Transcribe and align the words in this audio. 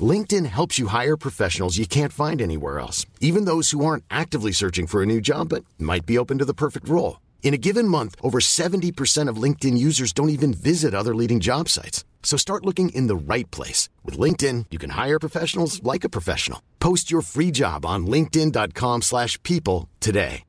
LinkedIn 0.00 0.46
helps 0.46 0.78
you 0.78 0.88
hire 0.88 1.16
professionals 1.16 1.78
you 1.78 1.86
can't 1.86 2.12
find 2.12 2.40
anywhere 2.42 2.78
else, 2.78 3.06
even 3.20 3.46
those 3.46 3.70
who 3.70 3.84
aren't 3.84 4.04
actively 4.10 4.52
searching 4.52 4.86
for 4.86 5.02
a 5.02 5.06
new 5.06 5.20
job 5.20 5.48
but 5.48 5.64
might 5.78 6.04
be 6.04 6.18
open 6.18 6.38
to 6.38 6.44
the 6.44 6.54
perfect 6.54 6.88
role. 6.88 7.20
In 7.42 7.54
a 7.54 7.58
given 7.58 7.88
month, 7.88 8.14
over 8.22 8.40
70% 8.40 9.28
of 9.28 9.42
LinkedIn 9.42 9.78
users 9.78 10.12
don't 10.12 10.28
even 10.28 10.52
visit 10.52 10.94
other 10.94 11.14
leading 11.14 11.40
job 11.40 11.68
sites. 11.70 12.04
So 12.22 12.36
start 12.36 12.66
looking 12.66 12.90
in 12.90 13.06
the 13.06 13.16
right 13.16 13.50
place. 13.50 13.88
With 14.04 14.18
LinkedIn, 14.18 14.66
you 14.70 14.78
can 14.78 14.90
hire 14.90 15.18
professionals 15.18 15.82
like 15.82 16.04
a 16.04 16.10
professional. 16.10 16.60
Post 16.78 17.10
your 17.10 17.22
free 17.22 17.50
job 17.50 17.86
on 17.86 18.06
linkedin.com 18.06 19.02
slash 19.02 19.42
people 19.42 19.88
today. 19.98 20.44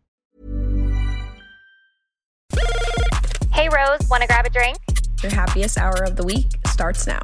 Hey 3.53 3.67
Rose, 3.67 4.08
want 4.08 4.22
to 4.22 4.27
grab 4.27 4.45
a 4.45 4.50
drink? 4.50 4.77
Your 5.22 5.33
happiest 5.33 5.77
hour 5.77 6.03
of 6.03 6.16
the 6.16 6.23
week 6.23 6.47
starts 6.67 7.05
now. 7.05 7.20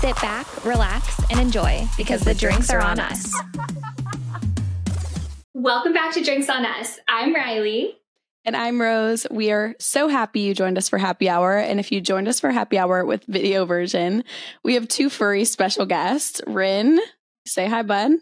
Sit 0.00 0.16
back, 0.16 0.64
relax, 0.64 1.20
and 1.28 1.38
enjoy 1.38 1.86
because 1.98 2.22
the 2.22 2.32
drinks 2.32 2.70
are 2.70 2.80
on 2.80 2.98
us. 2.98 3.34
Welcome 5.52 5.92
back 5.92 6.14
to 6.14 6.24
Drinks 6.24 6.48
on 6.48 6.64
Us. 6.64 6.98
I'm 7.06 7.34
Ryleigh. 7.34 7.96
And 8.46 8.56
I'm 8.56 8.80
Rose. 8.80 9.26
We 9.30 9.52
are 9.52 9.74
so 9.78 10.08
happy 10.08 10.40
you 10.40 10.54
joined 10.54 10.78
us 10.78 10.88
for 10.88 10.96
happy 10.96 11.28
hour. 11.28 11.58
And 11.58 11.78
if 11.78 11.92
you 11.92 12.00
joined 12.00 12.28
us 12.28 12.40
for 12.40 12.50
happy 12.50 12.78
hour 12.78 13.04
with 13.04 13.24
video 13.26 13.66
version, 13.66 14.24
we 14.64 14.72
have 14.72 14.88
two 14.88 15.10
furry 15.10 15.44
special 15.44 15.84
guests. 15.84 16.40
Rin, 16.46 16.98
say 17.46 17.68
hi, 17.68 17.82
bud. 17.82 18.12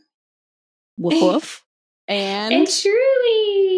Woof 0.96 1.22
woof. 1.22 1.64
And, 2.08 2.54
And 2.54 2.66
Truly. 2.68 3.77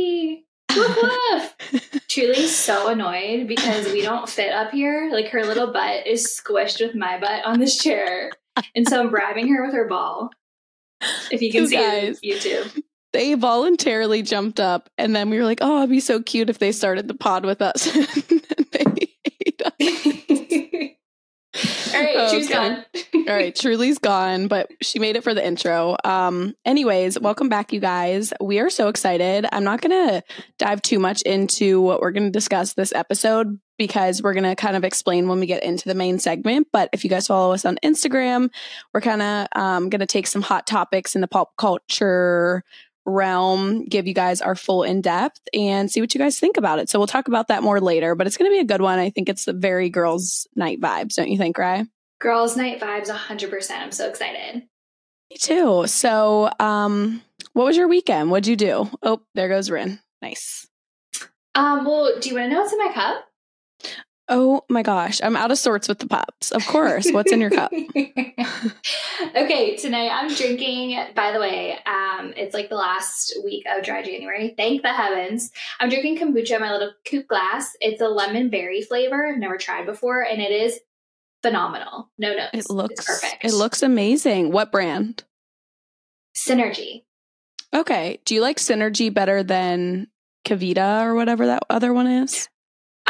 Truly's 2.08 2.54
so 2.56 2.88
annoyed 2.88 3.46
because 3.48 3.92
we 3.92 4.02
don't 4.02 4.28
fit 4.28 4.53
up 4.53 4.70
here. 4.72 5.08
Like 5.12 5.28
her 5.28 5.44
little 5.44 5.72
butt 5.72 6.06
is 6.06 6.26
squished 6.26 6.81
with 6.84 6.94
my 6.94 7.19
butt 7.19 7.44
on 7.44 7.58
this 7.60 7.78
chair. 7.78 8.32
And 8.75 8.88
so 8.88 9.00
I'm 9.00 9.10
bribing 9.10 9.48
her 9.54 9.64
with 9.64 9.75
her 9.75 9.86
ball. 9.86 10.31
If 11.31 11.41
you 11.42 11.50
can 11.50 11.62
You 11.62 11.69
see 11.69 11.76
it 11.76 12.08
on. 12.08 12.14
YouTube. 12.22 12.82
they 13.12 13.34
voluntarily 13.34 14.22
jumped 14.22 14.60
up. 14.60 14.91
And 14.98 15.14
then 15.16 15.31
we 15.31 15.38
were 15.38 15.44
like, 15.44 15.60
oh, 15.62 15.78
it'd 15.78 15.91
be 15.91 16.00
so 16.00 16.20
cute 16.22 16.50
if 16.50 16.58
they 16.58 16.72
started 16.72 17.08
the 17.08 17.14
pod 17.14 17.44
with 17.44 17.62
us. 17.62 17.84
they 18.72 19.08
hate 19.25 19.62
us. 19.64 20.16
All 21.94 22.00
right, 22.00 22.30
she's 22.30 22.46
Okay. 22.50 22.54
gone. 22.54 22.84
All 23.28 23.34
right, 23.34 23.54
Truly's 23.54 23.98
gone, 23.98 24.48
but 24.48 24.70
she 24.80 24.98
made 24.98 25.16
it 25.16 25.24
for 25.24 25.34
the 25.34 25.44
intro. 25.44 25.96
Um, 26.04 26.54
anyways, 26.64 27.18
welcome 27.20 27.48
back, 27.48 27.72
you 27.72 27.80
guys. 27.80 28.32
We 28.40 28.58
are 28.60 28.70
so 28.70 28.88
excited. 28.88 29.46
I'm 29.52 29.64
not 29.64 29.80
gonna 29.80 30.22
dive 30.58 30.82
too 30.82 30.98
much 30.98 31.22
into 31.22 31.80
what 31.80 32.00
we're 32.00 32.10
gonna 32.12 32.30
discuss 32.30 32.74
this 32.74 32.92
episode 32.92 33.58
because 33.78 34.22
we're 34.22 34.34
gonna 34.34 34.56
kind 34.56 34.76
of 34.76 34.84
explain 34.84 35.28
when 35.28 35.40
we 35.40 35.46
get 35.46 35.62
into 35.62 35.88
the 35.88 35.94
main 35.94 36.18
segment. 36.18 36.68
But 36.72 36.90
if 36.92 37.02
you 37.04 37.10
guys 37.10 37.26
follow 37.26 37.52
us 37.52 37.64
on 37.64 37.78
Instagram, 37.82 38.50
we're 38.92 39.00
kind 39.00 39.22
of 39.22 39.46
um, 39.56 39.88
gonna 39.90 40.06
take 40.06 40.26
some 40.26 40.42
hot 40.42 40.66
topics 40.66 41.14
in 41.14 41.20
the 41.20 41.28
pop 41.28 41.56
culture 41.56 42.62
realm, 43.05 43.84
give 43.84 44.06
you 44.06 44.15
guys 44.15 44.41
our 44.41 44.55
full 44.55 44.83
in 44.83 45.00
depth, 45.00 45.41
and 45.55 45.91
see 45.91 46.00
what 46.00 46.15
you 46.15 46.19
guys 46.19 46.38
think 46.38 46.56
about 46.56 46.78
it. 46.78 46.88
So 46.88 46.99
we'll 46.99 47.06
talk 47.06 47.28
about 47.28 47.49
that 47.49 47.62
more 47.62 47.81
later. 47.81 48.15
But 48.15 48.27
it's 48.27 48.37
gonna 48.37 48.50
be 48.50 48.59
a 48.59 48.65
good 48.65 48.83
one. 48.83 48.99
I 48.99 49.11
think 49.11 49.28
it's 49.28 49.44
the 49.44 49.53
very 49.53 49.88
girls' 49.88 50.47
night 50.55 50.81
vibes, 50.81 51.15
don't 51.15 51.31
you 51.31 51.38
think, 51.38 51.59
Ry? 51.59 51.87
Girls' 52.21 52.56
night 52.56 52.81
vibes 52.81 53.09
100%. 53.09 53.71
I'm 53.71 53.93
so 53.93 54.09
excited. 54.09 54.62
Me 55.31 55.37
too. 55.38 55.87
So, 55.87 56.50
um, 56.59 57.22
what 57.53 57.65
was 57.65 57.77
your 57.77 57.88
weekend? 57.88 58.31
What'd 58.31 58.47
you 58.47 58.56
do? 58.56 58.91
Oh, 59.03 59.22
there 59.34 59.49
goes 59.49 59.71
Rin. 59.71 60.00
Nice. 60.21 60.67
Um, 61.55 61.84
well, 61.84 62.19
do 62.21 62.28
you 62.28 62.34
want 62.34 62.50
to 62.50 62.55
know 62.55 62.61
what's 62.61 62.72
in 62.72 62.78
my 62.78 62.93
cup? 62.93 63.25
Oh 64.30 64.64
my 64.68 64.82
gosh, 64.82 65.20
I'm 65.22 65.36
out 65.36 65.50
of 65.50 65.58
sorts 65.58 65.88
with 65.88 65.98
the 65.98 66.06
pops. 66.06 66.52
Of 66.52 66.64
course. 66.66 67.10
What's 67.10 67.32
in 67.32 67.41
your 67.41 67.50
cup? 67.50 67.72
okay, 69.34 69.76
tonight 69.76 70.10
I'm 70.10 70.32
drinking, 70.32 70.98
by 71.16 71.32
the 71.32 71.41
way, 71.41 71.76
um, 71.84 72.32
it's 72.36 72.54
like 72.54 72.69
the 72.69 72.76
last 72.76 73.36
week 73.44 73.64
of 73.66 73.84
dry 73.84 74.02
January. 74.02 74.54
Thank 74.56 74.82
the 74.82 74.92
heavens. 74.92 75.50
I'm 75.80 75.88
drinking 75.88 76.19
kombucha 76.19 76.52
in 76.52 76.60
my 76.60 76.72
little 76.72 76.92
coupe 77.04 77.26
glass. 77.26 77.72
It's 77.80 78.00
a 78.00 78.08
lemon 78.08 78.50
berry 78.50 78.82
flavor 78.82 79.26
I've 79.26 79.38
never 79.38 79.58
tried 79.58 79.84
before, 79.84 80.22
and 80.22 80.40
it 80.40 80.52
is 80.52 80.78
phenomenal. 81.42 82.10
No 82.16 82.32
notes. 82.34 82.50
It 82.54 82.70
looks 82.70 83.00
it's 83.00 83.04
perfect. 83.04 83.44
It 83.44 83.52
looks 83.52 83.82
amazing. 83.82 84.52
What 84.52 84.70
brand? 84.70 85.24
synergy. 86.36 87.04
Okay. 87.74 88.20
Do 88.24 88.34
you 88.34 88.40
like 88.40 88.58
Synergy 88.58 89.12
better 89.12 89.42
than 89.42 90.08
Kavita 90.44 91.02
or 91.02 91.14
whatever 91.14 91.46
that 91.46 91.64
other 91.70 91.92
one 91.92 92.06
is? 92.06 92.48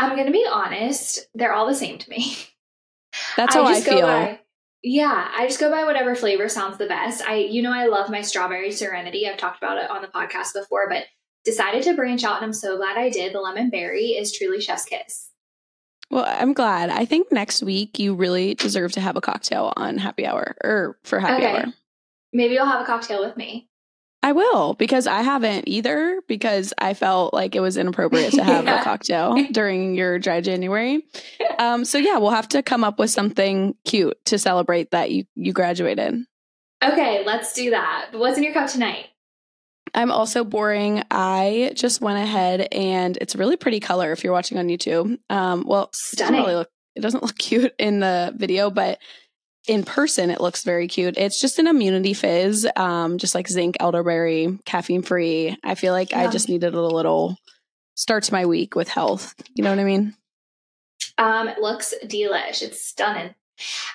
I'm 0.00 0.16
gonna 0.16 0.30
be 0.32 0.46
honest, 0.50 1.28
they're 1.34 1.52
all 1.52 1.66
the 1.66 1.74
same 1.74 1.98
to 1.98 2.10
me. 2.10 2.34
That's 3.36 3.54
how 3.54 3.64
I, 3.64 3.80
go 3.80 3.90
feel. 3.92 4.00
by- 4.06 4.40
yeah, 4.82 5.28
I 5.36 5.46
just 5.46 5.60
go 5.60 5.70
by 5.70 5.84
whatever 5.84 6.14
flavor 6.14 6.48
sounds 6.48 6.78
the 6.78 6.86
best. 6.86 7.22
I, 7.26 7.36
you 7.36 7.60
know, 7.60 7.72
I 7.72 7.86
love 7.86 8.08
my 8.10 8.22
strawberry 8.22 8.72
serenity. 8.72 9.28
I've 9.28 9.36
talked 9.36 9.58
about 9.62 9.76
it 9.78 9.90
on 9.90 10.00
the 10.02 10.08
podcast 10.08 10.54
before, 10.54 10.88
but 10.88 11.04
decided 11.44 11.82
to 11.84 11.94
branch 11.94 12.24
out, 12.24 12.36
and 12.36 12.44
I'm 12.46 12.52
so 12.52 12.76
glad 12.76 12.96
I 12.96 13.10
did. 13.10 13.34
The 13.34 13.40
lemon 13.40 13.68
berry 13.70 14.08
is 14.12 14.32
truly 14.36 14.60
chef's 14.60 14.84
kiss. 14.86 15.28
Well, 16.10 16.24
I'm 16.26 16.54
glad. 16.54 16.90
I 16.90 17.04
think 17.04 17.30
next 17.30 17.62
week 17.62 17.98
you 17.98 18.14
really 18.14 18.54
deserve 18.56 18.92
to 18.92 19.00
have 19.00 19.16
a 19.16 19.20
cocktail 19.20 19.72
on 19.76 19.96
happy 19.98 20.26
hour 20.26 20.56
or 20.64 20.98
for 21.04 21.20
happy 21.20 21.44
Okay. 21.44 21.56
hour. 21.58 21.64
Maybe 22.32 22.54
you'll 22.54 22.66
have 22.66 22.80
a 22.82 22.84
cocktail 22.86 23.24
with 23.24 23.36
me. 23.36 23.69
I 24.22 24.32
will 24.32 24.74
because 24.74 25.06
I 25.06 25.22
haven't 25.22 25.64
either 25.66 26.20
because 26.28 26.74
I 26.78 26.92
felt 26.94 27.32
like 27.32 27.54
it 27.56 27.60
was 27.60 27.76
inappropriate 27.78 28.34
to 28.34 28.44
have 28.44 28.64
Yeah. 28.66 28.80
a 28.80 28.84
cocktail 28.84 29.34
during 29.52 29.94
your 29.94 30.18
dry 30.18 30.40
January. 30.42 31.02
Um, 31.58 31.84
so 31.86 31.96
yeah, 31.96 32.18
we'll 32.18 32.30
have 32.30 32.48
to 32.50 32.62
come 32.62 32.84
up 32.84 32.98
with 32.98 33.10
something 33.10 33.74
cute 33.84 34.22
to 34.26 34.38
celebrate 34.38 34.90
that 34.90 35.10
you 35.10 35.24
you 35.36 35.52
graduated. 35.54 36.22
Okay, 36.84 37.24
let's 37.24 37.52
do 37.54 37.70
that. 37.70 38.08
What's 38.12 38.36
in 38.38 38.44
your 38.44 38.52
cup 38.52 38.68
tonight? 38.70 39.06
I'm 39.94 40.10
also 40.12 40.44
boring. 40.44 41.02
I 41.10 41.72
just 41.74 42.00
went 42.00 42.18
ahead 42.18 42.68
and 42.72 43.16
it's 43.20 43.34
a 43.34 43.38
really 43.38 43.56
pretty 43.56 43.80
color 43.80 44.12
if 44.12 44.22
you're 44.22 44.32
watching 44.32 44.56
on 44.58 44.68
YouTube. 44.68 45.18
Um, 45.30 45.64
well, 45.66 45.84
it 45.84 45.92
doesn't 46.16 46.16
Stunning. 46.26 46.40
really 46.42 46.54
look 46.56 46.70
it 46.94 47.00
doesn't 47.00 47.22
look 47.22 47.36
cute 47.38 47.72
in 47.78 48.00
the 48.00 48.32
video, 48.36 48.70
but 48.70 48.98
in 49.70 49.84
person 49.84 50.30
it 50.30 50.40
looks 50.40 50.64
very 50.64 50.88
cute. 50.88 51.16
It's 51.16 51.40
just 51.40 51.60
an 51.60 51.68
immunity 51.68 52.12
fizz, 52.12 52.66
um, 52.74 53.18
just 53.18 53.36
like 53.36 53.46
zinc, 53.46 53.76
elderberry, 53.78 54.58
caffeine 54.64 55.02
free. 55.02 55.56
I 55.62 55.76
feel 55.76 55.92
like 55.92 56.12
I 56.12 56.26
just 56.26 56.48
needed 56.48 56.74
a 56.74 56.80
little 56.80 57.36
start 57.94 58.24
to 58.24 58.32
my 58.32 58.46
week 58.46 58.74
with 58.74 58.88
health. 58.88 59.32
You 59.54 59.62
know 59.62 59.70
what 59.70 59.78
I 59.78 59.84
mean? 59.84 60.16
Um, 61.18 61.46
it 61.46 61.60
looks 61.60 61.94
delish. 62.04 62.62
It's 62.62 62.82
stunning. 62.82 63.34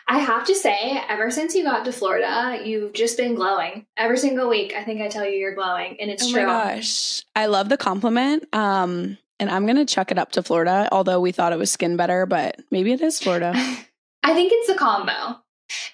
I 0.07 0.19
have 0.19 0.45
to 0.45 0.56
say, 0.56 1.04
ever 1.10 1.30
since 1.30 1.56
you 1.56 1.63
got 1.63 1.83
to 1.86 1.92
Florida, 1.92 2.62
you've 2.63 2.94
just 2.94 3.18
been 3.18 3.36
glowing. 3.36 3.86
Every 3.98 4.18
single 4.18 4.48
week, 4.48 4.74
I 4.77 4.83
think 4.83 5.01
I 5.01 5.10
tell 5.10 5.25
you 5.25 5.38
you're 5.38 5.56
glowing, 5.56 5.98
and 6.00 6.10
it's 6.10 6.24
oh 6.24 6.31
true. 6.31 6.45
my 6.45 6.75
gosh. 6.75 7.24
I 7.36 7.48
love 7.48 7.68
the 7.68 7.77
compliment. 7.77 8.48
Um, 8.56 9.18
and 9.42 9.50
I'm 9.50 9.66
gonna 9.66 9.86
chuck 9.86 10.12
it 10.12 10.18
up 10.18 10.31
to 10.33 10.44
Florida, 10.44 10.88
although 10.94 11.19
we 11.19 11.33
thought 11.33 11.51
it 11.51 11.60
was 11.60 11.69
skin 11.69 11.98
better, 11.98 12.25
but 12.25 12.62
maybe 12.72 12.94
it 12.94 13.01
is 13.01 13.19
Florida. 13.19 13.54
I 14.24 14.33
think 14.33 14.54
it's 14.54 14.68
the 14.68 14.75
combo. 14.75 15.42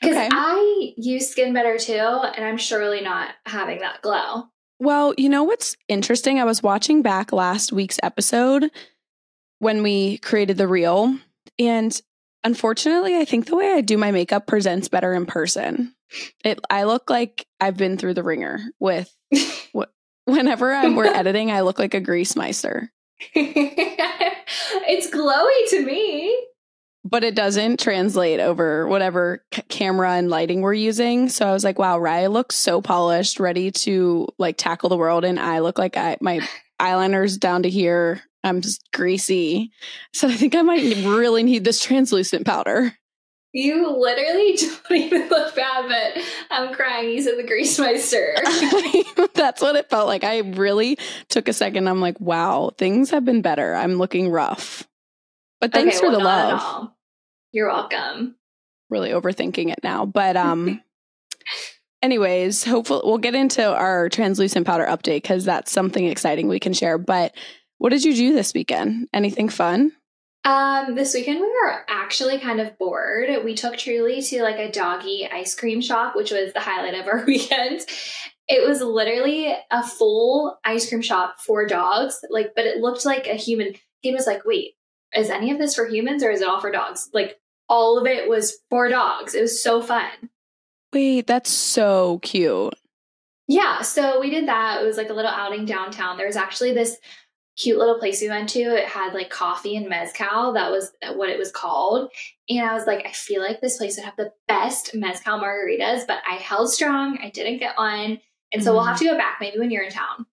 Because 0.02 0.18
Okay. 0.18 0.30
I 0.32 0.94
use 0.98 1.30
Skin 1.30 1.54
Better 1.54 1.78
too, 1.78 1.94
and 1.94 2.44
I'm 2.46 2.58
surely 2.58 3.02
not 3.02 3.30
having 3.46 3.80
that 3.80 4.02
glow. 4.02 4.46
Well, 4.80 5.14
you 5.18 5.30
know 5.30 5.44
what's 5.44 5.78
interesting? 5.88 6.40
I 6.40 6.44
was 6.44 6.64
watching 6.64 7.02
back 7.02 7.32
last 7.32 7.72
week's 7.72 8.00
episode 8.02 8.72
when 9.60 9.84
we 9.84 10.18
created 10.18 10.58
the 10.58 10.68
reel, 10.68 11.16
and 11.60 12.02
unfortunately, 12.44 13.18
I 13.18 13.26
think 13.26 13.46
the 13.46 13.56
way 13.56 13.74
I 13.74 13.82
do 13.82 13.98
my 13.98 14.12
makeup 14.12 14.48
presents 14.48 14.88
better 14.90 15.14
in 15.14 15.26
person. 15.28 15.94
It 16.44 16.60
I 16.70 16.84
look 16.84 17.10
like 17.10 17.46
I've 17.60 17.78
been 17.78 17.98
through 17.98 18.16
the 18.16 18.24
ringer 18.24 18.60
with 18.80 19.16
whenever 20.26 20.74
I'm, 20.74 20.96
we're 20.96 21.06
editing, 21.06 21.52
I 21.52 21.62
look 21.62 21.80
like 21.80 21.94
a 21.94 22.00
grease 22.02 22.36
meister. 22.36 22.92
it's 23.36 25.10
glowy 25.12 25.70
to 25.70 25.86
me. 25.86 26.48
But 27.12 27.24
it 27.24 27.36
doesn't 27.36 27.80
translate 27.80 28.40
over 28.40 28.88
whatever 28.88 29.44
c- 29.54 29.62
camera 29.70 30.14
and 30.14 30.30
lighting 30.30 30.62
we're 30.62 30.74
using. 30.74 31.30
So 31.30 31.46
I 31.48 31.52
was 31.52 31.64
like, 31.64 31.78
wow, 31.78 32.00
Raya 32.00 32.32
looks 32.32 32.56
so 32.56 32.82
polished, 32.82 33.40
ready 33.40 33.70
to 33.72 34.28
like 34.40 34.58
tackle 34.58 34.90
the 34.90 34.98
world. 34.98 35.26
And 35.26 35.40
I 35.40 35.60
look 35.60 35.78
like 35.78 35.98
I, 35.98 36.18
my 36.22 36.40
eyeliner's 36.80 37.38
down 37.38 37.64
to 37.64 37.70
here. 37.70 38.22
I'm 38.44 38.62
just 38.62 38.82
greasy. 38.92 39.72
So 40.14 40.28
I 40.28 40.34
think 40.34 40.56
I 40.56 40.64
might 40.64 40.82
really 41.06 41.44
need 41.44 41.64
this 41.66 41.84
translucent 41.84 42.46
powder. 42.46 42.98
You 43.54 43.90
literally 44.00 44.56
don't 44.90 44.98
even 44.98 45.28
look 45.28 45.54
bad, 45.54 45.90
but 45.90 46.24
I'm 46.50 46.74
crying. 46.74 47.10
You 47.10 47.22
said 47.22 47.38
the 47.38 47.44
grease 47.44 47.78
meister. 47.78 48.36
That's 49.34 49.62
what 49.62 49.76
it 49.76 49.90
felt 49.90 50.08
like. 50.08 50.24
I 50.24 50.40
really 50.40 50.98
took 51.28 51.50
a 51.50 51.54
second. 51.54 51.90
I'm 51.90 52.00
like, 52.00 52.20
wow, 52.22 52.72
things 52.78 53.10
have 53.10 53.26
been 53.26 53.42
better. 53.42 53.76
I'm 53.76 53.96
looking 53.96 54.30
rough. 54.32 54.88
But 55.60 55.74
thanks 55.74 55.98
Okay, 55.98 56.06
for 56.06 56.12
well, 56.12 56.20
the 56.20 56.26
love. 56.26 56.90
You're 57.52 57.68
welcome. 57.70 58.36
really 58.90 59.10
overthinking 59.10 59.72
it 59.72 59.80
now. 59.84 60.06
But 60.06 60.38
um 60.38 60.82
anyways, 62.02 62.64
hopefully 62.64 63.02
we'll 63.04 63.18
get 63.18 63.36
into 63.36 63.66
our 63.66 64.10
translucent 64.10 64.66
powder 64.66 64.86
update 64.86 65.24
because 65.24 65.46
that's 65.46 65.72
something 65.72 66.06
exciting 66.06 66.48
we 66.48 66.60
can 66.60 66.74
share. 66.74 66.98
But 66.98 67.34
what 67.78 67.90
did 67.90 68.04
you 68.04 68.14
do 68.14 68.34
this 68.34 68.54
weekend? 68.54 69.08
Anything 69.14 69.50
fun? 69.50 69.92
Um, 70.44 70.96
this 70.96 71.14
weekend 71.14 71.40
we 71.40 71.48
were 71.48 71.82
actually 71.88 72.40
kind 72.40 72.60
of 72.60 72.78
bored. 72.80 73.30
We 73.46 73.54
took 73.54 73.78
Truly 73.78 74.22
to 74.24 74.42
like 74.42 74.58
a 74.58 74.72
doggy 74.72 75.28
ice 75.32 75.54
cream 75.54 75.82
shop, 75.82 76.16
which 76.16 76.32
was 76.32 76.52
the 76.54 76.60
highlight 76.60 76.96
of 76.96 77.08
our 77.08 77.24
weekend. 77.28 77.82
It 78.48 78.68
was 78.68 78.82
literally 78.82 79.56
a 79.70 79.84
full 79.84 80.58
ice 80.66 80.90
cream 80.90 81.02
shop 81.02 81.36
for 81.40 81.66
dogs, 81.68 82.20
like, 82.30 82.54
but 82.56 82.66
it 82.66 82.78
looked 82.78 83.06
like 83.06 83.28
a 83.28 83.36
human. 83.36 83.76
He 84.02 84.12
was 84.14 84.26
like, 84.26 84.44
"Wait, 84.46 84.74
is 85.16 85.30
any 85.30 85.52
of 85.52 85.58
this 85.58 85.76
for 85.76 85.88
humans 85.88 86.24
or 86.24 86.32
is 86.32 86.42
it 86.42 86.48
all 86.48 86.62
for 86.62 86.72
dogs?" 86.72 87.10
Like, 87.14 87.40
all 87.70 87.98
of 87.98 88.06
it 88.06 88.30
was 88.30 88.58
for 88.70 88.90
dogs. 88.90 89.34
It 89.34 89.42
was 89.42 89.64
so 89.64 89.82
fun. 89.82 90.30
Wait, 90.94 91.26
that's 91.26 91.50
so 91.50 92.20
cute. 92.22 92.74
Yeah, 93.48 93.82
so 93.82 94.20
we 94.20 94.30
did 94.30 94.48
that. 94.48 94.82
It 94.82 94.86
was 94.86 94.98
like 94.98 95.10
a 95.10 95.14
little 95.14 95.32
outing 95.32 95.66
downtown. 95.66 96.18
There 96.18 96.28
was 96.28 96.36
actually 96.36 96.74
this 96.74 96.98
cute 97.58 97.78
little 97.78 98.00
place 98.00 98.22
we 98.22 98.30
went 98.30 98.50
to. 98.50 98.60
It 98.60 98.88
had 98.88 99.14
like 99.14 99.30
coffee 99.30 99.76
and 99.76 99.90
mezcal. 99.90 100.54
That 100.54 100.72
was 100.72 100.92
what 101.16 101.30
it 101.30 101.38
was 101.38 101.52
called. 101.52 102.12
And 102.50 102.62
I 102.62 102.74
was 102.74 102.88
like, 102.88 103.06
I 103.06 103.12
feel 103.12 103.42
like 103.42 103.62
this 103.62 103.78
place 103.78 103.98
would 103.98 104.06
have 104.06 104.16
the 104.18 104.34
best 104.48 104.96
mezcal 104.96 105.40
margaritas, 105.40 106.08
but 106.08 106.20
I 106.30 106.36
held 106.36 106.72
strong. 106.72 107.20
I 107.22 107.30
didn't 107.30 107.60
get 107.60 107.78
one. 107.78 108.20
And 108.54 108.64
so 108.64 108.74
we'll 108.74 108.82
mm-hmm. 108.82 108.90
have 108.90 109.00
to 109.00 109.06
go 109.06 109.18
back 109.18 109.38
maybe 109.40 109.60
when 109.60 109.72
you're 109.72 109.84
in 109.84 109.92
town. 109.92 110.26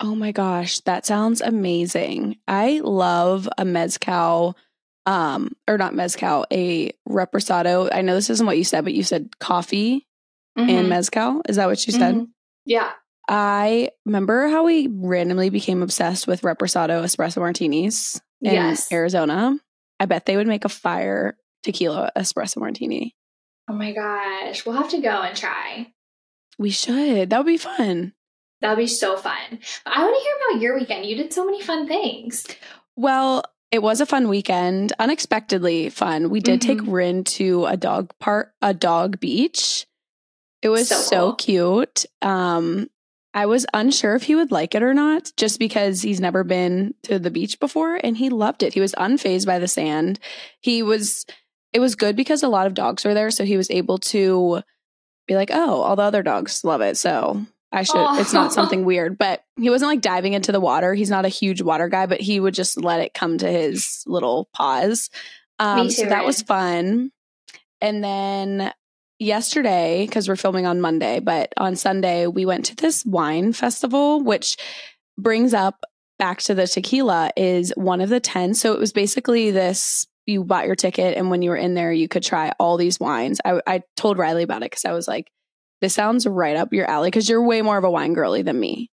Oh 0.00 0.14
my 0.14 0.32
gosh, 0.32 0.80
that 0.80 1.04
sounds 1.06 1.40
amazing. 1.40 2.38
I 2.48 2.80
love 2.82 3.48
a 3.58 3.64
mezcal 3.64 4.56
um 5.06 5.52
or 5.68 5.78
not 5.78 5.94
mezcal, 5.94 6.46
a 6.52 6.92
reposado. 7.08 7.88
I 7.92 8.02
know 8.02 8.14
this 8.14 8.30
isn't 8.30 8.46
what 8.46 8.58
you 8.58 8.64
said, 8.64 8.84
but 8.84 8.94
you 8.94 9.02
said 9.02 9.38
coffee 9.40 10.06
and 10.56 10.68
Mhm. 10.68 10.88
mezcal. 10.88 11.42
Is 11.48 11.56
that 11.56 11.66
what 11.68 11.86
you 11.86 11.92
said? 11.92 12.14
Mhm. 12.16 12.28
Yeah. 12.66 12.92
I 13.28 13.90
remember 14.04 14.48
how 14.48 14.64
we 14.64 14.88
randomly 14.88 15.48
became 15.50 15.82
obsessed 15.82 16.26
with 16.26 16.42
Reposado 16.42 17.02
espresso 17.02 17.38
martinis 17.38 18.20
in 18.42 18.52
Yes. 18.54 18.90
Arizona. 18.92 19.58
I 20.00 20.06
bet 20.06 20.26
they 20.26 20.36
would 20.36 20.46
make 20.48 20.64
a 20.64 20.68
fire 20.68 21.36
tequila 21.62 22.10
espresso 22.16 22.56
martini. 22.58 23.14
Oh 23.68 23.74
my 23.74 23.92
gosh. 23.92 24.66
We'll 24.66 24.76
have 24.76 24.90
to 24.90 25.00
go 25.00 25.22
and 25.22 25.36
try. 25.36 25.92
We 26.58 26.70
should. 26.70 27.30
That 27.30 27.38
would 27.38 27.46
be 27.46 27.56
fun. 27.56 28.12
That 28.60 28.70
would 28.70 28.82
be 28.82 28.86
so 28.86 29.16
fun. 29.16 29.34
But 29.84 29.94
I 29.96 30.02
want 30.04 30.16
to 30.16 30.22
hear 30.22 30.34
about 30.50 30.62
your 30.62 30.78
weekend. 30.78 31.06
You 31.06 31.16
did 31.16 31.32
so 31.32 31.44
many 31.44 31.62
fun 31.62 31.86
things. 31.88 32.46
Well, 32.96 33.42
it 33.70 33.82
was 33.82 34.00
a 34.00 34.06
fun 34.06 34.28
weekend, 34.28 34.92
unexpectedly 34.98 35.90
fun. 35.90 36.28
We 36.28 36.40
did 36.40 36.60
take 36.60 36.78
Mhm. 36.78 36.92
Rin 36.92 37.24
to 37.24 37.66
a 37.66 37.76
dog 37.76 38.12
park, 38.18 38.52
a 38.60 38.74
dog 38.74 39.20
beach. 39.20 39.86
It 40.62 40.68
was 40.68 40.88
So 40.88 40.96
so, 40.96 41.20
cool. 41.28 41.34
cute. 41.36 42.04
Um, 42.20 42.90
I 43.32 43.46
was 43.46 43.64
unsure 43.72 44.16
if 44.16 44.24
he 44.24 44.34
would 44.34 44.50
like 44.50 44.74
it 44.74 44.82
or 44.82 44.92
not, 44.92 45.30
just 45.36 45.58
because 45.60 46.02
he's 46.02 46.20
never 46.20 46.42
been 46.42 46.94
to 47.04 47.18
the 47.20 47.30
beach 47.30 47.60
before, 47.60 47.94
and 48.02 48.16
he 48.16 48.28
loved 48.28 48.62
it. 48.64 48.74
He 48.74 48.80
was 48.80 48.92
unfazed 48.98 49.46
by 49.46 49.58
the 49.60 49.68
sand. 49.68 50.18
He 50.60 50.82
was. 50.82 51.24
It 51.72 51.78
was 51.78 51.94
good 51.94 52.16
because 52.16 52.42
a 52.42 52.48
lot 52.48 52.66
of 52.66 52.74
dogs 52.74 53.04
were 53.04 53.14
there, 53.14 53.30
so 53.30 53.44
he 53.44 53.56
was 53.56 53.70
able 53.70 53.98
to 53.98 54.62
be 55.28 55.36
like, 55.36 55.50
"Oh, 55.52 55.80
all 55.82 55.94
the 55.94 56.02
other 56.02 56.24
dogs 56.24 56.64
love 56.64 56.80
it, 56.80 56.96
so 56.96 57.46
I 57.72 57.82
should." 57.82 58.20
It's 58.20 58.32
not 58.32 58.52
something 58.52 58.84
weird, 58.86 59.18
but 59.18 59.44
he 59.56 59.70
wasn't 59.70 59.90
like 59.90 60.00
diving 60.00 60.32
into 60.32 60.52
the 60.52 60.60
water. 60.60 60.94
He's 60.94 61.10
not 61.10 61.24
a 61.24 61.28
huge 61.28 61.62
water 61.62 61.88
guy, 61.88 62.06
but 62.06 62.20
he 62.20 62.40
would 62.40 62.54
just 62.54 62.76
let 62.76 63.00
it 63.00 63.14
come 63.14 63.38
to 63.38 63.50
his 63.50 64.02
little 64.06 64.48
paws. 64.54 65.10
Um, 65.58 65.86
Me 65.86 65.90
so 65.90 66.04
too, 66.04 66.08
that 66.08 66.24
was 66.24 66.42
fun. 66.42 67.12
And 67.80 68.02
then 68.02 68.72
yesterday, 69.18 70.06
because 70.06 70.28
we're 70.28 70.36
filming 70.36 70.66
on 70.66 70.80
Monday, 70.80 71.20
but 71.20 71.52
on 71.56 71.76
Sunday, 71.76 72.26
we 72.26 72.44
went 72.44 72.66
to 72.66 72.76
this 72.76 73.04
wine 73.04 73.52
festival, 73.52 74.22
which 74.22 74.56
brings 75.18 75.54
up 75.54 75.84
back 76.18 76.38
to 76.38 76.54
the 76.54 76.66
tequila 76.66 77.30
is 77.36 77.72
one 77.76 78.00
of 78.00 78.10
the 78.10 78.20
10. 78.20 78.54
So 78.54 78.72
it 78.72 78.78
was 78.78 78.92
basically 78.92 79.50
this 79.50 80.06
you 80.26 80.44
bought 80.44 80.66
your 80.66 80.76
ticket, 80.76 81.16
and 81.16 81.30
when 81.30 81.42
you 81.42 81.50
were 81.50 81.56
in 81.56 81.74
there, 81.74 81.92
you 81.92 82.06
could 82.06 82.22
try 82.22 82.52
all 82.60 82.76
these 82.76 83.00
wines. 83.00 83.40
I, 83.44 83.60
I 83.66 83.82
told 83.96 84.18
Riley 84.18 84.42
about 84.42 84.62
it 84.62 84.70
because 84.70 84.84
I 84.84 84.92
was 84.92 85.08
like, 85.08 85.30
this 85.80 85.94
sounds 85.94 86.26
right 86.26 86.56
up 86.56 86.72
your 86.72 86.88
alley 86.88 87.08
because 87.08 87.28
you're 87.28 87.42
way 87.42 87.62
more 87.62 87.78
of 87.78 87.84
a 87.84 87.90
wine 87.90 88.12
girly 88.12 88.42
than 88.42 88.58
me. 88.58 88.90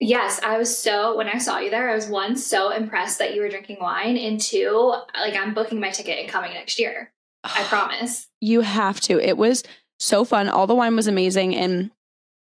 Yes, 0.00 0.40
I 0.42 0.56
was 0.56 0.76
so 0.76 1.16
when 1.16 1.28
I 1.28 1.38
saw 1.38 1.58
you 1.58 1.70
there, 1.70 1.90
I 1.90 1.94
was 1.94 2.08
one 2.08 2.36
so 2.36 2.70
impressed 2.70 3.18
that 3.18 3.34
you 3.34 3.42
were 3.42 3.50
drinking 3.50 3.78
wine, 3.80 4.16
and 4.16 4.40
two, 4.40 4.94
like 5.14 5.34
I'm 5.34 5.52
booking 5.52 5.78
my 5.80 5.90
ticket 5.90 6.18
and 6.18 6.28
coming 6.28 6.54
next 6.54 6.78
year. 6.78 7.12
I 7.44 7.64
promise. 7.68 8.28
You 8.40 8.62
have 8.62 9.00
to. 9.02 9.20
It 9.20 9.36
was 9.36 9.62
so 9.98 10.24
fun. 10.24 10.48
All 10.48 10.66
the 10.66 10.74
wine 10.74 10.96
was 10.96 11.06
amazing. 11.06 11.54
And 11.54 11.90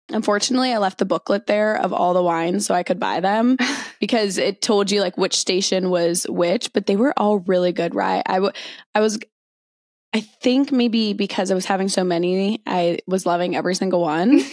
unfortunately, 0.09 0.73
I 0.73 0.77
left 0.77 0.97
the 0.97 1.05
booklet 1.05 1.45
there 1.45 1.75
of 1.75 1.93
all 1.93 2.13
the 2.13 2.23
wines 2.23 2.65
so 2.65 2.73
I 2.73 2.83
could 2.83 2.99
buy 2.99 3.19
them 3.19 3.57
because 3.99 4.37
it 4.37 4.61
told 4.61 4.89
you 4.89 5.01
like 5.01 5.17
which 5.17 5.35
station 5.35 5.89
was 5.89 6.25
which, 6.29 6.71
but 6.73 6.85
they 6.85 6.95
were 6.95 7.13
all 7.17 7.39
really 7.39 7.73
good, 7.73 7.93
right? 7.93 8.23
I, 8.25 8.35
w- 8.35 8.53
I 8.95 9.01
was, 9.01 9.19
I 10.13 10.21
think 10.21 10.71
maybe 10.71 11.13
because 11.13 11.51
I 11.51 11.55
was 11.55 11.65
having 11.65 11.87
so 11.87 12.03
many, 12.03 12.61
I 12.65 12.99
was 13.05 13.25
loving 13.25 13.55
every 13.55 13.75
single 13.75 14.01
one. 14.01 14.41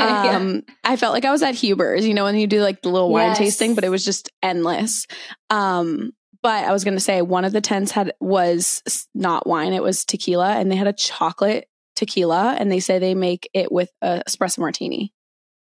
Yeah. 0.00 0.36
Um, 0.36 0.62
I 0.84 0.96
felt 0.96 1.12
like 1.12 1.24
I 1.24 1.30
was 1.32 1.42
at 1.42 1.54
Huber's, 1.56 2.06
you 2.06 2.14
know, 2.14 2.24
when 2.24 2.36
you 2.36 2.46
do 2.46 2.62
like 2.62 2.82
the 2.82 2.88
little 2.88 3.10
wine 3.10 3.28
Yes. 3.30 3.38
tasting, 3.38 3.74
but 3.74 3.82
it 3.84 3.88
was 3.88 4.04
just 4.04 4.30
endless. 4.42 5.06
Um, 5.50 6.12
but 6.40 6.64
I 6.64 6.72
was 6.72 6.84
going 6.84 6.94
to 6.96 7.00
say 7.00 7.20
one 7.20 7.44
of 7.44 7.52
the 7.52 7.60
tents 7.60 7.90
had 7.90 8.12
was 8.20 9.08
not 9.14 9.46
wine; 9.46 9.72
it 9.72 9.82
was 9.82 10.04
tequila, 10.04 10.52
and 10.56 10.70
they 10.70 10.76
had 10.76 10.86
a 10.86 10.92
chocolate 10.92 11.68
tequila, 11.96 12.56
and 12.58 12.70
they 12.70 12.78
say 12.80 12.98
they 13.00 13.14
make 13.14 13.50
it 13.54 13.72
with 13.72 13.90
a 14.00 14.22
espresso 14.26 14.58
martini. 14.60 15.12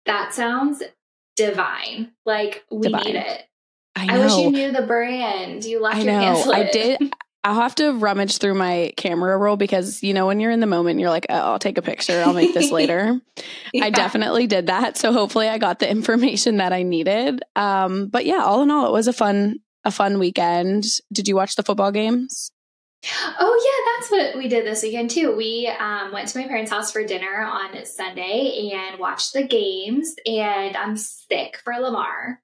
That 0.06 0.32
sounds 0.34 0.82
divine. 1.36 2.12
Like 2.24 2.64
we 2.70 2.88
Divine. 2.88 3.04
need 3.04 3.16
it. 3.16 3.42
I 3.94 4.16
I, 4.16 4.18
wish 4.18 4.36
you 4.36 4.50
knew 4.50 4.72
the 4.72 4.82
brand. 4.86 5.64
You 5.64 5.80
left 5.80 5.96
I 5.96 6.00
your 6.00 6.12
know. 6.12 6.52
I 6.52 6.70
did. 6.70 7.00
I'll 7.44 7.54
have 7.60 7.74
to 7.74 7.92
rummage 7.92 8.38
through 8.38 8.54
my 8.54 8.92
camera 8.96 9.36
roll 9.36 9.56
because 9.56 10.02
you 10.02 10.14
know 10.14 10.26
when 10.26 10.40
you're 10.40 10.50
in 10.50 10.60
the 10.60 10.66
moment, 10.66 10.98
you're 10.98 11.10
like, 11.10 11.26
"Oh, 11.28 11.34
I'll 11.34 11.58
take 11.58 11.76
a 11.76 11.82
picture. 11.82 12.22
I'll 12.24 12.32
make 12.32 12.54
this 12.54 12.70
later." 12.70 13.20
Yeah. 13.72 13.86
I 13.86 13.90
definitely 13.90 14.46
did 14.46 14.68
that. 14.68 14.96
So 14.96 15.12
hopefully 15.12 15.48
I 15.48 15.58
got 15.58 15.80
the 15.80 15.90
information 15.90 16.58
that 16.58 16.72
I 16.72 16.84
needed. 16.84 17.42
Um, 17.56 18.06
but 18.06 18.24
yeah, 18.24 18.38
all 18.44 18.62
in 18.62 18.70
all, 18.70 18.86
it 18.86 18.92
was 18.92 19.08
a 19.08 19.12
fun, 19.12 19.56
a 19.84 19.90
fun 19.90 20.20
weekend. 20.20 20.84
Did 21.12 21.26
you 21.26 21.34
watch 21.34 21.56
the 21.56 21.64
football 21.64 21.90
games? 21.90 22.52
Oh 23.40 23.62
yeah, 23.64 23.98
that's 23.98 24.10
what 24.10 24.38
we 24.38 24.48
did 24.48 24.64
this 24.64 24.82
weekend 24.82 25.10
too. 25.10 25.34
We 25.34 25.70
um, 25.78 26.12
went 26.12 26.28
to 26.28 26.38
my 26.38 26.46
parents' 26.46 26.70
house 26.70 26.92
for 26.92 27.04
dinner 27.04 27.44
on 27.44 27.84
Sunday 27.84 28.70
and 28.72 29.00
watched 29.00 29.32
the 29.32 29.42
games. 29.42 30.14
And 30.24 30.76
I'm 30.76 30.96
sick 30.96 31.58
for 31.64 31.74
Lamar, 31.74 32.40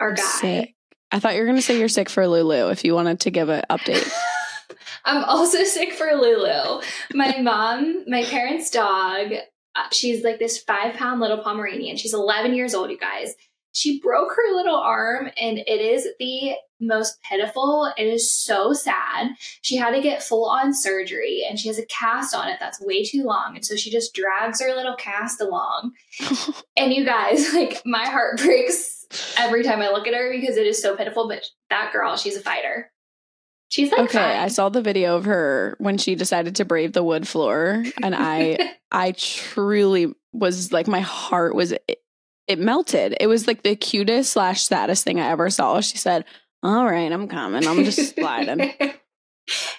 our 0.00 0.12
guy. 0.14 0.22
Sick. 0.22 0.74
I 1.10 1.20
thought 1.20 1.34
you 1.34 1.40
were 1.40 1.46
going 1.46 1.56
to 1.56 1.62
say 1.62 1.78
you're 1.78 1.88
sick 1.88 2.10
for 2.10 2.26
Lulu 2.26 2.70
if 2.70 2.84
you 2.84 2.94
wanted 2.94 3.20
to 3.20 3.30
give 3.30 3.48
an 3.48 3.62
update. 3.70 4.10
I'm 5.04 5.24
also 5.24 5.64
sick 5.64 5.92
for 5.92 6.12
Lulu. 6.12 6.82
My 7.14 7.38
mom, 7.40 8.04
my 8.06 8.24
parents' 8.24 8.70
dog, 8.70 9.32
uh, 9.32 9.88
she's 9.90 10.22
like 10.22 10.38
this 10.38 10.58
five 10.58 10.94
pound 10.96 11.20
little 11.20 11.38
Pomeranian. 11.38 11.96
She's 11.96 12.12
11 12.12 12.54
years 12.54 12.74
old, 12.74 12.90
you 12.90 12.98
guys. 12.98 13.34
She 13.72 14.00
broke 14.00 14.30
her 14.30 14.56
little 14.56 14.76
arm 14.76 15.30
and 15.40 15.58
it 15.58 15.80
is 15.80 16.08
the 16.18 16.54
most 16.80 17.18
pitiful. 17.22 17.92
It 17.96 18.04
is 18.04 18.32
so 18.32 18.72
sad. 18.72 19.28
She 19.62 19.76
had 19.76 19.90
to 19.90 20.00
get 20.00 20.22
full 20.22 20.48
on 20.48 20.72
surgery 20.72 21.44
and 21.48 21.58
she 21.58 21.68
has 21.68 21.78
a 21.78 21.86
cast 21.86 22.34
on 22.34 22.48
it 22.48 22.58
that's 22.60 22.80
way 22.80 23.04
too 23.04 23.24
long. 23.24 23.52
And 23.54 23.64
so 23.64 23.76
she 23.76 23.90
just 23.90 24.14
drags 24.14 24.60
her 24.60 24.74
little 24.74 24.96
cast 24.96 25.40
along. 25.40 25.92
and 26.76 26.92
you 26.92 27.04
guys, 27.04 27.52
like, 27.54 27.82
my 27.84 28.06
heart 28.06 28.38
breaks 28.38 29.06
every 29.36 29.62
time 29.62 29.80
I 29.80 29.88
look 29.88 30.06
at 30.06 30.14
her 30.14 30.30
because 30.32 30.56
it 30.56 30.66
is 30.66 30.80
so 30.80 30.96
pitiful. 30.96 31.28
But 31.28 31.44
that 31.70 31.92
girl, 31.92 32.16
she's 32.16 32.36
a 32.36 32.40
fighter. 32.40 32.90
She's 33.70 33.90
like, 33.90 34.00
okay, 34.00 34.18
fine. 34.18 34.38
I 34.38 34.48
saw 34.48 34.70
the 34.70 34.80
video 34.80 35.16
of 35.16 35.26
her 35.26 35.76
when 35.78 35.98
she 35.98 36.14
decided 36.14 36.56
to 36.56 36.64
brave 36.64 36.94
the 36.94 37.02
wood 37.02 37.28
floor, 37.28 37.84
and 38.02 38.14
I, 38.14 38.74
I 38.90 39.12
truly 39.12 40.14
was 40.32 40.72
like, 40.72 40.88
my 40.88 41.00
heart 41.00 41.54
was, 41.54 41.74
it, 42.48 42.58
melted. 42.58 43.16
It 43.20 43.26
was 43.26 43.46
like 43.46 43.62
the 43.62 43.76
cutest 43.76 44.32
slash 44.32 44.62
saddest 44.62 45.04
thing 45.04 45.20
I 45.20 45.30
ever 45.30 45.50
saw. 45.50 45.80
She 45.80 45.98
said, 45.98 46.24
"All 46.62 46.86
right, 46.86 47.10
I'm 47.12 47.28
coming. 47.28 47.66
I'm 47.66 47.84
just 47.84 48.14
sliding." 48.14 48.60
it 48.60 49.00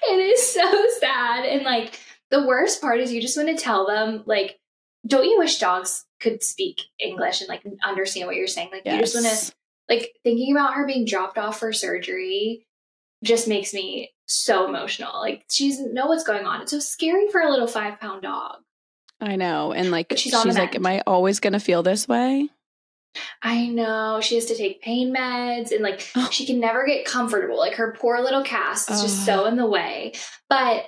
is 0.08 0.54
so 0.54 0.86
sad, 1.00 1.46
and 1.46 1.64
like 1.64 2.00
the 2.32 2.46
worst 2.46 2.82
part 2.82 3.00
is 3.00 3.12
you 3.12 3.22
just 3.22 3.38
want 3.38 3.50
to 3.50 3.62
tell 3.62 3.88
them, 3.88 4.24
like, 4.26 4.60
don't 5.08 5.26
you 5.26 5.38
wish 5.40 5.60
dogs 5.60 6.06
could 6.20 6.44
speak 6.44 6.82
English 7.00 7.42
and 7.42 7.50
like 7.50 7.64
understand 7.84 8.28
what 8.28 8.36
you're 8.36 8.48
saying? 8.48 8.70
Like, 8.72 8.86
you 8.86 9.00
just 9.00 9.16
wanna 9.16 9.36
like, 9.90 10.14
thinking 10.24 10.52
about 10.52 10.76
her 10.76 10.86
being 10.86 11.06
dropped 11.06 11.38
off 11.38 11.60
for 11.60 11.74
surgery 11.74 12.68
just 13.24 13.48
makes 13.48 13.74
me 13.74 14.12
so 14.28 14.68
emotional. 14.68 15.20
Like, 15.20 15.46
she 15.50 15.70
doesn't 15.70 15.94
know 15.94 16.06
what's 16.06 16.24
going 16.24 16.46
on. 16.46 16.62
It's 16.62 16.72
so 16.72 16.80
scary 16.80 17.28
for 17.30 17.42
a 17.42 17.50
little 17.50 17.68
five 17.68 18.00
pound 18.00 18.22
dog. 18.22 18.58
I 19.22 19.36
know, 19.36 19.74
and 19.74 19.92
like 19.92 20.10
But 20.10 20.20
she's 20.20 20.40
she's, 20.42 20.58
like, 20.58 20.76
"Am 20.76 20.86
I 20.86 21.02
always 21.06 21.40
gonna 21.40 21.60
feel 21.60 21.84
this 21.84 22.08
way?" 22.08 22.50
I 23.42 23.68
know 23.68 24.20
she 24.22 24.36
has 24.36 24.46
to 24.46 24.56
take 24.56 24.82
pain 24.82 25.14
meds 25.14 25.72
and 25.72 25.82
like 25.84 26.08
Oh. 26.16 26.30
she 26.32 26.46
can 26.46 26.60
never 26.60 26.86
get 26.86 27.06
comfortable. 27.06 27.58
Like 27.58 27.76
her 27.76 27.96
poor 28.00 28.22
little 28.22 28.44
cast 28.44 28.90
is 28.92 29.02
just 29.02 29.26
so 29.26 29.46
in 29.46 29.56
the 29.58 29.66
way. 29.66 30.14
But 30.50 30.86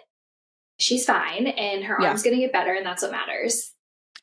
she's 0.80 1.06
fine 1.06 1.48
and 1.48 1.84
her 1.86 1.98
Yeah. 2.00 2.10
arm's 2.10 2.24
gonna 2.24 2.38
get 2.38 2.54
better 2.54 2.74
and 2.74 2.86
that's 2.86 3.02
what 3.02 3.12
matters. 3.12 3.72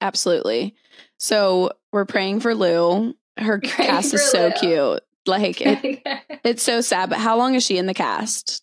Absolutely. 0.00 0.74
So 1.18 1.72
we're 1.92 2.04
praying 2.04 2.40
for 2.40 2.54
Lou. 2.54 3.14
Her 3.36 3.58
Praying 3.60 3.90
cast 3.90 4.14
is 4.14 4.30
so 4.30 4.46
Lou. 4.48 4.52
cute. 4.52 5.02
Like 5.26 5.60
it, 5.60 6.00
it's 6.44 6.62
so 6.62 6.80
sad. 6.80 7.10
But 7.10 7.18
how 7.18 7.36
long 7.36 7.54
is 7.54 7.64
she 7.64 7.78
in 7.78 7.86
the 7.86 7.94
cast? 7.94 8.62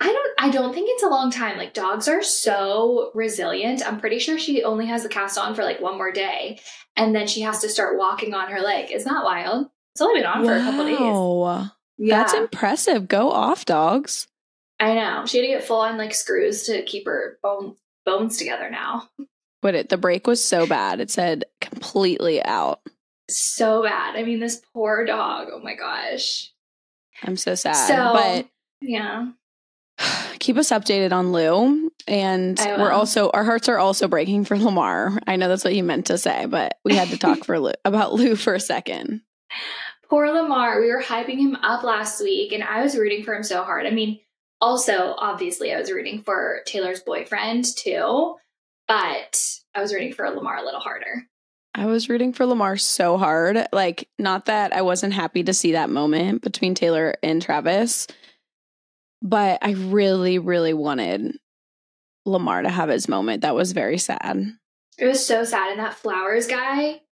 I 0.00 0.12
don't 0.12 0.30
I 0.38 0.50
don't 0.50 0.72
think 0.74 0.88
it's 0.90 1.02
a 1.02 1.08
long 1.08 1.30
time. 1.30 1.56
Like 1.56 1.72
dogs 1.74 2.06
are 2.08 2.22
so 2.22 3.10
resilient. 3.14 3.86
I'm 3.86 3.98
pretty 4.00 4.18
sure 4.18 4.38
she 4.38 4.62
only 4.62 4.86
has 4.86 5.02
the 5.04 5.08
cast 5.08 5.38
on 5.38 5.54
for 5.54 5.62
like 5.64 5.80
one 5.80 5.96
more 5.96 6.12
day. 6.12 6.60
And 6.96 7.14
then 7.14 7.26
she 7.26 7.42
has 7.42 7.60
to 7.60 7.68
start 7.68 7.98
walking 7.98 8.34
on 8.34 8.50
her 8.50 8.60
leg. 8.60 8.90
Isn't 8.90 9.12
that 9.12 9.24
wild? 9.24 9.68
It's 9.94 10.00
only 10.00 10.20
been 10.20 10.26
on 10.26 10.44
for 10.44 10.54
a 10.54 10.60
couple 10.60 10.84
days. 10.86 10.98
Wow. 10.98 11.70
Yeah. 11.98 12.18
That's 12.18 12.34
impressive. 12.34 13.08
Go 13.08 13.30
off, 13.30 13.64
dogs. 13.64 14.26
I 14.80 14.94
know. 14.94 15.24
She 15.26 15.38
had 15.38 15.42
to 15.42 15.48
get 15.48 15.64
full 15.64 15.80
on 15.80 15.96
like 15.96 16.14
screws 16.14 16.64
to 16.64 16.82
keep 16.82 17.06
her 17.06 17.38
bone 17.42 17.76
bones 18.04 18.36
together 18.36 18.68
now. 18.70 19.08
But 19.62 19.74
it 19.74 19.88
the 19.88 19.96
break 19.96 20.26
was 20.26 20.44
so 20.44 20.66
bad. 20.66 21.00
It 21.00 21.10
said 21.10 21.44
completely 21.60 22.42
out. 22.44 22.80
so 23.30 23.82
bad. 23.82 24.16
I 24.16 24.22
mean, 24.22 24.38
this 24.38 24.62
poor 24.74 25.04
dog. 25.04 25.48
Oh 25.50 25.60
my 25.60 25.74
gosh. 25.74 26.52
I'm 27.22 27.36
so 27.36 27.54
sad. 27.54 27.74
So- 27.74 28.12
but 28.12 28.46
Yeah. 28.82 29.28
keep 30.38 30.56
us 30.56 30.70
updated 30.70 31.12
on 31.12 31.32
Lou. 31.32 31.90
And 32.08 32.58
we're 32.58 32.92
also 32.92 33.30
our 33.30 33.44
hearts 33.44 33.68
are 33.68 33.78
also 33.78 34.06
breaking 34.06 34.44
for 34.44 34.56
Lamar. 34.56 35.18
I 35.26 35.36
know 35.36 35.48
that's 35.48 35.64
what 35.64 35.74
you 35.74 35.82
meant 35.82 36.06
to 36.06 36.18
say, 36.18 36.46
but 36.46 36.78
we 36.84 36.94
had 36.94 37.08
to 37.08 37.18
talk 37.18 37.44
for 37.44 37.58
Lou, 37.58 37.72
about 37.84 38.12
Lou 38.12 38.36
for 38.36 38.54
a 38.54 38.60
second. 38.60 39.22
Poor 40.08 40.30
Lamar. 40.30 40.80
We 40.80 40.92
were 40.92 41.02
hyping 41.02 41.38
him 41.38 41.56
up 41.56 41.82
last 41.82 42.22
week 42.22 42.52
and 42.52 42.62
I 42.62 42.82
was 42.82 42.96
rooting 42.96 43.24
for 43.24 43.34
him 43.34 43.42
so 43.42 43.64
hard. 43.64 43.86
I 43.86 43.90
mean, 43.90 44.20
also, 44.60 45.14
obviously, 45.18 45.74
I 45.74 45.78
was 45.78 45.90
rooting 45.90 46.22
for 46.22 46.60
Taylor's 46.66 47.00
boyfriend 47.00 47.64
too, 47.76 48.36
but 48.88 49.40
I 49.74 49.80
was 49.80 49.92
rooting 49.92 50.12
for 50.12 50.28
Lamar 50.30 50.58
a 50.58 50.64
little 50.64 50.80
harder. 50.80 51.26
I 51.74 51.84
was 51.86 52.08
rooting 52.08 52.32
for 52.32 52.46
Lamar 52.46 52.78
so 52.78 53.18
hard. 53.18 53.66
Like, 53.70 54.08
not 54.18 54.46
that 54.46 54.72
I 54.72 54.80
wasn't 54.80 55.12
happy 55.12 55.42
to 55.42 55.52
see 55.52 55.72
that 55.72 55.90
moment 55.90 56.40
between 56.40 56.74
Taylor 56.74 57.16
and 57.22 57.42
Travis, 57.42 58.06
but 59.22 59.58
I 59.62 59.72
really, 59.72 60.38
really 60.38 60.74
wanted 60.74 61.36
Lamar 62.24 62.62
to 62.62 62.70
have 62.70 62.88
his 62.88 63.08
moment. 63.08 63.42
That 63.42 63.54
was 63.54 63.72
very 63.72 63.98
sad. 63.98 64.52
It 64.98 65.06
was 65.06 65.24
so 65.24 65.44
sad. 65.44 65.70
And 65.70 65.80
that 65.80 65.94
Flowers 65.94 66.46
guy, 66.46 67.02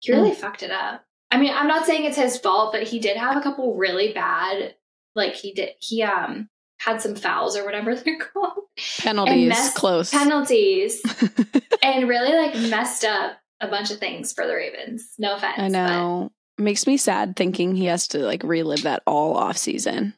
he 0.00 0.12
really 0.12 0.30
Mm. 0.30 0.36
fucked 0.36 0.62
it 0.62 0.70
up. 0.70 1.04
I 1.30 1.38
mean, 1.38 1.52
I'm 1.52 1.66
not 1.66 1.84
saying 1.86 2.04
it's 2.04 2.16
his 2.16 2.38
fault, 2.38 2.72
but 2.72 2.84
he 2.84 2.98
did 3.00 3.16
have 3.16 3.36
a 3.36 3.40
couple 3.40 3.74
really 3.76 4.12
bad, 4.12 4.74
like 5.14 5.34
he 5.34 5.52
did, 5.52 5.70
he 5.80 6.02
um 6.02 6.48
had 6.80 7.00
some 7.00 7.14
fouls 7.14 7.56
or 7.56 7.64
whatever 7.64 7.94
they're 7.96 8.18
called. 8.18 8.64
Penalties, 8.98 9.48
messed- 9.48 9.76
close. 9.76 10.10
penalties 10.10 11.00
and 11.82 12.08
really 12.08 12.36
like 12.36 12.54
messed 12.70 13.04
up 13.04 13.38
a 13.60 13.68
bunch 13.68 13.90
of 13.90 13.98
things 13.98 14.32
for 14.32 14.46
the 14.46 14.54
Ravens. 14.54 15.14
No 15.18 15.34
offense. 15.36 15.58
I 15.58 15.68
know. 15.68 16.30
Makes 16.58 16.86
me 16.86 16.96
sad 16.96 17.34
thinking 17.36 17.74
he 17.74 17.86
has 17.86 18.06
to 18.08 18.18
like 18.18 18.42
relive 18.44 18.82
that 18.82 19.02
all 19.06 19.36
off 19.36 19.56
season. 19.56 20.14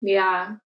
Yeah. 0.00 0.56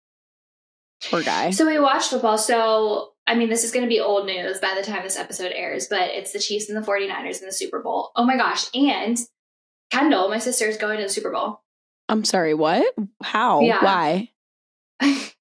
Poor 1.10 1.22
guy. 1.22 1.50
So 1.50 1.66
we 1.66 1.78
watched 1.80 2.10
football. 2.10 2.38
So, 2.38 3.12
I 3.26 3.34
mean, 3.34 3.48
this 3.48 3.64
is 3.64 3.72
going 3.72 3.84
to 3.84 3.88
be 3.88 4.00
old 4.00 4.26
news 4.26 4.58
by 4.60 4.74
the 4.76 4.82
time 4.86 5.02
this 5.02 5.16
episode 5.18 5.52
airs, 5.54 5.88
but 5.88 6.10
it's 6.10 6.32
the 6.32 6.38
Chiefs 6.38 6.68
and 6.68 6.76
the 6.80 6.86
49ers 6.86 7.40
in 7.40 7.46
the 7.46 7.52
Super 7.52 7.82
Bowl. 7.82 8.10
Oh 8.14 8.24
my 8.24 8.36
gosh. 8.36 8.66
And 8.74 9.18
Kendall, 9.90 10.28
my 10.28 10.38
sister, 10.38 10.66
is 10.66 10.76
going 10.76 10.98
to 10.98 11.04
the 11.04 11.08
Super 11.08 11.30
Bowl. 11.32 11.60
I'm 12.08 12.24
sorry, 12.24 12.54
what? 12.54 12.94
How? 13.22 13.60
Yeah. 13.60 13.84
Why? 13.84 14.30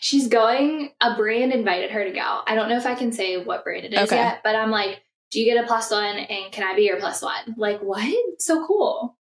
She's 0.00 0.28
going, 0.28 0.90
a 1.00 1.14
brand 1.16 1.52
invited 1.52 1.90
her 1.90 2.04
to 2.04 2.10
go. 2.10 2.40
I 2.46 2.54
don't 2.54 2.68
know 2.68 2.76
if 2.76 2.86
I 2.86 2.94
can 2.94 3.12
say 3.12 3.36
what 3.42 3.64
brand 3.64 3.84
it 3.84 3.92
is 3.92 4.00
Okay. 4.00 4.16
yet, 4.16 4.40
but 4.42 4.54
I'm 4.56 4.70
like, 4.70 5.02
do 5.30 5.40
you 5.40 5.52
get 5.52 5.62
a 5.62 5.66
plus 5.66 5.90
one 5.90 6.16
and 6.16 6.52
can 6.52 6.64
I 6.64 6.74
be 6.76 6.82
your 6.82 6.98
plus 6.98 7.22
one? 7.22 7.54
Like, 7.56 7.80
what? 7.80 8.12
So 8.38 8.66
cool. 8.66 9.16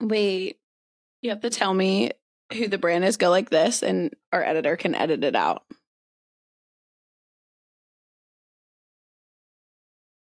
Wait. 0.00 0.58
You 1.22 1.30
have 1.30 1.40
to 1.40 1.50
tell 1.50 1.72
me 1.72 2.10
who 2.52 2.68
the 2.68 2.78
brand 2.78 3.04
is. 3.04 3.16
Go 3.16 3.30
like 3.30 3.50
this, 3.50 3.82
and 3.82 4.14
our 4.32 4.42
editor 4.42 4.76
can 4.76 4.94
edit 4.94 5.24
it 5.24 5.36
out. 5.36 5.62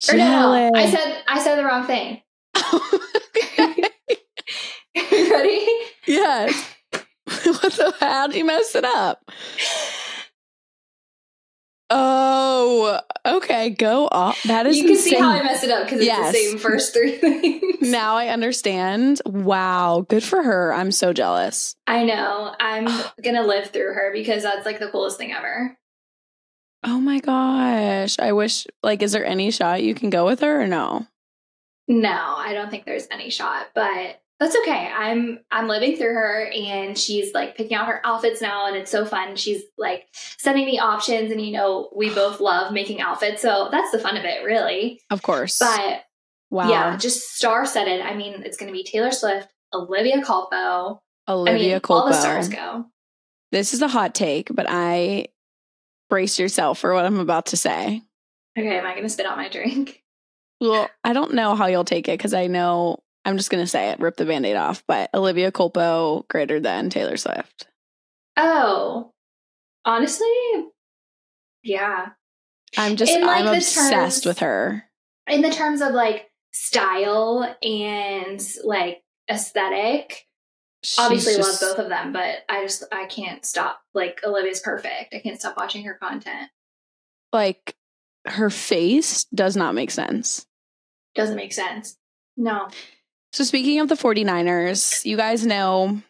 Or 0.09 0.17
no, 0.17 0.69
no, 0.69 0.71
I 0.75 0.89
said 0.89 1.23
I 1.27 1.43
said 1.43 1.57
the 1.57 1.65
wrong 1.65 1.85
thing. 1.85 2.21
Ready? 5.11 5.67
yes. 6.07 6.75
what 6.91 7.73
the 7.73 7.93
how'd 7.99 8.33
you 8.35 8.45
mess 8.45 8.75
it 8.75 8.83
up? 8.83 9.23
Oh, 11.93 12.99
okay. 13.25 13.69
Go 13.71 14.07
off. 14.11 14.41
That 14.43 14.65
is 14.65 14.77
You 14.77 14.85
can 14.87 14.95
see 14.95 15.15
how 15.15 15.29
I 15.29 15.43
messed 15.43 15.63
it 15.65 15.71
up 15.71 15.83
because 15.85 15.99
it's 15.99 16.17
the 16.17 16.31
same 16.31 16.57
first 16.57 16.93
three 16.93 17.17
things. 17.17 17.81
now 17.81 18.15
I 18.15 18.29
understand. 18.29 19.21
Wow, 19.25 20.05
good 20.07 20.23
for 20.23 20.41
her. 20.41 20.73
I'm 20.73 20.91
so 20.91 21.11
jealous. 21.11 21.75
I 21.87 22.03
know. 22.05 22.55
I'm 22.59 22.87
gonna 23.23 23.43
live 23.45 23.67
through 23.71 23.93
her 23.93 24.11
because 24.13 24.41
that's 24.43 24.65
like 24.65 24.79
the 24.79 24.87
coolest 24.87 25.17
thing 25.17 25.33
ever. 25.33 25.77
Oh 26.83 26.99
my 26.99 27.19
gosh. 27.19 28.17
I 28.19 28.31
wish 28.31 28.65
like 28.81 29.01
is 29.01 29.11
there 29.11 29.25
any 29.25 29.51
shot 29.51 29.83
you 29.83 29.93
can 29.93 30.09
go 30.09 30.25
with 30.25 30.39
her 30.39 30.61
or 30.61 30.67
no? 30.67 31.05
No, 31.87 32.09
I 32.09 32.53
don't 32.53 32.71
think 32.71 32.85
there's 32.85 33.07
any 33.11 33.29
shot, 33.29 33.67
but 33.75 34.21
that's 34.41 34.57
okay. 34.57 34.89
I'm 34.91 35.39
I'm 35.51 35.67
living 35.67 35.97
through 35.97 36.15
her 36.15 36.51
and 36.51 36.97
she's 36.97 37.31
like 37.31 37.55
picking 37.55 37.77
out 37.77 37.85
her 37.85 38.01
outfits 38.03 38.41
now 38.41 38.65
and 38.65 38.75
it's 38.75 38.89
so 38.89 39.05
fun. 39.05 39.35
She's 39.35 39.61
like 39.77 40.07
sending 40.13 40.65
me 40.65 40.79
options 40.79 41.31
and 41.31 41.39
you 41.39 41.51
know, 41.51 41.91
we 41.95 42.09
both 42.09 42.39
love 42.39 42.73
making 42.73 43.01
outfits. 43.01 43.43
So 43.43 43.69
that's 43.71 43.91
the 43.91 43.99
fun 43.99 44.17
of 44.17 44.25
it, 44.25 44.43
really. 44.43 44.99
Of 45.11 45.21
course. 45.21 45.59
But 45.59 46.05
wow. 46.49 46.67
yeah, 46.67 46.97
just 46.97 47.35
star 47.35 47.67
studded. 47.67 48.01
I 48.01 48.15
mean, 48.15 48.41
it's 48.43 48.57
gonna 48.57 48.71
be 48.71 48.83
Taylor 48.83 49.11
Swift, 49.11 49.47
Olivia 49.75 50.23
Culpo. 50.23 51.01
Olivia 51.29 51.53
I 51.53 51.73
mean, 51.73 51.79
Culpo. 51.81 51.89
all 51.91 52.07
the 52.07 52.13
stars 52.13 52.49
go. 52.49 52.87
This 53.51 53.75
is 53.75 53.83
a 53.83 53.87
hot 53.87 54.15
take, 54.15 54.49
but 54.51 54.65
I 54.67 55.27
brace 56.09 56.39
yourself 56.39 56.79
for 56.79 56.95
what 56.95 57.05
I'm 57.05 57.19
about 57.19 57.45
to 57.47 57.57
say. 57.57 58.01
Okay, 58.57 58.79
am 58.79 58.87
I 58.87 58.95
gonna 58.95 59.07
spit 59.07 59.27
out 59.27 59.37
my 59.37 59.49
drink? 59.49 59.99
Well, 60.59 60.89
I 61.03 61.13
don't 61.13 61.33
know 61.33 61.55
how 61.55 61.67
you'll 61.67 61.83
take 61.83 62.07
it 62.07 62.17
because 62.17 62.33
I 62.33 62.47
know 62.47 63.03
I'm 63.25 63.37
just 63.37 63.49
going 63.49 63.63
to 63.63 63.67
say 63.69 63.89
it, 63.89 63.99
rip 63.99 64.17
the 64.17 64.25
band 64.25 64.45
aid 64.45 64.55
off, 64.55 64.83
but 64.87 65.09
Olivia 65.13 65.51
Culpo 65.51 66.27
greater 66.27 66.59
than 66.59 66.89
Taylor 66.89 67.17
Swift. 67.17 67.67
Oh, 68.37 69.11
honestly, 69.85 70.27
yeah. 71.63 72.09
I'm 72.77 72.95
just, 72.95 73.11
In, 73.11 73.21
like, 73.21 73.41
I'm 73.45 73.55
obsessed 73.55 74.23
terms- 74.23 74.25
with 74.25 74.39
her. 74.39 74.85
In 75.27 75.41
the 75.41 75.51
terms 75.51 75.81
of 75.81 75.93
like 75.93 76.31
style 76.51 77.55
and 77.61 78.41
like 78.63 79.03
aesthetic, 79.29 80.25
She's 80.83 80.97
obviously 80.97 81.35
just- 81.35 81.61
love 81.61 81.75
both 81.77 81.83
of 81.85 81.89
them, 81.89 82.11
but 82.11 82.39
I 82.49 82.63
just 82.63 82.83
I 82.91 83.05
can't 83.05 83.45
stop. 83.45 83.81
Like 83.93 84.21
Olivia's 84.25 84.61
perfect. 84.61 85.13
I 85.13 85.19
can't 85.19 85.39
stop 85.39 85.57
watching 85.57 85.83
her 85.85 85.93
content. 85.93 86.49
Like, 87.31 87.75
her 88.25 88.49
face 88.49 89.25
does 89.25 89.55
not 89.55 89.75
make 89.75 89.91
sense. 89.91 90.45
Doesn't 91.15 91.35
make 91.35 91.53
sense. 91.53 91.97
No. 92.35 92.67
So, 93.31 93.43
speaking 93.43 93.79
of 93.79 93.87
the 93.87 93.95
49ers, 93.95 95.05
you 95.05 95.15
guys 95.15 95.45
know 95.45 96.01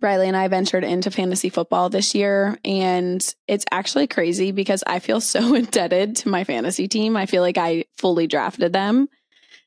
Ryleigh 0.00 0.28
and 0.28 0.36
I 0.36 0.48
ventured 0.48 0.84
into 0.84 1.10
fantasy 1.10 1.48
football 1.48 1.88
this 1.88 2.14
year, 2.14 2.58
and 2.64 3.34
it's 3.48 3.64
actually 3.70 4.06
crazy 4.06 4.52
because 4.52 4.84
I 4.86 5.00
feel 5.00 5.20
so 5.20 5.54
indebted 5.56 6.16
to 6.16 6.28
my 6.28 6.44
fantasy 6.44 6.88
team. 6.88 7.16
I 7.16 7.26
feel 7.26 7.42
like 7.42 7.58
I 7.58 7.84
fully 7.96 8.26
drafted 8.26 8.72
them. 8.72 9.08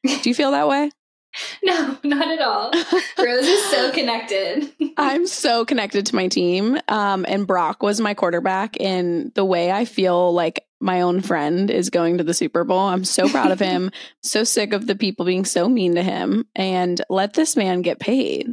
Do 0.03 0.29
you 0.29 0.33
feel 0.33 0.51
that 0.51 0.67
way? 0.67 0.91
No, 1.63 1.97
not 2.03 2.31
at 2.31 2.41
all. 2.41 2.71
Rose 3.17 3.45
is 3.45 3.63
so 3.65 3.91
connected. 3.93 4.71
I'm 4.97 5.27
so 5.27 5.65
connected 5.65 6.05
to 6.07 6.15
my 6.15 6.27
team. 6.27 6.79
Um, 6.87 7.25
and 7.27 7.45
Brock 7.45 7.83
was 7.83 8.01
my 8.01 8.13
quarterback. 8.13 8.77
And 8.79 9.33
the 9.35 9.45
way 9.45 9.71
I 9.71 9.85
feel 9.85 10.33
like 10.33 10.65
my 10.79 11.01
own 11.01 11.21
friend 11.21 11.69
is 11.69 11.89
going 11.89 12.17
to 12.17 12.23
the 12.23 12.33
Super 12.33 12.63
Bowl, 12.63 12.79
I'm 12.79 13.03
so 13.03 13.29
proud 13.29 13.51
of 13.51 13.59
him. 13.59 13.91
so 14.23 14.43
sick 14.43 14.73
of 14.73 14.87
the 14.87 14.95
people 14.95 15.25
being 15.25 15.45
so 15.45 15.67
mean 15.67 15.95
to 15.95 16.03
him. 16.03 16.45
And 16.55 17.01
let 17.09 17.33
this 17.33 17.55
man 17.55 17.81
get 17.81 17.99
paid. 17.99 18.47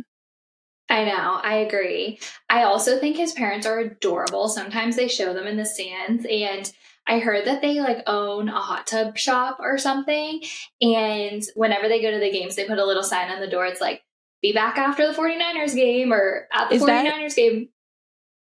I 0.89 1.05
know, 1.05 1.41
I 1.43 1.57
agree. 1.57 2.21
I 2.49 2.63
also 2.63 2.99
think 3.01 3.17
his 3.17 3.33
parents 3.33 3.67
are 3.67 3.81
adorable. 3.81 4.49
Sometimes 4.49 4.95
they 4.95 5.09
show 5.09 5.35
them 5.35 5.47
in 5.47 5.57
the 5.57 5.65
stands 5.65 6.25
and 6.31 6.73
I 7.09 7.19
heard 7.21 7.47
that 7.47 7.63
they 7.63 7.81
like 7.81 8.03
own 8.07 8.49
a 8.49 8.61
hot 8.61 8.87
tub 8.87 9.17
shop 9.17 9.59
or 9.61 9.79
something. 9.79 10.43
And 10.81 11.43
whenever 11.55 11.89
they 11.89 12.03
go 12.03 12.11
to 12.11 12.19
the 12.19 12.33
games, 12.33 12.57
they 12.57 12.67
put 12.67 12.79
a 12.79 12.85
little 12.85 13.03
sign 13.03 13.31
on 13.31 13.41
the 13.41 13.47
door. 13.47 13.67
It's 13.67 13.81
like, 13.81 14.03
be 14.43 14.53
back 14.53 14.77
after 14.77 15.07
the 15.07 15.15
49ers 15.15 15.75
game 15.75 16.13
or 16.13 16.49
at 16.53 16.69
the 16.69 16.77
is 16.77 16.83
49ers 16.83 17.29
that, 17.29 17.37
game. 17.37 17.69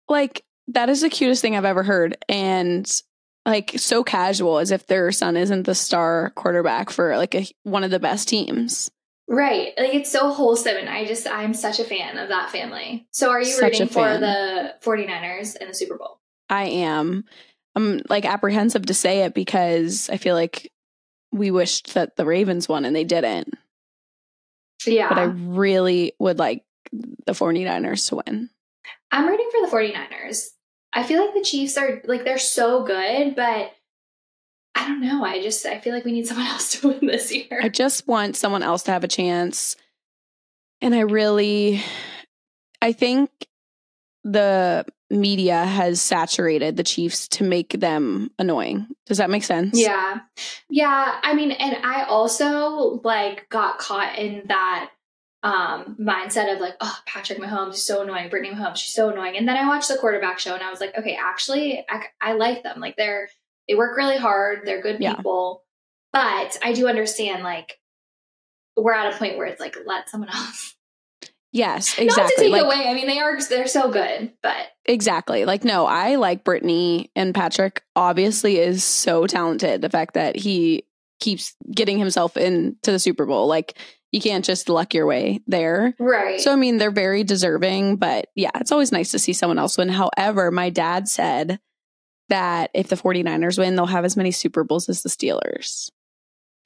Like, 0.08 0.44
that 0.68 0.88
is 0.88 1.00
the 1.00 1.08
cutest 1.08 1.42
thing 1.42 1.56
I've 1.56 1.64
ever 1.64 1.82
heard. 1.82 2.16
And 2.28 2.90
like 3.46 3.72
so 3.76 4.02
casual 4.02 4.58
as 4.58 4.72
if 4.72 4.86
their 4.88 5.12
son 5.12 5.36
isn't 5.36 5.62
the 5.62 5.74
star 5.74 6.30
quarterback 6.34 6.90
for 6.90 7.16
like 7.16 7.34
a, 7.34 7.46
one 7.62 7.84
of 7.84 7.92
the 7.92 8.00
best 8.00 8.28
teams. 8.28 8.90
Right. 9.28 9.72
Like 9.78 9.94
it's 9.94 10.10
so 10.10 10.32
wholesome. 10.32 10.76
And 10.76 10.88
I 10.88 11.04
just, 11.04 11.28
I'm 11.28 11.54
such 11.54 11.78
a 11.78 11.84
fan 11.84 12.18
of 12.18 12.28
that 12.28 12.50
family. 12.50 13.06
So 13.12 13.30
are 13.30 13.40
you 13.40 13.46
such 13.46 13.74
rooting 13.74 13.88
for 13.88 14.18
the 14.18 14.74
49ers 14.82 15.56
in 15.56 15.68
the 15.68 15.74
Super 15.74 15.96
Bowl? 15.96 16.20
I 16.48 16.64
am. 16.64 17.24
I'm 17.76 18.00
like 18.08 18.24
apprehensive 18.24 18.86
to 18.86 18.94
say 18.94 19.20
it 19.20 19.34
because 19.34 20.08
I 20.10 20.16
feel 20.16 20.34
like 20.34 20.72
we 21.30 21.50
wished 21.50 21.94
that 21.94 22.16
the 22.16 22.24
Ravens 22.24 22.68
won 22.68 22.84
and 22.84 22.96
they 22.96 23.04
didn't. 23.04 23.54
Yeah. 24.86 25.08
But 25.10 25.18
I 25.18 25.24
really 25.24 26.12
would 26.18 26.38
like 26.38 26.64
the 26.92 27.32
49ers 27.32 28.08
to 28.08 28.16
win. 28.16 28.50
I'm 29.12 29.28
rooting 29.28 29.50
for 29.52 29.66
the 29.66 29.76
49ers. 29.76 30.48
I 30.92 31.02
feel 31.02 31.22
like 31.22 31.34
the 31.34 31.42
Chiefs 31.42 31.76
are 31.76 32.00
like 32.06 32.24
they're 32.24 32.38
so 32.38 32.82
good, 32.82 33.36
but 33.36 33.72
I 34.74 34.88
don't 34.88 35.00
know. 35.00 35.24
I 35.24 35.42
just 35.42 35.66
I 35.66 35.78
feel 35.78 35.92
like 35.92 36.04
we 36.04 36.12
need 36.12 36.26
someone 36.26 36.46
else 36.48 36.80
to 36.80 36.88
win 36.88 37.06
this 37.06 37.32
year. 37.32 37.60
I 37.62 37.68
just 37.68 38.08
want 38.08 38.36
someone 38.36 38.62
else 38.62 38.84
to 38.84 38.92
have 38.92 39.04
a 39.04 39.08
chance. 39.08 39.76
And 40.80 40.94
I 40.94 41.00
really 41.00 41.82
I 42.80 42.92
think 42.92 43.30
the 44.24 44.86
media 45.10 45.64
has 45.64 46.00
saturated 46.00 46.76
the 46.76 46.82
Chiefs 46.82 47.28
to 47.28 47.44
make 47.44 47.78
them 47.80 48.30
annoying. 48.38 48.86
Does 49.06 49.18
that 49.18 49.30
make 49.30 49.44
sense? 49.44 49.78
Yeah. 49.78 50.20
Yeah, 50.68 51.18
I 51.22 51.34
mean 51.34 51.52
and 51.52 51.84
I 51.84 52.04
also 52.04 53.00
like 53.04 53.48
got 53.48 53.78
caught 53.78 54.18
in 54.18 54.44
that 54.48 54.90
um, 55.42 55.96
mindset 56.00 56.52
of 56.52 56.60
like, 56.60 56.74
oh, 56.80 56.98
Patrick 57.06 57.38
Mahomes 57.38 57.74
is 57.74 57.86
so 57.86 58.02
annoying. 58.02 58.28
Brittany 58.30 58.52
Mahomes, 58.52 58.76
she's 58.76 58.94
so 58.94 59.10
annoying. 59.10 59.36
And 59.36 59.46
then 59.46 59.56
I 59.56 59.68
watched 59.68 59.88
the 59.88 59.96
quarterback 59.96 60.40
show 60.40 60.54
and 60.54 60.62
I 60.62 60.70
was 60.70 60.80
like, 60.80 60.98
okay, 60.98 61.16
actually, 61.20 61.84
I, 61.88 62.02
I 62.20 62.32
like 62.32 62.64
them. 62.64 62.80
Like 62.80 62.96
they're 62.96 63.28
they 63.68 63.74
work 63.74 63.96
really 63.96 64.16
hard. 64.16 64.62
They're 64.64 64.82
good 64.82 64.98
people. 64.98 65.62
Yeah. 66.14 66.42
But 66.44 66.58
I 66.62 66.72
do 66.72 66.88
understand 66.88 67.42
like 67.42 67.78
we're 68.76 68.94
at 68.94 69.14
a 69.14 69.16
point 69.16 69.36
where 69.36 69.46
it's 69.46 69.60
like 69.60 69.76
let 69.86 70.08
someone 70.08 70.30
else. 70.34 70.75
Yes, 71.56 71.98
exactly. 71.98 72.22
Not 72.22 72.28
to 72.28 72.36
take 72.36 72.52
like, 72.52 72.62
away. 72.62 72.88
I 72.88 72.94
mean, 72.94 73.06
they 73.06 73.18
are 73.18 73.40
they're 73.48 73.66
so 73.66 73.90
good, 73.90 74.32
but 74.42 74.56
exactly. 74.84 75.46
Like, 75.46 75.64
no, 75.64 75.86
I 75.86 76.16
like 76.16 76.44
Brittany 76.44 77.10
and 77.16 77.34
Patrick. 77.34 77.82
Obviously, 77.94 78.58
is 78.58 78.84
so 78.84 79.26
talented. 79.26 79.80
The 79.80 79.88
fact 79.88 80.14
that 80.14 80.36
he 80.36 80.84
keeps 81.18 81.54
getting 81.72 81.98
himself 81.98 82.36
into 82.36 82.90
the 82.90 82.98
Super 82.98 83.24
Bowl, 83.24 83.46
like 83.46 83.78
you 84.12 84.20
can't 84.20 84.44
just 84.44 84.68
luck 84.68 84.92
your 84.92 85.06
way 85.06 85.40
there. 85.46 85.94
Right. 85.98 86.40
So, 86.40 86.52
I 86.52 86.56
mean, 86.56 86.76
they're 86.76 86.90
very 86.90 87.24
deserving, 87.24 87.96
but 87.96 88.28
yeah, 88.34 88.50
it's 88.56 88.72
always 88.72 88.92
nice 88.92 89.10
to 89.12 89.18
see 89.18 89.32
someone 89.32 89.58
else 89.58 89.78
win. 89.78 89.88
However, 89.88 90.50
my 90.50 90.68
dad 90.68 91.08
said 91.08 91.58
that 92.28 92.70
if 92.74 92.88
the 92.88 92.96
49ers 92.96 93.58
win, 93.58 93.76
they'll 93.76 93.86
have 93.86 94.04
as 94.04 94.16
many 94.16 94.30
Super 94.30 94.62
Bowls 94.62 94.88
as 94.88 95.02
the 95.02 95.08
Steelers. 95.08 95.90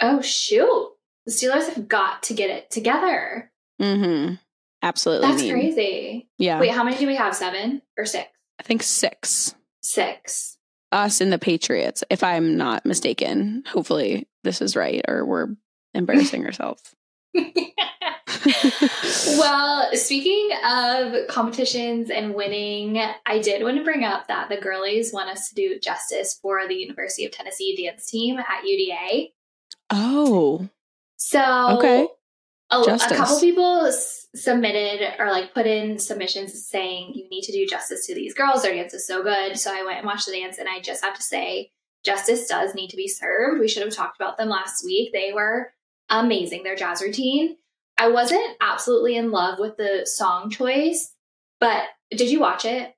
Oh, 0.01 0.21
shoot. 0.21 0.91
The 1.27 1.33
Steelers 1.33 1.73
have 1.73 1.87
got 1.87 2.25
to 2.25 2.35
get 2.35 2.51
it 2.51 2.71
together. 2.71 3.53
Mm-hmm. 3.81 4.35
Absolutely. 4.83 5.29
That's 5.29 5.43
mean. 5.43 5.53
crazy. 5.53 6.29
Yeah. 6.39 6.61
Wait, 6.61 6.71
how 6.71 6.85
many 6.85 6.97
do 6.97 7.07
we 7.07 7.17
have? 7.17 7.37
Seven 7.37 7.83
or 7.99 8.07
six? 8.07 8.29
I 8.59 8.63
think 8.63 8.83
six. 8.83 9.55
Six. 9.83 10.57
Us 10.93 11.21
and 11.21 11.33
the 11.33 11.39
Patriots, 11.39 12.03
if 12.11 12.25
I'm 12.25 12.57
not 12.57 12.85
mistaken. 12.85 13.63
Hopefully 13.67 14.29
this 14.43 14.61
is 14.61 14.75
right 14.75 15.05
or 15.07 15.25
we're 15.25 15.49
embarrassing 15.95 16.45
ourselves. 16.45 16.95
well, 19.39 19.89
speaking 19.95 20.51
of 20.65 21.27
competitions 21.29 22.11
and 22.11 22.35
winning, 22.35 23.01
I 23.27 23.39
did 23.39 23.63
want 23.63 23.77
to 23.77 23.85
bring 23.85 24.05
up 24.05 24.29
that 24.29 24.49
the 24.49 24.57
girlies 24.57 25.13
want 25.13 25.31
us 25.31 25.49
to 25.49 25.55
do 25.55 25.79
justice 25.79 26.39
for 26.41 26.67
the 26.67 26.75
University 26.75 27.25
of 27.25 27.33
Tennessee 27.33 27.77
dance 27.85 28.07
team 28.07 28.39
at 28.39 28.65
UDA. 28.65 29.33
Oh. 29.91 30.69
So, 31.17 31.79
okay. 31.79 32.09
A, 32.73 32.81
a 32.81 32.99
couple 33.17 33.41
people 33.41 33.87
s- 33.87 34.29
submitted 34.35 35.15
or 35.19 35.31
like 35.31 35.53
put 35.53 35.67
in 35.67 35.99
submissions 35.99 36.67
saying 36.67 37.13
you 37.15 37.29
need 37.29 37.43
to 37.43 37.53
do 37.53 37.67
justice 37.67 38.07
to 38.07 38.15
these 38.15 38.35
girls. 38.35 38.63
Their 38.63 38.75
dance 38.75 38.95
is 38.95 39.07
so 39.07 39.23
good. 39.23 39.59
So 39.59 39.75
I 39.75 39.85
went 39.85 39.99
and 39.99 40.07
watched 40.07 40.27
the 40.27 40.33
dance, 40.33 40.59
and 40.59 40.69
I 40.69 40.81
just 40.81 41.05
have 41.05 41.15
to 41.17 41.23
say, 41.23 41.73
justice 42.05 42.47
does 42.47 42.75
need 42.75 42.91
to 42.91 42.97
be 42.97 43.09
served. 43.09 43.61
We 43.61 43.69
should 43.69 43.83
have 43.83 43.95
talked 43.95 44.21
about 44.21 44.39
them 44.39 44.49
last 44.49 44.85
week. 44.85 45.13
They 45.13 45.33
were 45.33 45.73
amazing, 46.09 46.63
their 46.63 46.77
jazz 46.77 47.03
routine. 47.03 47.57
I 47.99 48.09
wasn't 48.09 48.57
absolutely 48.61 49.17
in 49.17 49.31
love 49.31 49.59
with 49.59 49.77
the 49.77 50.07
song 50.07 50.49
choice, 50.49 51.15
but 51.59 51.85
did 52.11 52.31
you 52.31 52.41
watch 52.41 52.65
it? 52.65 52.95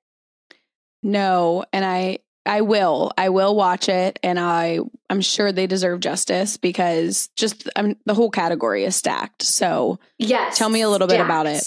No, 1.01 1.65
and 1.73 1.83
I 1.83 2.19
I 2.45 2.61
will. 2.61 3.11
I 3.17 3.29
will 3.29 3.55
watch 3.55 3.87
it 3.87 4.19
and 4.21 4.39
I 4.39 4.79
I'm 5.09 5.21
sure 5.21 5.51
they 5.51 5.67
deserve 5.67 6.01
justice 6.01 6.57
because 6.57 7.29
just 7.35 7.69
I'm, 7.75 7.95
the 8.05 8.13
whole 8.13 8.29
category 8.29 8.83
is 8.83 8.95
stacked. 8.95 9.43
So, 9.43 9.99
yes. 10.17 10.57
Tell 10.57 10.69
me 10.69 10.81
a 10.81 10.89
little 10.89 11.07
stacked. 11.07 11.19
bit 11.19 11.25
about 11.25 11.45
it. 11.45 11.63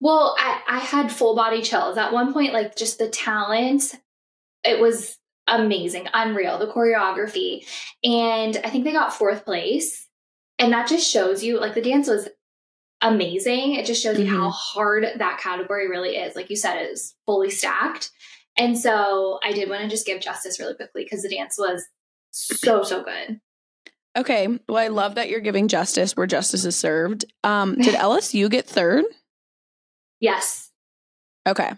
Well, 0.00 0.36
I, 0.38 0.60
I 0.68 0.78
had 0.78 1.12
full 1.12 1.36
body 1.36 1.62
chills. 1.62 1.98
At 1.98 2.12
one 2.12 2.32
point 2.32 2.52
like 2.52 2.76
just 2.76 2.98
the 2.98 3.08
talent 3.08 3.94
it 4.64 4.80
was 4.80 5.18
amazing, 5.46 6.06
unreal, 6.12 6.58
the 6.58 6.66
choreography. 6.66 7.66
And 8.04 8.56
I 8.64 8.70
think 8.70 8.84
they 8.84 8.92
got 8.92 9.14
fourth 9.14 9.44
place. 9.44 10.06
And 10.58 10.72
that 10.72 10.88
just 10.88 11.08
shows 11.08 11.42
you, 11.42 11.60
like, 11.60 11.74
the 11.74 11.82
dance 11.82 12.08
was 12.08 12.28
amazing. 13.00 13.74
It 13.74 13.86
just 13.86 14.02
shows 14.02 14.16
mm-hmm. 14.16 14.26
you 14.26 14.30
how 14.30 14.48
mm-hmm. 14.48 14.78
hard 14.78 15.06
that 15.16 15.40
category 15.40 15.88
really 15.88 16.16
is. 16.16 16.36
Like 16.36 16.50
you 16.50 16.56
said, 16.56 16.82
it 16.82 16.90
is 16.90 17.14
fully 17.26 17.50
stacked. 17.50 18.10
And 18.58 18.76
so 18.76 19.38
I 19.44 19.52
did 19.52 19.70
want 19.70 19.82
to 19.82 19.88
just 19.88 20.04
give 20.04 20.20
justice 20.20 20.58
really 20.58 20.74
quickly 20.74 21.04
because 21.04 21.22
the 21.22 21.28
dance 21.28 21.56
was 21.56 21.86
so, 22.30 22.82
so 22.82 23.02
good. 23.02 23.40
Okay. 24.16 24.48
Well, 24.68 24.78
I 24.78 24.88
love 24.88 25.14
that 25.14 25.30
you're 25.30 25.40
giving 25.40 25.68
justice 25.68 26.16
where 26.16 26.26
justice 26.26 26.64
is 26.64 26.76
served. 26.76 27.24
Um, 27.44 27.76
did 27.76 27.94
LSU 27.94 28.50
get 28.50 28.66
third? 28.66 29.04
Yes. 30.20 30.70
Okay. 31.46 31.70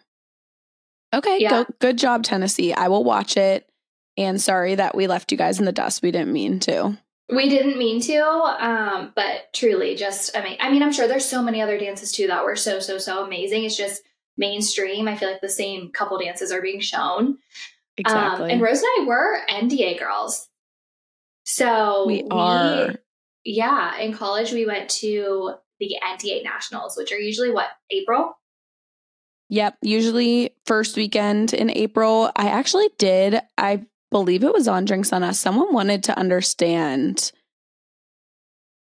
Okay. 1.14 1.38
Yeah. 1.38 1.50
Go, 1.50 1.66
good 1.80 1.98
job, 1.98 2.22
Tennessee. 2.22 2.72
I 2.72 2.88
will 2.88 3.04
watch 3.04 3.36
it. 3.36 3.68
And 4.16 4.40
sorry 4.40 4.74
that 4.74 4.94
we 4.94 5.06
left 5.06 5.30
you 5.30 5.38
guys 5.38 5.58
in 5.58 5.66
the 5.66 5.72
dust. 5.72 6.02
We 6.02 6.10
didn't 6.10 6.32
mean 6.32 6.60
to. 6.60 6.98
We 7.28 7.48
didn't 7.48 7.78
mean 7.78 8.00
to, 8.02 8.24
um, 8.24 9.12
but 9.14 9.52
truly, 9.52 9.94
just 9.94 10.36
I 10.36 10.42
mean, 10.42 10.56
I 10.58 10.68
mean, 10.70 10.82
I'm 10.82 10.92
sure 10.92 11.06
there's 11.06 11.24
so 11.24 11.42
many 11.42 11.62
other 11.62 11.78
dances 11.78 12.10
too 12.10 12.26
that 12.26 12.44
were 12.44 12.56
so 12.56 12.80
so 12.80 12.98
so 12.98 13.24
amazing. 13.24 13.64
It's 13.64 13.76
just 13.76 14.02
mainstream. 14.40 15.06
I 15.06 15.14
feel 15.14 15.30
like 15.30 15.40
the 15.40 15.48
same 15.48 15.92
couple 15.92 16.18
dances 16.18 16.50
are 16.50 16.62
being 16.62 16.80
shown. 16.80 17.38
Exactly. 17.96 18.46
Um, 18.46 18.50
and 18.50 18.62
Rose 18.62 18.82
and 18.82 18.88
I 18.98 19.04
were 19.06 19.40
NDA 19.48 20.00
girls, 20.00 20.48
so 21.44 22.06
we 22.06 22.26
are. 22.30 22.88
We, 22.88 22.94
yeah, 23.44 23.98
in 23.98 24.12
college 24.12 24.52
we 24.52 24.66
went 24.66 24.88
to 24.90 25.52
the 25.78 25.96
NDA 26.02 26.42
nationals, 26.42 26.96
which 26.96 27.12
are 27.12 27.18
usually 27.18 27.50
what 27.50 27.68
April. 27.90 28.36
Yep, 29.50 29.78
usually 29.82 30.54
first 30.66 30.96
weekend 30.96 31.52
in 31.52 31.70
April. 31.70 32.30
I 32.36 32.48
actually 32.48 32.88
did. 32.98 33.40
I 33.58 33.84
believe 34.10 34.44
it 34.44 34.52
was 34.52 34.68
on 34.68 34.84
Drinks 34.84 35.12
on 35.12 35.22
Us, 35.22 35.38
someone 35.38 35.72
wanted 35.72 36.04
to 36.04 36.18
understand 36.18 37.32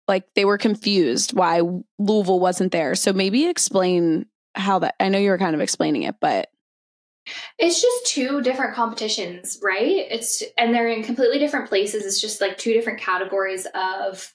like 0.07 0.25
they 0.35 0.45
were 0.45 0.57
confused 0.57 1.33
why 1.33 1.61
Louisville 1.97 2.39
wasn't 2.39 2.71
there. 2.71 2.95
So 2.95 3.11
maybe 3.11 3.45
explain 3.45 4.27
how 4.55 4.79
that 4.79 4.95
I 4.99 5.09
know 5.09 5.19
you 5.19 5.29
were 5.29 5.37
kind 5.37 5.55
of 5.55 5.61
explaining 5.61 6.03
it, 6.03 6.15
but 6.19 6.49
it's 7.57 7.81
just 7.81 8.05
two 8.05 8.41
different 8.41 8.75
competitions, 8.75 9.59
right? 9.63 10.05
It's 10.09 10.43
and 10.57 10.73
they're 10.73 10.89
in 10.89 11.03
completely 11.03 11.39
different 11.39 11.67
places. 11.69 12.05
It's 12.05 12.21
just 12.21 12.41
like 12.41 12.57
two 12.57 12.73
different 12.73 12.99
categories 12.99 13.67
of 13.73 14.33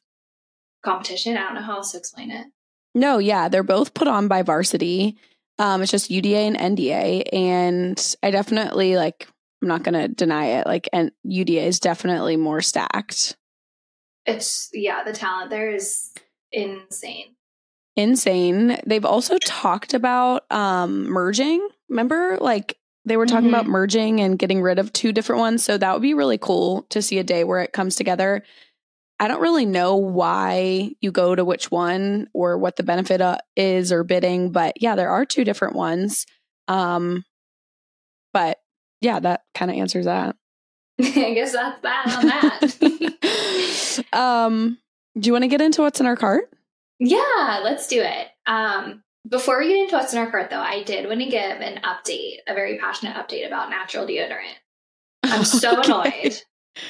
competition. 0.82 1.36
I 1.36 1.42
don't 1.42 1.54
know 1.54 1.62
how 1.62 1.76
else 1.76 1.92
to 1.92 1.98
explain 1.98 2.30
it. 2.30 2.46
No, 2.94 3.18
yeah, 3.18 3.48
they're 3.48 3.62
both 3.62 3.94
put 3.94 4.08
on 4.08 4.28
by 4.28 4.42
varsity. 4.42 5.16
Um, 5.58 5.82
it's 5.82 5.90
just 5.90 6.10
UDA 6.10 6.54
and 6.54 6.78
NDA, 6.78 7.32
and 7.32 8.16
I 8.22 8.30
definitely 8.30 8.96
like. 8.96 9.28
I'm 9.62 9.68
not 9.68 9.82
going 9.82 9.92
to 9.92 10.08
deny 10.08 10.58
it. 10.58 10.66
Like, 10.66 10.88
and 10.90 11.12
UDA 11.26 11.66
is 11.66 11.80
definitely 11.80 12.38
more 12.38 12.62
stacked. 12.62 13.36
It's 14.24 14.70
yeah, 14.72 15.04
the 15.04 15.12
talent 15.12 15.50
there 15.50 15.70
is 15.70 16.14
insane. 16.50 17.36
Insane. 17.96 18.78
They've 18.86 19.04
also 19.04 19.38
talked 19.38 19.94
about 19.94 20.50
um 20.50 21.04
merging. 21.08 21.66
Remember, 21.88 22.38
like 22.40 22.76
they 23.04 23.16
were 23.16 23.26
talking 23.26 23.46
Mhm. 23.48 23.54
about 23.54 23.66
merging 23.66 24.20
and 24.20 24.38
getting 24.38 24.60
rid 24.62 24.78
of 24.78 24.92
two 24.92 25.12
different 25.12 25.40
ones. 25.40 25.64
So 25.64 25.76
that 25.78 25.92
would 25.92 26.02
be 26.02 26.14
really 26.14 26.38
cool 26.38 26.82
to 26.90 27.00
see 27.02 27.18
a 27.18 27.24
day 27.24 27.44
where 27.44 27.60
it 27.60 27.72
comes 27.72 27.96
together. 27.96 28.42
I 29.18 29.28
don't 29.28 29.40
really 29.40 29.66
know 29.66 29.96
why 29.96 30.92
you 31.00 31.10
go 31.10 31.34
to 31.34 31.44
which 31.44 31.70
one 31.70 32.28
or 32.32 32.56
what 32.58 32.76
the 32.76 32.82
benefit 32.82 33.20
uh, 33.20 33.38
is 33.56 33.92
or 33.92 34.04
bidding, 34.04 34.50
but 34.52 34.80
yeah, 34.80 34.94
there 34.96 35.10
are 35.10 35.26
two 35.26 35.44
different 35.44 35.76
ones. 35.76 36.24
Um, 36.68 37.24
but 38.32 38.58
yeah, 39.00 39.18
that 39.20 39.44
kind 39.54 39.70
of 39.70 39.76
answers 39.76 40.04
that. 40.06 40.36
I 41.00 41.34
guess 41.34 41.52
that's 41.52 41.80
that 41.82 42.16
on 42.18 42.26
that. 42.28 44.04
um, 44.12 44.78
do 45.18 45.26
you 45.26 45.32
want 45.32 45.44
to 45.44 45.48
get 45.48 45.60
into 45.60 45.82
what's 45.82 46.00
in 46.00 46.06
our 46.06 46.16
cart? 46.16 46.50
Yeah, 47.00 47.60
let's 47.64 47.86
do 47.86 48.00
it. 48.00 48.28
Um, 48.46 49.02
before 49.28 49.58
we 49.58 49.68
get 49.68 49.78
into 49.78 49.96
what's 49.96 50.12
in 50.12 50.18
our 50.18 50.30
cart, 50.30 50.50
though, 50.50 50.60
I 50.60 50.82
did 50.82 51.06
want 51.08 51.20
to 51.20 51.26
give 51.26 51.60
an 51.60 51.80
update, 51.82 52.36
a 52.46 52.54
very 52.54 52.78
passionate 52.78 53.16
update 53.16 53.46
about 53.46 53.70
natural 53.70 54.06
deodorant. 54.06 54.54
I'm 55.24 55.44
so 55.44 55.80
Okay. 55.80 55.84
annoyed. 55.84 56.36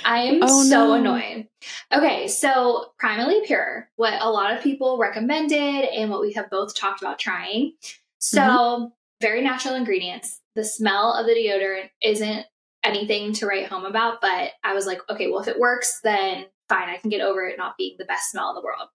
I 0.05 0.19
am 0.21 0.43
Oh, 0.43 0.63
so 0.63 0.69
no. 0.69 0.95
annoyed. 0.95 1.49
Okay, 1.93 2.29
so 2.29 2.93
Primally 3.03 3.45
Pure, 3.45 3.89
what 3.97 4.15
a 4.21 4.31
lot 4.31 4.55
of 4.57 4.63
people 4.63 4.99
recommended 4.99 5.59
and 5.59 6.11
what 6.11 6.21
we 6.21 6.33
have 6.35 6.51
both 6.51 6.75
talked 6.75 7.03
about 7.03 7.19
trying. 7.19 7.73
So, 8.19 8.41
Mm-hmm. 8.41 8.85
very 9.21 9.43
natural 9.43 9.75
ingredients. 9.75 10.41
The 10.55 10.65
smell 10.65 11.13
of 11.15 11.27
the 11.27 11.33
deodorant 11.35 11.91
isn't 12.03 12.47
anything 12.85 13.33
to 13.35 13.47
write 13.47 13.67
home 13.67 13.85
about, 13.85 14.21
but 14.21 14.53
I 14.65 14.75
was 14.75 14.87
like, 14.87 15.01
okay, 15.11 15.29
well, 15.31 15.41
if 15.41 15.49
it 15.49 15.59
works, 15.59 16.01
then 16.03 16.47
fine, 16.69 16.89
I 16.89 16.97
can 16.97 17.11
get 17.11 17.21
over 17.21 17.47
it 17.47 17.59
not 17.59 17.77
being 17.77 17.97
the 17.99 18.05
best 18.05 18.31
smell 18.31 18.51
in 18.51 18.55
the 18.55 18.63
world. 18.63 18.89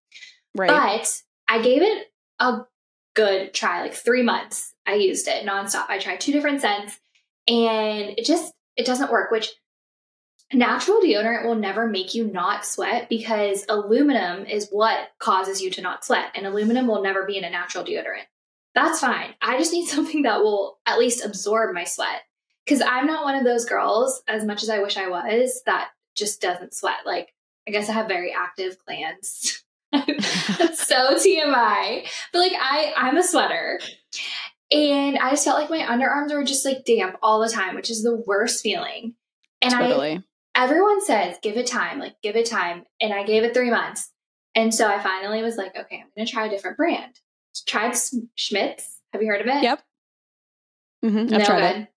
Right. 0.56 0.70
But 0.70 1.22
I 1.48 1.62
gave 1.62 1.82
it 1.82 2.08
a 2.40 2.62
good 3.16 3.54
try, 3.54 3.82
like 3.82 3.94
three 3.94 4.24
months. 4.24 4.74
I 4.86 4.96
used 4.96 5.28
it 5.28 5.46
nonstop. 5.46 5.90
I 5.90 6.00
tried 6.00 6.22
two 6.22 6.32
different 6.32 6.62
scents 6.62 7.00
and 7.48 8.18
it 8.18 8.26
just 8.26 8.54
it 8.76 8.86
doesn't 8.86 9.12
work, 9.12 9.32
which 9.32 9.50
natural 10.54 11.00
deodorant 11.00 11.46
will 11.46 11.56
never 11.56 11.88
make 11.88 12.14
you 12.14 12.26
not 12.26 12.66
sweat 12.66 13.10
because 13.10 13.66
aluminum 13.68 14.46
is 14.46 14.70
what 14.70 15.10
causes 15.20 15.62
you 15.62 15.70
to 15.72 15.82
not 15.82 16.06
sweat. 16.06 16.32
And 16.36 16.46
aluminum 16.46 16.88
will 16.88 17.02
never 17.02 17.26
be 17.26 17.38
in 17.38 17.44
a 17.44 17.50
natural 17.50 17.84
deodorant. 17.84 18.26
That's 18.74 19.00
fine. 19.00 19.34
I 19.42 19.58
just 19.58 19.74
need 19.74 19.88
something 19.90 20.24
that 20.24 20.42
will 20.42 20.78
at 20.86 21.00
least 21.00 21.26
absorb 21.26 21.74
my 21.74 21.84
sweat. 21.84 22.22
Because 22.66 22.82
I'm 22.82 23.06
not 23.06 23.24
one 23.24 23.36
of 23.36 23.44
those 23.44 23.66
girls, 23.66 24.24
as 24.28 24.44
much 24.44 24.64
as 24.64 24.70
I 24.72 24.80
wish 24.80 24.98
I 24.98 25.08
was, 25.08 25.62
that 25.68 25.90
just 26.16 26.42
doesn't 26.42 26.74
sweat. 26.74 27.06
Like, 27.06 27.32
I 27.68 27.72
guess 27.72 27.90
I 27.90 27.94
have 27.94 28.08
very 28.08 28.34
active 28.34 28.78
glands. 28.86 29.64
So 30.76 31.16
TMI. 31.16 32.08
But 32.32 32.40
like 32.40 32.54
I 32.54 32.94
I'm 32.96 33.18
a 33.18 33.24
sweater. 33.24 33.80
And 34.72 35.18
I 35.18 35.32
just 35.32 35.46
felt 35.46 35.60
like 35.60 35.70
my 35.70 35.86
underarms 35.86 36.34
were 36.34 36.44
just 36.44 36.66
like 36.66 36.86
damp 36.86 37.18
all 37.22 37.40
the 37.40 37.50
time, 37.50 37.76
which 37.76 37.90
is 37.90 38.04
the 38.04 38.16
worst 38.28 38.62
feeling. 38.62 39.16
And 39.62 39.74
I 39.74 40.24
everyone 40.56 41.04
says 41.04 41.38
give 41.42 41.58
it 41.58 41.68
time, 41.68 42.00
like 42.00 42.16
give 42.22 42.36
it 42.36 42.46
time. 42.46 42.86
And 43.02 43.14
I 43.14 43.24
gave 43.24 43.44
it 43.44 43.54
three 43.54 43.70
months. 43.70 44.12
And 44.56 44.74
so 44.74 44.88
I 44.88 45.00
finally 45.02 45.42
was 45.42 45.58
like, 45.58 45.76
okay, 45.76 46.02
I'm 46.02 46.08
gonna 46.16 46.28
try 46.28 46.46
a 46.46 46.50
different 46.50 46.78
brand. 46.78 47.20
Tried 47.68 47.92
S- 47.92 48.16
Schmidt's. 48.36 49.00
Have 49.14 49.22
you 49.22 49.28
heard 49.28 49.42
of 49.42 49.48
it? 49.48 49.64
Yep. 49.64 49.82
Mm-hmm. 51.04 51.18
I've 51.18 51.30
no 51.30 51.46
tried 51.46 51.74
good. 51.74 51.82
it. 51.82 51.88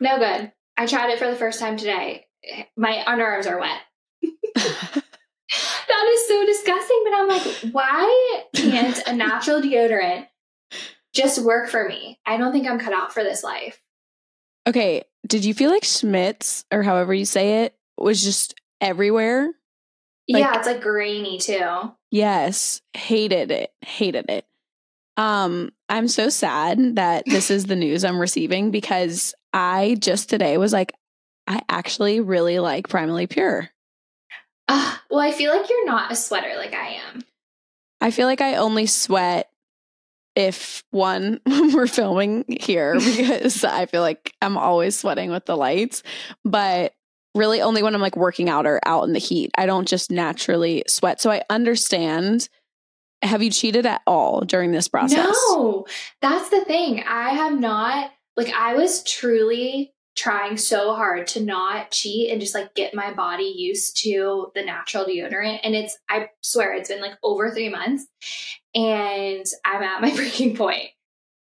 No 0.00 0.18
good. 0.18 0.52
I 0.76 0.86
tried 0.86 1.10
it 1.10 1.18
for 1.18 1.28
the 1.28 1.36
first 1.36 1.60
time 1.60 1.76
today. 1.76 2.26
My 2.76 3.04
underarms 3.06 3.48
are 3.50 3.60
wet. 3.60 5.04
That 5.88 6.10
is 6.14 6.28
so 6.28 6.46
disgusting. 6.46 7.04
But 7.04 7.14
I'm 7.14 7.28
like, 7.28 7.72
why 7.72 8.42
can't 8.54 8.98
a 9.06 9.14
natural 9.14 9.60
deodorant 9.60 10.26
just 11.14 11.44
work 11.44 11.68
for 11.68 11.86
me? 11.86 12.18
I 12.26 12.36
don't 12.36 12.52
think 12.52 12.66
I'm 12.66 12.78
cut 12.78 12.92
out 12.94 13.12
for 13.12 13.22
this 13.22 13.44
life. 13.44 13.80
Okay, 14.66 15.02
did 15.26 15.44
you 15.44 15.54
feel 15.54 15.70
like 15.70 15.84
Schmidt's 15.84 16.64
or 16.72 16.82
however 16.82 17.12
you 17.12 17.24
say 17.24 17.64
it 17.64 17.74
was 17.98 18.22
just 18.22 18.54
everywhere? 18.80 19.52
Like- 20.28 20.40
yeah, 20.40 20.56
it's 20.56 20.66
like 20.66 20.80
grainy 20.80 21.38
too. 21.38 21.92
Yes, 22.10 22.80
hated 22.94 23.50
it. 23.50 23.72
Hated 23.82 24.26
it. 24.30 24.46
Um, 25.16 25.72
I'm 25.88 26.08
so 26.08 26.28
sad 26.30 26.96
that 26.96 27.24
this 27.26 27.50
is 27.50 27.66
the 27.66 27.76
news 27.76 28.04
I'm 28.04 28.18
receiving 28.20 28.70
because 28.70 29.34
I 29.52 29.96
just 29.98 30.30
today 30.30 30.56
was 30.56 30.72
like, 30.72 30.92
I 31.46 31.60
actually 31.68 32.20
really 32.20 32.58
like 32.60 32.88
Primally 32.88 33.28
Pure. 33.28 33.68
Uh, 34.72 34.96
well, 35.10 35.20
I 35.20 35.32
feel 35.32 35.54
like 35.54 35.68
you're 35.68 35.86
not 35.86 36.10
a 36.10 36.16
sweater 36.16 36.56
like 36.56 36.74
I 36.74 36.98
am. 37.12 37.24
I 38.00 38.10
feel 38.10 38.26
like 38.26 38.40
I 38.40 38.56
only 38.56 38.86
sweat 38.86 39.48
if 40.34 40.82
one 40.90 41.40
we're 41.46 41.86
filming 41.86 42.44
here 42.48 42.94
because 42.98 43.64
I 43.64 43.86
feel 43.86 44.00
like 44.00 44.34
I'm 44.40 44.56
always 44.56 44.98
sweating 44.98 45.30
with 45.30 45.44
the 45.44 45.56
lights, 45.56 46.02
but 46.44 46.94
really 47.34 47.60
only 47.60 47.82
when 47.82 47.94
I'm 47.94 48.00
like 48.00 48.16
working 48.16 48.48
out 48.48 48.66
or 48.66 48.80
out 48.84 49.04
in 49.04 49.12
the 49.12 49.18
heat. 49.18 49.50
I 49.56 49.66
don't 49.66 49.86
just 49.86 50.10
naturally 50.10 50.84
sweat. 50.88 51.20
So 51.20 51.30
I 51.30 51.42
understand. 51.48 52.48
Have 53.22 53.40
you 53.40 53.50
cheated 53.50 53.86
at 53.86 54.02
all 54.04 54.40
during 54.40 54.72
this 54.72 54.88
process? 54.88 55.32
No, 55.52 55.86
that's 56.20 56.48
the 56.48 56.64
thing. 56.64 57.04
I 57.06 57.30
have 57.30 57.56
not, 57.56 58.10
like, 58.36 58.52
I 58.52 58.74
was 58.74 59.04
truly 59.04 59.94
trying 60.14 60.56
so 60.56 60.94
hard 60.94 61.26
to 61.26 61.40
not 61.42 61.90
cheat 61.90 62.30
and 62.30 62.40
just 62.40 62.54
like 62.54 62.74
get 62.74 62.94
my 62.94 63.12
body 63.12 63.52
used 63.56 63.96
to 64.02 64.52
the 64.54 64.62
natural 64.62 65.04
deodorant. 65.04 65.60
And 65.62 65.74
it's, 65.74 65.98
I 66.08 66.28
swear, 66.42 66.74
it's 66.74 66.88
been 66.88 67.00
like 67.00 67.16
over 67.22 67.50
three 67.50 67.70
months 67.70 68.06
and 68.74 69.44
I'm 69.64 69.82
at 69.82 70.02
my 70.02 70.10
breaking 70.14 70.56
point. 70.56 70.90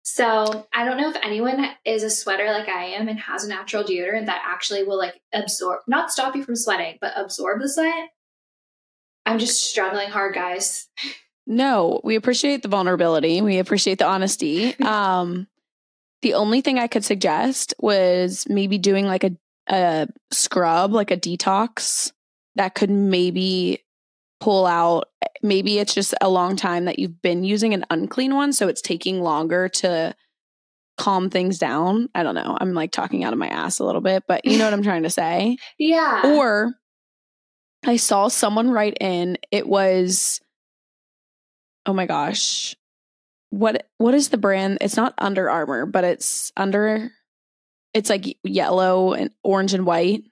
So 0.03 0.67
I 0.73 0.85
don't 0.85 0.97
know 0.97 1.09
if 1.09 1.17
anyone 1.23 1.65
is 1.83 2.03
a 2.03 2.09
sweater 2.09 2.45
like 2.45 2.69
I 2.69 2.85
am 2.85 3.07
and 3.07 3.19
has 3.19 3.43
a 3.43 3.49
natural 3.49 3.83
deodorant 3.83 4.27
that 4.27 4.43
actually 4.45 4.83
will 4.83 4.97
like 4.97 5.19
absorb, 5.33 5.79
not 5.87 6.11
stop 6.11 6.35
you 6.35 6.43
from 6.43 6.55
sweating, 6.55 6.97
but 7.01 7.13
absorb 7.15 7.61
the 7.61 7.69
sweat. 7.69 8.09
I'm 9.25 9.39
just 9.39 9.63
struggling 9.63 10.09
hard, 10.09 10.35
guys. 10.35 10.87
No, 11.47 12.01
we 12.03 12.15
appreciate 12.15 12.61
the 12.61 12.67
vulnerability. 12.67 13.41
We 13.41 13.57
appreciate 13.59 13.99
the 13.99 14.05
honesty. 14.05 14.75
Um, 14.85 15.47
the 16.21 16.33
only 16.33 16.61
thing 16.61 16.79
I 16.79 16.87
could 16.87 17.05
suggest 17.05 17.73
was 17.79 18.45
maybe 18.49 18.77
doing 18.77 19.05
like 19.05 19.23
a, 19.23 19.31
a 19.67 20.07
scrub, 20.31 20.93
like 20.93 21.11
a 21.11 21.17
detox 21.17 22.11
that 22.55 22.75
could 22.75 22.89
maybe 22.89 23.83
pull 24.39 24.65
out. 24.65 25.09
Maybe 25.41 25.79
it's 25.79 25.93
just 25.93 26.13
a 26.21 26.29
long 26.29 26.55
time 26.55 26.85
that 26.85 26.99
you've 26.99 27.21
been 27.21 27.43
using 27.43 27.73
an 27.73 27.85
unclean 27.89 28.35
one. 28.35 28.53
So 28.53 28.67
it's 28.67 28.81
taking 28.81 29.21
longer 29.21 29.69
to 29.69 30.15
calm 30.97 31.29
things 31.29 31.57
down. 31.57 32.09
I 32.15 32.23
don't 32.23 32.35
know. 32.35 32.57
I'm 32.59 32.73
like 32.73 32.91
talking 32.91 33.23
out 33.23 33.33
of 33.33 33.39
my 33.39 33.47
ass 33.47 33.79
a 33.79 33.85
little 33.85 34.01
bit, 34.01 34.23
but 34.27 34.45
you 34.45 34.57
know 34.57 34.65
what 34.65 34.73
I'm 34.73 34.83
trying 34.83 35.03
to 35.03 35.09
say. 35.09 35.57
Yeah. 35.77 36.21
Or 36.37 36.73
I 37.85 37.97
saw 37.97 38.29
someone 38.29 38.71
write 38.71 38.97
in, 38.99 39.37
it 39.51 39.67
was, 39.67 40.41
oh 41.85 41.93
my 41.93 42.05
gosh, 42.05 42.75
what 43.55 43.87
what 43.97 44.13
is 44.13 44.29
the 44.29 44.37
brand? 44.37 44.79
It's 44.81 44.97
not 44.97 45.13
Under 45.17 45.49
Armour, 45.49 45.85
but 45.85 46.03
it's 46.03 46.51
under, 46.57 47.11
it's 47.93 48.09
like 48.09 48.37
yellow 48.43 49.13
and 49.13 49.31
orange 49.43 49.73
and 49.73 49.85
white. 49.85 50.23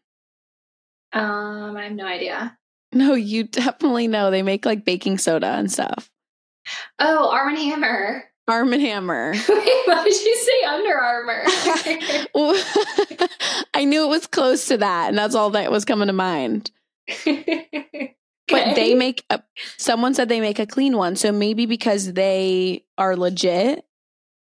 um, 1.14 1.78
I 1.78 1.86
have 1.86 1.94
no 1.94 2.06
idea. 2.06 2.58
No, 2.92 3.14
you 3.14 3.44
definitely 3.46 4.08
know. 4.08 4.30
They 4.30 4.44
make 4.44 4.66
like 4.66 4.86
baking 4.86 5.20
soda 5.20 5.48
and 5.48 5.72
stuff. 5.72 6.10
Oh, 7.00 7.30
Arm 7.30 7.50
and 7.50 7.58
Hammer. 7.58 8.24
Arm 8.48 8.74
and 8.74 8.82
Hammer. 8.82 9.32
Wait, 9.50 9.82
why 9.86 10.04
did 10.04 10.22
you 10.22 10.36
say 10.36 10.64
Under 10.68 10.98
Armour? 10.98 11.44
I 13.74 13.86
knew 13.86 14.04
it 14.04 14.10
was 14.10 14.28
close 14.28 14.68
to 14.68 14.78
that, 14.78 15.10
and 15.10 15.18
that's 15.18 15.36
all 15.36 15.52
that 15.52 15.72
was 15.72 15.86
coming 15.86 16.08
to 16.08 16.14
mind. 16.14 16.72
But 18.54 18.76
they 18.76 18.96
make 18.96 19.26
a, 19.30 19.42
someone 19.78 20.14
said 20.14 20.30
they 20.30 20.40
make 20.42 20.60
a 20.60 20.66
clean 20.66 20.98
one. 20.98 21.16
So 21.16 21.32
maybe 21.32 21.66
because 21.66 22.14
they 22.14 22.86
are 22.98 23.16
legit, 23.16 23.84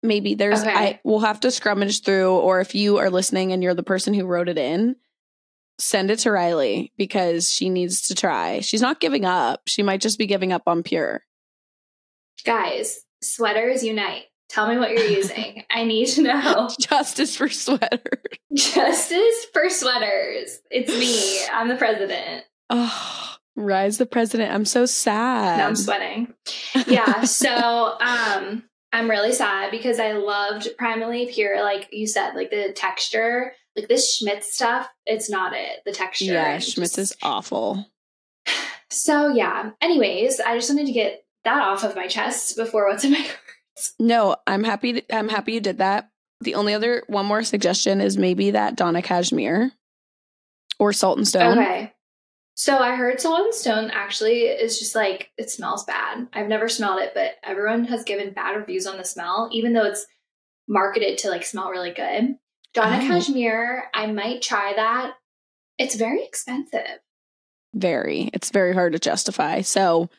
maybe 0.04 0.34
there's 0.36 0.62
Okay. 0.62 0.72
I 0.74 1.00
we'll 1.04 1.20
have 1.20 1.40
to 1.42 1.50
scrummage 1.50 2.04
through 2.04 2.32
or 2.38 2.60
if 2.62 2.76
you 2.76 2.98
are 2.98 3.10
listening 3.10 3.52
and 3.52 3.62
you're 3.64 3.74
the 3.74 3.84
person 3.84 4.14
who 4.14 4.26
wrote 4.26 4.50
it 4.50 4.58
in, 4.58 4.96
send 5.78 6.12
it 6.12 6.20
to 6.20 6.30
Ryleigh 6.30 6.92
because 6.98 7.52
she 7.52 7.70
needs 7.70 8.02
to 8.08 8.16
try. 8.16 8.60
She's 8.60 8.82
not 8.82 9.00
giving 9.00 9.26
up. 9.26 9.62
She 9.68 9.84
might 9.84 10.02
just 10.02 10.18
be 10.18 10.26
giving 10.28 10.52
up 10.52 10.64
on 10.68 10.84
pure. 10.84 11.24
guys, 12.46 13.02
sweaters 13.22 13.84
unite. 13.84 14.24
Tell 14.50 14.68
me 14.68 14.78
what 14.80 14.90
you're 14.90 15.06
using. 15.06 15.64
I 15.70 15.84
need 15.84 16.08
to 16.08 16.24
know. 16.24 16.70
Justice 16.80 17.36
for 17.36 17.50
sweater. 17.50 18.24
Justice 18.54 19.46
for 19.54 19.70
sweaters. 19.70 20.60
It's 20.72 20.90
me. 20.90 21.46
I'm 21.54 21.68
the 21.68 21.76
president. 21.76 22.46
Oh, 22.72 23.36
Rise 23.60 23.98
the 23.98 24.06
president. 24.06 24.54
I'm 24.54 24.66
so 24.66 24.86
sad. 24.86 25.58
Now 25.58 25.68
I'm 25.68 25.76
sweating. 25.76 26.34
Yeah. 26.88 27.24
so 27.24 27.98
um 28.02 28.64
I'm 28.92 29.10
really 29.10 29.34
sad 29.34 29.70
because 29.72 30.00
I 30.00 30.14
loved 30.14 30.70
Primally 30.82 31.32
Pure, 31.32 31.62
like 31.62 31.90
you 31.92 32.08
said, 32.08 32.34
like 32.34 32.50
the 32.50 32.74
texture, 32.76 33.54
like 33.76 33.88
this 33.88 34.16
Schmidt's 34.18 34.54
stuff, 34.54 34.88
it's 35.06 35.30
not 35.30 35.54
it. 35.54 35.82
The 35.86 35.92
texture. 35.92 36.26
Yeah, 36.34 36.56
it 36.56 36.64
Schmidt's 36.64 36.96
just- 36.96 37.12
is 37.14 37.18
awful. 37.24 37.86
So 38.92 39.28
yeah. 39.28 39.70
Anyways, 39.82 40.40
I 40.40 40.56
just 40.58 40.68
wanted 40.72 40.88
to 40.88 40.92
get 40.94 41.24
that 41.44 41.62
off 41.62 41.84
of 41.84 41.96
my 41.96 42.08
chest 42.08 42.56
before 42.58 42.88
what's 42.88 43.04
in 43.04 43.12
my 43.12 43.18
cards. 43.24 43.94
No, 44.00 44.36
I'm 44.48 44.64
happy. 44.64 44.94
To, 44.94 45.16
I'm 45.16 45.30
happy 45.30 45.54
you 45.54 45.60
did 45.62 45.78
that. 45.78 46.10
The 46.42 46.56
only 46.56 46.74
other 46.74 47.04
one 47.06 47.28
more 47.28 47.44
suggestion 47.44 48.02
is 48.02 48.18
maybe 48.18 48.50
that 48.52 48.76
Donna 48.76 49.04
Cashmere 49.04 49.72
or 50.80 50.92
Salt 50.92 51.20
and 51.20 51.28
Stone. 51.28 51.60
Okay. 51.60 51.94
So 52.60 52.78
I 52.78 52.96
heard 52.98 53.24
and 53.24 53.54
Stone 53.56 53.90
actually 53.92 54.42
is 54.42 54.80
just 54.80 54.94
like 54.94 55.32
it 55.38 55.50
smells 55.50 55.86
bad. 55.86 56.28
I've 56.34 56.50
never 56.50 56.68
smelled 56.68 57.00
it, 57.00 57.14
but 57.14 57.36
everyone 57.42 57.86
has 57.86 58.04
given 58.04 58.34
bad 58.34 58.58
reviews 58.58 58.86
on 58.86 58.98
the 58.98 59.06
smell, 59.06 59.48
even 59.54 59.72
though 59.72 59.86
it's 59.86 60.06
marketed 60.68 61.20
to 61.20 61.30
like 61.30 61.46
smell 61.46 61.70
really 61.70 61.92
good. 61.92 62.36
Donna 62.74 63.00
Oh. 63.02 63.08
Cashmere, 63.08 63.86
I 63.94 64.08
might 64.08 64.42
try 64.42 64.74
that. 64.76 65.14
It's 65.78 65.96
very 65.96 66.22
expensive. 66.22 67.00
Very. 67.74 68.30
It's 68.34 68.50
very 68.50 68.74
hard 68.74 68.92
to 68.92 69.00
justify. 69.00 69.62
So 69.62 70.10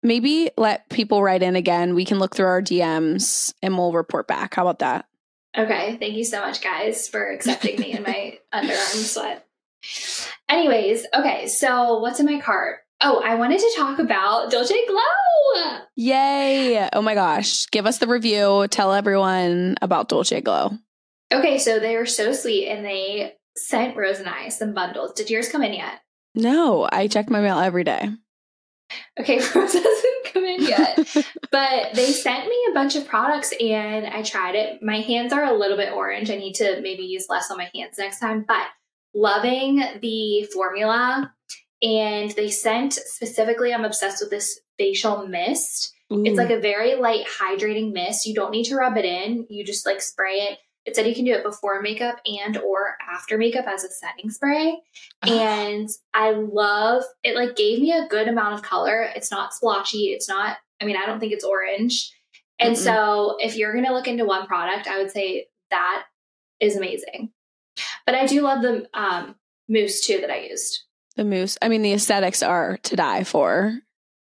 maybe 0.00 0.52
let 0.56 0.88
people 0.90 1.24
write 1.24 1.42
in 1.42 1.56
again. 1.56 1.96
We 1.96 2.04
can 2.04 2.20
look 2.20 2.36
through 2.36 2.46
our 2.46 2.62
DMs 2.62 3.52
and 3.64 3.76
we'll 3.76 3.92
report 3.92 4.28
back. 4.28 4.54
How 4.54 4.62
about 4.62 4.78
that? 4.78 5.06
Okay, 5.58 5.96
thank 5.96 6.14
you 6.14 6.24
so 6.24 6.38
much, 6.38 6.62
guys, 6.62 7.08
for 7.08 7.32
accepting 7.32 7.80
me 7.80 7.94
in 7.94 8.04
my 8.04 8.38
underarm 8.54 8.94
sweat. 8.94 9.44
Anyways, 10.52 11.06
okay, 11.14 11.46
so 11.46 11.98
what's 12.00 12.20
in 12.20 12.26
my 12.26 12.38
cart? 12.38 12.80
Oh, 13.00 13.22
I 13.24 13.36
wanted 13.36 13.58
to 13.58 13.72
talk 13.74 13.98
about 13.98 14.50
Dolce 14.50 14.74
Glow. 14.86 15.78
Yay. 15.96 16.90
Oh 16.92 17.00
my 17.00 17.14
gosh. 17.14 17.66
Give 17.70 17.86
us 17.86 17.96
the 17.96 18.06
review. 18.06 18.66
Tell 18.68 18.92
everyone 18.92 19.76
about 19.80 20.10
Dolce 20.10 20.42
Glow. 20.42 20.72
Okay, 21.32 21.56
so 21.56 21.78
they 21.78 21.96
were 21.96 22.04
so 22.04 22.34
sweet 22.34 22.68
and 22.68 22.84
they 22.84 23.32
sent 23.56 23.96
Rose 23.96 24.18
and 24.18 24.28
I 24.28 24.50
some 24.50 24.74
bundles. 24.74 25.14
Did 25.14 25.30
yours 25.30 25.48
come 25.48 25.62
in 25.62 25.72
yet? 25.72 26.00
No, 26.34 26.86
I 26.92 27.08
check 27.08 27.30
my 27.30 27.40
mail 27.40 27.58
every 27.58 27.84
day. 27.84 28.10
Okay, 29.18 29.38
Rose 29.54 29.72
hasn't 29.72 30.24
come 30.26 30.44
in 30.44 30.64
yet, 30.64 30.98
but 31.50 31.94
they 31.94 32.12
sent 32.12 32.46
me 32.46 32.66
a 32.70 32.74
bunch 32.74 32.94
of 32.94 33.08
products 33.08 33.54
and 33.58 34.06
I 34.06 34.22
tried 34.22 34.54
it. 34.54 34.82
My 34.82 35.00
hands 35.00 35.32
are 35.32 35.44
a 35.44 35.56
little 35.56 35.78
bit 35.78 35.94
orange. 35.94 36.30
I 36.30 36.36
need 36.36 36.56
to 36.56 36.82
maybe 36.82 37.04
use 37.04 37.24
less 37.30 37.50
on 37.50 37.56
my 37.56 37.70
hands 37.74 37.96
next 37.96 38.20
time, 38.20 38.44
but 38.46 38.66
loving 39.14 39.82
the 40.00 40.44
formula. 40.52 41.32
And 41.82 42.30
they 42.32 42.48
sent 42.48 42.92
specifically, 42.92 43.74
I'm 43.74 43.84
obsessed 43.84 44.22
with 44.22 44.30
this 44.30 44.60
facial 44.78 45.26
mist. 45.26 45.92
It's 46.14 46.36
like 46.36 46.50
a 46.50 46.60
very 46.60 46.94
light 46.94 47.24
hydrating 47.26 47.92
mist. 47.92 48.26
You 48.26 48.34
don't 48.34 48.50
need 48.50 48.64
to 48.64 48.76
rub 48.76 48.98
it 48.98 49.06
in. 49.06 49.46
You 49.48 49.64
just 49.64 49.86
like 49.86 50.02
spray 50.02 50.40
it. 50.40 50.58
It 50.84 50.94
said 50.94 51.06
you 51.06 51.14
can 51.14 51.24
do 51.24 51.32
it 51.32 51.42
before 51.42 51.80
makeup 51.80 52.16
and 52.26 52.58
or 52.58 52.96
after 53.10 53.38
makeup 53.38 53.66
as 53.66 53.82
a 53.82 53.88
setting 53.88 54.30
spray. 54.30 54.78
And 55.22 55.88
I 56.12 56.32
love 56.32 57.04
it 57.22 57.34
like 57.34 57.56
gave 57.56 57.80
me 57.80 57.92
a 57.92 58.08
good 58.08 58.28
amount 58.28 58.54
of 58.54 58.62
color. 58.62 59.08
It's 59.14 59.30
not 59.30 59.54
splotchy. 59.54 60.08
It's 60.08 60.28
not 60.28 60.58
I 60.82 60.84
mean, 60.84 60.96
I 60.96 61.06
don't 61.06 61.20
think 61.20 61.32
it's 61.32 61.44
orange. 61.44 62.12
And 62.58 62.74
Mm-mm. 62.74 62.82
so 62.82 63.36
if 63.38 63.56
you're 63.56 63.72
going 63.72 63.86
to 63.86 63.94
look 63.94 64.08
into 64.08 64.24
one 64.24 64.46
product, 64.46 64.88
I 64.88 64.98
would 64.98 65.10
say 65.10 65.46
that 65.70 66.04
is 66.60 66.76
amazing. 66.76 67.30
But 68.06 68.14
I 68.14 68.26
do 68.26 68.42
love 68.42 68.62
the 68.62 68.88
um 68.94 69.36
mousse 69.68 70.00
too 70.00 70.18
that 70.20 70.30
I 70.30 70.40
used. 70.50 70.82
the 71.16 71.24
mousse. 71.24 71.56
I 71.62 71.68
mean, 71.68 71.82
the 71.82 71.92
aesthetics 71.92 72.42
are 72.42 72.78
to 72.78 72.96
die 72.96 73.24
for. 73.24 73.78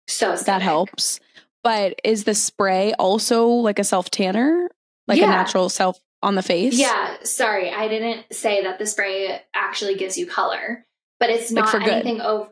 So 0.09 0.37
That 0.37 0.63
helps. 0.63 1.21
But 1.65 2.01
is 2.05 2.25
the 2.25 2.35
spray 2.35 2.93
also 2.99 3.47
like 3.49 3.79
a 3.79 3.85
self 3.85 4.11
tanner? 4.11 4.71
Like 5.09 5.19
a 5.19 5.27
natural 5.27 5.69
self 5.69 6.01
on 6.23 6.35
the 6.35 6.43
face? 6.43 6.75
Yeah, 6.79 7.17
sorry, 7.23 7.71
I 7.71 7.87
didn't 7.89 8.33
say 8.33 8.63
that 8.65 8.79
the 8.79 8.87
spray 8.87 9.41
actually 9.55 9.95
gives 9.97 10.19
you 10.19 10.27
color, 10.27 10.85
but 11.21 11.31
it's 11.31 11.53
Like 11.53 11.65
not 11.65 11.71
for 11.71 11.81
anything 11.81 12.21
over. 12.21 12.51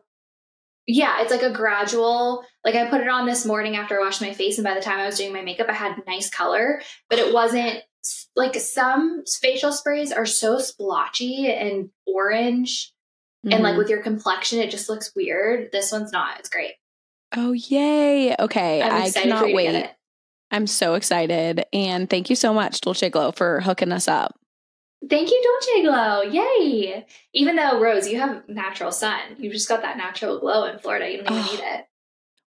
Yeah, 0.86 1.22
it's 1.22 1.30
like 1.30 1.42
a 1.42 1.50
gradual. 1.50 2.44
Like 2.64 2.74
I 2.74 2.88
put 2.88 3.00
it 3.00 3.08
on 3.08 3.26
this 3.26 3.44
morning 3.46 3.74
after 3.76 3.98
I 4.00 4.04
washed 4.04 4.20
my 4.20 4.32
face, 4.34 4.58
and 4.58 4.64
by 4.64 4.74
the 4.74 4.80
time 4.80 4.98
I 5.00 5.06
was 5.06 5.16
doing 5.18 5.32
my 5.32 5.42
makeup, 5.42 5.68
I 5.68 5.72
had 5.72 6.02
nice 6.06 6.30
color, 6.30 6.80
but 7.08 7.18
it 7.18 7.32
wasn't 7.32 7.82
like 8.36 8.54
some 8.56 9.24
facial 9.40 9.72
sprays 9.72 10.12
are 10.12 10.26
so 10.26 10.58
splotchy 10.58 11.50
and 11.50 11.90
orange, 12.06 12.92
and 13.50 13.62
like 13.62 13.74
Mhm. 13.74 13.78
with 13.78 13.88
your 13.90 14.02
complexion, 14.02 14.58
it 14.60 14.70
just 14.70 14.88
looks 14.88 15.12
weird. 15.14 15.70
This 15.72 15.92
one's 15.92 16.12
not. 16.12 16.38
It's 16.38 16.48
great. 16.48 16.74
Oh, 17.36 17.52
yay. 17.52 18.34
Okay. 18.38 18.82
I 18.82 19.10
cannot 19.10 19.52
wait. 19.52 19.90
I'm 20.50 20.66
so 20.66 20.94
excited. 20.94 21.64
And 21.72 22.08
thank 22.08 22.30
you 22.30 22.36
so 22.36 22.54
much, 22.54 22.80
Dolce 22.80 23.10
Glow, 23.10 23.32
for 23.32 23.60
hooking 23.60 23.90
us 23.92 24.06
up. 24.06 24.38
Thank 25.10 25.30
you, 25.30 25.42
Dolce 25.42 25.82
Glow. 25.82 26.22
Yay. 26.22 27.04
Even 27.34 27.56
though, 27.56 27.80
Rose, 27.80 28.08
you 28.08 28.20
have 28.20 28.48
natural 28.48 28.92
sun. 28.92 29.20
You 29.38 29.50
just 29.50 29.68
got 29.68 29.82
that 29.82 29.96
natural 29.96 30.38
glow 30.38 30.64
in 30.66 30.78
Florida. 30.78 31.10
You 31.10 31.18
don't 31.22 31.32
even 31.32 31.38
Oh. 31.38 31.50
need 31.52 31.60
it. 31.60 31.86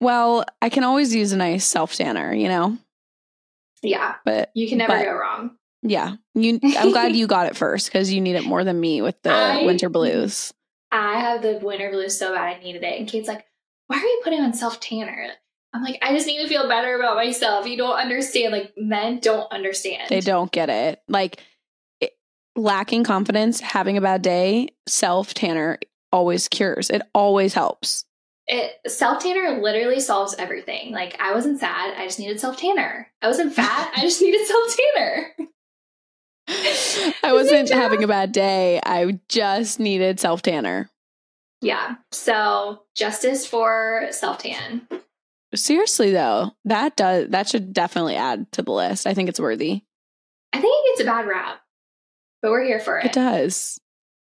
Well, 0.01 0.45
I 0.61 0.69
can 0.69 0.83
always 0.83 1.13
use 1.13 1.31
a 1.31 1.37
nice 1.37 1.63
self 1.65 1.93
tanner, 1.95 2.33
you 2.33 2.47
know? 2.49 2.77
Yeah. 3.81 4.15
But 4.25 4.51
You 4.53 4.67
can 4.69 4.77
never 4.77 4.93
But- 4.93 5.03
go 5.05 5.13
wrong. 5.13 5.51
yeah, 5.81 6.15
you. 6.35 6.59
I'm 6.77 6.91
glad 6.91 7.15
you 7.15 7.27
got 7.35 7.47
it 7.47 7.55
first 7.57 7.87
because 7.87 8.11
you 8.13 8.21
need 8.21 8.35
it 8.35 8.43
more 8.45 8.63
than 8.63 8.79
me 8.79 9.01
with 9.01 9.21
the 9.23 9.31
I- 9.31 9.63
winter 9.65 9.89
blues. 9.89 10.53
I 10.91 11.19
have 11.19 11.41
the 11.41 11.59
winter 11.61 11.89
blues 11.89 12.17
so 12.17 12.33
bad 12.33 12.57
I 12.57 12.59
needed 12.61 12.83
it. 12.83 12.99
And 12.99 13.07
Kate's 13.07 13.27
like, 13.27 13.45
why 13.87 13.97
are 13.97 14.01
you 14.05 14.21
putting 14.23 14.41
on 14.41 14.53
self 14.53 14.79
tanner? 14.79 15.27
I'm 15.73 15.83
like, 15.83 15.99
I 16.01 16.13
just 16.13 16.27
need 16.27 16.41
to 16.41 16.49
feel 16.49 16.67
better 16.67 16.95
about 16.95 17.15
myself. 17.15 17.65
You 17.65 17.77
don't 17.77 17.95
understand. 17.97 18.51
Like, 18.51 18.73
men 18.75 19.19
don't 19.21 19.49
understand. 19.53 20.09
They 20.09 20.19
don't 20.19 20.51
get 20.51 20.69
it. 20.69 20.99
Like 21.07 21.41
it, 22.01 22.11
lacking 22.57 23.05
confidence, 23.05 23.61
having 23.61 23.95
a 23.97 24.01
bad 24.01 24.21
day, 24.21 24.69
self 24.87 25.33
tanner 25.33 25.79
always 26.11 26.49
cures. 26.49 26.89
It 26.89 27.01
always 27.15 27.53
helps. 27.53 28.03
It 28.47 28.73
self 28.91 29.23
tanner 29.23 29.61
literally 29.61 29.99
solves 29.99 30.35
everything. 30.37 30.91
Like, 30.91 31.19
I 31.21 31.33
wasn't 31.33 31.59
sad. 31.59 31.95
I 31.97 32.05
just 32.05 32.19
needed 32.19 32.39
self 32.39 32.57
tanner. 32.57 33.07
I 33.21 33.27
wasn't 33.27 33.53
fat. 33.53 33.91
I 33.95 34.01
just 34.01 34.21
needed 34.21 34.45
self 34.47 34.77
tanner. 34.95 35.27
I 37.23 37.33
wasn't 37.33 37.69
having 37.69 38.03
a 38.03 38.07
bad 38.07 38.31
day. 38.31 38.81
I 38.83 39.19
just 39.29 39.79
needed 39.79 40.19
self 40.19 40.41
tanner. 40.41 40.89
Yeah. 41.61 41.95
So, 42.11 42.83
justice 42.95 43.45
for 43.45 44.07
self 44.11 44.39
tan. 44.39 44.87
Seriously 45.53 46.11
though, 46.11 46.51
that 46.65 46.95
does 46.95 47.29
that 47.29 47.49
should 47.49 47.73
definitely 47.73 48.15
add 48.15 48.51
to 48.53 48.61
the 48.61 48.71
list. 48.71 49.05
I 49.05 49.13
think 49.13 49.27
it's 49.29 49.39
worthy. 49.39 49.81
I 50.53 50.61
think 50.61 50.73
it 50.73 50.97
gets 50.97 51.01
a 51.01 51.11
bad 51.11 51.27
rap, 51.27 51.61
but 52.41 52.51
we're 52.51 52.63
here 52.63 52.79
for 52.79 52.99
it. 52.99 53.07
It 53.07 53.13
does. 53.13 53.79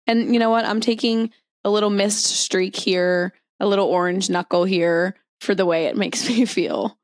And 0.05 0.33
you 0.33 0.39
know 0.39 0.49
what? 0.49 0.65
I'm 0.65 0.79
taking 0.79 1.31
a 1.63 1.69
little 1.69 1.89
mist 1.89 2.25
streak 2.25 2.75
here, 2.75 3.33
a 3.59 3.67
little 3.67 3.87
orange 3.87 4.29
knuckle 4.29 4.63
here 4.63 5.15
for 5.41 5.55
the 5.55 5.65
way 5.65 5.85
it 5.85 5.97
makes 5.97 6.27
me 6.29 6.45
feel. 6.45 6.97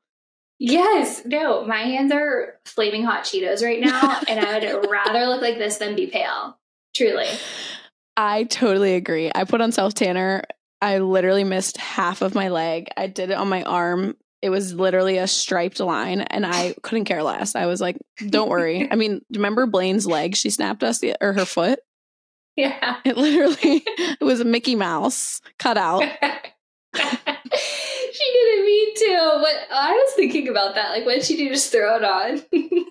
Yes, 0.58 1.22
no, 1.24 1.64
my 1.66 1.82
hands 1.82 2.12
are 2.12 2.54
flaming 2.64 3.04
hot 3.04 3.24
Cheetos 3.24 3.62
right 3.62 3.80
now, 3.80 4.20
and 4.28 4.40
I 4.40 4.58
would 4.58 4.90
rather 4.90 5.26
look 5.26 5.42
like 5.42 5.58
this 5.58 5.78
than 5.78 5.96
be 5.96 6.06
pale. 6.06 6.58
Truly. 6.94 7.26
I 8.16 8.44
totally 8.44 8.94
agree. 8.94 9.30
I 9.34 9.44
put 9.44 9.60
on 9.60 9.72
self 9.72 9.94
tanner. 9.94 10.44
I 10.80 10.98
literally 10.98 11.44
missed 11.44 11.76
half 11.78 12.22
of 12.22 12.34
my 12.34 12.48
leg. 12.48 12.88
I 12.96 13.08
did 13.08 13.30
it 13.30 13.36
on 13.36 13.48
my 13.48 13.62
arm. 13.64 14.16
It 14.42 14.50
was 14.50 14.74
literally 14.74 15.18
a 15.18 15.26
striped 15.26 15.80
line, 15.80 16.20
and 16.20 16.46
I 16.46 16.74
couldn't 16.82 17.06
care 17.06 17.22
less. 17.22 17.56
I 17.56 17.66
was 17.66 17.80
like, 17.80 17.98
"Don't 18.28 18.48
worry." 18.48 18.88
I 18.90 18.94
mean, 18.94 19.22
remember 19.32 19.66
Blaine's 19.66 20.06
leg? 20.06 20.36
She 20.36 20.50
snapped 20.50 20.84
us 20.84 21.00
the, 21.00 21.16
or 21.20 21.32
her 21.32 21.44
foot. 21.44 21.80
Yeah. 22.56 22.98
It 23.04 23.16
literally 23.16 23.82
it 23.84 24.20
was 24.24 24.38
a 24.40 24.44
Mickey 24.44 24.76
Mouse 24.76 25.40
cut 25.58 25.76
out. 25.76 26.02
she 26.94 28.32
didn't 28.32 28.64
mean 28.64 28.94
to, 28.96 29.38
but 29.42 29.76
I 29.76 29.90
was 29.92 30.14
thinking 30.14 30.48
about 30.48 30.76
that. 30.76 30.90
Like, 30.90 31.04
what 31.04 31.14
did 31.16 31.24
she 31.24 31.36
do? 31.36 31.48
Just 31.48 31.72
throw 31.72 31.96
it 31.96 32.04
on? 32.04 32.42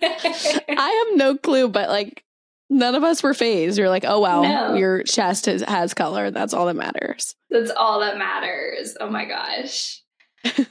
I 0.02 1.06
have 1.08 1.17
no 1.17 1.38
clue, 1.38 1.69
but 1.69 1.89
like 1.89 2.23
none 2.69 2.95
of 2.95 3.04
us 3.04 3.23
were 3.23 3.34
phased. 3.34 3.78
You're 3.78 3.89
like, 3.89 4.04
oh 4.06 4.19
wow, 4.19 4.41
No. 4.41 4.73
your 4.76 5.04
chest 5.04 5.45
has, 5.45 5.62
has 5.62 5.93
color. 5.93 6.30
That's 6.32 6.54
all 6.54 6.65
that 6.65 6.76
matters. 6.76 7.36
That's 7.49 7.71
all 7.71 8.02
that 8.02 8.17
matters. 8.17 8.97
Oh 8.99 9.10
my 9.10 9.26
gosh. 9.26 10.02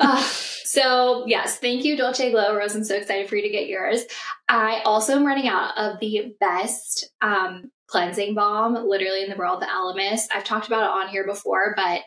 Ah, 0.00 0.30
so 0.64 1.24
yes, 1.26 1.56
thank 1.58 1.82
you, 1.82 1.96
Dolce 1.96 2.30
Glow 2.30 2.54
Rose. 2.54 2.74
I'm 2.74 2.84
so 2.84 2.94
excited 2.96 3.28
for 3.30 3.36
you 3.36 3.42
to 3.42 3.48
get 3.48 3.68
yours. 3.68 4.02
I 4.48 4.82
also 4.84 5.14
am 5.16 5.24
running 5.26 5.48
out 5.48 5.78
of 5.78 5.98
the 5.98 6.34
best 6.38 7.08
um, 7.22 7.70
cleansing 7.92 8.34
balm, 8.34 8.74
literally 8.88 9.22
in 9.22 9.28
the 9.30 9.36
world, 9.36 9.60
the 9.60 9.66
Elemis. 9.66 10.22
I've 10.34 10.44
talked 10.44 10.66
about 10.66 10.82
it 10.84 10.90
on 11.04 11.08
here 11.08 11.26
before, 11.26 11.74
but 11.76 12.00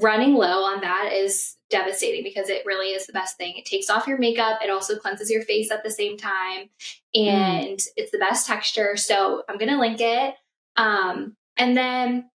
running 0.00 0.34
low 0.34 0.64
on 0.64 0.82
that 0.82 1.10
is 1.14 1.56
devastating 1.70 2.22
because 2.22 2.50
it 2.50 2.66
really 2.66 2.88
is 2.88 3.06
the 3.06 3.12
best 3.14 3.38
thing. 3.38 3.56
It 3.56 3.64
takes 3.64 3.88
off 3.88 4.06
your 4.06 4.18
makeup. 4.18 4.58
It 4.62 4.68
also 4.70 4.96
cleanses 4.98 5.30
your 5.30 5.42
face 5.42 5.70
at 5.70 5.82
the 5.82 5.90
same 5.90 6.18
time, 6.18 6.68
and 7.14 7.80
it's 7.96 8.12
the 8.12 8.18
best 8.18 8.46
texture. 8.46 8.96
So 8.96 9.42
I'm 9.48 9.56
gonna 9.56 9.80
link 9.80 10.00
it. 10.00 10.34
Um, 10.76 11.36
and 11.56 11.74
then 11.76 12.30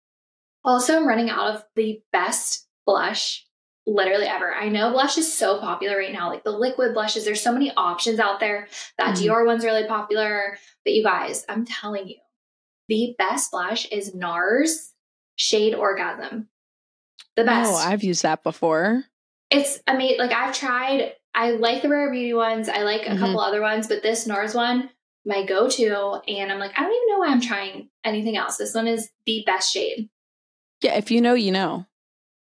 Also, 0.63 0.99
I'm 0.99 1.09
running 1.09 1.31
out 1.31 1.55
of 1.55 1.65
the 1.75 2.03
best 2.13 2.69
blush 2.85 3.47
literally 3.87 4.27
ever. 4.27 4.55
I 4.55 4.69
know 4.69 4.93
blush 4.93 5.17
is 5.17 5.33
so 5.33 5.59
popular 5.59 5.97
right 5.97 6.13
now, 6.13 6.29
like 6.29 6.45
the 6.45 6.51
liquid 6.51 6.93
blushes. 6.93 7.25
There's 7.25 7.41
so 7.41 7.51
many 7.53 7.73
options 7.79 8.19
out 8.19 8.41
there. 8.41 8.69
That 8.99 9.17
Mhm. 9.17 9.23
Dior 9.23 9.47
one's 9.47 9.65
really 9.65 9.87
popular. 9.87 10.59
But 10.85 10.93
you 10.93 11.03
guys, 11.03 11.47
I'm 11.49 11.65
telling 11.65 12.09
you, 12.09 12.17
the 12.91 13.15
best 13.17 13.51
blush 13.53 13.87
is 13.87 14.15
NARS 14.15 14.93
Shade 15.37 15.75
Orgasm. 15.75 16.49
The 17.37 17.45
best. 17.45 17.71
Oh, 17.73 17.77
I've 17.77 18.03
used 18.05 18.23
that 18.25 18.43
before. 18.43 19.05
it's 19.51 19.81
I 19.87 19.97
mean, 19.97 20.19
like 20.19 20.33
I've 20.33 20.55
tried. 20.55 21.15
I 21.35 21.53
like 21.53 21.81
the 21.83 21.89
Rare 21.89 22.11
Beauty 22.11 22.35
ones. 22.35 22.69
I 22.69 22.83
like 22.83 23.03
a 23.07 23.11
Mhm. 23.11 23.19
couple 23.21 23.41
other 23.41 23.61
ones, 23.63 23.87
but 23.87 24.03
this 24.03 24.27
NARS 24.27 24.55
one, 24.55 24.91
my 25.25 25.45
go-to. 25.47 26.21
And 26.29 26.51
I'm 26.53 26.59
like, 26.59 26.73
I 26.77 26.83
don't 26.83 26.93
even 26.95 27.09
know 27.09 27.19
why 27.21 27.29
I'm 27.29 27.41
trying 27.41 27.89
anything 28.05 28.37
else. 28.37 28.57
This 28.57 28.75
one 28.75 28.89
is 28.89 29.11
the 29.27 29.45
best 29.47 29.73
shade. 29.73 30.09
Yeah, 30.83 30.97
if 30.97 31.11
you 31.13 31.21
know, 31.21 31.35
you 31.35 31.53
know. 31.53 31.87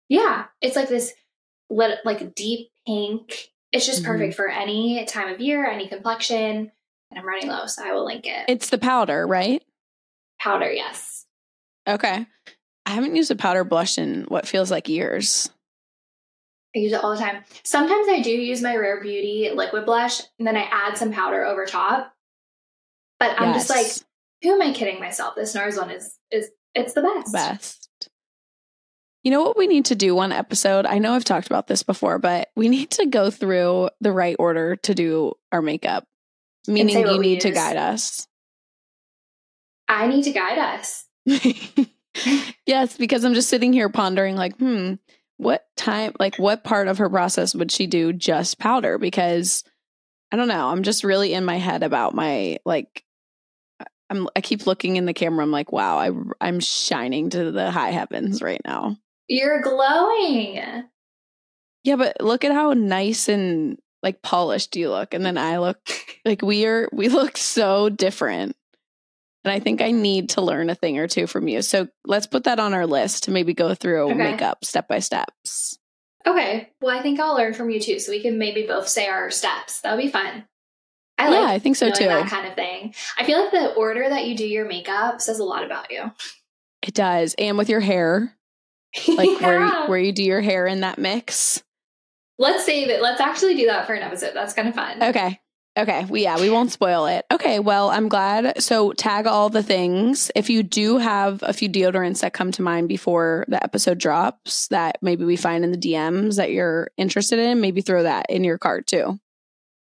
Yeah, 0.10 0.46
it's 0.62 0.76
like 0.76 0.90
this, 0.90 1.14
like 1.70 2.36
deep 2.36 2.70
pink. 2.86 3.52
It's 3.72 3.86
just 3.86 4.04
Mhm. 4.04 4.08
perfect 4.08 4.36
for 4.36 4.50
any 4.50 5.04
time 5.06 5.34
of 5.34 5.40
year, 5.40 5.66
any 5.66 5.88
complexion. 5.88 6.72
And 7.10 7.20
I'm 7.20 7.26
running 7.26 7.48
low, 7.48 7.66
so 7.68 7.84
I 7.86 7.94
will 7.94 8.06
link 8.06 8.26
it. 8.28 8.46
It's 8.50 8.70
the 8.70 8.78
powder, 8.78 9.26
right? 9.26 9.64
Powder, 10.44 10.70
yes. 10.70 11.26
Okay. 11.88 12.26
I 12.86 12.90
haven't 12.90 13.16
used 13.16 13.32
a 13.32 13.36
powder 13.36 13.64
blush 13.64 13.98
in 13.98 14.26
what 14.28 14.46
feels 14.46 14.70
like 14.70 14.90
years. 14.90 15.50
I 16.76 16.80
use 16.80 16.92
it 16.92 17.02
all 17.02 17.12
the 17.12 17.22
time. 17.22 17.44
Sometimes 17.64 18.10
I 18.10 18.20
do 18.20 18.30
use 18.30 18.62
my 18.62 18.76
Rare 18.76 19.00
Beauty 19.00 19.52
liquid 19.56 19.86
blush, 19.86 20.20
and 20.38 20.46
then 20.46 20.58
I 20.58 20.68
add 20.70 20.98
some 20.98 21.14
powder 21.14 21.46
over 21.46 21.66
top. 21.66 22.14
But 23.20 23.40
I'm 23.40 23.54
just 23.54 23.70
like, 23.70 23.88
who 24.42 24.54
am 24.54 24.62
I 24.62 24.74
kidding 24.74 25.00
myself? 25.00 25.36
This 25.36 25.56
NARS 25.56 25.78
one 25.78 25.92
is 25.92 26.18
is 26.30 26.50
it's 26.76 26.92
the 26.92 27.04
best. 27.04 27.32
best. 27.32 27.90
You 29.24 29.32
know 29.32 29.44
what 29.44 29.58
we 29.58 29.68
need 29.68 29.86
to 29.86 29.96
do 29.96 30.14
one 30.14 30.34
episode? 30.34 30.86
I 30.86 30.98
know 30.98 31.14
I've 31.14 31.24
talked 31.24 31.48
about 31.48 31.68
this 31.68 31.84
before, 31.84 32.20
but 32.20 32.50
we 32.58 32.68
need 32.68 32.90
to 32.92 33.06
go 33.06 33.32
through 33.32 33.92
the 34.02 34.12
right 34.12 34.36
order 34.38 34.76
to 34.76 34.94
do 34.94 35.36
our 35.54 35.62
makeup. 35.62 36.04
Meaning 36.68 37.08
you 37.08 37.20
need 37.20 37.42
to 37.42 37.52
guide 37.52 37.78
us. 37.78 38.28
I 39.88 40.08
need 40.08 40.24
to 40.24 40.32
guide 40.32 40.58
us. 40.58 41.06
yes, 42.66 42.98
because 42.98 43.24
I'm 43.24 43.34
just 43.34 43.50
sitting 43.50 43.74
here 43.74 43.90
pondering 43.90 44.36
like, 44.36 44.58
hmm, 44.58 44.96
what 45.38 45.66
time 45.76 46.14
like 46.20 46.38
what 46.38 46.64
part 46.64 46.88
of 46.88 47.00
her 47.00 47.10
process 47.10 47.56
would 47.56 47.72
she 47.72 47.88
do 47.88 48.14
just 48.14 48.60
powder 48.60 48.98
because 48.98 49.64
I 50.32 50.36
don't 50.36 50.48
know, 50.48 50.68
I'm 50.70 50.84
just 50.84 51.04
really 51.04 51.34
in 51.34 51.46
my 51.46 51.58
head 51.58 51.84
about 51.84 52.16
my 52.16 52.60
like 52.66 53.04
I'm 54.10 54.28
I 54.36 54.42
keep 54.42 54.66
looking 54.68 54.96
in 54.96 55.06
the 55.06 55.14
camera 55.14 55.44
I'm 55.44 55.52
like, 55.52 55.72
wow, 55.72 55.98
I 55.98 56.12
I'm 56.40 56.60
shining 56.60 57.30
to 57.32 57.52
the 57.52 57.72
high 57.72 57.92
heavens 57.92 58.42
right 58.42 58.62
now. 58.66 58.98
You're 59.28 59.62
glowing. 59.62 60.86
Yeah, 61.84 61.96
but 61.98 62.18
look 62.22 62.46
at 62.46 62.54
how 62.54 62.74
nice 62.74 63.28
and 63.28 63.78
like 64.02 64.22
polished 64.22 64.76
you 64.76 64.90
look. 64.90 65.14
And 65.14 65.26
then 65.26 65.38
I 65.38 65.58
look 65.58 65.80
like 66.26 66.42
we 66.42 66.66
are 66.66 66.90
we 66.94 67.10
look 67.10 67.38
so 67.38 67.90
different. 67.90 68.56
And 69.46 69.52
I 69.52 69.60
think 69.60 69.82
I 69.82 69.92
need 69.92 70.30
to 70.32 70.42
learn 70.42 70.70
a 70.70 70.76
thing 70.76 70.98
or 70.98 71.08
two 71.08 71.28
from 71.28 71.48
you. 71.48 71.62
So 71.62 71.88
let's 72.06 72.28
put 72.28 72.46
that 72.46 72.60
on 72.60 72.74
our 72.74 72.88
list 72.88 73.24
to 73.24 73.32
maybe 73.32 73.54
go 73.54 73.76
through 73.76 74.12
Okay. 74.12 74.14
makeup 74.16 74.64
step 74.64 74.88
by 74.88 75.00
steps. 75.00 75.78
Okay. 76.26 76.70
Well, 76.82 76.98
I 76.98 77.02
think 77.02 77.20
I'll 77.20 77.36
learn 77.36 77.54
from 77.54 77.70
you 77.70 77.80
too, 77.82 78.00
so 78.00 78.12
we 78.12 78.22
can 78.22 78.38
maybe 78.38 78.66
both 78.66 78.88
say 78.88 79.08
our 79.08 79.30
steps. 79.30 79.82
That'll 79.82 79.98
be 79.98 80.08
fun. 80.08 80.46
I 81.18 81.26
yeah, 81.32 81.40
like 81.42 81.50
I 81.50 81.60
think 81.60 81.76
so 81.76 81.92
too. 81.92 82.06
that 82.06 82.30
kind 82.30 82.48
of 82.48 82.56
thing. 82.56 82.94
I 83.20 83.26
feel 83.26 83.42
like 83.42 83.52
the 83.52 83.74
order 83.74 84.08
that 84.08 84.26
you 84.26 84.36
do 84.36 84.48
your 84.48 84.66
makeup 84.66 85.22
says 85.22 85.40
a 85.40 85.44
lot 85.44 85.64
about 85.66 85.92
you. 85.92 86.12
It 86.82 86.94
does. 86.94 87.36
And 87.38 87.58
with 87.58 87.70
your 87.70 87.82
hair, 87.82 88.36
like 89.08 89.40
where 89.42 89.88
where 89.88 90.00
you 90.00 90.12
do 90.14 90.24
your 90.24 90.42
hair 90.42 90.66
in 90.68 90.80
that 90.82 90.98
mix. 90.98 91.62
Let's 92.40 92.66
save 92.66 92.90
it. 92.90 93.02
Let's 93.02 93.22
actually 93.22 93.56
do 93.56 93.68
that 93.68 93.86
for 93.86 93.94
an 93.94 94.02
episode. 94.04 94.32
That's 94.34 94.54
kind 94.54 94.68
of 94.68 94.74
fun. 94.76 95.04
Okay. 95.04 95.40
Okay. 95.78 96.06
We 96.06 96.24
yeah, 96.24 96.40
we 96.40 96.50
won't 96.50 96.72
spoil 96.72 97.08
it. 97.08 97.26
Okay. 97.32 97.60
Well, 97.60 97.90
I'm 97.90 98.08
glad. 98.08 98.62
So 98.62 98.94
tag 98.94 99.26
all 99.26 99.50
the 99.50 99.64
things. 99.64 100.30
If 100.36 100.50
you 100.50 100.62
do 100.62 100.98
have 100.98 101.42
a 101.42 101.54
few 101.54 101.68
deodorants 101.68 102.22
that 102.22 102.34
come 102.34 102.52
to 102.52 102.62
mind 102.62 102.88
before 102.88 103.46
the 103.48 103.64
episode 103.64 103.98
drops 103.98 104.68
that 104.68 105.00
maybe 105.02 105.26
we 105.26 105.36
find 105.36 105.64
in 105.64 105.72
the 105.72 105.78
DMs 105.78 106.38
that 106.38 106.52
you're 106.52 106.92
interested 106.98 107.40
in, 107.40 107.60
maybe 107.60 107.82
throw 107.82 108.04
that 108.04 108.28
in 108.30 108.44
your 108.44 108.60
cart 108.60 108.86
too. 108.86 109.20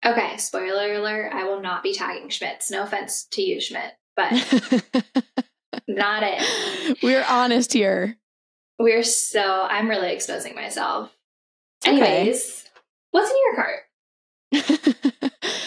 Okay. 0.04 0.36
Spoiler 0.36 0.94
alert. 0.94 1.32
I 1.32 1.44
will 1.44 1.62
not 1.62 1.82
be 1.82 1.94
tagging 1.94 2.28
Schmidt's. 2.28 2.70
No 2.70 2.82
offense 2.82 3.26
to 3.32 3.42
you, 3.42 3.60
Schmidt, 3.60 3.92
but 4.16 4.32
not 5.88 6.22
it. 6.24 7.02
We're 7.02 7.24
honest 7.28 7.72
here. 7.72 8.16
We're 8.78 9.02
so, 9.02 9.66
I'm 9.68 9.88
really 9.88 10.12
exposing 10.12 10.54
myself. 10.54 11.10
Okay. 11.86 11.96
Anyways, 11.96 12.64
what's 13.10 13.30
in 13.30 13.36
your 13.46 13.56
cart? 13.56 13.80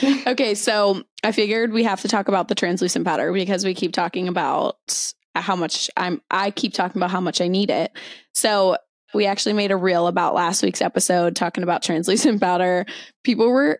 okay, 0.27 0.55
so 0.55 1.03
I 1.23 1.31
figured 1.31 1.71
we 1.71 1.83
have 1.83 2.01
to 2.01 2.07
talk 2.07 2.27
about 2.27 2.47
the 2.47 2.55
translucent 2.55 3.05
powder 3.05 3.31
because 3.31 3.65
we 3.65 3.73
keep 3.73 3.93
talking 3.93 4.27
about 4.27 5.13
how 5.35 5.55
much 5.55 5.89
I'm 5.97 6.21
I 6.29 6.51
keep 6.51 6.73
talking 6.73 6.99
about 6.99 7.11
how 7.11 7.21
much 7.21 7.41
I 7.41 7.47
need 7.47 7.69
it. 7.69 7.91
So 8.33 8.77
we 9.13 9.25
actually 9.25 9.53
made 9.53 9.71
a 9.71 9.77
reel 9.77 10.07
about 10.07 10.33
last 10.33 10.63
week's 10.63 10.81
episode 10.81 11.35
talking 11.35 11.63
about 11.63 11.83
translucent 11.83 12.41
powder. 12.41 12.85
People 13.23 13.49
were 13.49 13.79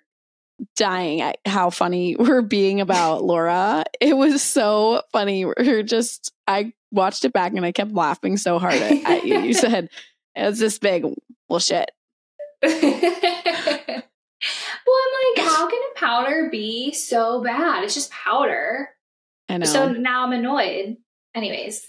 dying 0.75 1.21
at 1.21 1.37
how 1.45 1.69
funny 1.69 2.15
we're 2.19 2.41
being 2.41 2.81
about 2.81 3.23
Laura. 3.23 3.83
It 3.99 4.15
was 4.15 4.41
so 4.41 5.01
funny. 5.11 5.45
We're 5.45 5.83
just 5.83 6.33
I 6.47 6.73
watched 6.91 7.25
it 7.25 7.33
back 7.33 7.53
and 7.53 7.65
I 7.65 7.71
kept 7.71 7.91
laughing 7.91 8.37
so 8.37 8.59
hard 8.59 8.75
at, 8.75 8.91
at 9.05 9.25
you. 9.25 9.39
You 9.39 9.53
said 9.53 9.89
it's 10.35 10.59
this 10.59 10.79
big. 10.79 11.05
Well 11.49 11.59
shit. 11.59 11.91
well, 14.85 14.95
I'm 15.05 15.45
like, 15.45 15.51
how 15.51 15.69
can 15.69 15.79
a 15.91 15.99
powder 15.99 16.49
be 16.51 16.93
so 16.93 17.41
bad? 17.43 17.83
It's 17.83 17.93
just 17.93 18.11
powder. 18.11 18.89
I 19.49 19.57
know. 19.57 19.65
So 19.65 19.91
now 19.91 20.23
I'm 20.23 20.33
annoyed. 20.33 20.97
Anyways, 21.35 21.85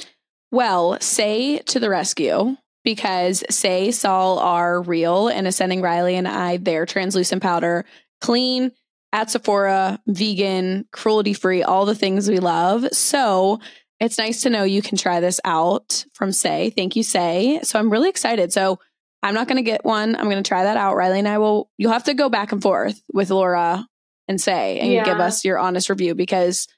Well, 0.51 0.97
Saie 0.99 1.65
to 1.67 1.81
the 1.81 1.91
rescue 1.91 2.57
because 2.85 3.45
Saie 3.51 3.93
saw 3.93 4.39
are 4.39 4.83
reel 4.83 5.29
and 5.29 5.47
is 5.47 5.57
sending 5.57 5.83
Ryleigh 5.83 6.17
and 6.17 6.29
I 6.29 6.59
their 6.59 6.87
translucent 6.87 7.43
powder, 7.43 7.85
clean 8.21 8.73
at 9.13 9.31
Sephora, 9.31 10.01
vegan, 10.07 10.87
cruelty 10.93 11.35
free, 11.35 11.63
all 11.63 11.87
the 11.87 11.95
things 11.95 12.29
we 12.29 12.39
love. 12.41 12.89
So 12.93 13.61
it's 14.01 14.19
nice 14.19 14.43
to 14.43 14.51
know 14.51 14.65
you 14.65 14.83
can 14.83 14.99
try 14.99 15.21
this 15.21 15.41
out 15.45 16.05
from 16.15 16.31
Saie. 16.31 16.75
Thank 16.75 16.97
you, 16.97 17.03
Saie. 17.03 17.65
So 17.65 17.79
I'm 17.79 17.91
really 17.91 18.09
excited. 18.09 18.53
So 18.53 18.81
I'm 19.25 19.35
not 19.35 19.49
going 19.49 19.57
to 19.57 19.63
get 19.63 19.85
one. 19.85 20.15
I'm 20.15 20.25
going 20.31 20.43
to 20.43 20.47
try 20.47 20.63
that 20.65 20.77
out. 20.77 20.95
Ryleigh 20.97 21.19
and 21.19 21.29
I 21.29 21.39
will, 21.39 21.71
you'll 21.79 21.93
have 21.93 22.05
to 22.05 22.15
go 22.15 22.29
back 22.29 22.53
and 22.53 22.63
forth 22.63 23.01
with 23.13 23.31
Laura 23.31 23.87
and 24.29 24.39
Saie 24.39 24.81
and 24.81 24.93
Yeah. 24.93 25.05
give 25.05 25.19
us 25.19 25.45
your 25.45 25.59
honest 25.59 25.89
review 25.91 26.15
because 26.15 26.69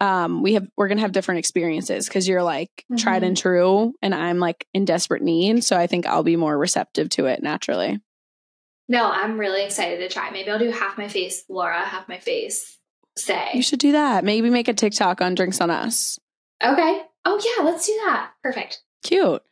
um 0.00 0.42
we 0.42 0.54
have 0.54 0.66
we're 0.76 0.88
gonna 0.88 1.00
have 1.00 1.12
different 1.12 1.38
experiences 1.38 2.08
because 2.08 2.26
you're 2.26 2.42
like 2.42 2.70
tried 2.98 3.22
Mhm. 3.22 3.26
and 3.26 3.36
true 3.36 3.94
and 4.02 4.12
i'm 4.16 4.40
like 4.40 4.66
in 4.74 4.84
desperate 4.84 5.22
need 5.22 5.62
so 5.62 5.76
i 5.76 5.86
think 5.86 6.06
i'll 6.06 6.24
be 6.24 6.34
more 6.34 6.58
receptive 6.58 7.08
to 7.10 7.26
it 7.26 7.40
naturally 7.42 8.00
no, 8.88 9.08
I'm 9.10 9.38
really 9.38 9.64
excited 9.64 9.98
to 10.00 10.08
try. 10.12 10.30
Maybe 10.30 10.50
I'll 10.50 10.58
do 10.58 10.70
half 10.70 10.98
my 10.98 11.06
face 11.08 11.44
Laura, 11.48 11.78
half 11.78 12.08
my 12.08 12.18
face 12.18 12.78
Saie. 13.16 13.54
you 13.54 13.62
should 13.62 13.78
do 13.78 13.92
that 13.92 14.24
maybe 14.24 14.50
make 14.50 14.66
a 14.66 14.74
tiktok 14.74 15.20
on 15.20 15.36
drinks 15.36 15.60
on 15.60 15.70
us 15.70 16.18
Okay. 16.64 17.02
Oh, 17.24 17.40
yeah, 17.56 17.64
let's 17.64 17.86
do 17.86 17.92
that. 18.06 18.30
Perfect. 18.42 18.82
cute 19.04 19.42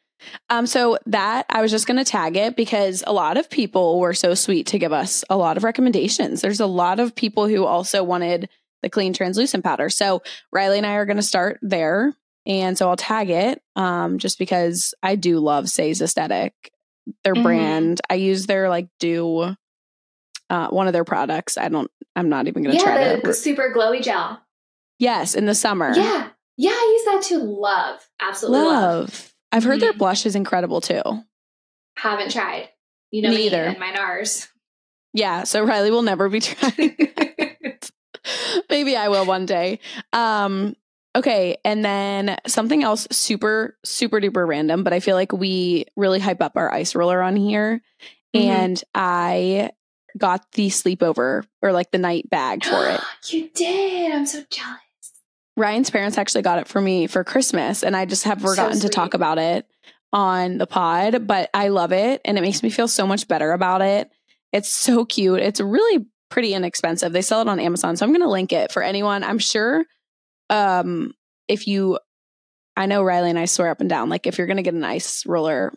um 0.48 0.66
so 0.66 0.98
that 1.06 1.46
i 1.50 1.60
was 1.62 1.70
just 1.70 1.86
gonna 1.86 2.04
tag 2.04 2.36
it 2.36 2.56
because 2.56 3.02
a 3.06 3.12
lot 3.12 3.36
of 3.36 3.48
people 3.50 3.98
were 4.00 4.14
so 4.14 4.34
sweet 4.34 4.66
to 4.66 4.78
give 4.78 4.92
us 4.92 5.24
a 5.30 5.36
lot 5.36 5.56
of 5.56 5.64
recommendations 5.64 6.40
there's 6.40 6.60
a 6.60 6.66
lot 6.66 7.00
of 7.00 7.14
people 7.14 7.46
who 7.48 7.64
also 7.64 8.02
wanted 8.02 8.48
the 8.82 8.88
clean 8.90 9.12
translucent 9.12 9.62
powder 9.64 9.88
so 9.90 10.22
Ryleigh 10.54 10.78
and 10.78 10.86
i 10.86 10.94
are 10.94 11.04
gonna 11.06 11.22
start 11.22 11.58
there 11.62 12.14
and 12.46 12.76
so 12.78 12.88
i'll 12.88 12.96
tag 12.96 13.30
it 13.30 13.62
um 13.76 14.18
just 14.18 14.38
because 14.38 14.94
i 15.02 15.16
do 15.16 15.38
love 15.38 15.68
Saie's 15.68 16.00
aesthetic 16.00 16.52
their 17.24 17.34
Mhm. 17.34 17.42
brand 17.42 18.00
i 18.10 18.14
use 18.14 18.46
their 18.46 18.68
like 18.68 18.88
do 18.98 19.54
uh 20.48 20.68
one 20.68 20.86
of 20.86 20.92
their 20.92 21.04
products 21.04 21.56
i 21.58 21.68
don't 21.68 21.90
i'm 22.16 22.28
not 22.28 22.46
even 22.48 22.62
gonna 22.62 22.78
try 22.78 23.00
Yeah, 23.00 23.16
the 23.16 23.22
to 23.22 23.34
super 23.34 23.72
glowy 23.74 24.02
gel. 24.02 24.40
yes 24.98 25.34
in 25.34 25.46
the 25.46 25.54
summer 25.54 25.92
Yeah. 25.94 26.28
Yeah, 26.56 26.72
I 26.72 26.98
use 26.98 27.04
that 27.06 27.26
too. 27.26 27.38
Love. 27.42 28.06
Absolutely 28.20 28.66
love. 28.66 29.00
love 29.08 29.29
i've 29.52 29.64
heard 29.64 29.80
their 29.80 29.92
Mhm. 29.92 29.98
blush 29.98 30.26
is 30.26 30.34
incredible 30.36 30.80
too 30.80 31.02
Haven't 31.96 32.30
tried. 32.30 32.68
You 33.10 33.22
know 33.22 33.30
Neither. 33.30 33.62
me 33.62 33.68
and 33.70 33.78
my 33.78 33.90
NARS. 33.92 34.48
Yeah, 35.12 35.42
so 35.44 35.66
Ryleigh 35.66 35.90
will 35.90 36.02
never 36.02 36.28
be 36.28 36.40
trying. 36.40 36.96
Maybe 38.70 38.96
I 38.96 39.08
will 39.08 39.26
one 39.26 39.46
day. 39.46 39.80
Um 40.12 40.76
okay, 41.16 41.56
and 41.64 41.84
then 41.84 42.36
something 42.46 42.82
else 42.84 43.08
super 43.10 43.76
super 43.84 44.20
duper 44.20 44.46
random, 44.46 44.84
but 44.84 44.92
I 44.92 45.00
feel 45.00 45.16
like 45.16 45.32
we 45.32 45.84
really 45.96 46.20
hype 46.20 46.40
up 46.40 46.52
our 46.56 46.72
ice 46.72 46.94
roller 46.94 47.20
on 47.20 47.36
here 47.36 47.82
Mhm. 48.34 48.40
and 48.48 48.84
I 48.94 49.70
got 50.16 50.50
the 50.52 50.68
sleepover 50.68 51.44
or 51.62 51.72
like 51.72 51.90
the 51.90 51.98
night 51.98 52.30
bag 52.30 52.64
for 52.64 52.86
it. 52.88 53.00
you 53.32 53.50
did. 53.54 54.12
I'm 54.12 54.26
so 54.26 54.44
jealous. 54.50 54.78
Ryan's 55.56 55.90
parents 55.90 56.16
actually 56.18 56.42
got 56.42 56.58
it 56.58 56.68
for 56.68 56.80
me 56.80 57.06
for 57.06 57.24
Christmas 57.24 57.82
and 57.82 57.96
I 57.96 58.04
just 58.06 58.24
have 58.24 58.40
So 58.40 58.48
forgotten 58.48 58.80
to 58.80 58.88
talk 58.88 59.14
about 59.14 59.38
it. 59.38 59.66
on 60.12 60.58
the 60.58 60.66
pod, 60.66 61.26
but 61.26 61.50
I 61.54 61.68
love 61.68 61.92
it 61.92 62.20
and 62.24 62.36
it 62.38 62.40
makes 62.40 62.62
me 62.62 62.70
feel 62.70 62.88
so 62.88 63.06
much 63.06 63.28
better 63.28 63.52
about 63.52 63.82
it. 63.82 64.10
It's 64.52 64.72
so 64.72 65.04
cute. 65.04 65.40
It's 65.40 65.60
really 65.60 66.06
pretty 66.30 66.54
inexpensive. 66.54 67.12
They 67.12 67.22
sell 67.22 67.40
it 67.42 67.48
on 67.48 67.60
Amazon. 67.60 67.96
So 67.96 68.04
I'm 68.06 68.10
going 68.12 68.22
to 68.22 68.28
link 68.28 68.52
it 68.52 68.72
for 68.72 68.82
anyone. 68.82 69.22
I'm 69.24 69.38
sure 69.38 69.84
um 70.48 71.12
if 71.48 71.66
you 71.66 71.98
I 72.76 72.86
know 72.86 73.02
Ryleigh 73.02 73.30
and 73.30 73.38
I 73.38 73.44
swear 73.44 73.70
up 73.70 73.80
and 73.80 73.90
down 73.90 74.08
like 74.08 74.26
if 74.26 74.38
you're 74.38 74.46
going 74.46 74.56
to 74.56 74.62
get 74.62 74.74
an 74.74 74.84
ice 74.84 75.24
roller 75.26 75.72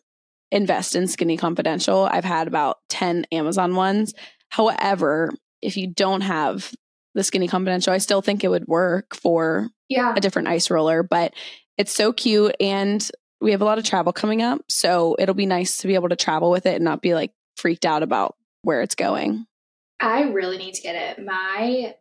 invest 0.52 0.96
in 0.96 1.08
Skinny 1.08 1.36
Confidential. 1.36 2.08
I've 2.10 2.24
had 2.24 2.48
about 2.48 2.78
10 2.90 3.26
Amazon 3.32 3.76
ones. 3.76 4.14
However, 4.50 5.32
if 5.64 5.78
you 5.78 5.88
don't 5.88 6.22
have 6.22 6.72
the 7.16 7.24
Skinny 7.24 7.48
Confidential, 7.48 7.94
I 7.94 7.98
still 8.00 8.22
think 8.22 8.44
it 8.44 8.50
would 8.50 8.68
work 8.68 9.16
for 9.16 9.70
Yeah. 9.90 10.14
a 10.16 10.20
different 10.20 10.48
ice 10.48 10.70
roller, 10.70 11.04
but 11.04 11.34
it's 11.78 11.96
so 11.96 12.12
cute 12.14 12.56
and 12.60 13.08
we 13.42 13.52
have 13.52 13.62
a 13.62 13.66
lot 13.66 13.78
of 13.78 13.84
travel 13.84 14.14
coming 14.14 14.42
up, 14.42 14.62
so 14.70 15.16
it'll 15.20 15.36
be 15.36 15.46
nice 15.46 15.78
to 15.78 15.88
be 15.88 15.96
able 15.96 16.10
to 16.10 16.16
travel 16.16 16.50
with 16.50 16.66
it 16.66 16.76
and 16.76 16.84
not 16.84 17.02
be 17.02 17.14
like 17.14 17.32
freaked 17.58 17.86
out 17.86 18.02
about 18.04 18.36
where 18.62 18.82
it's 18.82 18.96
going. 18.96 19.46
I 20.00 20.24
really 20.24 20.58
need 20.58 20.74
to 20.76 20.82
get 20.82 20.96
it. 20.96 21.24
My 21.24 21.96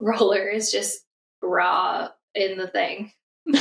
roller 0.00 0.46
is 0.48 0.70
just 0.70 1.00
raw 1.42 2.08
in 2.34 2.58
the 2.58 2.68
thing. 2.68 3.12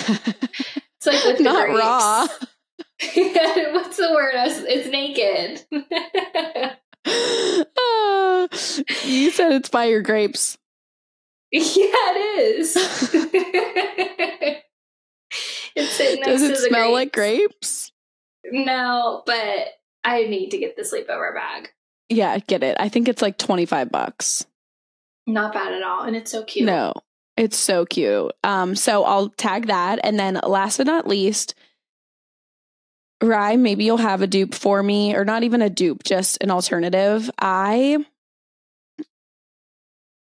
It's 1.07 1.15
like 1.23 1.23
with 1.25 1.39
not 1.41 1.67
grapes. 1.67 1.79
raw. 1.79 2.27
What's 3.73 3.97
the 3.97 4.11
word? 4.11 4.31
It's 4.35 4.89
naked. 4.89 5.65
Ah, 7.77 8.47
you 9.05 9.29
said 9.31 9.51
it's 9.51 9.69
by 9.69 9.85
your 9.85 10.01
grapes. 10.01 10.57
yeah, 11.75 12.11
it 12.15 12.59
is. 12.59 12.75
it's 15.75 15.91
sitting 15.93 16.19
next 16.19 16.31
Does 16.31 16.41
to 16.41 16.47
it 16.47 16.49
the 16.49 16.55
smell 16.67 16.91
like 16.91 17.13
grapes. 17.13 17.91
grapes? 18.43 18.65
No, 18.65 19.23
but 19.25 19.69
I 20.03 20.23
need 20.25 20.49
to 20.49 20.57
get 20.57 20.75
the 20.75 20.83
sleepover 20.83 21.33
bag. 21.33 21.69
Yeah, 22.09 22.37
get 22.39 22.61
it. 22.61 22.75
I 22.79 22.89
think 22.89 23.07
it's 23.07 23.21
like 23.21 23.37
25 23.37 23.89
bucks. 23.89 24.45
Not 25.27 25.53
bad 25.53 25.73
at 25.73 25.81
all, 25.81 26.03
and 26.03 26.15
it's 26.15 26.29
so 26.29 26.43
cute. 26.43 26.65
No, 26.65 26.93
it's 27.37 27.57
so 27.57 27.85
cute. 27.85 28.33
Um, 28.43 28.75
so 28.75 29.03
I'll 29.05 29.29
tag 29.29 29.67
that. 29.67 29.99
And 30.03 30.19
then 30.19 30.39
last 30.45 30.77
but 30.77 30.87
not 30.87 31.07
least, 31.07 31.55
Ry, 33.23 33.55
maybe 33.55 33.85
you'll 33.85 33.97
have 33.97 34.21
a 34.21 34.27
dupe 34.27 34.53
for 34.53 34.83
me, 34.83 35.15
or 35.15 35.23
not 35.23 35.43
even 35.43 35.61
a 35.61 35.69
dupe, 35.69 36.03
just 36.03 36.37
an 36.43 36.51
alternative. 36.51 37.31
I 37.39 38.05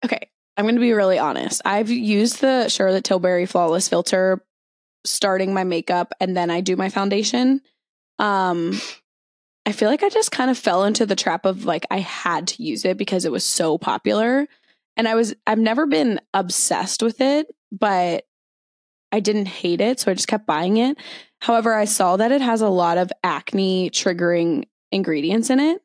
okay, 0.04 0.28
I'm 0.56 0.66
gonna 0.66 0.80
be 0.80 0.92
really 0.92 1.18
honest. 1.18 1.62
I've 1.64 1.90
used 1.90 2.40
the 2.40 2.68
Charlotte 2.68 3.04
Tilbury 3.04 3.46
Flawless 3.46 3.88
filter 3.88 4.44
starting 5.04 5.54
my 5.54 5.64
makeup 5.64 6.12
and 6.20 6.36
then 6.36 6.50
I 6.50 6.60
do 6.60 6.76
my 6.76 6.88
foundation. 6.88 7.60
Um 8.18 8.78
I 9.66 9.72
feel 9.72 9.88
like 9.88 10.02
I 10.02 10.08
just 10.08 10.32
kind 10.32 10.50
of 10.50 10.58
fell 10.58 10.84
into 10.84 11.06
the 11.06 11.16
trap 11.16 11.44
of 11.46 11.64
like 11.64 11.86
I 11.90 11.98
had 11.98 12.48
to 12.48 12.62
use 12.62 12.84
it 12.84 12.96
because 12.98 13.24
it 13.24 13.32
was 13.32 13.44
so 13.44 13.78
popular. 13.78 14.46
And 14.96 15.06
I 15.06 15.14
was 15.14 15.34
I've 15.46 15.58
never 15.58 15.86
been 15.86 16.20
obsessed 16.34 17.02
with 17.02 17.20
it, 17.20 17.46
but 17.70 18.24
I 19.12 19.20
didn't 19.20 19.46
hate 19.46 19.80
it, 19.80 19.98
so 19.98 20.10
I 20.10 20.14
just 20.14 20.28
kept 20.28 20.46
buying 20.46 20.76
it. 20.76 20.96
However, 21.40 21.74
I 21.74 21.84
saw 21.84 22.16
that 22.16 22.32
it 22.32 22.40
has 22.40 22.60
a 22.60 22.68
lot 22.68 22.98
of 22.98 23.12
acne 23.24 23.90
triggering 23.90 24.64
ingredients 24.92 25.50
in 25.50 25.58
it. 25.58 25.82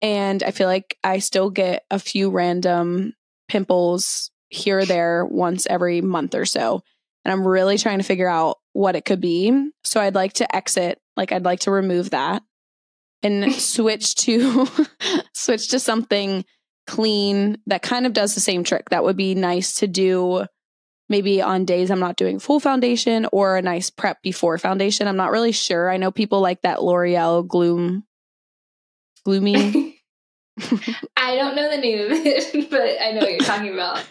And 0.00 0.42
I 0.42 0.50
feel 0.50 0.66
like 0.66 0.98
I 1.02 1.18
still 1.18 1.50
get 1.50 1.84
a 1.90 1.98
few 1.98 2.30
random 2.30 3.14
pimples 3.52 4.30
here 4.48 4.78
or 4.78 4.86
there 4.86 5.26
once 5.26 5.66
every 5.68 6.00
month 6.00 6.34
or 6.34 6.46
so. 6.46 6.82
And 7.22 7.30
I'm 7.30 7.46
really 7.46 7.76
trying 7.76 7.98
to 7.98 8.04
figure 8.04 8.28
out 8.28 8.56
what 8.72 8.96
it 8.96 9.04
could 9.04 9.20
be. 9.20 9.70
So 9.84 10.00
I'd 10.00 10.14
like 10.14 10.32
to 10.34 10.56
exit, 10.56 10.98
like 11.18 11.32
I'd 11.32 11.44
like 11.44 11.60
to 11.60 11.70
remove 11.70 12.10
that 12.10 12.42
and 13.22 13.52
switch 13.74 14.14
to 14.16 14.66
switch 15.34 15.68
to 15.68 15.78
something 15.78 16.46
clean 16.86 17.58
that 17.66 17.82
kind 17.82 18.06
of 18.06 18.14
does 18.14 18.34
the 18.34 18.40
same 18.40 18.64
trick. 18.64 18.88
That 18.88 19.04
would 19.04 19.18
be 19.18 19.34
nice 19.34 19.74
to 19.76 19.86
do 19.86 20.46
maybe 21.10 21.42
on 21.42 21.66
days 21.66 21.90
I'm 21.90 22.00
not 22.00 22.16
doing 22.16 22.38
full 22.38 22.58
foundation 22.58 23.26
or 23.32 23.58
a 23.58 23.62
nice 23.62 23.90
prep 23.90 24.22
before 24.22 24.56
foundation. 24.56 25.06
I'm 25.06 25.16
not 25.16 25.30
really 25.30 25.52
sure. 25.52 25.90
I 25.90 25.98
know 25.98 26.10
people 26.10 26.40
like 26.40 26.62
that 26.62 26.82
L'Oreal 26.82 27.46
Gloom 27.46 28.04
Gloomy. 29.26 29.90
I 31.16 31.36
don't 31.36 31.56
know 31.56 31.70
the 31.70 31.78
name 31.78 32.06
of 32.06 32.12
it, 32.12 32.70
but 32.70 32.96
I 33.00 33.12
know 33.12 33.20
what 33.20 33.30
you're 33.30 33.40
talking 33.40 33.72
about. 33.74 34.04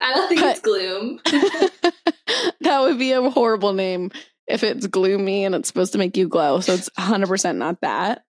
I 0.00 0.14
don't 0.14 0.28
think 0.28 0.40
it's 0.42 0.60
gloom. 0.60 1.20
that 2.60 2.80
would 2.80 2.98
be 2.98 3.12
a 3.12 3.30
horrible 3.30 3.72
name 3.72 4.12
if 4.46 4.62
it's 4.62 4.86
gloomy 4.86 5.44
and 5.44 5.54
it's 5.54 5.68
supposed 5.68 5.92
to 5.92 5.98
make 5.98 6.16
you 6.16 6.28
glow. 6.28 6.60
So 6.60 6.74
it's 6.74 6.88
100% 6.90 7.56
not 7.56 7.80
that. 7.80 8.24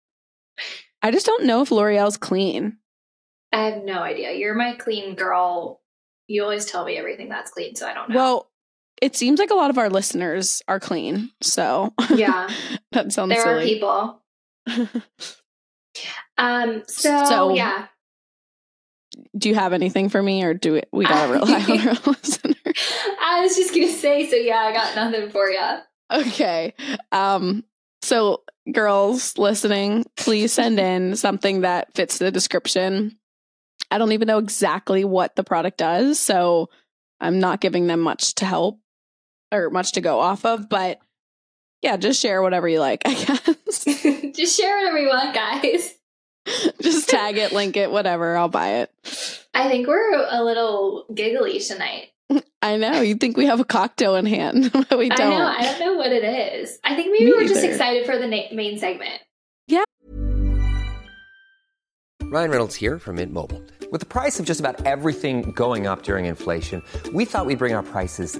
I 1.01 1.11
just 1.11 1.27
don't 1.27 1.45
know 1.45 1.61
if 1.61 1.71
L'Oreal's 1.71 2.17
clean. 2.17 2.77
I 3.53 3.65
have 3.65 3.83
no 3.83 3.99
idea. 3.99 4.33
You're 4.33 4.55
my 4.55 4.73
clean 4.73 5.15
girl. 5.15 5.81
You 6.27 6.43
always 6.43 6.65
tell 6.65 6.85
me 6.85 6.97
everything 6.97 7.29
that's 7.29 7.51
clean, 7.51 7.75
so 7.75 7.87
I 7.87 7.93
don't 7.93 8.09
know. 8.09 8.15
Well, 8.15 8.51
it 9.01 9.15
seems 9.15 9.39
like 9.39 9.49
a 9.49 9.55
lot 9.55 9.69
of 9.69 9.77
our 9.77 9.89
listeners 9.89 10.61
are 10.67 10.79
clean. 10.79 11.31
So 11.41 11.93
yeah, 12.13 12.49
that 12.91 13.11
sounds 13.11 13.29
there 13.29 13.57
are 13.57 13.61
people. 13.61 14.21
Um. 16.37 16.83
So, 16.87 17.23
So- 17.25 17.53
yeah, 17.55 17.87
Do 19.37 19.49
you 19.49 19.55
have 19.55 19.73
anything 19.73 20.09
for 20.09 20.21
me 20.21 20.43
or 20.43 20.53
do 20.53 20.73
we, 20.73 20.81
we 20.91 21.05
gotta 21.05 21.31
rely 21.33 21.61
on 21.61 21.87
our 21.87 21.95
listeners? 22.05 22.93
I 23.21 23.41
was 23.41 23.55
just 23.55 23.73
gonna 23.73 23.89
say. 23.89 24.29
So 24.29 24.35
yeah, 24.35 24.57
I 24.59 24.73
got 24.73 24.95
nothing 24.95 25.29
for 25.31 25.49
you. 25.49 25.59
Okay. 26.11 26.73
Um, 27.11 27.63
so 28.01 28.43
girls 28.71 29.37
listening, 29.37 30.05
please 30.15 30.53
send 30.53 30.79
in 30.79 31.15
something 31.15 31.61
that 31.61 31.93
fits 31.95 32.17
the 32.17 32.31
description. 32.31 33.17
I 33.91 33.97
don't 33.97 34.11
even 34.11 34.27
know 34.27 34.37
exactly 34.37 35.03
what 35.03 35.35
the 35.35 35.43
product 35.43 35.77
does, 35.79 36.19
so 36.19 36.69
I'm 37.19 37.39
not 37.39 37.59
giving 37.59 37.87
them 37.87 37.99
much 38.01 38.35
to 38.35 38.45
help 38.45 38.79
or 39.51 39.69
much 39.71 39.93
to 39.93 40.01
go 40.01 40.19
off 40.19 40.45
of, 40.45 40.69
but 40.69 40.99
yeah, 41.81 41.97
just 41.97 42.21
share 42.21 42.41
whatever 42.41 42.67
you 42.67 42.79
like, 42.79 43.03
I 43.05 43.13
guess. 43.13 43.83
just 44.35 44.59
share 44.59 44.77
whatever 44.77 44.99
you 44.99 45.07
want, 45.07 45.33
guys. 45.33 45.95
just 46.81 47.09
tag 47.09 47.37
it, 47.37 47.51
link 47.51 47.77
it, 47.77 47.91
whatever, 47.91 48.35
I'll 48.35 48.49
buy 48.49 48.81
it. 48.81 48.91
I 49.53 49.67
think 49.69 49.87
we're 49.87 50.13
a 50.29 50.43
little 50.43 51.05
giggly 51.13 51.59
tonight. 51.59 52.09
I 52.61 52.77
know, 52.77 53.01
you 53.01 53.15
think 53.15 53.37
we 53.37 53.45
have 53.45 53.59
a 53.59 53.65
cocktail 53.65 54.15
in 54.15 54.25
hand, 54.25 54.71
but 54.71 54.97
we 54.97 55.09
don't. 55.09 55.29
know. 55.29 55.45
I 55.45 55.61
don't 55.61 55.79
know 55.79 55.93
what 55.95 56.11
it 56.11 56.23
is. 56.23 56.77
I 56.83 56.95
think 56.95 57.11
maybe 57.11 57.25
Me 57.25 57.31
we're 57.33 57.47
just 57.47 57.63
excited 57.63 58.05
for 58.05 58.17
the 58.17 58.27
na- 58.27 58.53
main 58.53 58.77
segment. 58.77 59.21
Yeah. 59.67 59.83
Ryan 62.23 62.51
Reynolds 62.51 62.75
here 62.75 62.99
from 62.99 63.15
Mint 63.15 63.31
Mobile. 63.33 63.63
With 63.91 64.01
the 64.01 64.05
price 64.05 64.39
of 64.39 64.45
just 64.45 64.59
about 64.59 64.85
everything 64.85 65.51
going 65.53 65.87
up 65.87 66.03
during 66.03 66.25
inflation, 66.25 66.83
we 67.13 67.25
thought 67.25 67.47
we'd 67.47 67.57
bring 67.57 67.73
our 67.73 67.81
prices 67.81 68.39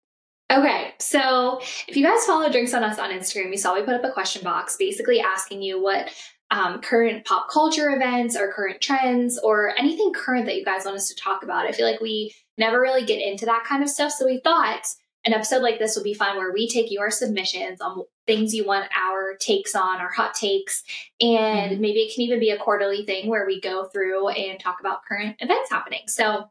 Okay, 0.51 0.93
so 0.99 1.61
if 1.87 1.95
you 1.95 2.03
guys 2.03 2.25
follow 2.25 2.51
Drinks 2.51 2.73
on 2.73 2.83
Us 2.83 2.99
on 2.99 3.09
Instagram, 3.09 3.51
you 3.51 3.57
saw 3.57 3.73
we 3.73 3.83
put 3.83 3.93
up 3.93 4.03
a 4.03 4.11
question 4.11 4.43
box 4.43 4.75
basically 4.75 5.21
asking 5.21 5.61
you 5.61 5.81
what 5.81 6.09
um, 6.49 6.81
current 6.81 7.23
pop 7.23 7.49
culture 7.49 7.89
events 7.89 8.35
or 8.35 8.51
current 8.51 8.81
trends 8.81 9.39
or 9.39 9.73
anything 9.77 10.11
current 10.11 10.45
that 10.47 10.57
you 10.57 10.65
guys 10.65 10.83
want 10.83 10.97
us 10.97 11.07
to 11.07 11.15
talk 11.15 11.43
about. 11.43 11.65
I 11.65 11.71
feel 11.71 11.89
like 11.89 12.01
we 12.01 12.35
never 12.57 12.81
really 12.81 13.05
get 13.05 13.21
into 13.21 13.45
that 13.45 13.63
kind 13.63 13.81
of 13.81 13.89
stuff. 13.89 14.11
So 14.11 14.25
we 14.25 14.41
thought 14.43 14.85
an 15.23 15.33
episode 15.33 15.61
like 15.61 15.79
this 15.79 15.95
would 15.95 16.03
be 16.03 16.13
fun 16.13 16.35
where 16.35 16.51
we 16.51 16.67
take 16.67 16.91
your 16.91 17.11
submissions 17.11 17.79
on 17.79 18.03
things 18.27 18.53
you 18.53 18.65
want 18.65 18.89
our 18.97 19.37
takes 19.39 19.73
on, 19.73 20.01
our 20.01 20.11
hot 20.11 20.33
takes. 20.33 20.83
And 21.21 21.71
Mm-hmm. 21.71 21.81
maybe 21.81 21.99
it 21.99 22.13
can 22.13 22.23
even 22.23 22.39
be 22.41 22.49
a 22.49 22.57
quarterly 22.57 23.05
thing 23.05 23.29
where 23.29 23.45
we 23.45 23.61
go 23.61 23.85
through 23.85 24.27
and 24.29 24.59
talk 24.59 24.81
about 24.81 25.05
current 25.07 25.37
events 25.39 25.69
happening. 25.69 26.01
So 26.07 26.49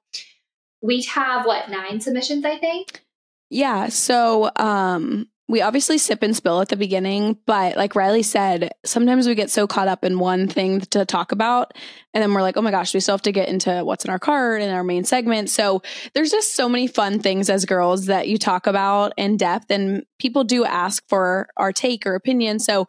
we 0.80 1.02
have 1.02 1.44
what, 1.44 1.68
nine 1.68 2.00
submissions, 2.00 2.46
I 2.46 2.56
think? 2.56 3.02
Yeah. 3.50 3.88
So 3.88 4.50
um 4.56 5.26
we 5.50 5.62
obviously 5.62 5.98
sip 5.98 6.22
and 6.22 6.36
spill 6.36 6.60
at 6.60 6.68
the 6.68 6.76
beginning, 6.76 7.36
but 7.44 7.76
like 7.76 7.94
Ryleigh 7.94 8.24
said, 8.24 8.70
sometimes 8.84 9.26
we 9.26 9.34
get 9.34 9.50
so 9.50 9.66
caught 9.66 9.88
up 9.88 10.04
in 10.04 10.20
one 10.20 10.46
thing 10.46 10.80
to 10.80 11.04
talk 11.04 11.32
about. 11.32 11.74
And 12.14 12.22
then 12.22 12.32
we're 12.32 12.42
like, 12.42 12.56
oh 12.56 12.62
my 12.62 12.70
gosh, 12.70 12.94
we 12.94 13.00
still 13.00 13.14
have 13.14 13.22
to 13.22 13.32
get 13.32 13.48
into 13.48 13.84
what's 13.84 14.04
in 14.04 14.12
our 14.12 14.20
card 14.20 14.62
and 14.62 14.72
our 14.72 14.84
main 14.84 15.02
segment. 15.02 15.50
So 15.50 15.82
there's 16.14 16.30
just 16.30 16.54
so 16.54 16.68
many 16.68 16.86
fun 16.86 17.18
things 17.18 17.50
as 17.50 17.64
girls 17.64 18.06
that 18.06 18.28
you 18.28 18.38
talk 18.38 18.68
about 18.68 19.12
in 19.16 19.36
depth. 19.36 19.72
And 19.72 20.04
people 20.20 20.44
do 20.44 20.64
ask 20.64 21.02
for 21.08 21.48
our 21.56 21.72
take 21.72 22.06
or 22.06 22.14
opinion. 22.14 22.60
So 22.60 22.86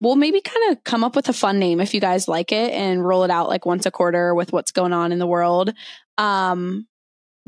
we'll 0.00 0.14
maybe 0.14 0.40
kind 0.40 0.70
of 0.70 0.84
come 0.84 1.02
up 1.02 1.16
with 1.16 1.28
a 1.28 1.32
fun 1.32 1.58
name 1.58 1.80
if 1.80 1.92
you 1.92 2.00
guys 2.00 2.28
like 2.28 2.52
it 2.52 2.72
and 2.72 3.04
roll 3.04 3.24
it 3.24 3.32
out 3.32 3.48
like 3.48 3.66
once 3.66 3.84
a 3.84 3.90
quarter 3.90 4.32
with 4.32 4.52
what's 4.52 4.70
going 4.70 4.92
on 4.92 5.10
in 5.10 5.18
the 5.18 5.26
world. 5.26 5.72
Um, 6.18 6.86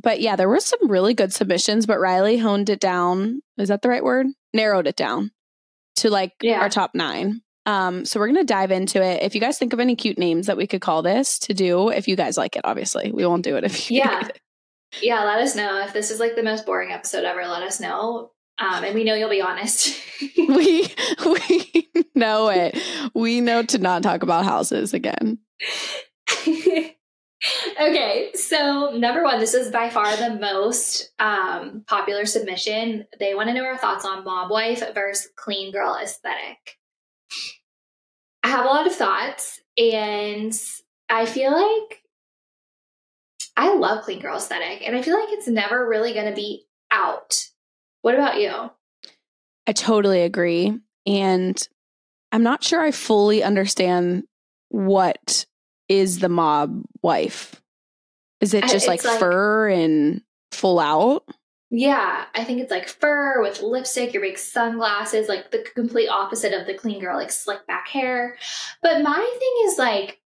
but 0.01 0.21
yeah, 0.21 0.37
there 0.37 0.49
were 0.49 0.61
some 0.61 0.89
really 0.89 1.15
good 1.15 1.33
submissions, 1.33 1.87
but 1.87 1.99
Ryleigh 1.99 2.41
honed 2.41 2.71
it 2.71 2.81
down. 2.81 3.43
Is 3.59 3.69
that 3.69 3.83
the 3.83 3.89
right 3.89 4.05
word? 4.05 4.27
Narrowed 4.55 4.87
it 4.87 4.97
down 4.97 5.31
to 5.97 6.11
like 6.11 6.33
Yeah. 6.43 6.61
our 6.61 6.69
top 6.69 6.93
nine. 6.95 7.43
Um, 7.67 8.05
so 8.05 8.19
we're 8.19 8.27
gonna 8.27 8.45
dive 8.45 8.71
into 8.73 9.03
it. 9.03 9.23
If 9.23 9.35
you 9.35 9.41
guys 9.41 9.59
think 9.59 9.73
of 9.73 9.81
any 9.81 9.95
cute 9.95 10.19
names 10.19 10.47
that 10.47 10.57
we 10.57 10.67
could 10.67 10.81
call 10.81 11.03
this 11.03 11.39
to 11.41 11.55
do, 11.55 11.91
if 11.91 12.09
you 12.09 12.17
guys 12.17 12.37
like 12.37 12.57
it, 12.57 12.63
obviously 12.65 13.13
we 13.13 13.25
won't 13.27 13.45
do 13.45 13.57
it 13.57 13.65
if 13.65 13.91
you 13.91 13.99
Yeah. 13.99 14.27
it. 14.27 14.41
Yeah, 15.01 15.25
let 15.25 15.39
us 15.41 15.55
know. 15.57 15.81
If 15.85 15.93
this 15.93 16.11
is 16.11 16.21
like 16.21 16.35
the 16.37 16.43
most 16.43 16.67
boring 16.67 16.91
episode 16.93 17.25
ever, 17.25 17.47
let 17.47 17.63
us 17.63 17.81
know. 17.81 18.33
Um, 18.59 18.85
and 18.85 18.95
we 18.95 19.05
know 19.05 19.15
you'll 19.15 19.31
be 19.31 19.41
honest. 19.41 19.97
we 20.37 20.89
we 21.27 21.89
know 22.15 22.49
it. 22.49 22.79
We 23.15 23.41
know 23.41 23.63
to 23.63 23.79
not 23.79 24.03
talk 24.03 24.23
about 24.23 24.45
houses 24.45 24.93
again. 24.93 25.39
okay, 27.81 28.31
so 28.35 28.93
number 28.97 29.23
one, 29.25 29.41
this 29.41 29.55
is 29.55 29.71
by 29.71 29.91
far 29.91 30.17
the 30.17 30.35
most 30.35 31.11
um, 31.19 31.85
popular 31.87 32.27
submission. 32.27 33.07
They 33.19 33.35
want 33.35 33.49
to 33.49 33.55
know 33.55 33.65
our 33.65 33.79
thoughts 33.79 34.05
on 34.05 34.25
mob 34.25 34.51
wife 34.51 34.83
versus 34.95 35.29
clean 35.37 35.73
girl 35.73 35.99
aesthetic. 36.01 36.79
I 38.43 38.49
have 38.49 38.65
a 38.65 38.69
lot 38.69 38.87
of 38.87 38.95
thoughts, 38.95 39.61
and 39.77 40.53
I 41.09 41.27
feel 41.27 41.53
like 41.53 42.03
I 43.57 43.75
love 43.75 44.05
clean 44.05 44.21
girl 44.21 44.37
aesthetic, 44.37 44.87
and 44.87 44.97
I 44.97 45.03
feel 45.03 45.19
like 45.19 45.33
it's 45.33 45.49
never 45.49 45.89
really 45.89 46.13
going 46.13 46.27
to 46.27 46.35
be 46.35 46.67
out. 46.91 47.49
What 48.03 48.15
about 48.15 48.41
you? 48.41 48.71
I 49.67 49.73
totally 49.73 50.23
agree. 50.23 50.79
And 51.07 51.69
I'm 52.33 52.43
not 52.43 52.65
sure 52.65 52.81
I 52.81 52.91
fully 52.91 53.43
understand 53.43 54.25
what 54.69 55.47
is 55.93 56.19
the 56.21 56.29
mob 56.29 56.83
wife. 57.03 57.61
Is 58.41 58.55
it 58.55 58.65
just 58.69 58.89
like, 58.89 59.05
like- 59.05 59.19
fur 59.21 59.69
and 59.69 60.23
full 60.51 60.79
out? 60.81 61.25
Yeah, 61.75 62.25
I 62.35 62.45
think 62.45 62.61
it's 62.61 62.71
like 62.71 62.87
fur 62.89 63.41
with 63.41 63.63
lipstick, 63.63 64.13
your 64.13 64.23
big 64.23 64.37
sunglasses, 64.37 65.27
like 65.29 65.51
the 65.51 65.65
complete 65.75 66.09
opposite 66.09 66.53
of 66.53 66.67
the 66.67 66.75
clean 66.75 67.01
girl, 67.01 67.17
like 67.17 67.31
slick 67.31 67.67
back 67.67 67.89
hair. 67.89 68.37
But 68.83 69.03
my 69.03 69.17
thing 69.39 69.71
is 69.71 69.79
like, 69.79 70.21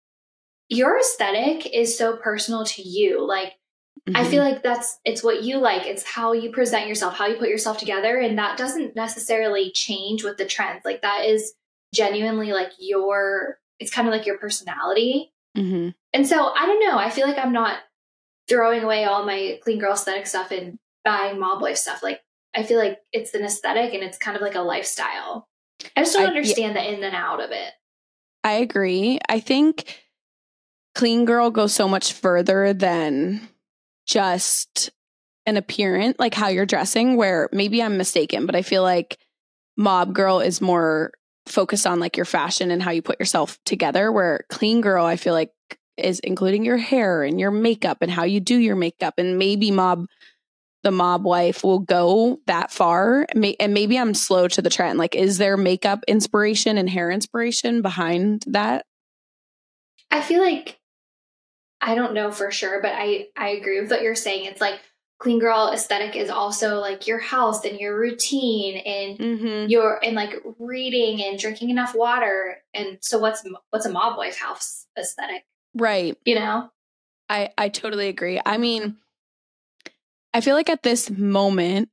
your 0.70 0.98
aesthetic 0.98 1.66
is 1.74 1.98
so 1.98 2.16
personal 2.16 2.64
to 2.64 2.82
you. 2.82 3.26
Like, 3.26 3.52
I 4.14 4.24
Mhm. 4.24 4.30
feel 4.30 4.42
like 4.42 4.62
that's 4.62 4.98
it's 5.04 5.22
what 5.22 5.42
you 5.42 5.58
like. 5.58 5.86
It's 5.86 6.02
how 6.02 6.32
you 6.32 6.50
present 6.50 6.88
yourself, 6.88 7.14
how 7.14 7.26
you 7.26 7.36
put 7.36 7.50
yourself 7.50 7.76
together, 7.78 8.16
and 8.18 8.38
that 8.38 8.56
doesn't 8.56 8.96
necessarily 8.96 9.70
change 9.72 10.24
with 10.24 10.38
the 10.38 10.46
trends. 10.46 10.82
Like 10.84 11.02
that 11.02 11.26
is 11.26 11.52
genuinely 11.92 12.52
like 12.52 12.72
your. 12.78 13.58
It's 13.80 13.90
kind 13.90 14.08
of 14.08 14.12
like 14.14 14.24
your 14.24 14.38
personality. 14.38 15.33
Mhm. 15.56 15.94
And 16.12 16.26
so 16.26 16.52
I 16.54 16.66
don't 16.66 16.80
know. 16.80 16.98
I 16.98 17.10
feel 17.10 17.26
like 17.26 17.38
I'm 17.38 17.52
not 17.52 17.78
throwing 18.48 18.82
away 18.82 19.04
all 19.04 19.24
my 19.24 19.58
clean 19.62 19.78
girl 19.78 19.92
aesthetic 19.94 20.26
stuff 20.26 20.50
and 20.50 20.78
buying 21.04 21.38
mob 21.38 21.62
wife 21.62 21.76
stuff. 21.76 22.02
Like 22.02 22.20
I 22.54 22.62
feel 22.62 22.78
like 22.78 23.00
it's 23.12 23.34
an 23.34 23.44
aesthetic 23.44 23.94
and 23.94 24.02
it's 24.02 24.18
kind 24.18 24.36
of 24.36 24.42
like 24.42 24.54
a 24.54 24.60
lifestyle. 24.60 25.48
I 25.96 26.00
just 26.02 26.12
don't 26.14 26.22
I- 26.22 26.24
yeah. 26.26 26.30
understand 26.38 26.76
the 26.76 26.86
in 26.92 27.02
and 27.02 27.14
out 27.16 27.40
of 27.42 27.50
it. 27.50 27.72
I 28.42 28.52
agree. 28.54 29.18
I 29.28 29.40
think 29.40 30.02
clean 30.94 31.24
girl 31.24 31.50
goes 31.50 31.74
so 31.74 31.88
much 31.88 32.12
further 32.12 32.72
than 32.72 33.48
just 34.06 34.90
an 35.46 35.56
appearance, 35.56 36.16
like 36.18 36.34
how 36.34 36.48
you're 36.48 36.66
dressing, 36.66 37.16
where 37.16 37.48
maybe 37.52 37.82
I'm 37.82 37.96
mistaken, 37.96 38.46
but 38.46 38.54
I 38.54 38.62
feel 38.62 38.82
like 38.82 39.18
mob 39.76 40.14
girl 40.14 40.40
is 40.40 40.60
more 40.60 41.12
focused 41.46 41.86
on 41.86 42.00
like 42.00 42.16
your 42.16 42.26
fashion 42.26 42.70
and 42.70 42.82
how 42.82 42.90
you 42.90 43.02
put 43.02 43.20
yourself 43.20 43.58
together, 43.64 44.10
where 44.10 44.44
clean 44.48 44.80
girl, 44.80 45.04
I 45.04 45.16
feel 45.16 45.34
like 45.34 45.50
is 45.96 46.18
including 46.20 46.64
your 46.64 46.76
hair 46.76 47.22
and 47.22 47.38
your 47.38 47.50
makeup 47.50 47.98
and 48.00 48.10
how 48.10 48.24
you 48.24 48.40
do 48.40 48.56
your 48.56 48.76
makeup. 48.76 49.14
And 49.18 49.38
maybe 49.38 49.70
mob, 49.70 50.06
the 50.82 50.90
mob 50.90 51.24
wife 51.24 51.62
will 51.62 51.78
go 51.78 52.40
that 52.46 52.72
far. 52.72 53.26
And 53.30 53.74
maybe 53.74 53.98
I'm 53.98 54.14
slow 54.14 54.48
to 54.48 54.62
the 54.62 54.70
trend. 54.70 54.98
Like, 54.98 55.14
is 55.14 55.38
there 55.38 55.56
makeup 55.56 56.04
inspiration 56.08 56.78
and 56.78 56.90
hair 56.90 57.10
inspiration 57.10 57.80
behind 57.80 58.44
that? 58.48 58.86
I 60.10 60.20
feel 60.20 60.42
like 60.42 60.78
I 61.80 61.94
don't 61.94 62.14
know 62.14 62.30
for 62.30 62.50
sure, 62.50 62.80
but 62.80 62.92
I 62.94 63.26
I 63.36 63.50
agree 63.50 63.80
with 63.80 63.90
what 63.90 64.02
you're 64.02 64.14
saying. 64.14 64.46
It's 64.46 64.60
like 64.60 64.80
clean 65.18 65.38
girl 65.38 65.70
aesthetic 65.72 66.16
is 66.16 66.28
also 66.28 66.80
like 66.80 67.06
your 67.06 67.18
health 67.18 67.64
and 67.64 67.78
your 67.78 67.98
routine 67.98 68.76
and 68.78 69.18
Mm-hmm. 69.18 69.70
your 69.70 70.04
and 70.04 70.14
like 70.16 70.34
reading 70.58 71.22
and 71.24 71.38
drinking 71.38 71.70
enough 71.70 71.94
water. 71.94 72.58
And 72.74 72.98
so 73.00 73.18
what's 73.18 73.42
what's 73.70 73.86
a 73.86 73.90
mob 73.90 74.18
wife 74.18 74.38
house 74.38 74.86
aesthetic? 74.98 75.44
Right. 75.74 76.16
You 76.24 76.34
know? 76.36 76.70
I 77.28 77.50
I 77.56 77.68
totally 77.68 78.08
agree. 78.08 78.40
I 78.44 78.58
mean, 78.58 78.96
I 80.34 80.40
feel 80.40 80.54
like 80.56 80.68
at 80.68 80.82
this 80.82 81.10
moment, 81.10 81.88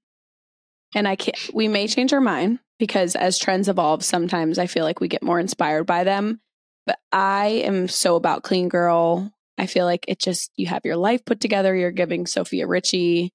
and 0.95 1.07
I 1.07 1.15
can't. 1.15 1.37
We 1.53 1.67
may 1.67 1.87
change 1.87 2.11
our 2.11 2.21
mind 2.21 2.59
because 2.79 3.15
as 3.15 3.37
trends 3.37 3.69
evolve, 3.69 4.03
sometimes 4.03 4.57
I 4.57 4.65
feel 4.67 4.83
like 4.83 4.99
we 4.99 5.07
get 5.07 5.23
more 5.23 5.39
inspired 5.39 5.85
by 5.85 6.03
them. 6.03 6.41
But 6.87 6.99
I 7.11 7.61
am 7.65 7.87
so 7.87 8.15
about 8.15 8.43
clean 8.43 8.67
girl. 8.67 9.31
I 9.61 9.67
feel 9.67 9.85
like 9.85 10.05
it 10.07 10.17
just 10.17 10.51
you 10.55 10.65
have 10.65 10.81
your 10.85 10.97
life 10.97 11.23
put 11.23 11.39
together. 11.39 11.75
You're 11.75 11.91
giving 11.91 12.25
Sofia 12.25 12.65
Richie. 12.65 13.31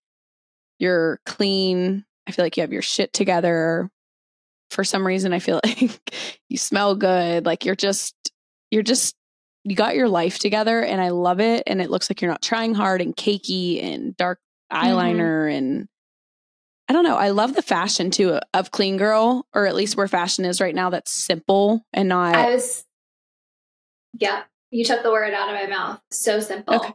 You're 0.81 1.21
clean. 1.25 2.05
I 2.27 2.33
feel 2.33 2.45
like 2.45 2.57
you 2.57 2.63
have 2.63 2.73
your 2.73 2.83
shit 2.83 3.13
together. 3.13 3.89
For 4.71 4.83
some 4.83 5.07
reason, 5.07 5.33
I 5.33 5.39
feel 5.39 5.61
like 5.65 6.01
you 6.49 6.59
smell 6.59 6.97
good. 6.97 7.47
Like 7.47 7.65
you're 7.65 7.77
just 7.77 8.17
you're 8.73 8.83
just 8.83 9.15
you 9.63 9.77
got 9.77 9.95
your 9.95 10.09
life 10.09 10.41
together 10.41 10.81
and 10.83 11.01
I 11.01 11.11
love 11.11 11.39
it. 11.39 11.63
And 11.65 11.81
it 11.81 11.91
looks 11.91 12.11
like 12.11 12.21
you're 12.21 12.31
not 12.31 12.43
trying 12.43 12.75
hard 12.75 13.01
and 13.01 13.17
cakey 13.17 13.81
and 13.81 14.17
dark 14.17 14.41
mm-hmm. 14.73 14.85
eyeliner. 14.85 15.53
And 15.53 15.87
I 16.89 16.93
don't 16.93 17.05
know. 17.05 17.17
I 17.17 17.29
love 17.31 17.55
the 17.55 17.63
fashion 17.63 18.11
too 18.11 18.35
uh, 18.35 18.41
of 18.53 18.73
Clean 18.73 18.97
Girl, 18.97 19.47
or 19.55 19.67
at 19.67 19.77
least 19.77 19.97
where 19.97 20.09
fashion 20.09 20.45
is 20.45 20.61
right 20.61 20.75
now. 20.75 20.91
That's 20.91 21.13
simple 21.13 21.85
and 21.93 22.09
not. 22.09 22.35
I 22.35 22.51
was 22.51 22.85
Yeah. 24.19 24.43
You 24.77 24.85
took 24.85 25.03
the 25.03 25.11
word 25.11 25.33
out 25.33 25.49
of 25.49 25.55
my 25.55 25.67
mouth. 25.67 26.01
So 26.11 26.39
simple. 26.39 26.75
Okay. 26.75 26.93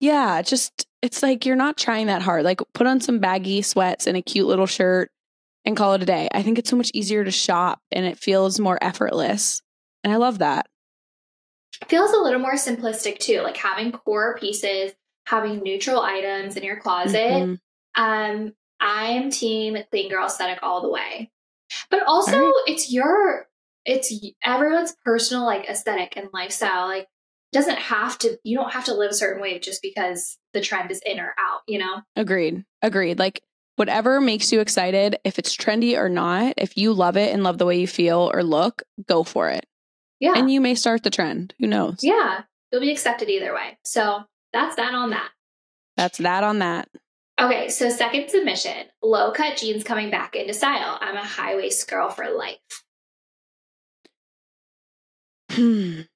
yeah, 0.00 0.40
just 0.40 0.86
it's 1.02 1.22
like 1.22 1.44
you're 1.44 1.54
not 1.54 1.76
trying 1.76 2.06
that 2.06 2.22
hard. 2.22 2.44
Like 2.44 2.62
put 2.72 2.86
on 2.86 2.98
some 3.02 3.18
baggy 3.18 3.60
sweats 3.60 4.06
and 4.06 4.16
a 4.16 4.22
cute 4.22 4.46
little 4.46 4.64
shirt 4.64 5.10
and 5.66 5.76
call 5.76 5.92
it 5.92 6.02
a 6.02 6.06
day. 6.06 6.30
I 6.32 6.42
think 6.42 6.58
it's 6.58 6.70
so 6.70 6.76
much 6.76 6.90
easier 6.94 7.22
to 7.22 7.30
shop 7.30 7.82
and 7.92 8.06
it 8.06 8.18
feels 8.18 8.58
more 8.58 8.78
effortless. 8.82 9.60
And 10.02 10.14
I 10.14 10.16
love 10.16 10.38
that. 10.38 10.66
feels 11.88 12.10
a 12.12 12.16
little 12.16 12.40
more 12.40 12.54
simplistic 12.54 13.18
too, 13.18 13.42
like 13.42 13.58
having 13.58 13.92
core 13.92 14.38
pieces, 14.38 14.92
having 15.26 15.62
neutral 15.62 16.00
items 16.00 16.56
in 16.56 16.62
your 16.62 16.80
closet. 16.80 17.32
Mhm. 17.32 17.58
Um, 17.96 18.54
I'm 18.80 19.30
team 19.30 19.76
clean 19.90 20.08
girl 20.08 20.26
aesthetic 20.26 20.60
all 20.62 20.80
the 20.80 20.88
way. 20.88 21.30
But 21.90 22.02
also 22.06 22.38
right. 22.38 22.52
it's 22.66 22.90
your 22.90 23.49
it's 23.84 24.12
everyone's 24.44 24.94
personal 25.04 25.44
like 25.44 25.68
aesthetic 25.68 26.16
and 26.16 26.28
lifestyle. 26.32 26.86
Like 26.86 27.06
doesn't 27.52 27.78
have 27.78 28.16
to 28.18 28.38
you 28.44 28.56
don't 28.56 28.72
have 28.72 28.84
to 28.84 28.94
live 28.94 29.10
a 29.10 29.14
certain 29.14 29.42
way 29.42 29.58
just 29.58 29.82
because 29.82 30.38
the 30.52 30.60
trend 30.60 30.90
is 30.90 31.00
in 31.04 31.18
or 31.18 31.34
out, 31.38 31.60
you 31.66 31.78
know? 31.78 32.02
Agreed. 32.16 32.64
Agreed. 32.82 33.18
Like 33.18 33.42
whatever 33.76 34.20
makes 34.20 34.52
you 34.52 34.60
excited, 34.60 35.16
if 35.24 35.38
it's 35.38 35.56
trendy 35.56 35.96
or 35.96 36.08
not, 36.08 36.54
if 36.56 36.76
you 36.76 36.92
love 36.92 37.16
it 37.16 37.32
and 37.32 37.42
love 37.42 37.58
the 37.58 37.66
way 37.66 37.80
you 37.80 37.86
feel 37.86 38.30
or 38.32 38.42
look, 38.42 38.82
go 39.08 39.24
for 39.24 39.48
it. 39.48 39.66
Yeah. 40.20 40.34
And 40.36 40.50
you 40.50 40.60
may 40.60 40.74
start 40.74 41.02
the 41.02 41.10
trend. 41.10 41.54
Who 41.58 41.66
knows? 41.66 41.98
yeah. 42.02 42.42
You'll 42.70 42.82
be 42.82 42.92
accepted 42.92 43.28
either 43.28 43.52
way. 43.52 43.78
So 43.84 44.20
that's 44.52 44.76
that 44.76 44.94
on 44.94 45.10
that. 45.10 45.30
That's 45.96 46.18
that 46.18 46.44
on 46.44 46.60
that. 46.60 46.88
Okay, 47.40 47.68
so 47.68 47.88
second 47.88 48.28
submission 48.28 48.86
low 49.02 49.32
cut 49.32 49.56
jeans 49.56 49.82
coming 49.82 50.10
back 50.10 50.36
into 50.36 50.52
style. 50.52 50.98
I'm 51.00 51.16
a 51.16 51.24
high 51.24 51.56
waist 51.56 51.88
girl 51.90 52.10
for 52.10 52.28
life. 52.30 52.58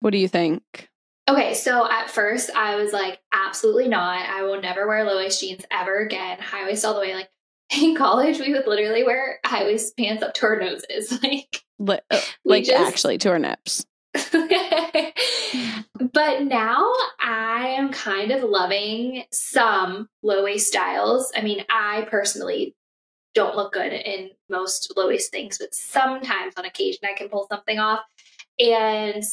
What 0.00 0.10
do 0.10 0.18
you 0.18 0.28
think? 0.28 0.88
Okay, 1.28 1.54
so 1.54 1.88
at 1.88 2.10
first 2.10 2.50
I 2.56 2.76
was 2.76 2.92
like, 2.92 3.20
absolutely 3.32 3.88
not. 3.88 4.28
I 4.28 4.42
will 4.42 4.60
never 4.60 4.88
wear 4.88 5.04
low 5.04 5.18
waist 5.18 5.40
jeans 5.40 5.64
ever 5.70 5.98
again. 5.98 6.38
High 6.40 6.64
waist 6.64 6.84
all 6.84 6.94
the 6.94 7.00
way. 7.00 7.14
Like, 7.14 7.28
in 7.80 7.94
college, 7.94 8.40
we 8.40 8.52
would 8.52 8.66
literally 8.66 9.04
wear 9.04 9.38
high 9.44 9.64
waist 9.64 9.96
pants 9.96 10.22
up 10.22 10.34
to 10.34 10.46
our 10.46 10.58
noses. 10.58 11.18
Like, 11.22 11.62
Li- 11.78 11.98
uh, 12.10 12.20
like 12.44 12.64
just, 12.64 12.78
actually 12.78 13.16
to 13.18 13.30
our 13.30 13.38
nips. 13.38 13.86
but 14.12 14.24
now 16.42 16.92
I 17.22 17.74
am 17.78 17.90
kind 17.90 18.32
of 18.32 18.42
loving 18.42 19.24
some 19.32 20.08
low 20.22 20.44
waist 20.44 20.66
styles. 20.66 21.32
I 21.34 21.40
mean, 21.40 21.64
I 21.70 22.06
personally 22.10 22.76
don't 23.34 23.56
look 23.56 23.72
good 23.72 23.92
in 23.92 24.30
most 24.50 24.92
low 24.94 25.08
waist 25.08 25.30
things, 25.30 25.56
but 25.58 25.74
sometimes 25.74 26.54
on 26.58 26.66
occasion 26.66 27.00
I 27.04 27.14
can 27.16 27.28
pull 27.30 27.46
something 27.50 27.78
off. 27.78 28.00
And 28.60 29.24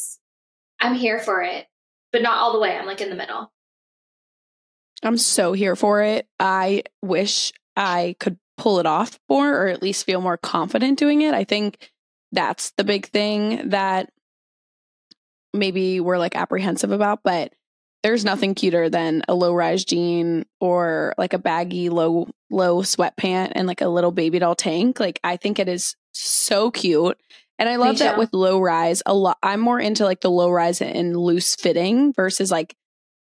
I'm 0.80 0.94
here 0.94 1.18
for 1.18 1.42
it, 1.42 1.66
but 2.12 2.22
not 2.22 2.38
all 2.38 2.52
the 2.52 2.60
way. 2.60 2.76
I'm 2.76 2.86
like 2.86 3.00
in 3.00 3.10
the 3.10 3.16
middle. 3.16 3.52
I'm 5.02 5.18
so 5.18 5.52
here 5.52 5.76
for 5.76 6.02
it. 6.02 6.26
I 6.40 6.82
wish 7.02 7.52
I 7.76 8.16
could 8.18 8.38
pull 8.56 8.80
it 8.80 8.86
off 8.86 9.18
more 9.28 9.54
or 9.54 9.68
at 9.68 9.82
least 9.82 10.04
feel 10.04 10.20
more 10.20 10.36
confident 10.36 10.98
doing 10.98 11.22
it. 11.22 11.34
I 11.34 11.44
think 11.44 11.90
that's 12.32 12.72
the 12.72 12.84
big 12.84 13.06
thing 13.06 13.70
that 13.70 14.10
maybe 15.54 16.00
we're 16.00 16.18
like 16.18 16.36
apprehensive 16.36 16.90
about, 16.90 17.20
but 17.22 17.52
there's 18.02 18.24
nothing 18.24 18.54
cuter 18.54 18.88
than 18.88 19.22
a 19.28 19.34
low 19.34 19.52
rise 19.54 19.84
jean 19.84 20.44
or 20.60 21.14
like 21.18 21.32
a 21.32 21.38
baggy 21.38 21.88
low 21.88 22.28
low 22.50 22.82
sweatpant 22.82 23.52
and 23.54 23.66
like 23.66 23.80
a 23.80 23.88
little 23.88 24.12
baby 24.12 24.38
doll 24.38 24.54
tank. 24.54 25.00
Like 25.00 25.20
I 25.24 25.36
think 25.36 25.58
it 25.58 25.68
is 25.68 25.96
so 26.12 26.70
cute. 26.70 27.18
And 27.58 27.68
I 27.68 27.76
love 27.76 27.98
that 27.98 28.18
with 28.18 28.32
low 28.32 28.60
rise 28.60 29.02
a 29.04 29.14
lot. 29.14 29.38
I'm 29.42 29.60
more 29.60 29.80
into 29.80 30.04
like 30.04 30.20
the 30.20 30.30
low 30.30 30.50
rise 30.50 30.80
and 30.80 31.16
loose 31.16 31.56
fitting 31.56 32.12
versus 32.12 32.50
like 32.50 32.76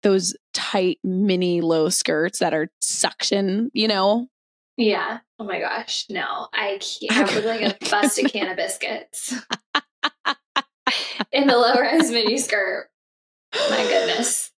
those 0.03 0.37
tight 0.53 0.99
mini 1.03 1.61
low 1.61 1.89
skirts 1.89 2.41
that 2.41 2.55
are 2.55 2.71
suction, 2.81 3.71
you 3.73 3.89
know? 3.89 4.29
Yeah. 4.77 5.19
Oh 5.39 5.45
my 5.45 5.61
gosh. 5.61 6.07
No, 6.11 6.49
I 6.53 6.79
can't. 6.79 7.31
I 7.31 7.35
look 7.35 7.45
like 7.45 7.63
a 7.63 7.77
busted 7.91 8.31
can 8.33 8.51
of 8.51 8.57
biscuits 8.57 9.35
in 11.33 11.47
the 11.47 11.57
low 11.57 11.75
rise 11.75 12.11
mini 12.11 12.39
skirt. 12.39 12.89
My 13.71 13.83
goodness. 13.83 14.53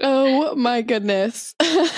Oh 0.00 0.54
my 0.54 0.82
goodness. 0.82 1.54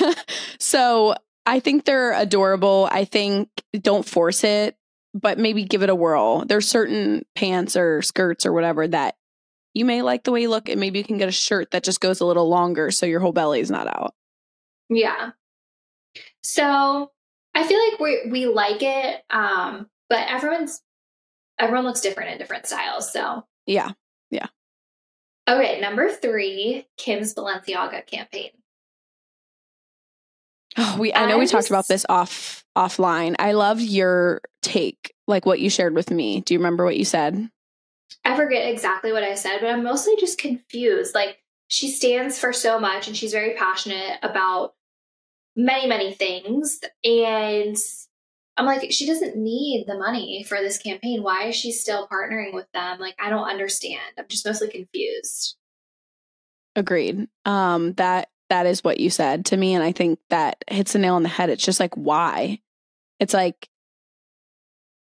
so 0.59 1.15
I 1.47 1.61
think 1.61 1.85
they're 1.85 2.13
adorable. 2.13 2.89
I 2.91 3.05
think 3.05 3.49
don't 3.73 4.07
force 4.07 4.45
it, 4.45 4.77
but 5.15 5.39
maybe 5.39 5.65
give 5.65 5.83
it 5.83 5.91
a 5.91 5.95
whirl. 5.95 6.45
There's 6.45 6.69
certain 6.69 7.25
pants 7.35 7.77
or 7.77 8.03
skirts 8.03 8.47
or 8.47 8.53
whatever 8.53 8.87
that 8.89 9.17
you 9.75 9.85
may 9.85 10.03
like 10.03 10.25
the 10.25 10.33
way 10.33 10.43
you 10.43 10.51
look, 10.51 10.69
and 10.69 10.81
maybe 10.81 10.99
you 10.99 11.05
can 11.05 11.19
get 11.19 11.29
a 11.29 11.33
shirt 11.33 11.71
that 11.71 11.85
just 11.85 12.01
goes 12.01 12.21
a 12.21 12.27
little 12.27 12.49
longer 12.49 12.91
so 12.91 13.07
your 13.07 13.21
whole 13.21 13.33
belly 13.33 13.61
is 13.61 13.71
not 13.71 13.87
out. 13.87 14.15
Yeah. 14.89 15.31
So 16.43 17.11
I 17.55 17.67
feel 17.67 17.79
like 17.91 18.01
we 18.01 18.31
we 18.31 18.47
like 18.47 18.83
it, 18.83 19.23
um, 19.31 19.89
but 20.09 20.27
everyone's 20.29 20.81
everyone 21.59 21.85
looks 21.85 22.01
different 22.01 22.31
in 22.33 22.39
different 22.39 22.67
styles. 22.67 23.13
So 23.13 23.45
yeah, 23.67 23.93
yeah. 24.31 24.47
Okay, 25.49 25.81
number 25.81 26.11
three, 26.11 26.87
Kim's 26.97 27.35
Balenciaga 27.35 28.07
campaign. 28.07 28.51
Oh, 30.77 30.97
we 30.99 31.13
I 31.13 31.27
know 31.27 31.37
I 31.37 31.39
we 31.39 31.45
just, 31.45 31.53
talked 31.53 31.71
about 31.71 31.89
this 31.89 32.05
off 32.09 32.65
offline. 32.77 33.35
I 33.39 33.53
love 33.53 33.81
your 33.81 34.41
take, 34.63 35.15
like 35.27 35.47
what 35.47 35.61
you 35.61 35.71
shared 35.71 35.95
with 35.95 36.11
me. 36.11 36.41
Do 36.41 36.55
you 36.55 36.61
remember 36.61 36.85
what 36.85 36.97
you 36.97 37.05
said? 37.05 37.51
I 38.25 38.37
forget 38.37 38.71
exactly 38.71 39.13
what 39.13 39.23
I 39.25 39.35
said, 39.35 39.59
but 39.61 39.71
I'm 39.71 39.83
mostly 39.83 40.15
just 40.17 40.39
confused. 40.39 41.15
Like 41.15 41.39
she 41.69 41.91
stands 41.91 42.39
for 42.39 42.53
so 42.53 42.79
much 42.79 43.09
and 43.09 43.17
she's 43.17 43.33
very 43.33 43.55
passionate 43.55 44.19
about 44.23 44.75
many, 45.57 45.87
many 45.87 46.13
things. 46.15 46.81
And 47.05 47.77
I'm 48.57 48.67
like, 48.67 48.91
she 48.91 49.07
doesn't 49.07 49.37
need 49.37 49.85
the 49.87 49.99
money 49.99 50.45
for 50.45 50.59
this 50.59 50.79
campaign. 50.79 51.23
Why 51.23 51.49
is 51.49 51.57
she 51.57 51.73
still 51.73 52.09
partnering 52.09 52.53
with 52.53 52.67
them? 52.73 52.99
Like, 52.99 53.15
I 53.21 53.31
don't 53.31 53.49
understand. 53.49 54.01
I'm 54.19 54.27
just 54.29 54.47
mostly 54.47 54.69
confused. 54.69 55.57
Agreed. 56.75 57.29
Um, 57.45 57.93
that 57.95 58.29
that 58.51 58.67
is 58.67 58.83
what 58.83 59.01
you 59.01 59.11
said 59.11 59.47
to 59.47 59.57
me. 59.57 59.75
And 59.75 59.85
I 59.85 59.93
think 59.93 60.19
that 60.31 60.65
hits 60.71 60.93
the 60.93 60.99
nail 60.99 61.15
on 61.15 61.23
the 61.23 61.29
head. 61.29 61.51
It's 61.51 61.65
just 61.65 61.81
like, 61.81 61.95
why? 61.95 62.61
It's 63.21 63.35
like 63.35 63.69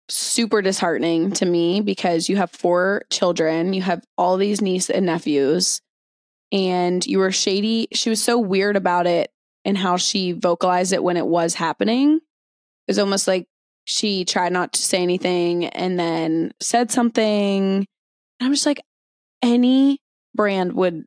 super 0.09 0.63
disheartening 0.63 1.33
to 1.33 1.47
me 1.47 1.81
because 1.81 2.29
you 2.29 2.37
have 2.37 2.51
four 2.51 3.05
children, 3.11 3.73
you 3.73 3.83
have 3.83 4.05
all 4.19 4.37
these 4.37 4.61
nieces 4.61 4.91
and 4.91 5.07
nephews, 5.07 5.81
and 6.53 7.05
you 7.07 7.19
were 7.19 7.33
shady. 7.33 7.89
She 7.93 8.11
was 8.11 8.23
so 8.23 8.39
weird 8.39 8.77
about 8.77 9.07
it 9.07 9.31
and 9.65 9.77
how 9.77 9.97
she 9.97 10.33
vocalized 10.33 10.93
it 10.93 11.03
when 11.03 11.17
it 11.17 11.27
was 11.27 11.55
happening. 11.55 12.17
It 12.17 12.21
was 12.89 12.99
almost 12.99 13.27
like 13.27 13.47
she 13.85 14.25
tried 14.25 14.53
not 14.53 14.75
to 14.75 14.83
say 14.83 15.03
anything 15.03 15.67
and 15.67 15.99
then 15.99 16.53
said 16.61 16.91
something. 16.91 17.79
And 17.79 17.87
I'm 18.41 18.53
just 18.53 18.67
like, 18.67 18.83
any 19.43 20.01
brand 20.35 20.75
would 20.75 21.05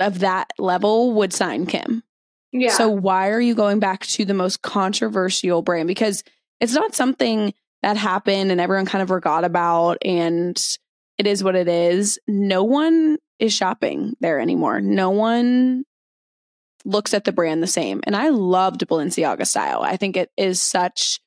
of 0.00 0.20
that 0.20 0.50
level 0.58 1.12
would 1.14 1.32
sign 1.32 1.66
Kim. 1.66 2.02
Yeah. 2.52 2.70
So 2.70 2.88
why 2.88 3.30
are 3.30 3.40
you 3.40 3.54
going 3.54 3.78
back 3.78 4.00
to 4.06 4.24
the 4.24 4.34
most 4.34 4.62
controversial 4.62 5.62
brand? 5.62 5.88
Because 5.88 6.22
it's 6.60 6.74
not 6.74 6.94
something 6.94 7.54
that 7.82 7.96
happened 7.96 8.52
and 8.52 8.60
everyone 8.60 8.86
kind 8.86 9.02
of 9.02 9.08
forgot 9.08 9.44
about 9.44 9.98
and 10.02 10.60
it 11.18 11.26
is 11.26 11.42
what 11.42 11.56
it 11.56 11.68
is. 11.68 12.18
No 12.28 12.64
one 12.64 13.18
is 13.38 13.52
shopping 13.52 14.14
there 14.20 14.38
anymore. 14.38 14.80
No 14.80 15.10
one 15.10 15.84
looks 16.84 17.14
at 17.14 17.24
the 17.24 17.32
brand 17.32 17.62
the 17.62 17.66
same. 17.66 18.00
And 18.04 18.16
I 18.16 18.28
loved 18.28 18.86
Balenciaga 18.86 19.46
style. 19.46 19.82
I 19.82 19.96
think 19.96 20.16
it 20.16 20.30
is 20.36 20.60
such 20.60 21.20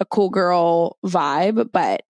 a 0.00 0.04
cool 0.04 0.30
girl 0.30 0.96
vibe, 1.04 1.70
but 1.72 2.02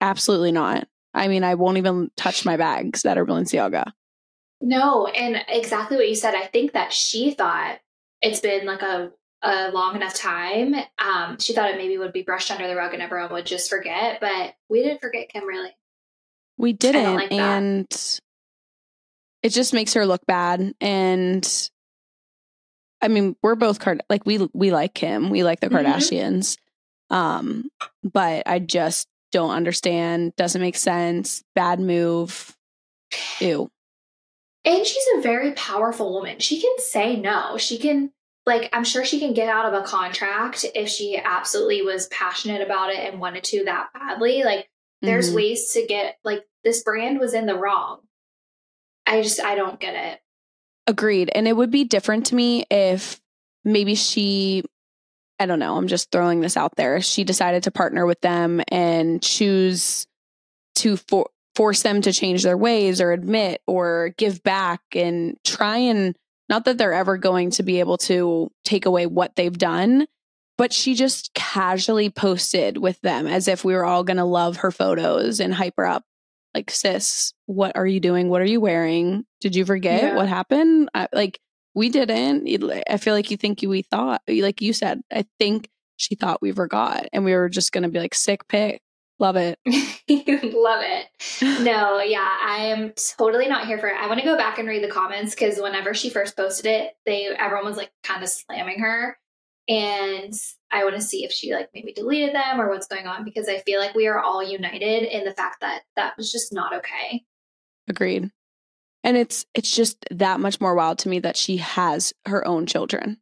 absolutely 0.00 0.52
not. 0.52 0.88
I 1.14 1.28
mean, 1.28 1.44
I 1.44 1.54
won't 1.54 1.78
even 1.78 2.10
touch 2.16 2.44
my 2.44 2.56
bags 2.56 3.02
that 3.02 3.18
are 3.18 3.26
Balenciaga. 3.26 3.92
No, 4.60 5.06
and 5.06 5.44
exactly 5.48 5.96
what 5.96 6.08
you 6.08 6.14
said. 6.14 6.34
I 6.34 6.46
think 6.46 6.72
that 6.72 6.92
she 6.92 7.30
thought 7.30 7.78
it's 8.20 8.40
been 8.40 8.66
like 8.66 8.82
a, 8.82 9.12
a 9.42 9.70
long 9.70 9.94
enough 9.94 10.14
time. 10.14 10.74
Um, 10.98 11.38
she 11.38 11.52
thought 11.52 11.70
it 11.70 11.76
maybe 11.76 11.96
would 11.98 12.12
be 12.12 12.22
brushed 12.22 12.50
under 12.50 12.66
the 12.66 12.74
rug 12.74 12.92
and 12.92 13.02
everyone 13.02 13.32
would 13.32 13.46
just 13.46 13.70
forget, 13.70 14.20
but 14.20 14.54
we 14.68 14.82
didn't 14.82 15.00
forget 15.00 15.28
Kim 15.28 15.46
really. 15.46 15.70
We 16.56 16.72
didn't, 16.72 17.14
like 17.14 17.30
and 17.32 17.86
it 19.44 19.50
just 19.50 19.72
makes 19.72 19.94
her 19.94 20.06
look 20.06 20.26
bad. 20.26 20.74
And 20.80 21.70
I 23.00 23.06
mean, 23.08 23.36
we're 23.42 23.54
both 23.54 23.78
card 23.78 24.02
like 24.10 24.26
we 24.26 24.48
we 24.52 24.72
like 24.72 24.94
Kim, 24.94 25.30
we 25.30 25.44
like 25.44 25.60
the 25.60 25.68
mm-hmm. 25.68 25.86
Kardashians, 25.86 26.56
mm-hmm. 27.12 27.16
um, 27.16 27.68
but 28.02 28.42
I 28.46 28.58
just 28.58 29.06
don't 29.30 29.52
understand. 29.52 30.34
Doesn't 30.36 30.60
make 30.60 30.76
sense. 30.76 31.44
Bad 31.54 31.78
move. 31.78 32.56
Ew. 33.40 33.70
And 34.64 34.84
she's 34.84 35.06
a 35.16 35.20
very 35.20 35.52
powerful 35.52 36.12
woman. 36.12 36.40
She 36.40 36.60
can 36.60 36.78
say 36.78 37.16
no. 37.16 37.56
She 37.56 37.78
can, 37.78 38.12
like, 38.44 38.68
I'm 38.72 38.84
sure 38.84 39.04
she 39.04 39.20
can 39.20 39.32
get 39.32 39.48
out 39.48 39.72
of 39.72 39.80
a 39.80 39.86
contract 39.86 40.66
if 40.74 40.88
she 40.88 41.16
absolutely 41.16 41.82
was 41.82 42.08
passionate 42.08 42.60
about 42.60 42.90
it 42.90 42.98
and 42.98 43.20
wanted 43.20 43.44
to 43.44 43.64
that 43.64 43.88
badly. 43.94 44.42
Like, 44.42 44.68
there's 45.00 45.28
mm-hmm. 45.28 45.36
ways 45.36 45.72
to 45.72 45.86
get, 45.86 46.18
like, 46.24 46.44
this 46.64 46.82
brand 46.82 47.18
was 47.18 47.34
in 47.34 47.46
the 47.46 47.54
wrong. 47.54 48.00
I 49.06 49.22
just, 49.22 49.40
I 49.40 49.54
don't 49.54 49.80
get 49.80 49.94
it. 49.94 50.20
Agreed. 50.86 51.30
And 51.34 51.46
it 51.46 51.56
would 51.56 51.70
be 51.70 51.84
different 51.84 52.26
to 52.26 52.34
me 52.34 52.64
if 52.70 53.20
maybe 53.64 53.94
she, 53.94 54.64
I 55.38 55.46
don't 55.46 55.60
know, 55.60 55.76
I'm 55.76 55.86
just 55.86 56.10
throwing 56.10 56.40
this 56.40 56.56
out 56.56 56.76
there. 56.76 57.00
She 57.00 57.24
decided 57.24 57.62
to 57.62 57.70
partner 57.70 58.06
with 58.06 58.20
them 58.22 58.60
and 58.68 59.22
choose 59.22 60.06
to 60.76 60.96
for 60.96 61.30
force 61.58 61.82
them 61.82 62.00
to 62.00 62.12
change 62.12 62.44
their 62.44 62.56
ways 62.56 63.00
or 63.00 63.10
admit 63.10 63.60
or 63.66 64.14
give 64.16 64.44
back 64.44 64.80
and 64.94 65.36
try 65.44 65.76
and 65.76 66.14
not 66.48 66.64
that 66.64 66.78
they're 66.78 66.92
ever 66.92 67.18
going 67.18 67.50
to 67.50 67.64
be 67.64 67.80
able 67.80 67.98
to 67.98 68.48
take 68.64 68.86
away 68.86 69.06
what 69.06 69.34
they've 69.34 69.58
done 69.58 70.06
but 70.56 70.72
she 70.72 70.94
just 70.94 71.34
casually 71.34 72.10
posted 72.10 72.76
with 72.78 73.00
them 73.00 73.26
as 73.26 73.48
if 73.48 73.64
we 73.64 73.74
were 73.74 73.84
all 73.84 74.04
going 74.04 74.18
to 74.18 74.24
love 74.24 74.58
her 74.58 74.70
photos 74.70 75.40
and 75.40 75.52
hype 75.52 75.74
her 75.78 75.86
up. 75.86 76.04
Like 76.54 76.70
sis 76.70 77.32
what 77.46 77.76
are 77.76 77.86
you 77.86 77.98
doing? 77.98 78.28
What 78.28 78.40
are 78.42 78.46
you 78.46 78.60
wearing? 78.60 79.24
Did 79.40 79.56
you 79.56 79.64
forget 79.64 80.02
yeah. 80.02 80.16
what 80.16 80.28
happened? 80.28 80.90
I, 80.94 81.08
like 81.12 81.40
we 81.74 81.88
didn't. 81.88 82.48
I 82.88 82.96
feel 82.98 83.14
like 83.14 83.32
you 83.32 83.36
think 83.36 83.60
we 83.62 83.82
thought 83.82 84.22
like 84.28 84.60
you 84.60 84.72
said 84.72 85.00
i 85.12 85.24
think 85.40 85.68
she 85.96 86.14
thought 86.14 86.42
we 86.42 86.52
forgot 86.52 87.06
and 87.12 87.24
we 87.24 87.34
were 87.34 87.48
just 87.48 87.72
going 87.72 87.82
to 87.82 87.88
be 87.88 87.98
like 87.98 88.14
sick 88.14 88.46
pick 88.48 88.80
Love 89.20 89.36
it. 89.36 89.58
Love 89.66 90.82
it. 90.82 91.62
No, 91.62 92.00
yeah, 92.00 92.36
I 92.46 92.66
am 92.66 92.92
totally 93.18 93.48
not 93.48 93.66
here 93.66 93.78
for 93.78 93.88
it. 93.88 93.96
I 93.96 94.06
want 94.06 94.20
to 94.20 94.24
go 94.24 94.36
back 94.36 94.58
and 94.58 94.68
read 94.68 94.82
the 94.82 94.88
comments 94.88 95.34
because 95.34 95.58
whenever 95.58 95.92
she 95.92 96.08
first 96.08 96.36
posted 96.36 96.66
it, 96.66 96.92
they 97.04 97.26
everyone 97.26 97.66
was 97.66 97.76
like 97.76 97.90
kind 98.04 98.22
of 98.22 98.28
slamming 98.28 98.78
her. 98.78 99.18
And 99.68 100.32
I 100.70 100.84
want 100.84 100.94
to 100.94 101.02
see 101.02 101.24
if 101.24 101.32
she 101.32 101.52
like 101.52 101.68
maybe 101.74 101.92
deleted 101.92 102.34
them 102.34 102.60
or 102.60 102.70
what's 102.70 102.86
going 102.86 103.06
on 103.06 103.24
because 103.24 103.48
I 103.48 103.58
feel 103.58 103.80
like 103.80 103.94
we 103.94 104.06
are 104.06 104.20
all 104.20 104.42
united 104.42 105.02
in 105.14 105.24
the 105.24 105.34
fact 105.34 105.60
that 105.60 105.82
that 105.96 106.16
was 106.16 106.30
just 106.30 106.52
not 106.52 106.74
okay. 106.74 107.24
Agreed. 107.88 108.30
And 109.04 109.16
it's 109.16 109.46
it's 109.52 109.74
just 109.74 110.04
that 110.10 110.40
much 110.40 110.60
more 110.60 110.74
wild 110.74 110.98
to 111.00 111.08
me 111.08 111.18
that 111.20 111.36
she 111.36 111.58
has 111.58 112.12
her 112.26 112.46
own 112.46 112.66
children. 112.66 113.18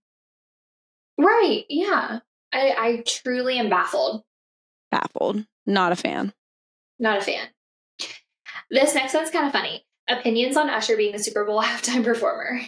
Right. 1.19 1.65
Yeah. 1.69 2.21
I, 2.53 2.75
I 2.79 3.03
truly 3.07 3.59
am 3.59 3.71
baffled. 3.71 4.23
Baffled. 4.91 5.45
Not 5.67 5.93
a 5.93 5.97
fan. 5.97 6.33
Not 6.99 7.19
a 7.19 7.21
fan. 7.21 7.49
This 8.71 8.95
next 8.95 9.15
one's 9.15 9.31
kind 9.31 9.47
of 9.47 9.53
funny. 9.53 9.85
Opinions 10.09 10.57
on 10.57 10.71
Usher 10.71 10.97
being 10.97 11.13
the 11.13 11.19
Super 11.19 11.45
Bowl 11.45 11.63
halftime 11.63 12.05
performer. 12.05 12.61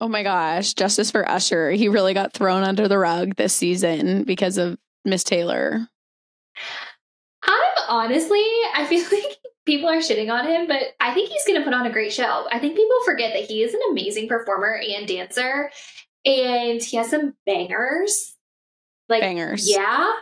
Oh 0.00 0.08
my 0.08 0.22
gosh, 0.22 0.74
justice 0.74 1.10
for 1.10 1.28
Usher. 1.28 1.70
He 1.72 1.88
really 1.88 2.14
got 2.14 2.32
thrown 2.32 2.62
under 2.62 2.86
the 2.86 2.98
rug 2.98 3.34
this 3.34 3.52
season 3.52 4.22
because 4.22 4.56
of 4.56 4.78
Miss 5.04 5.24
Taylor. 5.24 5.88
I'm 7.42 7.62
honestly, 7.88 8.44
I 8.74 8.86
feel 8.88 9.02
like 9.12 9.38
people 9.66 9.88
are 9.88 9.98
shitting 9.98 10.32
on 10.32 10.46
him, 10.46 10.68
but 10.68 10.82
I 11.00 11.14
think 11.14 11.30
he's 11.30 11.44
going 11.44 11.58
to 11.58 11.64
put 11.64 11.74
on 11.74 11.86
a 11.86 11.92
great 11.92 12.12
show. 12.12 12.46
I 12.50 12.58
think 12.60 12.76
people 12.76 12.96
forget 13.04 13.32
that 13.32 13.44
he 13.44 13.62
is 13.62 13.74
an 13.74 13.80
amazing 13.90 14.28
performer 14.28 14.80
and 14.80 15.06
dancer, 15.06 15.70
and 16.24 16.82
he 16.82 16.96
has 16.96 17.10
some 17.10 17.34
bangers. 17.44 18.36
Like 19.08 19.22
Bangers. 19.22 19.68
yeah. 19.68 20.12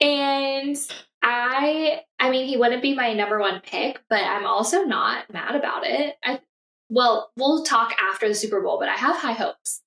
And 0.00 0.76
I, 1.22 2.00
I 2.18 2.30
mean, 2.30 2.46
he 2.46 2.56
wouldn't 2.56 2.82
be 2.82 2.94
my 2.94 3.12
number 3.14 3.38
one 3.38 3.60
pick, 3.60 4.00
but 4.08 4.22
I'm 4.22 4.44
also 4.44 4.82
not 4.82 5.32
mad 5.32 5.54
about 5.54 5.86
it. 5.86 6.16
I, 6.24 6.40
well, 6.88 7.30
we'll 7.36 7.64
talk 7.64 7.94
after 8.00 8.28
the 8.28 8.34
Super 8.34 8.60
Bowl, 8.60 8.78
but 8.78 8.88
I 8.88 8.94
have 8.94 9.16
high 9.16 9.32
hopes. 9.32 9.82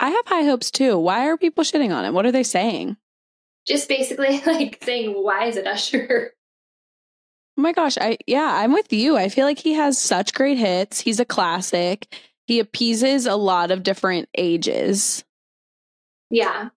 I 0.00 0.10
have 0.10 0.26
high 0.26 0.42
hopes 0.44 0.70
too. 0.70 0.98
Why 0.98 1.26
are 1.28 1.36
people 1.36 1.64
shitting 1.64 1.94
on 1.94 2.04
him? 2.04 2.14
What 2.14 2.26
are 2.26 2.32
they 2.32 2.42
saying? 2.42 2.96
Just 3.66 3.88
basically 3.88 4.40
like 4.46 4.78
saying, 4.82 5.12
why 5.12 5.46
is 5.46 5.56
it 5.56 5.66
Usher? 5.66 6.32
Oh 7.56 7.62
my 7.62 7.70
gosh, 7.70 7.96
I 7.98 8.18
yeah, 8.26 8.50
I'm 8.52 8.72
with 8.72 8.92
you. 8.92 9.16
I 9.16 9.28
feel 9.28 9.46
like 9.46 9.60
he 9.60 9.74
has 9.74 9.96
such 9.96 10.34
great 10.34 10.58
hits. 10.58 10.98
He's 10.98 11.20
a 11.20 11.24
classic. 11.24 12.12
He 12.48 12.58
appeases 12.58 13.26
a 13.26 13.36
lot 13.36 13.70
of 13.70 13.84
different 13.84 14.28
ages. 14.36 15.24
Yeah. 16.30 16.70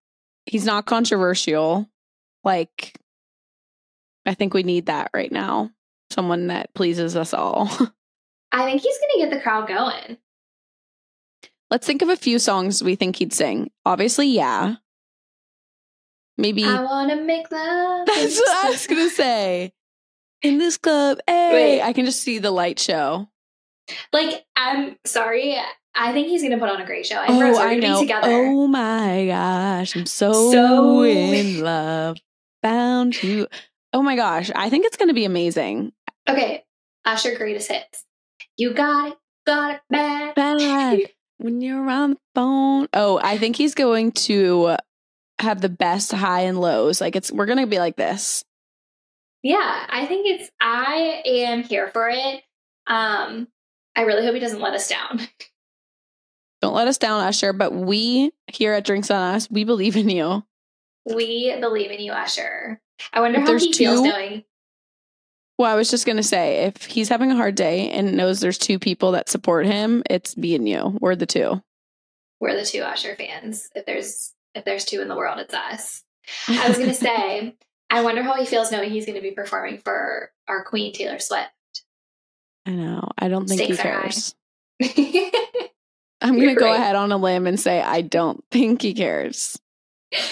He's 0.47 0.65
not 0.65 0.85
controversial. 0.85 1.89
Like 2.43 2.99
I 4.25 4.33
think 4.33 4.53
we 4.53 4.63
need 4.63 4.87
that 4.87 5.09
right 5.13 5.31
now. 5.31 5.71
Someone 6.09 6.47
that 6.47 6.73
pleases 6.73 7.15
us 7.15 7.33
all. 7.33 7.69
I 8.51 8.65
think 8.65 8.81
he's 8.81 8.97
going 8.97 9.11
to 9.11 9.29
get 9.29 9.29
the 9.29 9.41
crowd 9.41 9.67
going. 9.67 10.17
Let's 11.69 11.85
think 11.85 12.01
of 12.01 12.09
a 12.09 12.15
few 12.15 12.39
songs 12.39 12.83
we 12.83 12.95
think 12.95 13.17
he'd 13.17 13.33
sing. 13.33 13.71
Obviously, 13.85 14.27
yeah. 14.27 14.75
Maybe 16.37 16.63
I 16.63 16.81
want 16.81 17.09
to 17.09 17.21
make 17.21 17.51
love. 17.51 18.07
That's 18.07 18.37
what 18.37 18.65
I 18.65 18.69
was 18.69 18.87
gonna 18.87 19.09
say. 19.09 19.73
In 20.43 20.59
this 20.59 20.77
club, 20.77 21.17
hey, 21.25 21.49
Wait. 21.51 21.81
I 21.81 21.93
can 21.93 22.05
just 22.05 22.21
see 22.21 22.37
the 22.37 22.51
light 22.51 22.79
show. 22.79 23.27
Like, 24.13 24.45
I'm 24.55 24.97
sorry. 25.03 25.57
I 25.97 26.13
think 26.13 26.27
he's 26.27 26.41
going 26.41 26.51
to 26.51 26.57
put 26.59 26.69
on 26.69 26.79
a 26.81 26.85
great 26.85 27.05
show. 27.05 27.19
And 27.19 27.39
Rose 27.39 27.57
oh, 27.57 27.61
are 27.61 27.67
I 27.67 27.69
going 27.71 27.81
to 27.81 27.87
know. 27.87 27.99
be 28.01 28.05
together. 28.07 28.29
Oh 28.29 28.67
my 28.67 29.25
gosh, 29.27 29.95
I'm 29.95 30.05
so, 30.05 30.51
So- 30.51 31.03
in 31.03 31.61
love. 31.61 32.17
Bound 32.63 33.13
to. 33.15 33.47
Oh 33.93 34.01
my 34.01 34.15
gosh, 34.15 34.51
I 34.55 34.69
think 34.69 34.85
it's 34.85 34.97
gonna 34.97 35.13
be 35.13 35.25
amazing. 35.25 35.93
Okay. 36.27 36.63
Usher 37.05 37.35
greatest 37.37 37.71
hits. 37.71 38.03
You 38.57 38.73
got 38.73 39.09
it. 39.09 39.17
Got 39.45 39.75
it 39.75 39.81
bad. 39.89 40.35
Bad 40.35 40.99
when 41.37 41.61
you're 41.61 41.89
on 41.89 42.11
the 42.11 42.17
phone. 42.35 42.87
Oh, 42.93 43.19
I 43.23 43.37
think 43.37 43.55
he's 43.55 43.75
going 43.75 44.11
to 44.13 44.75
have 45.39 45.61
the 45.61 45.69
best 45.69 46.11
high 46.11 46.41
and 46.41 46.59
lows. 46.59 46.99
Like 46.99 47.15
it's 47.15 47.31
we're 47.31 47.45
gonna 47.45 47.67
be 47.67 47.79
like 47.79 47.95
this. 47.95 48.43
Yeah, 49.43 49.85
I 49.87 50.05
think 50.07 50.27
it's, 50.27 50.49
I 50.59 51.21
am 51.25 51.63
here 51.63 51.87
for 51.87 52.09
it. 52.09 52.41
Um, 52.87 53.47
I 53.95 54.01
really 54.01 54.25
hope 54.25 54.33
he 54.33 54.39
doesn't 54.39 54.59
let 54.59 54.73
us 54.73 54.89
down. 54.89 55.21
Don't 56.61 56.73
let 56.73 56.87
us 56.87 56.97
down, 56.97 57.21
Usher. 57.23 57.53
But 57.53 57.73
we 57.73 58.31
here 58.47 58.73
at 58.73 58.83
Drinks 58.85 59.11
on 59.11 59.35
Us, 59.35 59.49
we 59.51 59.63
believe 59.63 59.95
in 59.95 60.09
you. 60.09 60.43
We 61.05 61.55
believe 61.59 61.91
in 61.91 61.99
you, 62.01 62.11
Usher. 62.11 62.81
I 63.13 63.21
wonder 63.21 63.39
If 63.39 63.47
how 63.47 63.57
he 63.57 63.71
feels 63.73 64.01
two- 64.01 64.07
knowing. 64.07 64.43
Well, 65.59 65.71
I 65.71 65.75
was 65.75 65.89
just 65.89 66.05
gonna 66.05 66.21
say, 66.23 66.65
if 66.65 66.85
he's 66.85 67.09
having 67.09 67.31
a 67.31 67.35
hard 67.35 67.55
day 67.55 67.89
and 67.89 68.15
knows 68.15 68.39
there's 68.39 68.59
two 68.59 68.77
people 68.77 69.11
that 69.13 69.27
support 69.29 69.65
him, 69.65 70.03
it's 70.09 70.37
me 70.37 70.53
and 70.53 70.69
you. 70.69 70.97
We're 71.01 71.15
the 71.15 71.25
two. 71.25 71.61
we're 72.39 72.55
the 72.55 72.65
two 72.65 72.81
Usher 72.81 73.15
fans. 73.15 73.69
If 73.75 73.85
there's 73.87 74.33
if 74.53 74.65
there's 74.65 74.85
two 74.85 75.01
in 75.01 75.07
the 75.07 75.15
world, 75.15 75.39
it's 75.39 75.53
us. 75.55 76.03
I 76.47 76.67
was 76.67 76.77
gonna 76.77 76.93
say, 76.95 77.55
I 77.89 78.01
wonder 78.03 78.21
how 78.21 78.35
he 78.35 78.45
feels 78.45 78.71
knowing 78.71 78.91
he's 78.91 79.05
gonna 79.07 79.21
be 79.21 79.31
performing 79.31 79.79
for 79.79 80.31
our 80.47 80.63
queen 80.63 80.93
Taylor 80.93 81.17
Swift. 81.19 81.49
I 82.67 82.71
know. 82.71 83.09
I 83.17 83.27
don't 83.27 83.47
think 83.47 83.61
Stakes 83.61 83.77
he 83.77 83.81
cares. 83.83 84.35
I'm 86.21 86.35
You're 86.37 86.55
gonna 86.55 86.59
go 86.59 86.65
right. 86.65 86.79
ahead 86.79 86.95
on 86.95 87.11
a 87.11 87.17
limb 87.17 87.47
and 87.47 87.59
say 87.59 87.81
I 87.81 88.01
don't 88.01 88.43
think 88.51 88.81
he 88.81 88.93
cares. 88.93 89.59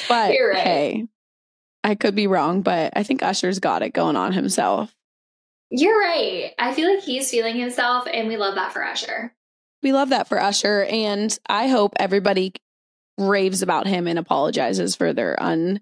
But 0.07 0.31
right. 0.31 0.57
hey, 0.57 1.07
I 1.83 1.95
could 1.95 2.15
be 2.15 2.27
wrong, 2.27 2.61
but 2.61 2.93
I 2.95 3.03
think 3.03 3.21
Usher's 3.21 3.59
got 3.59 3.83
it 3.83 3.91
going 3.91 4.15
on 4.15 4.33
himself. 4.33 4.95
You're 5.69 5.99
right. 5.99 6.53
I 6.57 6.73
feel 6.73 6.93
like 6.93 7.03
he's 7.03 7.29
feeling 7.29 7.57
himself, 7.57 8.07
and 8.11 8.27
we 8.27 8.37
love 8.37 8.55
that 8.55 8.71
for 8.71 8.83
Usher. 8.83 9.33
We 9.83 9.93
love 9.93 10.09
that 10.09 10.27
for 10.27 10.39
Usher, 10.39 10.85
and 10.89 11.37
I 11.47 11.67
hope 11.67 11.93
everybody 11.99 12.53
raves 13.17 13.61
about 13.61 13.87
him 13.87 14.07
and 14.07 14.17
apologizes 14.17 14.95
for 14.95 15.13
their 15.13 15.41
un. 15.41 15.81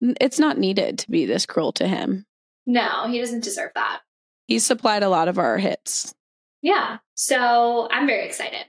It's 0.00 0.38
not 0.38 0.58
needed 0.58 0.98
to 1.00 1.10
be 1.10 1.26
this 1.26 1.46
cruel 1.46 1.72
to 1.72 1.86
him. 1.86 2.24
No, 2.66 3.06
he 3.08 3.18
doesn't 3.18 3.44
deserve 3.44 3.72
that. 3.74 4.00
He's 4.46 4.64
supplied 4.64 5.02
a 5.02 5.08
lot 5.08 5.28
of 5.28 5.38
our 5.38 5.58
hits. 5.58 6.14
Yeah. 6.62 6.98
So 7.14 7.88
I'm 7.90 8.06
very 8.06 8.26
excited. 8.26 8.64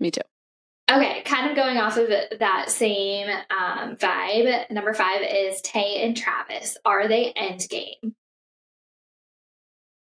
Me 0.00 0.10
too. 0.10 0.20
Okay, 0.90 1.22
kind 1.22 1.50
of 1.50 1.56
going 1.56 1.78
off 1.78 1.96
of 1.96 2.08
that 2.38 2.70
same 2.70 3.28
um, 3.28 3.96
vibe. 3.96 4.70
Number 4.70 4.94
five 4.94 5.20
is 5.22 5.60
Tay 5.62 6.04
and 6.04 6.16
Travis. 6.16 6.78
Are 6.84 7.08
they 7.08 7.32
endgame? 7.36 8.14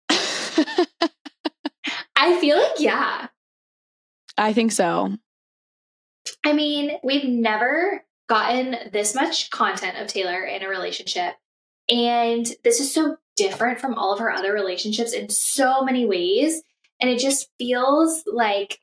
I 2.16 2.40
feel 2.40 2.58
like, 2.58 2.78
yeah. 2.78 3.28
I 4.38 4.54
think 4.54 4.72
so. 4.72 5.16
I 6.44 6.54
mean, 6.54 6.92
we've 7.02 7.28
never 7.28 8.04
gotten 8.28 8.90
this 8.92 9.14
much 9.14 9.50
content 9.50 9.98
of 9.98 10.06
Taylor 10.06 10.44
in 10.44 10.62
a 10.62 10.68
relationship. 10.68 11.34
And 11.90 12.46
this 12.64 12.80
is 12.80 12.94
so 12.94 13.16
different 13.36 13.80
from 13.80 13.94
all 13.94 14.14
of 14.14 14.20
her 14.20 14.30
other 14.30 14.52
relationships 14.52 15.12
in 15.12 15.28
so 15.28 15.82
many 15.82 16.06
ways. 16.06 16.62
And 17.00 17.10
it 17.10 17.18
just 17.18 17.48
feels 17.58 18.22
like, 18.26 18.78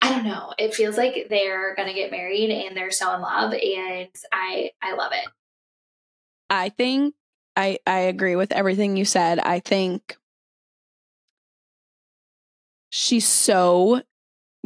I 0.00 0.10
don't 0.10 0.24
know, 0.24 0.54
it 0.58 0.74
feels 0.74 0.96
like 0.96 1.26
they're 1.28 1.74
going 1.74 1.88
to 1.88 1.94
get 1.94 2.10
married 2.10 2.50
and 2.50 2.76
they're 2.76 2.90
so 2.90 3.14
in 3.14 3.20
love. 3.20 3.52
And 3.52 4.08
I, 4.32 4.70
I 4.80 4.94
love 4.94 5.12
it. 5.12 5.28
I 6.50 6.70
think 6.70 7.14
I 7.56 7.78
I 7.86 7.98
agree 8.00 8.36
with 8.36 8.52
everything 8.52 8.96
you 8.96 9.04
said. 9.04 9.38
I 9.40 9.60
think 9.60 10.16
she's 12.90 13.26
so 13.26 14.02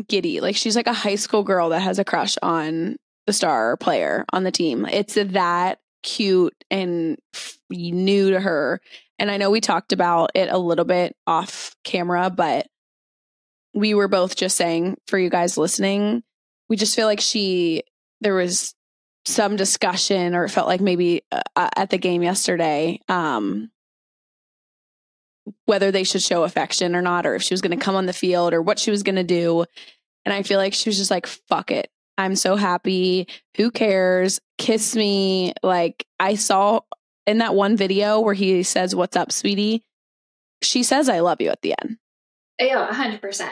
giddy. 0.09 0.41
Like 0.41 0.57
she's 0.57 0.76
like 0.76 0.87
a 0.87 0.93
high 0.93 1.16
school 1.16 1.43
girl 1.43 1.70
that 1.70 1.80
has 1.80 1.99
a 1.99 2.05
crush 2.05 2.37
on 2.43 2.97
the 3.26 3.33
star 3.33 3.76
player 3.76 4.24
on 4.33 4.45
the 4.45 4.51
team. 4.51 4.87
It's 4.87 5.14
that 5.14 5.80
cute 6.03 6.55
and 6.70 7.18
new 7.70 8.30
to 8.30 8.41
her. 8.41 8.80
And 9.18 9.30
I 9.30 9.37
know 9.37 9.51
we 9.51 9.61
talked 9.61 9.93
about 9.93 10.33
it 10.35 10.49
a 10.51 10.59
little 10.59 10.85
bit 10.85 11.16
off 11.26 11.76
camera, 11.85 12.30
but 12.30 12.66
we 13.74 13.94
were 13.94 14.08
both 14.08 14.36
just 14.36 14.56
saying 14.56 14.96
for 15.06 15.18
you 15.18 15.30
guys 15.30 15.56
listening, 15.56 16.22
we 16.68 16.76
just 16.76 16.96
feel 16.96 17.06
like 17.06 17.20
she 17.20 17.82
there 18.20 18.34
was 18.34 18.74
some 19.24 19.56
discussion 19.56 20.34
or 20.34 20.44
it 20.44 20.50
felt 20.50 20.66
like 20.66 20.80
maybe 20.80 21.22
uh, 21.30 21.68
at 21.76 21.90
the 21.90 21.98
game 21.98 22.22
yesterday 22.22 22.98
um 23.08 23.70
whether 25.64 25.90
they 25.90 26.04
should 26.04 26.22
show 26.22 26.44
affection 26.44 26.96
or 26.96 27.02
not 27.02 27.26
or 27.26 27.34
if 27.34 27.42
she 27.42 27.54
was 27.54 27.60
going 27.60 27.76
to 27.76 27.84
come 27.84 27.94
on 27.94 28.06
the 28.06 28.12
field 28.12 28.52
or 28.52 28.62
what 28.62 28.78
she 28.78 28.90
was 28.90 29.02
going 29.02 29.16
to 29.16 29.24
do. 29.24 29.64
And 30.24 30.32
i 30.32 30.42
feel 30.42 30.58
like 30.58 30.74
she 30.74 30.88
was 30.88 30.96
just 30.96 31.10
like 31.10 31.26
fuck 31.26 31.70
it. 31.70 31.90
I'm 32.18 32.36
so 32.36 32.56
happy. 32.56 33.26
Who 33.56 33.70
cares? 33.70 34.40
Kiss 34.58 34.94
me. 34.96 35.52
Like 35.62 36.06
i 36.18 36.34
saw 36.34 36.80
in 37.26 37.38
that 37.38 37.54
one 37.54 37.76
video 37.76 38.20
where 38.20 38.34
he 38.34 38.62
says 38.62 38.94
what's 38.94 39.16
up 39.16 39.32
sweetie? 39.32 39.84
She 40.62 40.82
says 40.82 41.08
i 41.08 41.20
love 41.20 41.40
you 41.40 41.50
at 41.50 41.62
the 41.62 41.74
end 41.80 41.98
Yeah, 42.59 42.88
100%. 42.92 43.50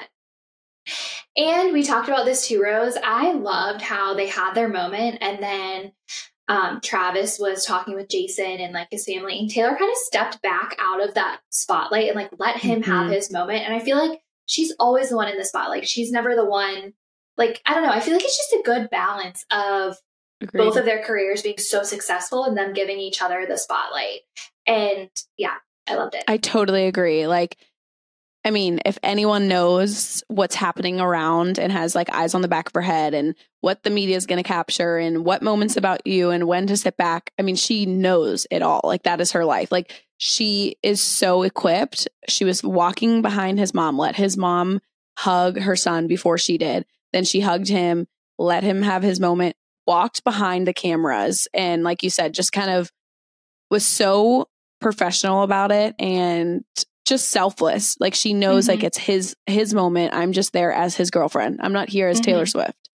And 1.37 1.73
we 1.73 1.83
talked 1.83 2.09
about 2.09 2.25
this 2.25 2.47
too, 2.49 2.63
Rose. 2.63 2.97
I 3.03 3.33
loved 3.33 3.83
how 3.83 4.15
they 4.15 4.27
had 4.27 4.55
their 4.55 4.69
moment 4.69 5.19
and 5.21 5.43
then 5.43 5.93
um, 6.49 6.81
Travis 6.83 7.39
was 7.39 7.65
talking 7.65 7.95
with 7.95 8.09
Jason 8.11 8.45
and 8.59 8.73
like 8.73 8.89
his 8.91 9.05
family, 9.05 9.39
and 9.39 9.49
Taylor 9.49 9.77
kind 9.77 9.89
of 9.89 9.97
stepped 9.97 10.43
back 10.43 10.75
out 10.81 11.01
of 11.01 11.15
that 11.15 11.39
spotlight 11.51 12.09
and 12.09 12.17
like 12.17 12.31
let 12.41 12.57
him 12.57 12.83
have 12.83 13.09
Mhm. 13.09 13.13
his 13.15 13.31
moment. 13.31 13.65
And 13.65 13.73
I 13.73 13.79
feel 13.79 13.97
like 13.97 14.21
she's 14.47 14.75
always 14.81 15.11
the 15.11 15.17
one 15.17 15.29
in 15.29 15.39
the 15.39 15.45
spotlight. 15.45 15.89
She's 15.89 16.11
never 16.11 16.35
the 16.35 16.45
one, 16.45 16.95
like, 17.37 17.63
I 17.67 17.75
don't 17.75 17.85
know. 17.85 17.93
I 17.93 18.01
feel 18.01 18.15
like 18.15 18.25
it's 18.25 18.37
just 18.37 18.53
a 18.53 18.63
good 18.65 18.91
balance 18.91 19.45
of 19.53 19.97
Agreed. 20.41 20.59
both 20.65 20.77
of 20.77 20.85
their 20.85 21.05
careers 21.05 21.43
being 21.43 21.59
so 21.59 21.85
successful 21.85 22.43
and 22.43 22.57
them 22.57 22.73
giving 22.73 22.99
each 22.99 23.23
other 23.23 23.47
the 23.47 23.57
spotlight. 23.57 24.23
And 24.67 25.09
yeah, 25.37 25.55
I 25.89 25.95
loved 25.95 26.17
it. 26.17 26.25
I 26.27 26.37
totally 26.37 26.87
agree. 26.87 27.29
Like 27.29 27.59
I 28.45 28.51
mean, 28.51 28.81
if 28.87 28.99
anyone 29.03 29.49
knows 29.49 30.25
what's 30.29 30.55
happening 30.55 30.99
around 30.99 31.59
and 31.59 31.71
has 31.71 31.95
like 31.95 32.11
eyes 32.11 32.35
on 32.35 32.41
the 32.41 32.49
back 32.49 32.69
of 32.69 32.75
her 32.75 32.81
head 32.81 33.13
and 33.13 33.35
what 33.61 33.83
the 33.83 33.91
media 33.91 34.17
is 34.17 34.25
going 34.25 34.43
to 34.43 34.49
capture 34.49 34.97
and 34.97 35.27
what 35.27 35.43
moments 35.43 35.77
about 35.77 36.07
you 36.07 36.31
and 36.31 36.49
when 36.49 36.67
to 36.69 36.77
sit 36.77 36.97
back, 36.97 37.33
I 37.39 37.43
mean, 37.43 37.57
she 37.57 37.85
knows 37.85 38.47
it 38.51 38.63
all. 38.63 38.81
Like 38.83 39.03
that 39.03 39.21
is 39.21 39.33
her 39.33 39.45
life. 39.45 39.71
Like 39.71 39.93
she 40.17 40.77
is 40.83 41.03
so 41.03 41.43
equipped. 41.43 42.09
She 42.29 42.47
was 42.47 42.63
walking 42.63 43.21
behind 43.21 43.59
his 43.59 43.75
mom, 43.75 43.99
let 43.99 44.17
his 44.17 44.39
mom 44.39 44.81
hug 45.19 45.59
her 45.59 45.77
son 45.77 46.07
before 46.07 46.39
she 46.39 46.57
did. 46.57 46.87
Then 47.13 47.25
she 47.25 47.41
hugged 47.41 47.69
him, 47.69 48.07
let 48.39 48.63
him 48.63 48.81
have 48.81 49.03
his 49.03 49.21
moment, 49.21 49.55
walked 49.87 50.25
behind 50.25 50.67
the 50.67 50.73
cameras, 50.73 51.47
and 51.53 51.83
like 51.83 52.03
you 52.03 52.09
said, 52.09 52.33
just 52.33 52.53
kind 52.53 52.71
of 52.71 52.91
was 53.71 53.85
so 53.85 54.49
professional 54.81 55.43
about 55.43 55.73
it 55.73 55.95
and 55.99 56.65
just 57.11 57.29
selfless. 57.29 58.01
Like 58.01 58.15
she 58.15 58.33
knows 58.33 58.65
mm-hmm. 58.65 58.79
like 58.79 58.85
it's 58.85 58.97
his 58.97 59.37
his 59.45 59.75
moment. 59.75 60.15
I'm 60.15 60.33
just 60.33 60.55
there 60.55 60.73
as 60.73 60.97
his 60.97 61.11
girlfriend. 61.11 61.61
I'm 61.63 61.75
not 61.75 61.91
here 61.91 62.09
as 62.09 62.17
mm-hmm. 62.17 62.31
Taylor 62.31 62.47
Swift. 62.47 62.89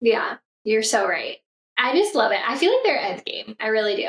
Yeah, 0.00 0.36
you're 0.62 0.84
so 0.84 1.08
right. 1.08 1.38
I 1.76 1.96
just 1.96 2.14
love 2.14 2.30
it. 2.30 2.38
I 2.46 2.56
feel 2.56 2.72
like 2.72 2.84
they're 2.84 2.98
end 2.98 3.24
game. 3.24 3.56
I 3.58 3.68
really 3.68 3.96
do. 3.96 4.08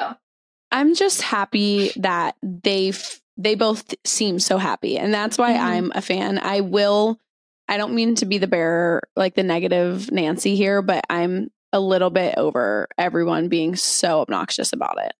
I'm 0.71 0.93
just 0.93 1.23
happy 1.23 1.91
that 1.95 2.35
they've 2.43 3.21
they 3.37 3.55
both 3.55 3.95
seem 4.05 4.39
so 4.39 4.57
happy. 4.57 4.97
And 4.97 5.13
that's 5.13 5.37
why 5.37 5.53
mm-hmm. 5.53 5.65
I'm 5.65 5.91
a 5.95 6.01
fan. 6.01 6.37
I 6.37 6.61
will 6.61 7.19
I 7.67 7.77
don't 7.77 7.95
mean 7.95 8.15
to 8.15 8.25
be 8.25 8.37
the 8.37 8.47
bearer 8.47 9.01
like 9.15 9.33
the 9.33 9.43
negative 9.43 10.11
Nancy 10.11 10.55
here, 10.55 10.81
but 10.81 11.03
I'm 11.09 11.49
a 11.73 11.79
little 11.79 12.11
bit 12.11 12.35
over 12.37 12.87
everyone 12.97 13.49
being 13.49 13.75
so 13.75 14.21
obnoxious 14.21 14.71
about 14.71 14.97
it. 15.03 15.13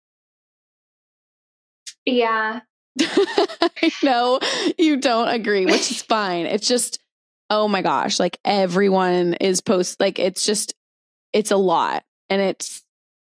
Yeah, 2.06 2.62
I 3.02 3.92
know 4.04 4.40
you 4.78 4.98
don't 4.98 5.28
agree, 5.30 5.66
which 5.66 5.92
is 5.92 6.02
fine. 6.02 6.46
It's 6.46 6.68
just, 6.68 7.00
oh 7.50 7.68
my 7.68 7.82
gosh, 7.82 8.20
like 8.20 8.40
everyone 8.46 9.36
is 9.36 9.62
post, 9.62 10.00
like 10.00 10.20
it's 10.20 10.46
just, 10.46 10.74
it's 11.34 11.52
a 11.52 11.58
lot. 11.58 12.04
And 12.30 12.42
it's 12.42 12.84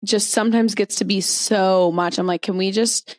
just 0.04 0.30
sometimes 0.30 0.74
gets 0.74 0.96
to 0.96 1.04
be 1.04 1.20
so 1.20 1.90
much. 1.92 2.18
I'm 2.18 2.26
like, 2.26 2.42
can 2.42 2.56
we 2.56 2.70
just, 2.70 3.18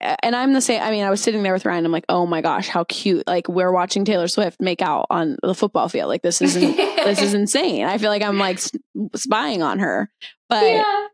and 0.00 0.34
I'm 0.34 0.52
the 0.52 0.60
same. 0.60 0.82
I 0.82 0.90
mean, 0.90 1.04
I 1.04 1.10
was 1.10 1.20
sitting 1.20 1.42
there 1.42 1.52
with 1.52 1.66
Ryan. 1.66 1.84
I'm 1.84 1.92
like, 1.92 2.06
oh 2.08 2.26
my 2.26 2.40
gosh, 2.40 2.68
how 2.68 2.84
cute! 2.84 3.26
Like 3.26 3.48
we're 3.48 3.70
watching 3.70 4.04
Taylor 4.04 4.28
Swift 4.28 4.60
make 4.60 4.80
out 4.80 5.06
on 5.10 5.36
the 5.42 5.54
football 5.54 5.88
field. 5.88 6.08
Like 6.08 6.22
this 6.22 6.40
is 6.40 6.54
this 6.54 7.20
is 7.20 7.34
insane. 7.34 7.84
I 7.84 7.98
feel 7.98 8.08
like 8.08 8.22
I'm 8.22 8.38
like 8.38 8.60
spying 9.14 9.62
on 9.62 9.78
her, 9.78 10.10
but 10.48 10.64
yeah. 10.64 11.06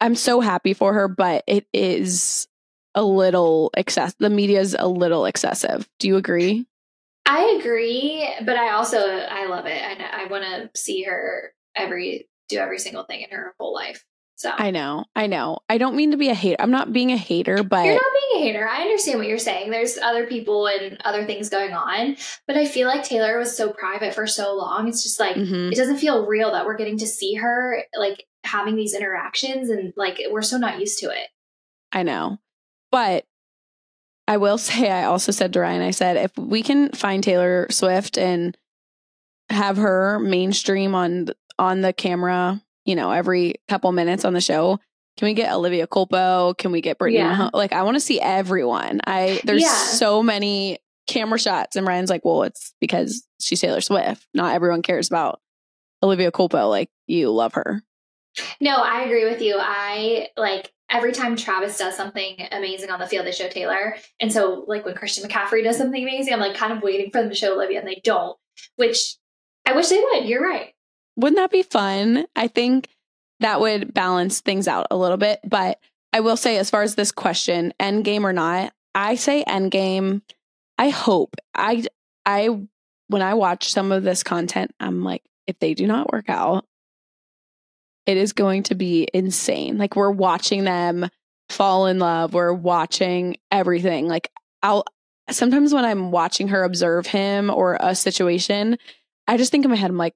I'm 0.00 0.14
so 0.14 0.40
happy 0.40 0.72
for 0.72 0.94
her. 0.94 1.08
But 1.08 1.44
it 1.46 1.66
is 1.74 2.47
a 2.98 3.02
little 3.02 3.70
excess. 3.76 4.12
The 4.18 4.28
media 4.28 4.60
is 4.60 4.76
a 4.76 4.88
little 4.88 5.24
excessive. 5.24 5.88
Do 6.00 6.08
you 6.08 6.16
agree? 6.16 6.66
I 7.24 7.56
agree, 7.60 8.28
but 8.44 8.56
I 8.56 8.72
also 8.72 8.98
I 8.98 9.46
love 9.46 9.66
it. 9.66 9.80
I 9.80 10.24
I 10.24 10.26
want 10.26 10.44
to 10.44 10.70
see 10.74 11.04
her 11.04 11.52
every 11.76 12.28
do 12.48 12.58
every 12.58 12.78
single 12.78 13.04
thing 13.04 13.22
in 13.22 13.30
her 13.30 13.54
whole 13.60 13.72
life. 13.72 14.04
So 14.34 14.50
I 14.56 14.72
know, 14.72 15.04
I 15.14 15.28
know. 15.28 15.58
I 15.68 15.78
don't 15.78 15.94
mean 15.94 16.10
to 16.10 16.16
be 16.16 16.28
a 16.28 16.34
hater. 16.34 16.56
I'm 16.60 16.72
not 16.72 16.92
being 16.92 17.12
a 17.12 17.16
hater, 17.16 17.62
but 17.62 17.84
you're 17.84 17.94
not 17.94 18.02
being 18.32 18.42
a 18.42 18.46
hater. 18.46 18.68
I 18.68 18.82
understand 18.82 19.18
what 19.18 19.28
you're 19.28 19.38
saying. 19.38 19.70
There's 19.70 19.96
other 19.98 20.26
people 20.26 20.66
and 20.66 21.00
other 21.04 21.24
things 21.24 21.50
going 21.50 21.72
on, 21.72 22.16
but 22.48 22.56
I 22.56 22.66
feel 22.66 22.88
like 22.88 23.04
Taylor 23.04 23.38
was 23.38 23.56
so 23.56 23.70
private 23.72 24.14
for 24.14 24.26
so 24.26 24.56
long. 24.56 24.88
It's 24.88 25.04
just 25.04 25.20
like 25.20 25.36
mm-hmm. 25.36 25.72
it 25.72 25.76
doesn't 25.76 25.98
feel 25.98 26.26
real 26.26 26.50
that 26.52 26.66
we're 26.66 26.76
getting 26.76 26.98
to 26.98 27.06
see 27.06 27.34
her 27.34 27.84
like 27.96 28.24
having 28.42 28.74
these 28.74 28.94
interactions, 28.94 29.70
and 29.70 29.92
like 29.96 30.20
we're 30.30 30.42
so 30.42 30.56
not 30.56 30.80
used 30.80 30.98
to 31.00 31.10
it. 31.10 31.28
I 31.92 32.02
know. 32.02 32.38
But 32.90 33.24
I 34.26 34.36
will 34.36 34.58
say, 34.58 34.90
I 34.90 35.04
also 35.04 35.32
said 35.32 35.52
to 35.52 35.60
Ryan, 35.60 35.82
I 35.82 35.90
said, 35.90 36.16
if 36.16 36.36
we 36.36 36.62
can 36.62 36.90
find 36.90 37.22
Taylor 37.22 37.66
Swift 37.70 38.18
and 38.18 38.56
have 39.50 39.78
her 39.78 40.18
mainstream 40.18 40.94
on 40.94 41.28
on 41.58 41.80
the 41.80 41.92
camera, 41.92 42.62
you 42.84 42.94
know, 42.94 43.10
every 43.10 43.54
couple 43.68 43.90
minutes 43.90 44.24
on 44.24 44.32
the 44.32 44.40
show, 44.40 44.78
can 45.16 45.26
we 45.26 45.34
get 45.34 45.52
Olivia 45.52 45.88
Culpo? 45.88 46.56
Can 46.56 46.70
we 46.70 46.80
get 46.80 46.98
Brittany? 46.98 47.18
Yeah. 47.18 47.50
Like, 47.52 47.72
I 47.72 47.82
want 47.82 47.96
to 47.96 48.00
see 48.00 48.20
everyone. 48.20 49.00
I 49.04 49.40
there's 49.44 49.62
yeah. 49.62 49.74
so 49.74 50.22
many 50.22 50.78
camera 51.08 51.38
shots, 51.40 51.74
and 51.74 51.86
Ryan's 51.86 52.10
like, 52.10 52.24
well, 52.24 52.44
it's 52.44 52.74
because 52.80 53.26
she's 53.40 53.60
Taylor 53.60 53.80
Swift. 53.80 54.28
Not 54.32 54.54
everyone 54.54 54.82
cares 54.82 55.08
about 55.08 55.40
Olivia 56.02 56.30
Culpo 56.30 56.68
like 56.68 56.90
you 57.08 57.32
love 57.32 57.54
her. 57.54 57.82
No, 58.60 58.76
I 58.76 59.02
agree 59.02 59.24
with 59.24 59.42
you. 59.42 59.56
I 59.58 60.28
like 60.36 60.72
every 60.90 61.12
time 61.12 61.36
Travis 61.36 61.78
does 61.78 61.96
something 61.96 62.48
amazing 62.52 62.90
on 62.90 62.98
the 63.00 63.06
field, 63.06 63.26
they 63.26 63.32
show 63.32 63.48
Taylor. 63.48 63.96
And 64.20 64.32
so, 64.32 64.64
like 64.66 64.84
when 64.84 64.94
Christian 64.94 65.28
McCaffrey 65.28 65.62
does 65.62 65.76
something 65.76 66.02
amazing, 66.02 66.32
I'm 66.32 66.40
like 66.40 66.56
kind 66.56 66.72
of 66.72 66.82
waiting 66.82 67.10
for 67.10 67.20
them 67.20 67.30
to 67.30 67.34
show 67.34 67.54
Olivia, 67.54 67.80
and 67.80 67.88
they 67.88 68.00
don't, 68.04 68.36
which 68.76 69.16
I 69.66 69.74
wish 69.74 69.88
they 69.88 70.00
would. 70.00 70.26
You're 70.26 70.42
right. 70.42 70.74
Wouldn't 71.16 71.36
that 71.36 71.50
be 71.50 71.62
fun? 71.62 72.26
I 72.36 72.48
think 72.48 72.88
that 73.40 73.60
would 73.60 73.92
balance 73.92 74.40
things 74.40 74.68
out 74.68 74.86
a 74.90 74.96
little 74.96 75.16
bit. 75.16 75.40
But 75.44 75.78
I 76.12 76.20
will 76.20 76.36
say, 76.36 76.58
as 76.58 76.70
far 76.70 76.82
as 76.82 76.94
this 76.94 77.12
question, 77.12 77.72
end 77.78 78.04
game 78.04 78.26
or 78.26 78.32
not, 78.32 78.72
I 78.94 79.16
say 79.16 79.42
end 79.42 79.70
game. 79.70 80.22
I 80.78 80.90
hope 80.90 81.34
I 81.54 81.84
I 82.24 82.60
when 83.08 83.22
I 83.22 83.34
watch 83.34 83.70
some 83.70 83.90
of 83.92 84.02
this 84.02 84.22
content, 84.22 84.74
I'm 84.80 85.02
like, 85.02 85.22
if 85.46 85.58
they 85.58 85.74
do 85.74 85.86
not 85.86 86.12
work 86.12 86.28
out, 86.28 86.64
it 88.08 88.16
is 88.16 88.32
going 88.32 88.62
to 88.64 88.74
be 88.74 89.06
insane. 89.12 89.76
Like 89.76 89.94
we're 89.94 90.10
watching 90.10 90.64
them 90.64 91.10
fall 91.50 91.86
in 91.86 91.98
love. 91.98 92.32
We're 92.32 92.54
watching 92.54 93.36
everything. 93.52 94.08
Like 94.08 94.30
I'll 94.62 94.86
sometimes 95.30 95.74
when 95.74 95.84
I'm 95.84 96.10
watching 96.10 96.48
her 96.48 96.64
observe 96.64 97.06
him 97.06 97.50
or 97.50 97.76
a 97.78 97.94
situation, 97.94 98.78
I 99.26 99.36
just 99.36 99.52
think 99.52 99.66
in 99.66 99.70
my 99.70 99.76
head, 99.76 99.90
I'm 99.90 99.98
like, 99.98 100.14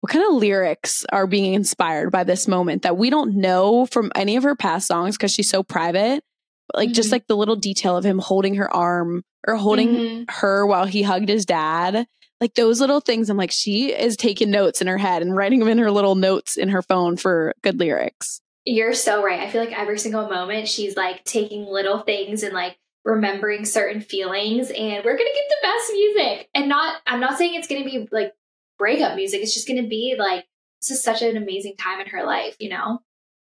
what 0.00 0.10
kind 0.10 0.24
of 0.26 0.36
lyrics 0.36 1.04
are 1.12 1.26
being 1.26 1.52
inspired 1.52 2.10
by 2.10 2.24
this 2.24 2.48
moment 2.48 2.80
that 2.82 2.96
we 2.96 3.10
don't 3.10 3.36
know 3.36 3.84
from 3.84 4.10
any 4.14 4.36
of 4.36 4.42
her 4.44 4.56
past 4.56 4.86
songs 4.86 5.18
because 5.18 5.30
she's 5.30 5.50
so 5.50 5.62
private? 5.62 6.24
But 6.68 6.78
like 6.78 6.88
mm-hmm. 6.88 6.94
just 6.94 7.12
like 7.12 7.26
the 7.26 7.36
little 7.36 7.56
detail 7.56 7.94
of 7.98 8.06
him 8.06 8.20
holding 8.20 8.54
her 8.54 8.74
arm 8.74 9.22
or 9.46 9.56
holding 9.56 9.88
mm-hmm. 9.88 10.22
her 10.30 10.66
while 10.66 10.86
he 10.86 11.02
hugged 11.02 11.28
his 11.28 11.44
dad 11.44 12.06
like 12.40 12.54
those 12.54 12.80
little 12.80 13.00
things 13.00 13.30
i'm 13.30 13.36
like 13.36 13.50
she 13.50 13.92
is 13.92 14.16
taking 14.16 14.50
notes 14.50 14.80
in 14.80 14.86
her 14.86 14.98
head 14.98 15.22
and 15.22 15.36
writing 15.36 15.60
them 15.60 15.68
in 15.68 15.78
her 15.78 15.90
little 15.90 16.14
notes 16.14 16.56
in 16.56 16.68
her 16.68 16.82
phone 16.82 17.16
for 17.16 17.54
good 17.62 17.78
lyrics. 17.78 18.40
You're 18.66 18.94
so 18.94 19.22
right. 19.22 19.40
I 19.40 19.50
feel 19.50 19.62
like 19.62 19.78
every 19.78 19.98
single 19.98 20.28
moment 20.28 20.68
she's 20.68 20.96
like 20.96 21.22
taking 21.24 21.66
little 21.66 21.98
things 21.98 22.42
and 22.42 22.54
like 22.54 22.78
remembering 23.04 23.66
certain 23.66 24.00
feelings 24.00 24.70
and 24.70 25.04
we're 25.04 25.16
gonna 25.16 25.30
get 25.34 25.48
the 25.48 25.56
best 25.62 25.92
music. 25.92 26.48
And 26.54 26.68
not 26.68 27.00
i'm 27.06 27.20
not 27.20 27.36
saying 27.36 27.54
it's 27.54 27.68
gonna 27.68 27.84
be 27.84 28.08
like 28.10 28.32
breakup 28.78 29.16
music. 29.16 29.42
It's 29.42 29.54
just 29.54 29.68
gonna 29.68 29.86
be 29.86 30.16
like 30.18 30.46
this 30.80 30.90
is 30.90 31.02
such 31.02 31.22
an 31.22 31.36
amazing 31.36 31.76
time 31.78 32.00
in 32.00 32.08
her 32.08 32.24
life 32.24 32.56
you 32.58 32.70
know? 32.70 33.00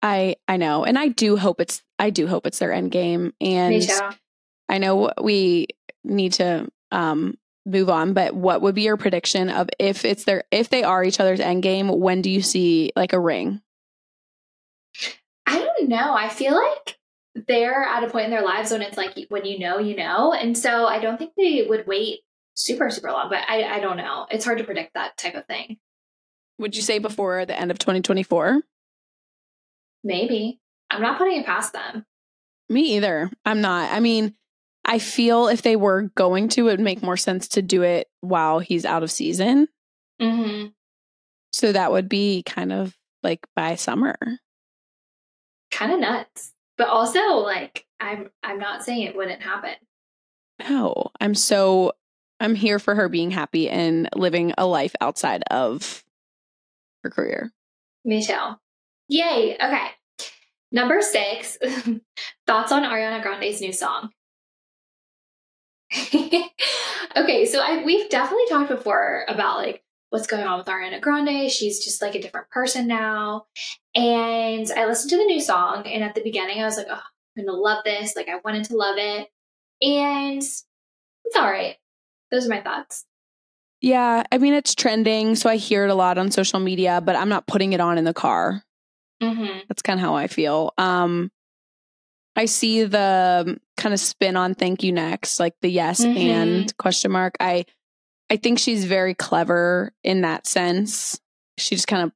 I 0.01 0.35
i 0.47 0.57
know. 0.57 0.85
And 0.85 0.97
i 0.97 1.09
do 1.09 1.37
hope 1.37 1.59
it's 1.59 1.83
i 1.99 2.09
do 2.09 2.27
hope 2.27 2.45
it's 2.45 2.59
their 2.59 2.71
end 2.71 2.91
game. 2.91 3.33
And 3.41 3.85
i 4.69 4.77
know 4.77 5.11
we 5.21 5.67
need 6.03 6.33
to 6.33 6.69
um 6.91 7.35
move 7.65 7.89
on, 7.89 8.13
but 8.13 8.33
what 8.35 8.61
would 8.61 8.75
be 8.75 8.83
your 8.83 8.97
prediction 8.97 9.49
of 9.49 9.69
if 9.79 10.05
it's 10.05 10.23
their 10.23 10.43
if 10.51 10.69
they 10.69 10.83
are 10.83 11.03
each 11.03 11.19
other's 11.19 11.39
end 11.39 11.63
game, 11.63 11.87
when 11.87 12.21
do 12.21 12.29
you 12.29 12.41
see 12.41 12.91
like 12.95 13.13
a 13.13 13.19
ring? 13.19 13.61
I 15.45 15.59
don't 15.59 15.89
know. 15.89 16.13
I 16.13 16.29
feel 16.29 16.55
like 16.55 16.97
they're 17.47 17.83
at 17.83 18.03
a 18.03 18.09
point 18.09 18.25
in 18.25 18.31
their 18.31 18.43
lives 18.43 18.71
when 18.71 18.81
it's 18.81 18.97
like 18.97 19.17
when 19.29 19.45
you 19.45 19.59
know, 19.59 19.77
you 19.77 19.95
know. 19.95 20.33
And 20.33 20.57
so 20.57 20.85
I 20.85 20.99
don't 20.99 21.17
think 21.17 21.33
they 21.37 21.65
would 21.67 21.87
wait 21.87 22.19
super, 22.55 22.89
super 22.89 23.11
long, 23.11 23.29
but 23.29 23.39
I, 23.47 23.63
I 23.63 23.79
don't 23.79 23.97
know. 23.97 24.27
It's 24.29 24.45
hard 24.45 24.57
to 24.57 24.63
predict 24.63 24.93
that 24.93 25.17
type 25.17 25.35
of 25.35 25.45
thing. 25.45 25.77
Would 26.59 26.75
you 26.75 26.81
say 26.81 26.99
before 26.99 27.45
the 27.45 27.59
end 27.59 27.71
of 27.71 27.79
2024? 27.79 28.61
Maybe. 30.03 30.59
I'm 30.89 31.01
not 31.01 31.17
putting 31.17 31.39
it 31.39 31.45
past 31.45 31.73
them. 31.73 32.05
Me 32.69 32.95
either. 32.97 33.31
I'm 33.45 33.61
not. 33.61 33.91
I 33.91 33.99
mean, 33.99 34.35
I 34.91 34.99
feel 34.99 35.47
if 35.47 35.61
they 35.61 35.77
were 35.77 36.11
going 36.15 36.49
to, 36.49 36.67
it 36.67 36.71
would 36.71 36.79
make 36.81 37.01
more 37.01 37.15
sense 37.15 37.47
to 37.49 37.61
do 37.61 37.81
it 37.81 38.09
while 38.19 38.59
he's 38.59 38.83
out 38.83 39.03
of 39.03 39.09
season. 39.09 39.69
Mm-hmm. 40.21 40.67
So 41.53 41.71
that 41.71 41.93
would 41.93 42.09
be 42.09 42.43
kind 42.43 42.73
of 42.73 42.93
like 43.23 43.47
by 43.55 43.75
summer. 43.75 44.17
Kind 45.71 45.93
of 45.93 45.99
nuts. 46.01 46.51
But 46.77 46.89
also 46.89 47.21
like 47.37 47.85
I'm 48.01 48.31
I'm 48.43 48.59
not 48.59 48.83
saying 48.83 49.03
it 49.03 49.15
wouldn't 49.15 49.41
happen. 49.41 49.75
No, 50.67 51.11
I'm 51.21 51.35
so 51.35 51.93
I'm 52.41 52.53
here 52.53 52.77
for 52.77 52.93
her 52.93 53.07
being 53.07 53.31
happy 53.31 53.69
and 53.69 54.09
living 54.13 54.53
a 54.57 54.65
life 54.65 54.93
outside 54.99 55.43
of 55.49 56.03
her 57.05 57.09
career. 57.09 57.49
Me 58.03 58.21
too. 58.21 58.35
Yay. 59.07 59.55
Okay. 59.55 59.87
Number 60.73 61.01
six, 61.01 61.57
thoughts 62.45 62.73
on 62.73 62.83
Ariana 62.83 63.21
Grande's 63.21 63.61
new 63.61 63.71
song. 63.71 64.09
okay, 67.15 67.45
so 67.45 67.59
I, 67.59 67.83
we've 67.83 68.09
definitely 68.09 68.45
talked 68.49 68.69
before 68.69 69.25
about 69.27 69.57
like 69.57 69.83
what's 70.09 70.27
going 70.27 70.45
on 70.45 70.57
with 70.57 70.67
Ariana 70.67 71.01
Grande. 71.01 71.51
She's 71.51 71.83
just 71.83 72.01
like 72.01 72.15
a 72.15 72.21
different 72.21 72.49
person 72.49 72.87
now. 72.87 73.45
And 73.95 74.69
I 74.75 74.85
listened 74.85 75.09
to 75.11 75.17
the 75.17 75.25
new 75.25 75.41
song, 75.41 75.87
and 75.87 76.03
at 76.03 76.15
the 76.15 76.23
beginning, 76.23 76.61
I 76.61 76.65
was 76.65 76.77
like, 76.77 76.87
oh, 76.89 76.93
I'm 76.93 77.45
gonna 77.45 77.57
love 77.57 77.83
this. 77.83 78.15
Like, 78.15 78.29
I 78.29 78.39
wanted 78.43 78.65
to 78.65 78.75
love 78.75 78.95
it. 78.97 79.27
And 79.81 80.37
it's 80.37 80.65
all 81.35 81.49
right. 81.49 81.77
those 82.29 82.45
are 82.45 82.49
my 82.49 82.61
thoughts. 82.61 83.05
Yeah, 83.81 84.23
I 84.31 84.37
mean 84.37 84.53
it's 84.53 84.75
trending, 84.75 85.35
so 85.35 85.49
I 85.49 85.55
hear 85.55 85.85
it 85.85 85.89
a 85.89 85.95
lot 85.95 86.17
on 86.17 86.29
social 86.29 86.59
media, 86.59 87.01
but 87.03 87.15
I'm 87.15 87.29
not 87.29 87.47
putting 87.47 87.73
it 87.73 87.79
on 87.81 87.97
in 87.97 88.03
the 88.03 88.13
car. 88.13 88.63
Mm-hmm. 89.21 89.59
That's 89.67 89.81
kind 89.81 89.99
of 89.99 90.05
how 90.05 90.15
I 90.15 90.27
feel. 90.27 90.73
Um, 90.77 91.31
I 92.35 92.45
see 92.45 92.83
the 92.83 93.59
kind 93.77 93.93
of 93.93 93.99
spin 93.99 94.35
on 94.37 94.53
"Thank 94.55 94.83
You 94.83 94.91
Next," 94.91 95.39
like 95.39 95.55
the 95.61 95.69
yes 95.69 96.03
Mhm. 96.05 96.15
and 96.17 96.77
question 96.77 97.11
mark. 97.11 97.35
I 97.39 97.65
I 98.29 98.37
think 98.37 98.59
she's 98.59 98.85
very 98.85 99.13
clever 99.13 99.93
in 100.03 100.21
that 100.21 100.47
sense. 100.47 101.19
She 101.57 101.75
just 101.75 101.87
kind 101.87 102.03
of 102.03 102.13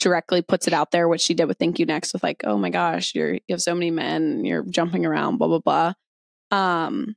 directly 0.00 0.40
puts 0.42 0.66
it 0.66 0.72
out 0.72 0.90
there, 0.90 1.06
what 1.08 1.20
she 1.20 1.34
did 1.34 1.44
with 1.46 1.58
"Thank 1.58 1.78
You 1.78 1.84
Next" 1.86 2.12
with 2.14 2.22
like, 2.22 2.42
"Oh 2.44 2.56
my 2.56 2.70
gosh, 2.70 3.14
you're 3.14 3.34
you 3.34 3.40
have 3.50 3.60
so 3.62 3.74
many 3.74 3.90
men, 3.90 4.44
you're 4.44 4.64
jumping 4.64 5.04
around, 5.04 5.36
blah 5.38 5.48
blah 5.48 5.58
blah." 5.58 5.92
Um, 6.50 7.16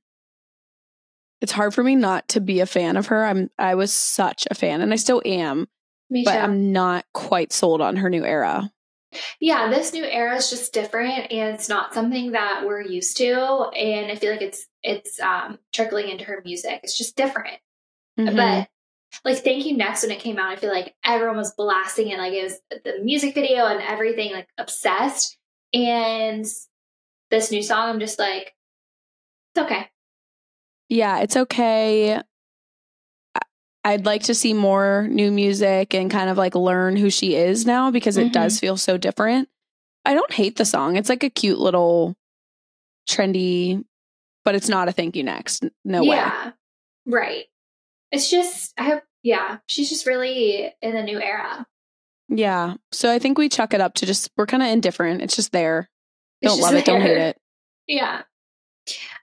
it's 1.41 1.51
hard 1.53 1.73
for 1.73 1.83
me 1.83 1.95
not 1.95 2.27
to 2.29 2.41
be 2.41 2.59
a 2.59 2.65
fan 2.65 2.97
of 2.97 3.07
her. 3.07 3.23
I'm 3.25 3.49
I 3.57 3.75
was 3.75 3.93
such 3.93 4.45
a 4.51 4.55
fan, 4.55 4.81
and 4.81 4.91
I 4.91 4.97
still 4.97 5.21
am, 5.25 5.67
Me 6.09 6.23
but 6.25 6.33
too. 6.33 6.39
I'm 6.39 6.71
not 6.73 7.05
quite 7.13 7.53
sold 7.53 7.79
on 7.79 7.95
her 7.97 8.09
new 8.09 8.25
era. 8.25 8.71
Yeah, 9.39 9.69
this 9.69 9.93
new 9.93 10.03
era 10.03 10.35
is 10.35 10.49
just 10.49 10.73
different 10.73 11.31
and 11.31 11.55
it's 11.55 11.69
not 11.69 11.93
something 11.93 12.31
that 12.31 12.65
we're 12.65 12.81
used 12.81 13.17
to. 13.17 13.69
And 13.69 14.11
I 14.11 14.15
feel 14.15 14.31
like 14.31 14.41
it's 14.41 14.67
it's 14.83 15.19
um 15.19 15.59
trickling 15.73 16.09
into 16.09 16.25
her 16.25 16.41
music. 16.45 16.79
It's 16.83 16.97
just 16.97 17.15
different. 17.15 17.57
Mhm. 18.19 18.35
But 18.35 18.69
like 19.23 19.43
Thank 19.43 19.65
You 19.65 19.77
Next 19.77 20.03
when 20.03 20.11
it 20.11 20.19
came 20.19 20.37
out, 20.37 20.51
I 20.51 20.55
feel 20.57 20.71
like 20.71 20.95
everyone 21.03 21.37
was 21.37 21.53
blasting 21.53 22.09
it. 22.09 22.17
Like 22.19 22.33
it 22.33 22.43
was 22.43 22.59
the 22.83 22.99
music 23.03 23.33
video 23.35 23.65
and 23.65 23.81
everything, 23.81 24.31
like 24.33 24.47
obsessed. 24.57 25.37
And 25.73 26.45
this 27.29 27.51
new 27.51 27.61
song, 27.61 27.89
I'm 27.89 27.99
just 27.99 28.19
like, 28.19 28.53
it's 29.55 29.65
okay. 29.65 29.89
yeah, 30.89 31.19
it's 31.19 31.35
okay. 31.35 32.21
I'd 33.87 34.05
like 34.05 34.23
to 34.23 34.33
see 34.35 34.53
more 34.53 35.07
new 35.09 35.31
music 35.31 35.93
and 35.93 36.09
kind 36.11 36.29
of 36.29 36.37
like 36.37 36.55
learn 36.55 36.95
who 36.95 37.09
she 37.09 37.35
is 37.35 37.65
now 37.65 37.91
because 37.91 38.17
it 38.17 38.27
Mhm. 38.27 38.31
does 38.33 38.59
feel 38.59 38.77
so 38.77 38.97
different. 38.97 39.49
I 40.05 40.13
don't 40.13 40.31
hate 40.31 40.55
the 40.57 40.65
song. 40.65 40.95
It's 40.97 41.09
like 41.09 41.23
a 41.23 41.29
cute 41.29 41.59
little 41.59 42.15
trendy, 43.09 43.83
but 44.45 44.55
it's 44.55 44.69
not 44.69 44.87
a 44.87 44.91
thank 44.91 45.15
you 45.15 45.23
next. 45.23 45.65
No 45.83 46.01
way. 46.01 46.15
yeah. 46.15 46.51
Right. 47.05 47.45
It's 48.11 48.29
just 48.29 48.73
I 48.77 48.83
hope 48.83 49.03
yeah, 49.23 49.57
she's 49.67 49.89
just 49.89 50.05
really 50.05 50.73
in 50.81 50.95
a 50.95 51.03
new 51.03 51.19
era. 51.21 51.65
Yeah. 52.29 52.75
So 52.91 53.11
I 53.11 53.19
think 53.19 53.37
we 53.37 53.49
chuck 53.49 53.73
it 53.73 53.81
up 53.81 53.93
to 53.95 54.05
just 54.05 54.29
we're 54.37 54.45
kind 54.45 54.63
of 54.63 54.69
indifferent. 54.69 55.21
It's 55.21 55.35
just 55.35 55.51
there. 55.51 55.89
Don't 56.41 56.51
just 56.57 56.61
love 56.61 56.73
it, 56.75 56.85
don't 56.85 57.01
hate 57.01 57.17
it. 57.17 57.37
Yeah. 57.89 58.21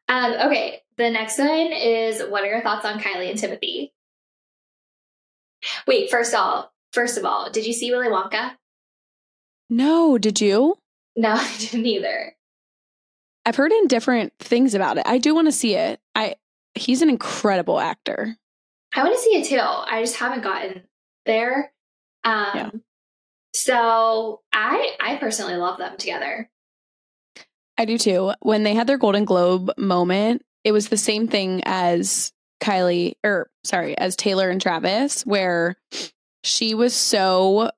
Um, 0.08 0.32
okay. 0.48 0.80
The 0.96 1.10
next 1.10 1.38
one 1.38 1.48
is 1.72 2.20
what 2.22 2.42
are 2.44 2.46
your 2.46 2.62
thoughts 2.62 2.84
on 2.84 2.98
Kylie 3.00 3.30
and 3.30 3.38
Timothy? 3.38 3.93
Wait, 5.86 6.10
first 6.10 6.32
of 6.34 6.40
all, 6.40 6.72
first 6.92 7.16
of 7.18 7.24
all, 7.24 7.50
did 7.50 7.66
you 7.66 7.72
see 7.72 7.90
Willy 7.90 8.08
Wonka? 8.08 8.52
No, 9.70 10.18
did 10.18 10.40
you? 10.40 10.76
No, 11.16 11.30
I 11.34 11.56
didn't 11.58 11.86
either. 11.86 12.34
I've 13.46 13.56
heard 13.56 13.72
in 13.72 13.88
different 13.88 14.32
things 14.38 14.74
about 14.74 14.96
it. 14.98 15.04
I 15.06 15.18
do 15.18 15.34
want 15.34 15.48
to 15.48 15.52
see 15.52 15.74
it. 15.74 16.00
I 16.14 16.36
he's 16.74 17.02
an 17.02 17.10
incredible 17.10 17.78
actor. 17.78 18.36
I 18.94 19.02
want 19.02 19.14
to 19.14 19.20
see 19.20 19.36
it 19.36 19.46
too. 19.46 19.60
I 19.60 20.00
just 20.02 20.16
haven't 20.16 20.42
gotten 20.42 20.82
there. 21.26 21.72
Um 22.24 22.50
Yeah. 22.54 22.70
so 23.52 24.40
I 24.52 24.96
I 25.00 25.16
personally 25.16 25.56
love 25.56 25.78
them 25.78 25.96
together. 25.98 26.48
I 27.76 27.84
do 27.84 27.98
too. 27.98 28.32
When 28.40 28.62
they 28.62 28.74
had 28.74 28.86
their 28.86 28.98
Golden 28.98 29.24
Globe 29.24 29.72
moment, 29.76 30.42
it 30.62 30.72
was 30.72 30.88
the 30.88 30.96
same 30.96 31.26
thing 31.28 31.60
as 31.66 32.32
Kylie, 32.60 33.14
or 33.24 33.48
sorry, 33.64 33.96
as 33.98 34.16
Taylor 34.16 34.50
and 34.50 34.60
Travis, 34.60 35.24
where 35.26 35.76
she 36.42 36.74
was 36.74 36.94
so 36.94 37.70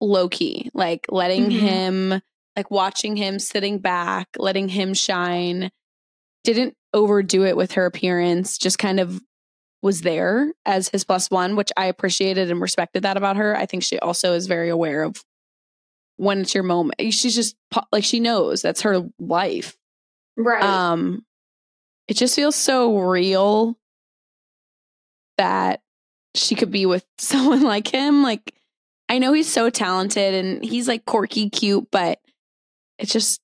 low 0.00 0.28
key, 0.28 0.70
like 0.74 1.06
letting 1.10 1.50
Mhm. 1.50 1.58
him, 1.58 2.22
like 2.56 2.70
watching 2.70 3.16
him 3.16 3.38
sitting 3.38 3.78
back, 3.78 4.28
letting 4.38 4.68
him 4.68 4.94
shine. 4.94 5.70
Didn't 6.44 6.74
overdo 6.92 7.44
it 7.44 7.56
with 7.56 7.72
her 7.72 7.86
appearance, 7.86 8.58
just 8.58 8.78
kind 8.78 9.00
of 9.00 9.20
was 9.82 10.02
there 10.02 10.52
as 10.64 10.88
his 10.88 11.04
plus 11.04 11.30
one, 11.30 11.54
which 11.56 11.70
I 11.76 11.86
appreciated 11.86 12.50
and 12.50 12.60
respected 12.60 13.02
that 13.02 13.16
about 13.16 13.36
her. 13.36 13.56
I 13.56 13.66
think 13.66 13.82
she 13.82 13.98
also 13.98 14.32
is 14.34 14.46
very 14.46 14.68
aware 14.68 15.02
of 15.02 15.22
when 16.16 16.40
it's 16.40 16.54
your 16.54 16.64
moment. 16.64 16.94
She's 17.12 17.34
just 17.34 17.56
like 17.92 18.04
she 18.04 18.20
knows 18.20 18.62
that's 18.62 18.80
her 18.82 19.02
life. 19.18 19.76
Right. 20.36 20.62
Um 20.62 21.24
it 22.08 22.14
just 22.14 22.36
feels 22.36 22.54
so 22.56 22.98
real 22.98 23.76
that 25.38 25.80
she 26.34 26.54
could 26.54 26.70
be 26.70 26.86
with 26.86 27.04
someone 27.18 27.62
like 27.62 27.88
him. 27.88 28.22
Like 28.22 28.54
I 29.08 29.18
know 29.18 29.32
he's 29.32 29.50
so 29.52 29.70
talented 29.70 30.34
and 30.34 30.64
he's 30.64 30.88
like 30.88 31.04
quirky 31.04 31.48
cute, 31.50 31.88
but 31.90 32.20
it 32.98 33.06
just 33.08 33.40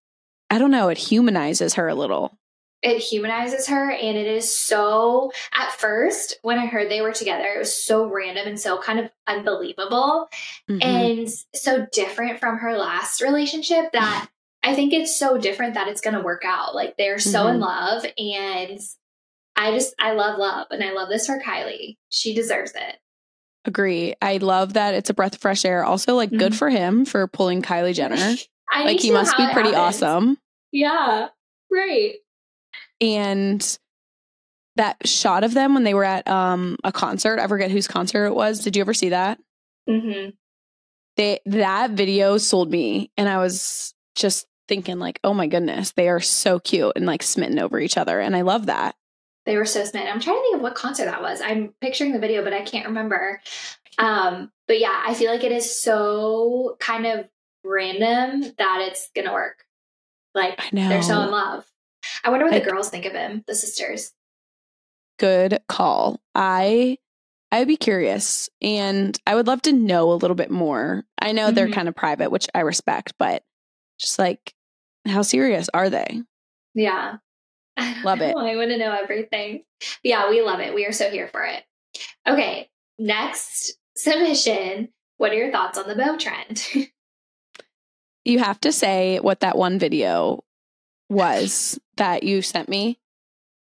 I 0.51 0.59
don't 0.59 0.71
know, 0.71 0.89
it 0.89 0.99
humanizes 0.99 1.75
her 1.75 1.89
a 1.89 1.95
little. 1.95 2.37
it 2.83 2.99
humanizes 2.99 3.69
her 3.69 3.91
and 3.93 4.19
it 4.19 4.27
is 4.27 4.53
so 4.55 5.31
at 5.57 5.71
first 5.73 6.39
when 6.43 6.59
i 6.59 6.67
heard 6.67 6.91
they 6.91 7.01
were 7.01 7.13
together 7.13 7.45
it 7.55 7.59
was 7.59 7.73
so 7.73 8.07
random 8.07 8.49
and 8.49 8.59
so 8.59 8.77
kind 8.77 8.99
of 8.99 9.09
unbelievable 9.29 10.29
Mhm. 10.69 10.83
and 10.85 11.29
so 11.55 11.87
different 11.93 12.41
from 12.41 12.59
her 12.59 12.77
last 12.77 13.23
relationship 13.23 13.93
that 13.93 14.29
i 14.65 14.75
think 14.75 14.93
it's 14.93 15.17
so 15.17 15.39
different 15.39 15.75
that 15.75 15.87
it's 15.87 16.01
going 16.01 16.15
to 16.17 16.23
work 16.23 16.43
out 16.45 16.75
like 16.75 16.97
they're 16.97 17.21
so 17.21 17.47
in 17.47 17.59
Mhm. 17.59 17.61
love 17.61 18.05
and 18.19 18.81
i 19.63 19.71
just 19.73 19.95
i 20.01 20.13
love 20.13 20.39
love 20.39 20.67
and 20.71 20.83
i 20.83 20.93
love 20.93 21.09
this 21.09 21.27
for 21.27 21.39
kylie 21.41 21.97
she 22.09 22.35
deserves 22.35 22.73
it 22.75 22.97
Agree. 23.65 24.15
I 24.21 24.39
love 24.39 24.73
that 24.73 24.95
it's 24.95 25.09
a 25.09 25.15
breath 25.15 25.37
of 25.37 25.41
fresh 25.41 25.65
air. 25.65 25.85
Also, 25.85 26.17
like, 26.17 26.31
good 26.31 26.51
Mhm. 26.51 26.57
for 26.59 26.69
him 26.69 27.05
for 27.05 27.29
pulling 27.29 27.63
Kylie 27.63 27.95
Jenner. 27.95 28.17
Like, 28.75 28.99
he 28.99 29.13
must 29.13 29.37
be 29.37 29.47
pretty 29.53 29.71
happens. 29.71 30.03
awesome. 30.03 30.39
yeah 30.73 31.29
right 31.71 32.15
and 33.01 33.79
that 34.77 35.07
shot 35.07 35.45
of 35.45 35.55
them 35.55 35.75
when 35.75 35.85
they 35.85 35.95
were 35.95 36.03
at 36.05 36.27
um 36.27 36.77
a 36.83 36.91
concert 36.91 37.39
i 37.39 37.47
forget 37.47 37.71
whose 37.71 37.87
concert 37.87 38.27
it 38.27 38.35
was 38.35 38.61
did 38.65 38.75
you 38.77 38.81
ever 38.81 38.95
see 38.95 39.11
that 39.11 39.39
Mm-hmm. 39.89 40.31
they 41.17 41.39
that 41.47 41.91
video 41.93 42.39
sold 42.39 42.71
me 42.71 43.11
and 43.17 43.29
i 43.29 43.39
was 43.39 43.95
just 44.17 44.47
thinking 44.69 44.99
like 44.99 45.21
oh 45.23 45.35
my 45.35 45.47
goodness 45.47 45.93
they 45.93 46.09
are 46.09 46.21
so 46.21 46.59
cute 46.59 46.93
and 46.97 47.05
like 47.07 47.23
smitten 47.23 47.59
over 47.59 47.79
each 47.79 47.97
other 47.97 48.19
and 48.21 48.35
i 48.35 48.41
love 48.41 48.67
that 48.67 48.95
They 49.47 49.57
were 49.57 49.65
so 49.65 49.85
smitten. 49.85 50.09
I'm 50.11 50.21
trying 50.21 50.37
to 50.37 50.43
think 50.43 50.57
of 50.57 50.61
what 50.63 50.75
concert 50.75 51.07
that 51.07 51.21
was. 51.23 51.41
I'm 51.41 51.75
picturing 51.81 52.13
the 52.13 52.19
video, 52.19 52.45
but 52.45 52.53
I 52.53 52.63
can't 52.63 52.87
remember. 52.87 53.41
Um, 53.99 54.51
but 54.69 54.79
yeah, 54.81 55.03
I 55.07 55.15
feel 55.15 55.31
like 55.33 55.45
it 55.45 55.53
is 55.53 55.79
so 55.81 56.77
kind 56.81 57.07
of 57.07 57.29
random 57.65 58.53
that 58.59 58.81
it's 58.89 59.11
gonna 59.15 59.33
work. 59.33 59.65
Like 60.35 60.61
I 60.61 60.69
they're 60.73 61.03
so 61.03 61.21
in 61.23 61.31
love. 61.31 61.65
I 62.25 62.31
wonder 62.31 62.45
what 62.47 62.53
Like- 62.55 62.65
the 62.65 62.71
girls 62.71 62.89
think 62.89 63.05
of 63.05 63.13
him, 63.13 63.45
the 63.47 63.55
sisters. 63.55 64.13
good 65.19 65.61
call 65.69 66.21
i 66.35 66.97
i'd 67.53 67.69
be 67.69 67.77
curious 67.77 68.49
and 68.61 69.21
i 69.27 69.35
would 69.35 69.47
love 69.47 69.63
to 69.63 69.73
know 69.73 70.11
a 70.11 70.15
little 70.15 70.35
bit 70.35 70.51
more 70.51 71.05
i 71.21 71.31
know 71.33 71.51
they're 71.51 71.69
Mhm. 71.69 71.75
kind 71.75 71.89
of 71.89 71.95
private 71.95 72.31
which 72.31 72.49
i 72.55 72.61
respect 72.61 73.13
but 73.19 73.45
just 73.99 74.19
like 74.19 74.55
how 75.07 75.23
serious 75.23 75.69
are 75.75 75.91
they 75.91 76.23
Yeah. 76.75 77.19
Love 78.05 78.21
it. 78.21 78.37
I 78.37 78.57
want 78.57 78.71
to 78.71 78.79
know 78.79 78.93
everything. 78.93 79.65
Yeah, 80.03 80.29
we 80.29 80.43
love 80.43 80.61
it. 80.61 80.75
We 80.75 80.87
are 80.87 80.93
so 80.93 81.11
here 81.11 81.29
for 81.29 81.45
it. 81.45 81.63
Okay, 82.29 82.69
next 82.99 83.75
submission. 83.97 84.91
What 85.17 85.33
are 85.33 85.37
your 85.37 85.51
thoughts 85.51 85.79
on 85.79 85.89
the 85.89 85.95
bow 85.95 86.17
trend? 86.17 86.63
you 88.25 88.39
have 88.39 88.61
to 88.61 88.73
say 88.73 89.19
what 89.21 89.41
that 89.41 89.57
one 89.57 89.79
video 89.79 90.45
was 91.09 91.81
that 91.97 92.23
you 92.23 92.43
sent 92.43 92.69
me 92.69 92.99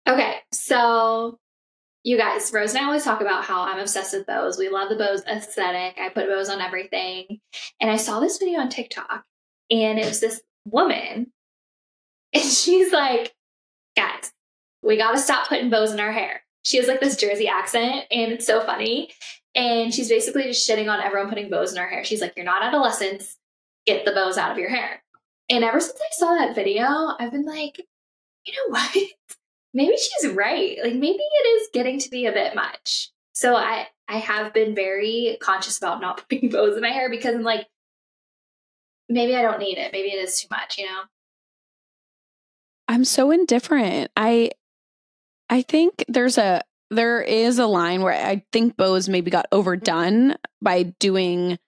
Okay, 0.09 0.37
so 0.53 1.39
you 2.05 2.17
guys, 2.17 2.53
Rose 2.55 2.75
and 2.75 2.83
I 2.83 2.87
always 2.87 3.03
talk 3.03 3.21
about 3.21 3.45
how 3.45 3.63
I'm 3.63 3.81
obsessed 3.81 4.13
with 4.13 4.27
bows. 4.27 4.57
We 4.57 4.69
love 4.69 4.89
the 4.89 4.97
bows 4.97 5.25
aesthetic. 5.25 5.99
I 5.99 6.11
put 6.11 6.29
bows 6.29 6.49
on 6.49 6.61
everything. 6.61 7.41
And 7.81 7.91
I 7.91 7.97
saw 7.97 8.21
this 8.21 8.39
video 8.39 8.61
on 8.61 8.69
TikTok, 8.69 9.25
and 9.69 9.99
it 9.99 10.07
was 10.07 10.21
this 10.21 10.43
woman, 10.65 11.33
and 12.33 12.45
she's 12.45 12.93
like, 12.93 13.35
guys, 13.97 14.33
we 14.83 14.97
got 14.97 15.13
to 15.13 15.19
stop 15.19 15.49
putting 15.49 15.71
bows 15.71 15.93
in 15.93 16.01
our 16.01 16.13
hair. 16.13 16.43
She 16.63 16.77
has 16.79 16.89
like 16.89 17.01
this 17.01 17.17
Jersey 17.17 17.49
accent, 17.49 18.05
and 18.11 18.33
it's 18.33 18.47
so 18.47 18.61
funny. 18.61 19.11
And 19.55 19.93
she's 19.93 20.09
basically 20.09 20.45
just 20.45 20.69
shitting 20.69 20.91
on 20.91 21.01
everyone 21.01 21.29
putting 21.29 21.49
bows 21.49 21.73
in 21.73 21.79
her 21.79 21.89
hair. 21.89 22.05
She's 22.05 22.21
like, 22.21 22.35
you're 22.37 22.45
not 22.45 22.63
adolescents. 22.63 23.39
Get 23.87 24.05
the 24.05 24.13
bows 24.13 24.37
out 24.37 24.53
of 24.53 24.59
your 24.59 24.69
hair. 24.69 25.03
And 25.49 25.65
ever 25.65 25.81
since 25.81 25.99
I 25.99 26.09
saw 26.13 26.35
that 26.35 26.55
video, 26.55 26.85
I've 27.19 27.31
been 27.31 27.47
like, 27.47 27.79
you 28.45 28.53
know 28.53 28.73
what? 28.73 28.97
maybe 29.75 29.97
she's 29.97 30.33
right. 30.33 30.79
Like 30.83 30.95
maybe 30.95 31.19
it 31.21 31.47
is 31.61 31.69
getting 31.73 31.99
to 32.01 32.11
be 32.11 32.27
a 32.27 32.33
bit 32.33 32.55
much. 32.55 33.11
So 33.33 33.55
I 33.55 33.89
I 34.09 34.19
have 34.19 34.53
been 34.53 34.75
very 34.75 35.37
conscious 35.41 35.79
about 35.79 36.01
not 36.01 36.17
putting 36.29 36.51
bows 36.51 36.77
in 36.77 36.83
my 36.83 36.91
hair 36.91 37.11
because 37.11 37.35
I'm 37.35 37.43
like 37.43 37.67
maybe 39.09 39.37
I 39.37 39.43
don't 39.43 39.61
need 39.61 39.79
it. 39.79 39.93
Maybe 39.93 40.09
it 40.09 40.19
is 40.19 40.41
too 40.41 40.49
much, 40.51 40.79
you 40.79 40.87
know. 40.87 41.03
I'm 42.89 43.05
so 43.05 43.31
indifferent. 43.31 44.11
I 44.17 44.51
I 45.49 45.63
think 45.63 46.05
there's 46.09 46.39
a 46.39 46.63
there 46.91 47.21
is 47.21 47.59
a 47.59 47.67
line 47.67 48.03
where 48.03 48.13
I 48.13 48.45
think 48.53 48.77
bows 48.77 49.09
maybe 49.09 49.31
got 49.31 49.47
overdone 49.51 50.37
by 50.63 50.85
doing 51.01 51.59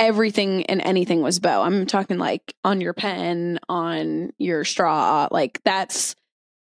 everything 0.00 0.66
and 0.66 0.80
anything 0.82 1.22
was 1.22 1.38
bow. 1.38 1.62
I'm 1.62 1.86
talking 1.86 2.18
like 2.18 2.54
on 2.64 2.80
your 2.80 2.94
pen, 2.94 3.60
on 3.68 4.32
your 4.38 4.64
straw, 4.64 5.28
like 5.30 5.60
that's 5.64 6.16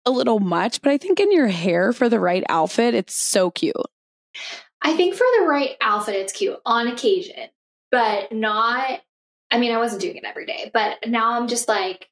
a 0.05 0.11
little 0.11 0.39
much, 0.39 0.81
but 0.81 0.91
I 0.91 0.97
think 0.97 1.19
in 1.19 1.31
your 1.31 1.47
hair 1.47 1.93
for 1.93 2.09
the 2.09 2.19
right 2.19 2.43
outfit, 2.49 2.95
it's 2.95 3.15
so 3.15 3.51
cute. 3.51 3.75
I 4.81 4.95
think 4.95 5.13
for 5.13 5.25
the 5.37 5.45
right 5.45 5.75
outfit, 5.81 6.15
it's 6.15 6.33
cute 6.33 6.57
on 6.65 6.87
occasion, 6.87 7.49
but 7.91 8.31
not. 8.31 9.01
I 9.51 9.59
mean, 9.59 9.71
I 9.73 9.77
wasn't 9.77 10.01
doing 10.01 10.15
it 10.15 10.23
every 10.25 10.45
day, 10.45 10.71
but 10.73 11.07
now 11.07 11.33
I'm 11.33 11.47
just 11.47 11.67
like, 11.67 12.07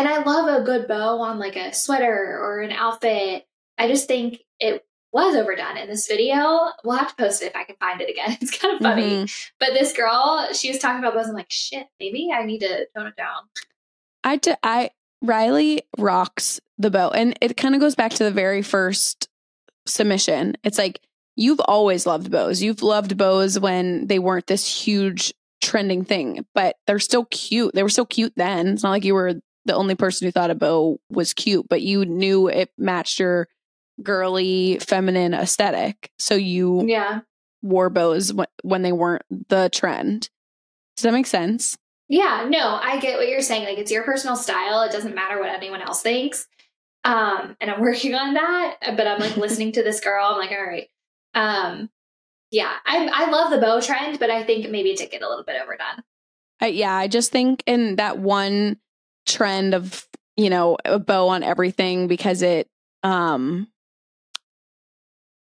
and 0.00 0.08
I 0.08 0.22
love 0.22 0.48
a 0.62 0.64
good 0.64 0.88
bow 0.88 1.20
on 1.20 1.38
like 1.38 1.56
a 1.56 1.72
sweater 1.74 2.38
or 2.40 2.60
an 2.60 2.72
outfit. 2.72 3.46
I 3.78 3.86
just 3.88 4.08
think 4.08 4.40
it 4.58 4.84
was 5.12 5.34
overdone 5.36 5.76
in 5.76 5.88
this 5.88 6.06
video. 6.06 6.68
We'll 6.84 6.96
have 6.96 7.14
to 7.14 7.22
post 7.22 7.42
it 7.42 7.46
if 7.46 7.56
I 7.56 7.64
can 7.64 7.76
find 7.76 8.00
it 8.00 8.08
again. 8.08 8.38
It's 8.40 8.56
kind 8.56 8.74
of 8.74 8.80
funny. 8.80 9.24
Mhm. 9.24 9.50
But 9.58 9.70
this 9.74 9.92
girl, 9.92 10.48
she 10.52 10.68
was 10.70 10.78
talking 10.78 11.00
about 11.00 11.14
bows. 11.14 11.28
I'm 11.28 11.34
like, 11.34 11.50
shit, 11.50 11.86
maybe 11.98 12.30
I 12.32 12.44
need 12.44 12.60
to 12.60 12.86
tone 12.96 13.08
it 13.08 13.16
down. 13.16 13.42
I, 14.24 14.36
d- 14.36 14.54
I, 14.62 14.90
Ryleigh 15.24 15.80
rocks 15.98 16.60
the 16.78 16.90
bow. 16.90 17.10
And 17.10 17.36
it 17.40 17.56
kind 17.56 17.74
of 17.74 17.80
goes 17.80 17.94
back 17.94 18.12
to 18.12 18.24
the 18.24 18.30
very 18.30 18.62
first 18.62 19.28
submission. 19.86 20.56
It's 20.64 20.78
like, 20.78 21.00
you've 21.36 21.60
always 21.60 22.06
loved 22.06 22.30
bows. 22.30 22.62
You've 22.62 22.82
loved 22.82 23.16
bows 23.16 23.58
when 23.58 24.06
they 24.06 24.18
weren't 24.18 24.46
this 24.46 24.84
huge 24.84 25.34
trending 25.60 26.04
thing, 26.04 26.46
but 26.54 26.76
they're 26.86 26.98
still 26.98 27.26
cute. 27.26 27.74
They 27.74 27.82
were 27.82 27.88
still 27.90 28.06
cute 28.06 28.32
then. 28.36 28.68
It's 28.68 28.82
not 28.82 28.90
like 28.90 29.04
you 29.04 29.14
were 29.14 29.34
the 29.70 29.76
only 29.76 29.94
person 29.94 30.26
who 30.26 30.32
thought 30.32 30.50
a 30.50 30.54
bow 30.56 30.98
was 31.10 31.32
cute, 31.32 31.68
but 31.68 31.80
you 31.80 32.04
knew 32.04 32.48
it 32.48 32.70
matched 32.76 33.20
your 33.20 33.46
girly 34.02 34.78
feminine 34.80 35.32
aesthetic. 35.32 36.10
So 36.18 36.34
you 36.34 36.84
Yeah. 36.88 37.20
wore 37.62 37.88
bows 37.88 38.32
when, 38.64 38.82
they 38.82 38.90
weren't 38.90 39.22
the 39.48 39.68
trend. 39.72 40.28
Does 40.96 41.04
that 41.04 41.12
make 41.12 41.26
sense? 41.28 41.78
Yeah, 42.08 42.46
no, 42.48 42.78
I 42.82 42.98
get 42.98 43.16
what 43.18 43.28
you're 43.28 43.40
saying. 43.42 43.64
Like 43.64 43.78
it's 43.78 43.92
your 43.92 44.02
personal 44.02 44.34
style. 44.34 44.82
It 44.82 44.90
doesn't 44.90 45.14
matter 45.14 45.38
what 45.38 45.50
anyone 45.50 45.82
else 45.82 46.02
thinks. 46.02 46.48
Um, 47.04 47.56
and 47.60 47.70
I'm 47.70 47.80
working 47.88 48.14
on 48.16 48.34
that. 48.34 48.76
But 48.96 49.06
I'm 49.06 49.20
like 49.20 49.36
listening 49.36 49.70
to 49.72 49.84
this 49.84 50.00
girl. 50.00 50.26
I'm 50.26 50.38
like, 50.38 50.50
all 50.50 50.64
right. 50.66 50.88
Um, 51.34 51.90
yeah, 52.50 52.72
I 52.84 53.06
I 53.12 53.30
love 53.30 53.52
the 53.52 53.58
bow 53.58 53.80
trend, 53.80 54.18
but 54.18 54.30
I 54.30 54.42
think 54.42 54.68
maybe 54.68 54.90
it 54.90 54.98
did 54.98 55.12
get 55.12 55.22
a 55.22 55.28
little 55.28 55.44
bit 55.44 55.62
overdone. 55.62 56.02
I, 56.60 56.66
yeah, 56.66 56.92
I 56.94 57.06
just 57.06 57.30
think 57.30 57.62
in 57.66 57.96
that 57.96 58.18
one 58.18 58.78
trend 59.30 59.74
of 59.74 60.06
you 60.36 60.50
know 60.50 60.76
a 60.84 60.98
bow 60.98 61.28
on 61.28 61.42
everything 61.42 62.06
because 62.08 62.42
it 62.42 62.68
um 63.02 63.68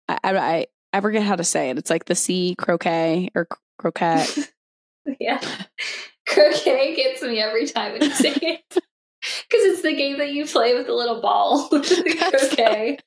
I 0.09 0.19
I, 0.25 0.67
I- 0.93 1.01
forget 1.01 1.23
how 1.23 1.37
to 1.37 1.45
say 1.45 1.71
it. 1.71 1.79
It's 1.79 1.91
like 1.91 2.07
the 2.07 2.15
sea 2.15 2.55
croquet 2.59 3.31
or 3.35 3.45
cro- 3.47 3.59
croquette. 3.79 4.51
yeah, 5.21 5.41
croquet 6.27 6.95
gets 6.97 7.23
me 7.23 7.41
every 7.41 7.67
time 7.67 7.93
when 7.93 8.03
you 8.03 8.11
say 8.11 8.31
it 8.43 8.63
because 8.71 8.81
it's 9.51 9.83
the 9.83 9.95
game 9.95 10.19
that 10.19 10.33
you 10.33 10.47
play 10.47 10.75
with 10.75 10.87
the 10.87 10.95
little 10.95 11.21
ball. 11.21 11.69
croquet. 11.69 12.99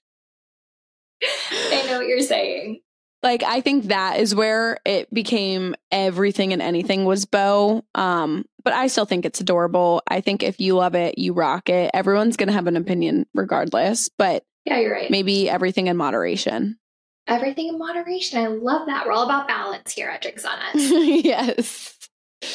I 1.24 1.84
know 1.88 1.98
what 1.98 2.08
you're 2.08 2.22
saying. 2.22 2.80
like 3.24 3.44
I 3.44 3.62
think 3.62 3.86
that 3.86 4.20
is 4.20 4.34
where 4.36 4.78
it 4.86 5.14
became 5.14 5.76
everything 5.92 6.54
and 6.54 6.62
anything 6.62 7.06
was 7.06 7.26
bow. 7.26 7.84
Um, 7.96 8.46
but 8.70 8.76
I 8.78 8.86
still 8.86 9.06
think 9.06 9.26
it's 9.26 9.42
adorable. 9.42 10.04
I 10.08 10.22
think 10.22 10.44
if 10.44 10.60
you 10.60 10.76
love 10.76 10.94
it, 10.94 11.18
you 11.18 11.34
rock 11.34 11.70
it. 11.70 11.90
Everyone's 11.92 12.38
gonna 12.38 12.52
have 12.52 12.68
an 12.68 12.78
opinion 12.78 13.26
regardless, 13.34 14.10
but 14.16 14.44
Yeah, 14.66 14.78
you're 14.78 14.94
right. 14.94 15.10
maybe 15.10 15.50
everything 15.50 15.88
in 15.88 15.98
moderation. 15.98 16.78
Everything 17.26 17.70
in 17.70 17.80
moderation. 17.80 18.38
I 18.38 18.46
love 18.48 18.86
that. 18.86 19.08
We're 19.08 19.12
all 19.14 19.26
about 19.26 19.48
balance 19.48 19.92
here 19.92 20.08
at 20.08 20.22
Drinks 20.22 20.46
on 20.46 20.60
Us. 20.60 20.76
yes. 20.76 21.98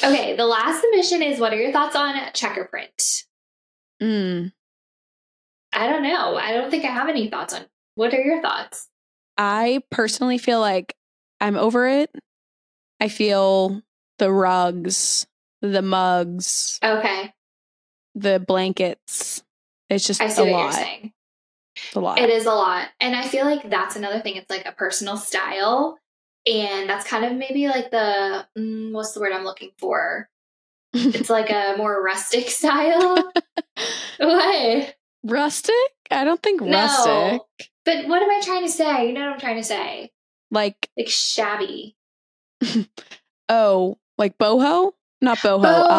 Okay, 0.03 0.37
the 0.37 0.45
last 0.45 0.81
submission 0.81 1.21
is 1.21 1.37
what 1.37 1.51
are 1.53 1.57
your 1.61 1.73
thoughts 1.73 1.97
on 1.97 2.15
checker 2.33 2.63
print? 2.63 3.25
Mm. 4.01 4.53
I 5.73 5.87
don't 5.87 6.03
know. 6.03 6.37
I 6.37 6.53
don't 6.53 6.71
think 6.71 6.85
I 6.85 6.91
have 6.91 7.09
any 7.09 7.29
thoughts 7.29 7.53
on 7.53 7.65
what 7.95 8.13
are 8.13 8.21
your 8.21 8.41
thoughts? 8.41 8.87
I 9.37 9.81
personally 9.91 10.37
feel 10.37 10.61
like 10.61 10.95
I'm 11.41 11.57
over 11.57 11.85
it. 11.89 12.09
I 13.01 13.09
feel 13.09 13.81
the 14.17 14.31
rugs, 14.31 15.27
the 15.71 15.81
mugs, 15.81 16.79
Okay. 16.83 17.33
the 18.15 18.39
blankets. 18.39 19.43
It's 19.89 20.05
just 20.07 20.21
I 20.21 20.29
see 20.29 20.41
a 20.41 20.45
what 20.45 20.51
lot. 20.51 20.63
you're 20.63 20.71
saying. 20.73 21.13
It's 21.75 21.95
a 21.95 21.99
lot. 21.99 22.19
It 22.19 22.29
is 22.29 22.45
a 22.45 22.53
lot. 22.53 22.87
And 22.99 23.15
I 23.15 23.27
feel 23.27 23.45
like 23.45 23.69
that's 23.69 23.95
another 23.95 24.19
thing. 24.21 24.35
It's 24.35 24.49
like 24.49 24.65
a 24.65 24.71
personal 24.71 25.17
style. 25.17 25.99
And 26.47 26.89
that's 26.89 27.05
kind 27.07 27.25
of 27.25 27.33
maybe 27.33 27.67
like 27.67 27.91
the, 27.91 28.45
mm, 28.57 28.91
what's 28.93 29.13
the 29.13 29.19
word 29.19 29.33
I'm 29.33 29.43
looking 29.45 29.71
for? 29.77 30.29
It's 30.93 31.29
like 31.29 31.49
a 31.49 31.75
more 31.77 32.01
rustic 32.01 32.49
style. 32.49 33.31
what? 34.17 34.95
rustic? 35.25 35.75
I 36.11 36.23
don't 36.23 36.41
think 36.41 36.61
rustic. 36.61 37.05
No. 37.05 37.45
But 37.83 38.07
what 38.07 38.21
am 38.23 38.29
I 38.29 38.39
trying 38.43 38.63
to 38.63 38.71
say? 38.71 39.07
You 39.07 39.13
know 39.13 39.21
what 39.25 39.33
I'm 39.33 39.39
trying 39.39 39.57
to 39.57 39.63
say? 39.63 40.11
Like 40.51 40.89
Like 40.97 41.09
shabby. 41.09 41.95
oh, 43.49 43.97
like 44.17 44.37
boho? 44.37 44.93
Not 45.25 45.37
boho. 45.39 45.89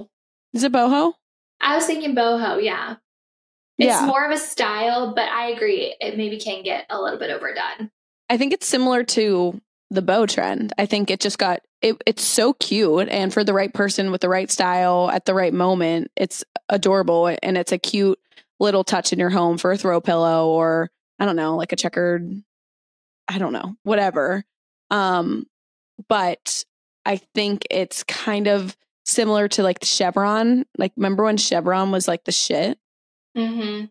Um, 0.00 0.08
is 0.54 0.64
it 0.64 0.72
boho? 0.72 1.12
I 1.60 1.76
was 1.76 1.86
thinking 1.86 2.14
boho, 2.14 2.62
yeah. 2.62 2.96
It's 3.78 4.00
Yeah. 4.00 4.06
more 4.06 4.24
of 4.24 4.32
a 4.32 4.38
style, 4.38 5.14
but 5.14 5.28
I 5.28 5.50
agree. 5.50 5.94
It 6.00 6.16
maybe 6.16 6.38
can 6.40 6.62
get 6.62 6.86
a 6.88 7.00
little 7.00 7.18
bit 7.18 7.30
overdone. 7.30 7.90
I 8.30 8.38
think 8.38 8.52
it's 8.54 8.66
similar 8.66 9.04
to 9.04 9.60
the 9.90 10.00
bow 10.02 10.24
trend. 10.26 10.72
I 10.78 10.86
think 10.86 11.10
it 11.10 11.20
just 11.20 11.38
got 11.38 11.60
it, 11.82 12.00
it's 12.06 12.24
so 12.24 12.54
cute 12.54 13.08
and 13.10 13.32
for 13.32 13.44
the 13.44 13.52
right 13.52 13.72
person 13.72 14.10
with 14.10 14.22
the 14.22 14.30
right 14.30 14.50
style 14.50 15.10
at 15.12 15.26
the 15.26 15.34
right 15.34 15.52
moment, 15.52 16.10
it's 16.16 16.42
adorable 16.70 17.26
and 17.42 17.58
it's 17.58 17.70
a 17.70 17.78
cute 17.78 18.18
little 18.58 18.82
touch 18.82 19.12
in 19.12 19.18
your 19.18 19.28
home 19.30 19.58
for 19.58 19.70
a 19.70 19.76
throw 19.76 20.00
pillow 20.00 20.48
or 20.48 20.90
I 21.18 21.26
don't 21.26 21.36
know, 21.36 21.54
like 21.56 21.72
a 21.72 21.76
checkered 21.76 22.42
I 23.28 23.38
don't 23.38 23.52
know, 23.52 23.76
whatever. 23.82 24.44
Um 24.90 25.46
but 26.08 26.64
I 27.06 27.16
think 27.34 27.64
it's 27.70 28.02
kind 28.02 28.48
of 28.48 28.76
similar 29.04 29.46
to 29.48 29.62
like 29.62 29.78
the 29.80 29.86
chevron. 29.86 30.66
Like 30.76 30.92
remember 30.96 31.24
when 31.24 31.36
chevron 31.36 31.90
was 31.92 32.06
like 32.08 32.24
the 32.24 32.32
shit 32.32 32.78
Mm-hmm. 33.36 33.84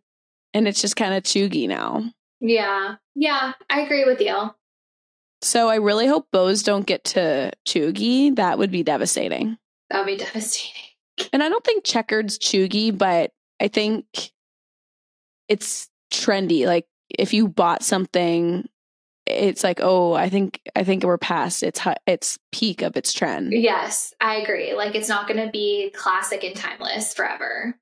and 0.54 0.68
it's 0.68 0.82
just 0.82 0.96
kind 0.96 1.14
of 1.14 1.24
chuggy 1.24 1.68
now. 1.68 2.04
Yeah. 2.42 2.96
Yeah, 3.16 3.54
I 3.70 3.82
agree 3.82 4.04
with 4.06 4.20
you. 4.20 4.52
So 5.42 5.70
I 5.70 5.76
really 5.76 6.08
hope 6.08 6.28
bows 6.32 6.64
don't 6.64 6.86
get 6.86 7.04
to 7.06 7.52
chuggy. 7.68 8.36
That 8.36 8.58
would 8.58 8.72
be 8.72 8.84
devastating. 8.84 9.58
That 9.90 10.00
would 10.00 10.18
be 10.18 10.18
devastating. 10.26 10.82
And 11.32 11.42
I 11.44 11.50
don't 11.50 11.64
think 11.64 11.84
checkered's 11.86 12.38
chuggy, 12.38 12.96
but 12.98 13.32
I 13.62 13.68
think 13.70 14.06
it's 15.48 15.88
trendy. 16.12 16.66
Like 16.66 16.88
if 17.10 17.34
you 17.34 17.48
bought 17.48 17.84
something, 17.84 18.68
it's 19.26 19.64
like, 19.64 19.80
oh, 19.82 20.14
I 20.14 20.30
think 20.30 20.62
I 20.76 20.84
think 20.84 21.04
we're 21.04 21.18
past 21.18 21.64
its 21.64 21.82
its 22.06 22.38
peak 22.52 22.82
of 22.82 22.96
its 22.96 23.14
trend. 23.14 23.54
Yes, 23.54 24.14
I 24.22 24.36
agree. 24.38 24.74
Like 24.74 24.96
it's 24.96 25.10
not 25.10 25.28
going 25.28 25.44
to 25.44 25.52
be 25.52 25.92
classic 25.96 26.44
and 26.44 26.56
timeless 26.56 27.14
forever. 27.14 27.76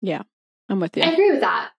Yeah. 0.00 0.22
I'm 0.68 0.80
with 0.80 0.96
you. 0.96 1.02
I 1.02 1.12
agree 1.12 1.30
with 1.30 1.40
that. 1.40 1.70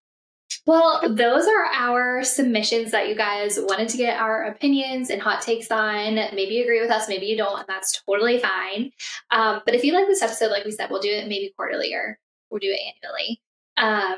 Well, 0.65 1.01
those 1.07 1.47
are 1.47 1.65
our 1.65 2.23
submissions 2.23 2.91
that 2.91 3.07
you 3.07 3.15
guys 3.15 3.59
wanted 3.61 3.87
to 3.89 3.97
get 3.97 4.19
our 4.19 4.45
opinions 4.45 5.09
and 5.09 5.21
hot 5.21 5.41
takes 5.41 5.69
on. 5.69 6.15
Maybe 6.15 6.55
you 6.55 6.63
agree 6.63 6.81
with 6.81 6.89
us, 6.89 7.07
maybe 7.07 7.27
you 7.27 7.37
don't, 7.37 7.59
and 7.59 7.67
that's 7.67 8.01
totally 8.01 8.39
fine. 8.39 8.91
Um, 9.31 9.61
but 9.65 9.75
if 9.75 9.83
you 9.83 9.93
like 9.93 10.07
this 10.07 10.23
episode, 10.23 10.49
like 10.49 10.65
we 10.65 10.71
said, 10.71 10.89
we'll 10.89 11.01
do 11.01 11.11
it 11.11 11.27
maybe 11.27 11.53
quarterly 11.55 11.93
or 11.93 12.17
we'll 12.49 12.59
do 12.59 12.71
it 12.71 12.79
annually. 13.03 13.41
Um, 13.77 14.15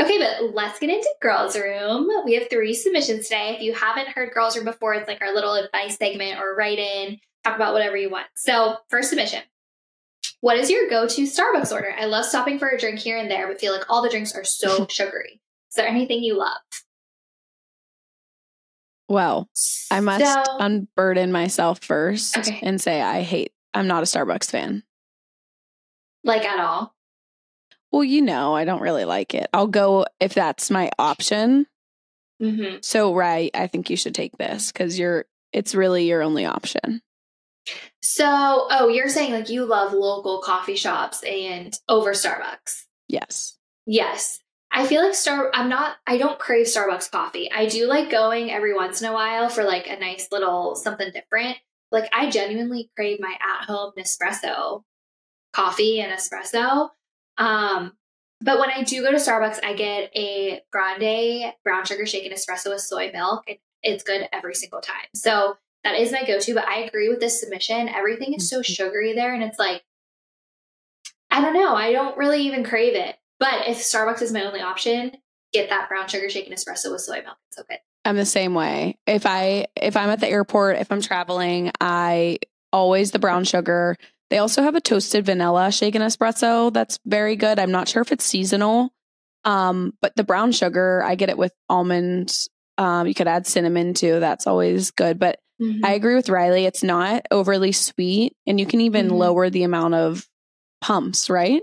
okay, 0.00 0.18
but 0.18 0.54
let's 0.54 0.78
get 0.78 0.90
into 0.90 1.08
Girls 1.20 1.56
Room. 1.56 2.08
We 2.24 2.34
have 2.34 2.48
three 2.50 2.74
submissions 2.74 3.24
today. 3.24 3.54
If 3.56 3.62
you 3.62 3.72
haven't 3.74 4.08
heard 4.08 4.32
Girls 4.32 4.56
Room 4.56 4.64
before, 4.64 4.94
it's 4.94 5.08
like 5.08 5.20
our 5.22 5.34
little 5.34 5.54
advice 5.54 5.96
segment 5.96 6.38
or 6.40 6.54
write 6.54 6.78
in, 6.78 7.18
talk 7.44 7.56
about 7.56 7.72
whatever 7.72 7.96
you 7.96 8.10
want. 8.10 8.26
So, 8.36 8.76
first 8.88 9.08
submission. 9.10 9.42
What 10.40 10.56
is 10.56 10.70
your 10.70 10.88
go-to 10.88 11.22
Starbucks 11.22 11.72
order? 11.72 11.94
I 11.98 12.06
love 12.06 12.24
stopping 12.24 12.58
for 12.58 12.68
a 12.68 12.78
drink 12.78 12.98
here 12.98 13.18
and 13.18 13.30
there, 13.30 13.46
but 13.46 13.60
feel 13.60 13.72
like 13.74 13.84
all 13.90 14.02
the 14.02 14.08
drinks 14.08 14.34
are 14.34 14.44
so 14.44 14.86
sugary. 14.90 15.40
Is 15.70 15.76
there 15.76 15.86
anything 15.88 16.22
you 16.22 16.38
love? 16.38 16.56
well, 19.08 19.48
I 19.90 20.00
must 20.00 20.24
So- 20.24 20.56
unburden 20.60 21.32
myself 21.32 21.82
first 21.82 22.38
Okay. 22.38 22.60
and 22.62 22.80
say 22.80 23.00
I 23.02 23.22
hate. 23.22 23.52
I'm 23.74 23.86
not 23.88 24.02
a 24.02 24.06
Starbucks 24.06 24.50
fan. 24.50 24.82
like 26.22 26.44
at 26.44 26.60
all. 26.60 26.94
Well, 27.92 28.04
you 28.04 28.22
know, 28.22 28.54
I 28.54 28.64
don't 28.64 28.82
really 28.82 29.04
like 29.04 29.34
it. 29.34 29.48
I'll 29.52 29.66
go 29.66 30.06
if 30.20 30.34
that's 30.34 30.70
my 30.70 30.90
option. 30.98 31.66
hmm 32.40 32.76
So, 32.82 33.14
right, 33.14 33.50
I 33.54 33.66
think 33.66 33.90
you 33.90 33.96
should 33.96 34.14
take 34.14 34.36
this 34.38 34.72
because 34.72 34.98
you're. 34.98 35.26
It's 35.52 35.74
really 35.74 36.06
your 36.06 36.22
only 36.22 36.46
option. 36.46 37.02
So, 38.02 38.68
oh, 38.70 38.88
you're 38.88 39.08
saying 39.08 39.32
like 39.32 39.48
you 39.48 39.64
love 39.64 39.92
local 39.92 40.40
coffee 40.40 40.76
shops 40.76 41.22
and 41.24 41.76
over 41.88 42.12
Starbucks. 42.12 42.84
Yes. 43.08 43.58
Yes. 43.86 44.40
I 44.72 44.86
feel 44.86 45.02
like 45.02 45.14
Star 45.14 45.50
I'm 45.52 45.68
not 45.68 45.96
I 46.06 46.16
don't 46.18 46.38
crave 46.38 46.66
Starbucks 46.66 47.10
coffee. 47.10 47.50
I 47.50 47.66
do 47.66 47.86
like 47.86 48.10
going 48.10 48.50
every 48.52 48.74
once 48.74 49.02
in 49.02 49.08
a 49.08 49.12
while 49.12 49.48
for 49.48 49.64
like 49.64 49.88
a 49.88 49.98
nice 49.98 50.28
little 50.30 50.76
something 50.76 51.10
different. 51.12 51.58
Like 51.90 52.08
I 52.12 52.30
genuinely 52.30 52.90
crave 52.94 53.18
my 53.20 53.34
at-home 53.40 53.92
Nespresso 53.98 54.82
coffee 55.52 56.00
and 56.00 56.12
espresso. 56.12 56.90
Um 57.40 57.94
but 58.42 58.58
when 58.58 58.70
I 58.70 58.82
do 58.84 59.02
go 59.02 59.10
to 59.10 59.18
Starbucks, 59.18 59.58
I 59.62 59.74
get 59.74 60.10
a 60.16 60.62
grande 60.72 61.52
brown 61.62 61.84
sugar 61.84 62.06
shaken 62.06 62.32
espresso 62.32 62.70
with 62.70 62.80
soy 62.80 63.10
milk. 63.12 63.44
And 63.48 63.58
it's 63.82 64.02
good 64.02 64.28
every 64.32 64.54
single 64.54 64.80
time. 64.80 65.08
So 65.14 65.58
that 65.84 65.98
is 65.98 66.12
my 66.12 66.24
go-to, 66.24 66.54
but 66.54 66.66
I 66.66 66.80
agree 66.80 67.08
with 67.08 67.20
this 67.20 67.40
submission. 67.40 67.88
Everything 67.88 68.34
is 68.34 68.48
so 68.48 68.60
mm-hmm. 68.60 68.72
sugary 68.72 69.12
there 69.14 69.34
and 69.34 69.42
it's 69.42 69.58
like 69.58 69.82
I 71.30 71.40
don't 71.40 71.54
know, 71.54 71.74
I 71.74 71.92
don't 71.92 72.16
really 72.16 72.42
even 72.42 72.64
crave 72.64 72.94
it. 72.94 73.16
But 73.38 73.68
if 73.68 73.78
Starbucks 73.78 74.20
is 74.20 74.32
my 74.32 74.44
only 74.44 74.60
option, 74.60 75.12
get 75.52 75.70
that 75.70 75.88
brown 75.88 76.08
sugar 76.08 76.28
shaken 76.28 76.52
espresso 76.52 76.90
with 76.90 77.00
soy 77.00 77.22
milk. 77.22 77.36
It's 77.48 77.56
so 77.56 77.62
good. 77.68 77.78
I'm 78.04 78.16
the 78.16 78.26
same 78.26 78.54
way. 78.54 78.98
If 79.06 79.26
I 79.26 79.66
if 79.76 79.96
I'm 79.96 80.10
at 80.10 80.20
the 80.20 80.28
airport, 80.28 80.78
if 80.78 80.90
I'm 80.90 81.00
traveling, 81.00 81.70
I 81.80 82.38
always 82.72 83.10
the 83.10 83.18
brown 83.18 83.44
sugar. 83.44 83.96
They 84.30 84.38
also 84.38 84.62
have 84.62 84.76
a 84.76 84.80
toasted 84.80 85.26
vanilla 85.26 85.72
shaken 85.72 86.02
espresso 86.02 86.72
that's 86.72 86.98
very 87.04 87.36
good. 87.36 87.58
I'm 87.58 87.72
not 87.72 87.88
sure 87.88 88.00
if 88.00 88.12
it's 88.12 88.24
seasonal. 88.24 88.92
Um, 89.44 89.92
but 90.00 90.14
the 90.16 90.24
brown 90.24 90.52
sugar, 90.52 91.02
I 91.04 91.16
get 91.16 91.30
it 91.30 91.38
with 91.38 91.52
almonds. 91.68 92.48
Um, 92.78 93.06
you 93.06 93.14
could 93.14 93.28
add 93.28 93.46
cinnamon 93.46 93.94
too. 93.94 94.20
That's 94.20 94.46
always 94.46 94.92
good. 94.92 95.18
But 95.18 95.40
mm-hmm. 95.60 95.84
I 95.84 95.92
agree 95.92 96.14
with 96.14 96.28
Ryleigh. 96.28 96.66
It's 96.66 96.82
not 96.82 97.26
overly 97.30 97.72
sweet, 97.72 98.34
and 98.46 98.60
you 98.60 98.66
can 98.66 98.80
even 98.82 99.08
mm-hmm. 99.08 99.16
lower 99.16 99.50
the 99.50 99.64
amount 99.64 99.94
of 99.94 100.26
pumps, 100.80 101.28
right? 101.28 101.62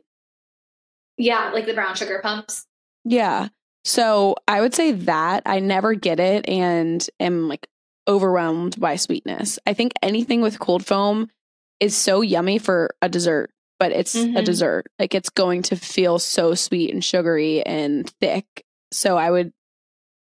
Yeah, 1.18 1.52
like 1.54 1.66
the 1.66 1.74
brown 1.74 1.96
sugar 1.96 2.20
pumps. 2.22 2.66
Yeah. 3.06 3.48
So 3.86 4.36
I 4.48 4.60
would 4.60 4.76
say 4.76 4.92
that 4.92 5.44
I 5.46 5.60
never 5.60 5.94
get 5.94 6.20
it 6.20 6.48
and 6.50 7.08
am 7.20 7.48
like 7.48 7.68
overwhelmed 8.08 8.80
by 8.80 8.98
sweetness. 8.98 9.60
I 9.66 9.74
think 9.74 9.94
anything 10.02 10.42
with 10.42 10.60
cold 10.60 10.86
foam 10.86 11.30
is 11.80 11.96
so 11.96 12.22
yummy 12.22 12.58
for 12.58 12.96
a 13.02 13.10
dessert, 13.10 13.52
but 13.80 13.92
it's 13.92 14.16
mm-hmm. 14.16 14.38
a 14.38 14.42
dessert. 14.42 14.88
Like 15.00 15.16
it's 15.16 15.30
going 15.30 15.64
to 15.64 15.76
feel 15.76 16.20
so 16.20 16.54
sweet 16.54 16.94
and 16.94 17.04
sugary 17.04 17.64
and 17.64 18.10
thick. 18.22 18.66
So 18.92 19.18
I 19.18 19.30
would 19.30 19.54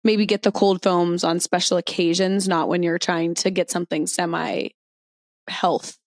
maybe 0.05 0.27
get 0.27 0.43
the 0.43 0.53
cold 0.53 0.83
foams 0.83 1.25
on 1.25 1.41
special 1.41 1.77
occasions, 1.77 2.49
not 2.49 2.69
when 2.69 2.83
you're 2.83 2.99
trying 2.99 3.35
to 3.35 3.51
get 3.51 3.71
something 3.71 4.07
semi 4.07 4.69
health 5.49 5.99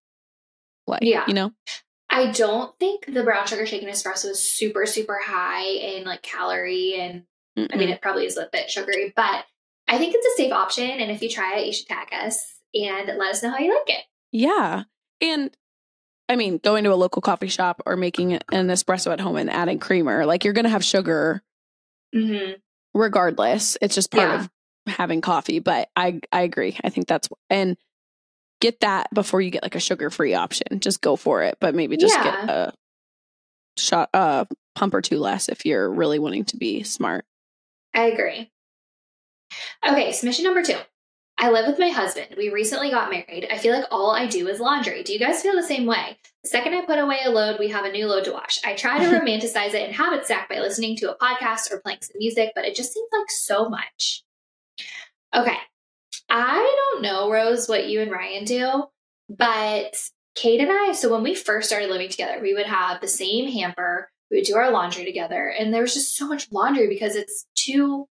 like, 0.88 1.04
yeah. 1.04 1.26
you 1.28 1.34
know? 1.34 1.52
I 2.10 2.32
don't 2.32 2.78
think 2.80 3.12
the 3.12 3.24
brown 3.24 3.48
sugar 3.48 3.66
shaken 3.66 3.90
espresso 3.90 4.30
is 4.30 4.40
super, 4.40 4.86
super 4.86 5.20
high 5.24 5.66
in 5.66 6.06
like 6.06 6.22
calorie 6.22 6.96
and 7.00 7.24
Mm-mm. 7.58 7.74
I 7.74 7.78
mean 7.78 7.90
it 7.90 8.02
probably 8.02 8.26
is 8.26 8.38
a 8.38 8.50
bit 8.52 8.70
sugary, 8.70 9.12
but 9.16 9.46
I 9.88 9.98
think 9.98 10.14
it's 10.16 10.26
a 10.26 10.38
safe 10.38 10.52
option. 10.52 10.90
And 10.90 11.12
if 11.12 11.22
you 11.22 11.30
try 11.30 11.58
it, 11.58 11.66
you 11.66 11.74
should 11.74 11.88
tag 11.88 12.10
us 12.14 12.40
and 12.74 13.08
let 13.18 13.32
us 13.32 13.44
know 13.44 13.52
how 13.52 13.60
you 13.60 13.74
like 13.74 13.98
it. 13.98 14.06
Yeah. 14.32 14.84
And 15.22 15.56
I 16.28 16.36
mean, 16.36 16.58
going 16.58 16.84
to 16.86 16.94
a 16.94 16.96
local 16.96 17.22
coffee 17.22 17.48
shop 17.48 17.82
or 17.86 17.96
making 17.96 18.34
an 18.34 18.68
espresso 18.68 19.12
at 19.12 19.20
home 19.20 19.36
and 19.36 19.50
adding 19.50 19.80
creamer, 19.80 20.26
like 20.26 20.44
you're 20.44 20.54
going 20.54 20.66
to 20.66 20.70
have 20.70 20.84
sugar 20.84 21.44
mm-hmm. 22.14 22.54
regardless. 22.94 23.78
It's 23.82 23.96
just 23.96 24.12
part 24.12 24.30
yeah. 24.30 24.40
of 24.40 24.50
having 24.88 25.22
coffee. 25.22 25.60
But 25.60 25.90
I, 25.96 26.20
I 26.32 26.42
agree. 26.42 26.78
I 26.84 26.90
think 26.90 27.08
that's, 27.08 27.30
and 27.50 27.78
get 28.62 28.80
that 28.80 29.14
before 29.14 29.42
you 29.42 29.52
get 29.52 29.64
like 29.64 29.76
a 29.76 29.80
sugar 29.80 30.10
free 30.10 30.34
option. 30.34 30.80
Just 30.80 31.02
go 31.02 31.16
for 31.16 31.44
it, 31.44 31.58
but 31.60 31.76
maybe 31.76 31.98
just 31.98 32.16
yeah. 32.16 32.24
get 32.24 32.50
a 32.50 32.74
shot, 33.78 34.10
a 34.14 34.48
pump 34.74 34.94
or 34.94 35.02
two 35.02 35.20
less 35.20 35.50
if 35.50 35.66
you're 35.66 35.90
really 35.92 36.20
wanting 36.20 36.46
to 36.46 36.58
be 36.58 36.84
smart. 36.84 37.26
I 37.94 38.06
agree. 38.06 38.52
Okay, 39.88 40.12
So 40.12 40.26
mission 40.28 40.44
number 40.44 40.64
two. 40.64 40.78
I 41.38 41.50
live 41.50 41.68
with 41.68 41.80
my 41.80 41.90
husband. 41.90 42.36
We 42.38 42.50
recently 42.50 42.90
got 42.90 43.10
married. 43.10 43.48
I 43.52 43.58
feel 43.58 43.76
like 43.76 43.86
all 43.92 44.12
I 44.12 44.26
do 44.26 44.48
is 44.48 44.62
laundry. 44.62 45.04
Do 45.04 45.12
you 45.12 45.20
guys 45.20 45.42
feel 45.42 45.56
the 45.56 45.64
same 45.64 45.86
way? 45.86 46.18
The 46.44 46.50
second 46.50 46.74
I 46.74 46.86
put 46.86 46.98
away 46.98 47.20
a 47.26 47.30
load, 47.30 47.60
we 47.60 47.70
have 47.70 47.84
a 47.84 47.92
new 47.92 48.08
load 48.08 48.24
to 48.26 48.32
wash. 48.32 48.60
I 48.64 48.74
try 48.74 49.00
to 49.00 49.06
romanticize 49.20 49.74
it 49.74 49.86
and 49.86 49.94
habit 49.94 50.26
stack 50.26 50.48
by 50.48 50.60
listening 50.60 50.96
to 50.98 51.12
a 51.12 51.18
podcast 51.18 51.72
or 51.72 51.82
playing 51.82 52.00
some 52.02 52.18
music, 52.18 52.52
but 52.56 52.64
it 52.64 52.76
just 52.76 52.94
seems 52.94 53.10
like 53.12 53.30
so 53.30 53.68
much. 53.68 54.24
Okay, 55.36 55.58
I 56.30 56.92
don't 56.94 57.02
know, 57.02 57.30
Rose, 57.30 57.68
what 57.68 57.90
you 57.90 58.02
and 58.02 58.12
Ryan 58.12 58.46
do, 58.46 58.86
but 59.28 59.96
Kate 60.36 60.62
and 60.62 60.72
I, 60.72 60.94
so 60.94 61.12
when 61.12 61.24
we 61.24 61.36
first 61.36 61.68
started 61.68 61.90
living 61.90 62.10
together, 62.10 62.40
we 62.42 62.54
would 62.54 62.66
have 62.66 63.02
the 63.02 63.08
same 63.08 63.52
hamper. 63.52 64.10
We 64.32 64.38
would 64.38 64.46
do 64.46 64.56
our 64.56 64.72
laundry 64.72 65.06
together. 65.06 65.48
And 65.48 65.74
there 65.74 65.82
was 65.82 65.94
just 65.94 66.16
so 66.16 66.28
much 66.28 66.52
laundry 66.52 66.88
because 66.88 67.16
it's 67.16 67.46
two 67.56 68.08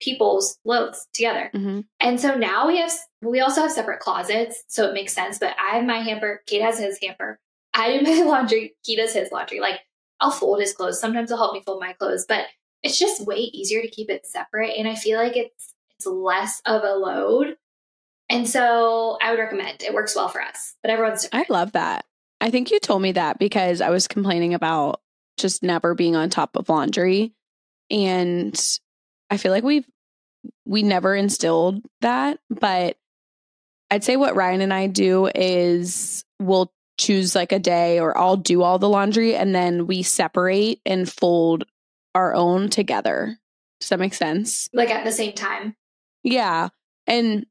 people's 0.00 0.58
loads 0.64 1.06
together. 1.12 1.50
Mm-hmm. 1.54 1.80
And 2.00 2.20
so 2.20 2.34
now 2.34 2.66
we 2.66 2.78
have, 2.78 2.92
we 3.22 3.40
also 3.40 3.62
have 3.62 3.72
separate 3.72 4.00
closets. 4.00 4.64
So 4.68 4.88
it 4.88 4.94
makes 4.94 5.12
sense. 5.12 5.38
But 5.38 5.54
I 5.58 5.76
have 5.76 5.84
my 5.84 6.00
hamper. 6.00 6.42
Kate 6.46 6.62
has 6.62 6.78
his 6.78 6.98
hamper. 7.02 7.38
I 7.74 7.98
do 7.98 8.02
my 8.24 8.24
laundry. 8.24 8.74
He 8.84 8.96
does 8.96 9.14
his 9.14 9.32
laundry. 9.32 9.60
Like 9.60 9.80
I'll 10.20 10.30
fold 10.30 10.60
his 10.60 10.72
clothes. 10.72 11.00
Sometimes 11.00 11.30
he'll 11.30 11.38
help 11.38 11.54
me 11.54 11.62
fold 11.64 11.80
my 11.80 11.92
clothes, 11.92 12.26
but 12.28 12.46
it's 12.82 12.98
just 12.98 13.26
way 13.26 13.36
easier 13.36 13.82
to 13.82 13.88
keep 13.88 14.10
it 14.10 14.26
separate. 14.26 14.76
And 14.76 14.88
I 14.88 14.94
feel 14.94 15.18
like 15.18 15.36
it's 15.36 15.74
it's 15.98 16.06
less 16.06 16.60
of 16.66 16.82
a 16.84 16.94
load. 16.94 17.56
And 18.28 18.48
so 18.48 19.18
I 19.22 19.30
would 19.30 19.40
recommend 19.40 19.82
it 19.82 19.94
works 19.94 20.14
well 20.14 20.28
for 20.28 20.42
us, 20.42 20.74
but 20.82 20.90
everyone's 20.90 21.22
different. 21.22 21.46
I 21.48 21.52
love 21.52 21.72
that. 21.72 22.04
I 22.40 22.50
think 22.50 22.70
you 22.70 22.80
told 22.80 23.02
me 23.02 23.12
that 23.12 23.38
because 23.38 23.80
I 23.80 23.90
was 23.90 24.08
complaining 24.08 24.52
about 24.52 25.00
just 25.36 25.62
never 25.62 25.94
being 25.94 26.16
on 26.16 26.28
top 26.28 26.56
of 26.56 26.68
laundry. 26.68 27.32
And 27.90 28.58
I 29.30 29.36
feel 29.36 29.52
like 29.52 29.64
we've, 29.64 29.86
we 30.64 30.82
never 30.82 31.14
instilled 31.14 31.82
that. 32.00 32.38
But 32.50 32.96
I'd 33.90 34.04
say 34.04 34.16
what 34.16 34.36
Ryan 34.36 34.60
and 34.60 34.74
I 34.74 34.86
do 34.86 35.28
is 35.34 36.24
we'll 36.40 36.72
choose 36.98 37.34
like 37.34 37.52
a 37.52 37.58
day 37.58 38.00
or 38.00 38.16
I'll 38.16 38.36
do 38.36 38.62
all 38.62 38.78
the 38.78 38.88
laundry 38.88 39.36
and 39.36 39.54
then 39.54 39.86
we 39.86 40.02
separate 40.02 40.80
and 40.86 41.10
fold 41.10 41.64
our 42.14 42.34
own 42.34 42.70
together. 42.70 43.38
Does 43.80 43.90
that 43.90 44.00
make 44.00 44.14
sense? 44.14 44.68
Like 44.72 44.90
at 44.90 45.04
the 45.04 45.12
same 45.12 45.34
time? 45.34 45.76
Yeah. 46.22 46.70
And 47.06 47.46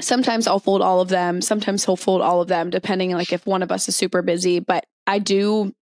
sometimes 0.00 0.46
I'll 0.46 0.58
fold 0.58 0.82
all 0.82 1.00
of 1.00 1.08
them. 1.08 1.42
Sometimes 1.42 1.84
he'll 1.84 1.96
fold 1.96 2.22
all 2.22 2.40
of 2.40 2.48
them, 2.48 2.70
depending 2.70 3.12
like 3.12 3.32
if 3.32 3.46
one 3.46 3.62
of 3.62 3.70
us 3.70 3.88
is 3.88 3.96
super 3.96 4.22
busy. 4.22 4.60
But 4.60 4.86
I 5.06 5.18
do 5.18 5.74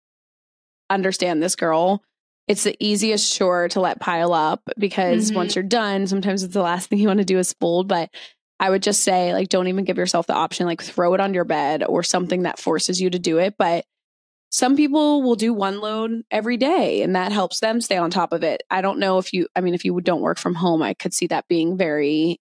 understand 0.91 1.43
this 1.43 1.57
girl. 1.57 2.03
It's 2.51 2.65
the 2.65 2.77
easiest 2.81 3.33
chore 3.33 3.69
to 3.69 3.81
let 3.81 4.01
pile 4.01 4.33
up 4.33 4.61
because 4.77 5.29
mm-hmm. 5.29 5.37
once 5.37 5.55
you're 5.55 5.63
done, 5.63 6.09
sometimes 6.09 6.43
it's 6.43 6.53
the 6.55 6.63
last 6.63 6.89
thing 6.91 6.99
you 6.99 7.07
want 7.07 7.21
to 7.21 7.25
do 7.25 7.39
is 7.39 7.55
fold. 7.61 7.87
But 7.87 8.11
I 8.59 8.71
would 8.71 8.83
just 8.83 9.05
say, 9.05 9.33
like, 9.33 9.49
don't 9.49 9.69
even 9.69 9.85
give 9.85 9.99
yourself 9.99 10.27
the 10.27 10.35
option, 10.35 10.67
like, 10.67 10.83
throw 10.83 11.15
it 11.15 11.21
on 11.21 11.33
your 11.33 11.45
bed 11.45 11.85
or 11.85 12.03
something 12.03 12.43
that 12.43 12.59
forces 12.59 13.01
you 13.01 13.09
to 13.09 13.21
do 13.21 13.39
it. 13.39 13.55
But 13.57 13.85
some 14.51 14.77
people 14.77 15.23
will 15.23 15.37
do 15.37 15.55
one 15.55 15.81
load 15.81 16.25
every 16.33 16.57
day 16.57 17.03
and 17.03 17.15
that 17.15 17.31
helps 17.31 17.61
them 17.61 17.81
stay 17.81 17.97
on 17.97 18.11
top 18.11 18.33
of 18.33 18.43
it. 18.43 18.65
I 18.69 18.81
don't 18.81 18.99
know 18.99 19.19
if 19.19 19.33
you, 19.33 19.47
I 19.55 19.61
mean, 19.61 19.75
if 19.75 19.85
you 19.85 19.99
don't 20.01 20.21
work 20.21 20.39
from 20.39 20.57
home, 20.57 20.83
I 20.83 20.95
could 20.95 21.15
see 21.15 21.29
that 21.29 21.47
being 21.47 21.77
very 21.77 22.41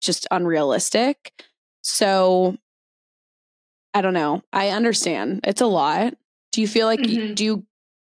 just 0.00 0.28
unrealistic. 0.30 1.32
So 1.82 2.56
I 3.94 4.00
don't 4.00 4.14
know. 4.14 4.42
I 4.52 4.68
understand. 4.68 5.40
It's 5.42 5.60
a 5.60 5.66
lot. 5.66 6.14
Do 6.52 6.60
you 6.60 6.68
feel 6.68 6.86
like, 6.86 7.00
mm-hmm. 7.00 7.34
do 7.34 7.44
you, 7.44 7.66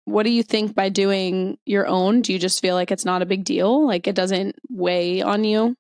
what 0.06 0.23
do 0.23 0.32
you 0.32 0.44
think 0.44 0.76
by 0.76 0.90
doing 0.90 1.57
your 1.65 1.88
own? 1.88 2.22
Do 2.22 2.34
you 2.34 2.40
just 2.40 2.61
feel 2.61 2.76
like 2.76 2.91
it's 2.91 3.06
not 3.06 3.22
a 3.22 3.26
big 3.26 3.44
deal? 3.44 3.86
Like 3.86 4.07
it 4.07 4.15
doesn't 4.15 4.56
weigh 4.69 5.22
on 5.22 5.44
you? 5.44 5.76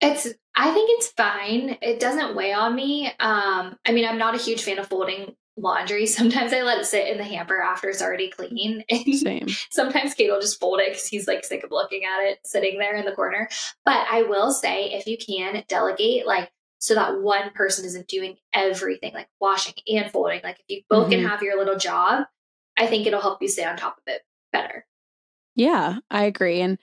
It's, 0.00 0.26
I 0.56 0.72
think 0.72 0.90
it's 0.98 1.08
fine. 1.08 1.78
It 1.80 2.00
doesn't 2.00 2.36
weigh 2.36 2.52
on 2.52 2.74
me. 2.74 3.06
Um, 3.20 3.76
I 3.84 3.92
mean, 3.92 4.06
I'm 4.06 4.18
not 4.18 4.34
a 4.34 4.42
huge 4.42 4.62
fan 4.62 4.78
of 4.78 4.88
folding 4.88 5.34
laundry. 5.56 6.06
Sometimes 6.06 6.52
I 6.52 6.62
let 6.62 6.78
it 6.78 6.86
sit 6.86 7.08
in 7.08 7.18
the 7.18 7.24
hamper 7.24 7.60
after 7.60 7.88
it's 7.88 8.02
already 8.02 8.30
clean. 8.30 8.84
Same. 9.12 9.46
sometimes 9.70 10.14
Kate 10.14 10.30
will 10.30 10.40
just 10.40 10.60
fold 10.60 10.80
it 10.80 10.90
because 10.90 11.06
he's 11.06 11.26
like 11.26 11.44
sick 11.44 11.64
of 11.64 11.70
looking 11.70 12.02
at 12.04 12.24
it 12.24 12.38
sitting 12.44 12.78
there 12.78 12.96
in 12.96 13.04
the 13.04 13.12
corner. 13.12 13.48
But 13.84 14.06
I 14.10 14.22
will 14.22 14.52
say, 14.52 14.92
if 14.92 15.06
you 15.06 15.16
can 15.16 15.64
delegate, 15.68 16.26
like, 16.26 16.50
so 16.78 16.94
that 16.94 17.22
one 17.22 17.50
person 17.54 17.86
isn't 17.86 18.08
doing 18.08 18.36
everything, 18.52 19.14
like 19.14 19.28
washing 19.40 19.74
and 19.88 20.10
folding. 20.10 20.40
Like, 20.42 20.60
if 20.60 20.66
you 20.68 20.82
both 20.90 21.04
mm-hmm. 21.04 21.22
can 21.22 21.28
have 21.28 21.42
your 21.42 21.56
little 21.56 21.78
job, 21.78 22.26
I 22.76 22.86
think 22.86 23.06
it'll 23.06 23.20
help 23.20 23.40
you 23.42 23.48
stay 23.48 23.64
on 23.64 23.76
top 23.76 23.98
of 23.98 24.02
it 24.06 24.22
better. 24.52 24.86
Yeah, 25.54 25.98
I 26.10 26.24
agree. 26.24 26.60
And 26.60 26.78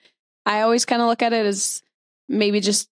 I 0.46 0.62
always 0.62 0.84
kind 0.84 1.02
of 1.02 1.08
look 1.08 1.22
at 1.22 1.32
it 1.32 1.46
as 1.46 1.82
maybe 2.28 2.60
just 2.60 2.88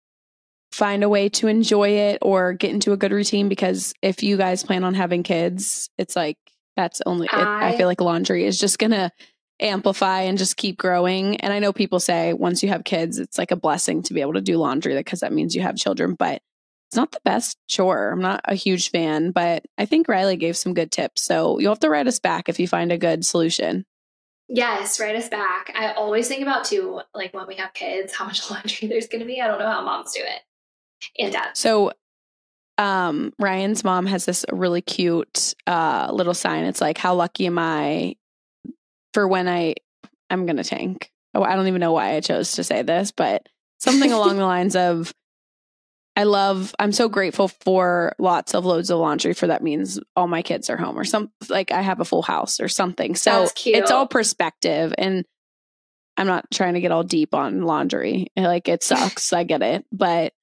find 0.73 1.03
a 1.03 1.09
way 1.09 1.29
to 1.29 1.49
enjoy 1.49 1.91
it 1.91 2.19
or 2.23 2.53
get 2.53 2.71
into 2.71 2.93
a 2.93 2.97
good 2.97 3.13
routine 3.13 3.49
because 3.49 3.93
if 4.03 4.23
you 4.23 4.37
guys 4.37 4.63
plan 4.63 4.85
on 4.85 4.95
having 4.95 5.23
kids, 5.23 5.91
it's 5.99 6.15
like 6.15 6.39
that's 6.77 7.03
only 7.07 7.29
I, 7.31 7.41
it, 7.41 7.47
I 7.75 7.77
feel 7.77 7.87
like 7.87 8.01
laundry 8.01 8.45
is 8.45 8.59
just 8.59 8.79
going 8.79 8.93
to 8.93 9.11
amplify 9.61 10.23
and 10.23 10.39
just 10.39 10.57
keep 10.57 10.79
growing. 10.79 11.37
And 11.39 11.53
I 11.53 11.59
know 11.59 11.73
people 11.73 12.01
say 12.01 12.33
once 12.33 12.63
you 12.63 12.69
have 12.69 12.85
kids, 12.85 13.19
it's 13.19 13.39
like 13.39 13.51
a 13.51 13.57
blessing 13.57 14.03
to 14.05 14.15
be 14.15 14.21
able 14.21 14.35
to 14.35 14.41
do 14.41 14.57
laundry 14.57 14.95
because 14.95 15.21
that 15.21 15.33
means 15.33 15.55
you 15.55 15.63
have 15.63 15.77
children, 15.77 16.15
but 16.15 16.41
it's 16.91 16.97
not 16.97 17.13
the 17.13 17.21
best 17.25 17.57
chore. 17.69 18.11
I'm 18.11 18.21
not 18.21 18.41
a 18.47 18.57
huge 18.57 18.91
fan, 18.91 19.31
but 19.31 19.65
I 19.79 19.87
think 19.87 20.09
Ryleigh 20.09 20.41
gave 20.41 20.57
some 20.57 20.75
good 20.75 20.91
tips. 20.91 21.23
So 21.23 21.61
you'll 21.61 21.71
have 21.71 21.79
to 21.81 21.89
write 21.89 22.09
us 22.09 22.19
back 22.19 22.49
if 22.49 22.59
you 22.59 22.67
find 22.67 22.91
a 22.91 22.99
good 22.99 23.25
solution. 23.25 23.87
Yes, 24.49 24.99
write 24.99 25.15
us 25.15 25.29
back. 25.29 25.71
I 25.77 25.93
always 25.93 26.27
think 26.27 26.43
about 26.43 26.65
too, 26.65 27.01
like 27.15 27.33
when 27.33 27.47
we 27.47 27.55
have 27.55 27.75
kids, 27.75 28.13
how 28.13 28.25
much 28.25 28.51
laundry 28.51 28.89
there's 28.89 29.07
going 29.07 29.21
to 29.21 29.27
be. 29.27 29.41
I 29.41 29.47
don't 29.47 29.61
know 29.61 29.71
how 29.71 29.85
moms 29.85 30.13
do 30.13 30.21
it 30.21 30.43
and 31.17 31.33
dad. 31.33 31.57
So, 31.57 31.93
um, 32.77 33.33
Ryan's 33.39 33.85
mom 33.85 34.07
has 34.07 34.25
this 34.25 34.45
really 34.51 34.83
cute 34.83 35.55
uh, 35.69 36.11
little 36.13 36.35
sign. 36.35 36.65
It's 36.65 36.81
like, 36.81 36.99
"How 36.99 37.15
lucky 37.15 37.47
am 37.47 37.59
I 37.59 38.17
for 39.15 39.29
when 39.29 39.49
I 39.49 39.77
I'm 40.29 40.47
gonna 40.47 40.65
tank." 40.65 41.13
Oh, 41.35 41.43
I 41.45 41.55
don't 41.55 41.69
even 41.69 41.81
know 41.81 41.93
why 41.93 42.17
I 42.17 42.21
chose 42.21 42.53
to 42.53 42.65
say 42.65 42.83
this, 42.83 43.13
but 43.13 43.47
something 43.79 44.13
along 44.13 44.39
the 44.39 44.45
lines 44.47 44.75
of, 44.75 45.15
"I 46.21 46.25
love. 46.25 46.75
I'm 46.79 46.93
so 46.93 47.09
grateful 47.09 47.49
for 47.49 48.15
lots 48.19 48.55
of 48.55 48.67
loads 48.67 48.91
of 48.91 48.99
laundry. 48.99 49.33
For 49.33 49.47
that 49.47 49.63
means 49.63 49.99
all 50.15 50.29
my 50.29 50.43
kids 50.43 50.69
are 50.69 50.77
home, 50.77 50.99
or 50.99 51.05
some 51.05 51.31
like 51.49 51.73
I 51.73 51.81
have 51.81 52.01
a 52.01 52.05
full 52.05 52.21
house, 52.21 52.61
or 52.61 52.69
something." 52.69 53.15
So 53.15 53.49
it's 53.65 53.91
all 53.91 54.07
perspective, 54.07 54.93
and 54.99 55.25
I'm 56.19 56.27
not 56.27 56.51
trying 56.51 56.75
to 56.75 56.81
get 56.83 56.93
all 56.93 57.05
deep 57.05 57.35
on 57.35 57.63
laundry. 57.63 58.27
Like 58.37 58.69
it 58.69 58.83
sucks, 58.91 59.33
I 59.33 59.45
get 59.45 59.63
it, 59.63 59.87
but 59.91 60.35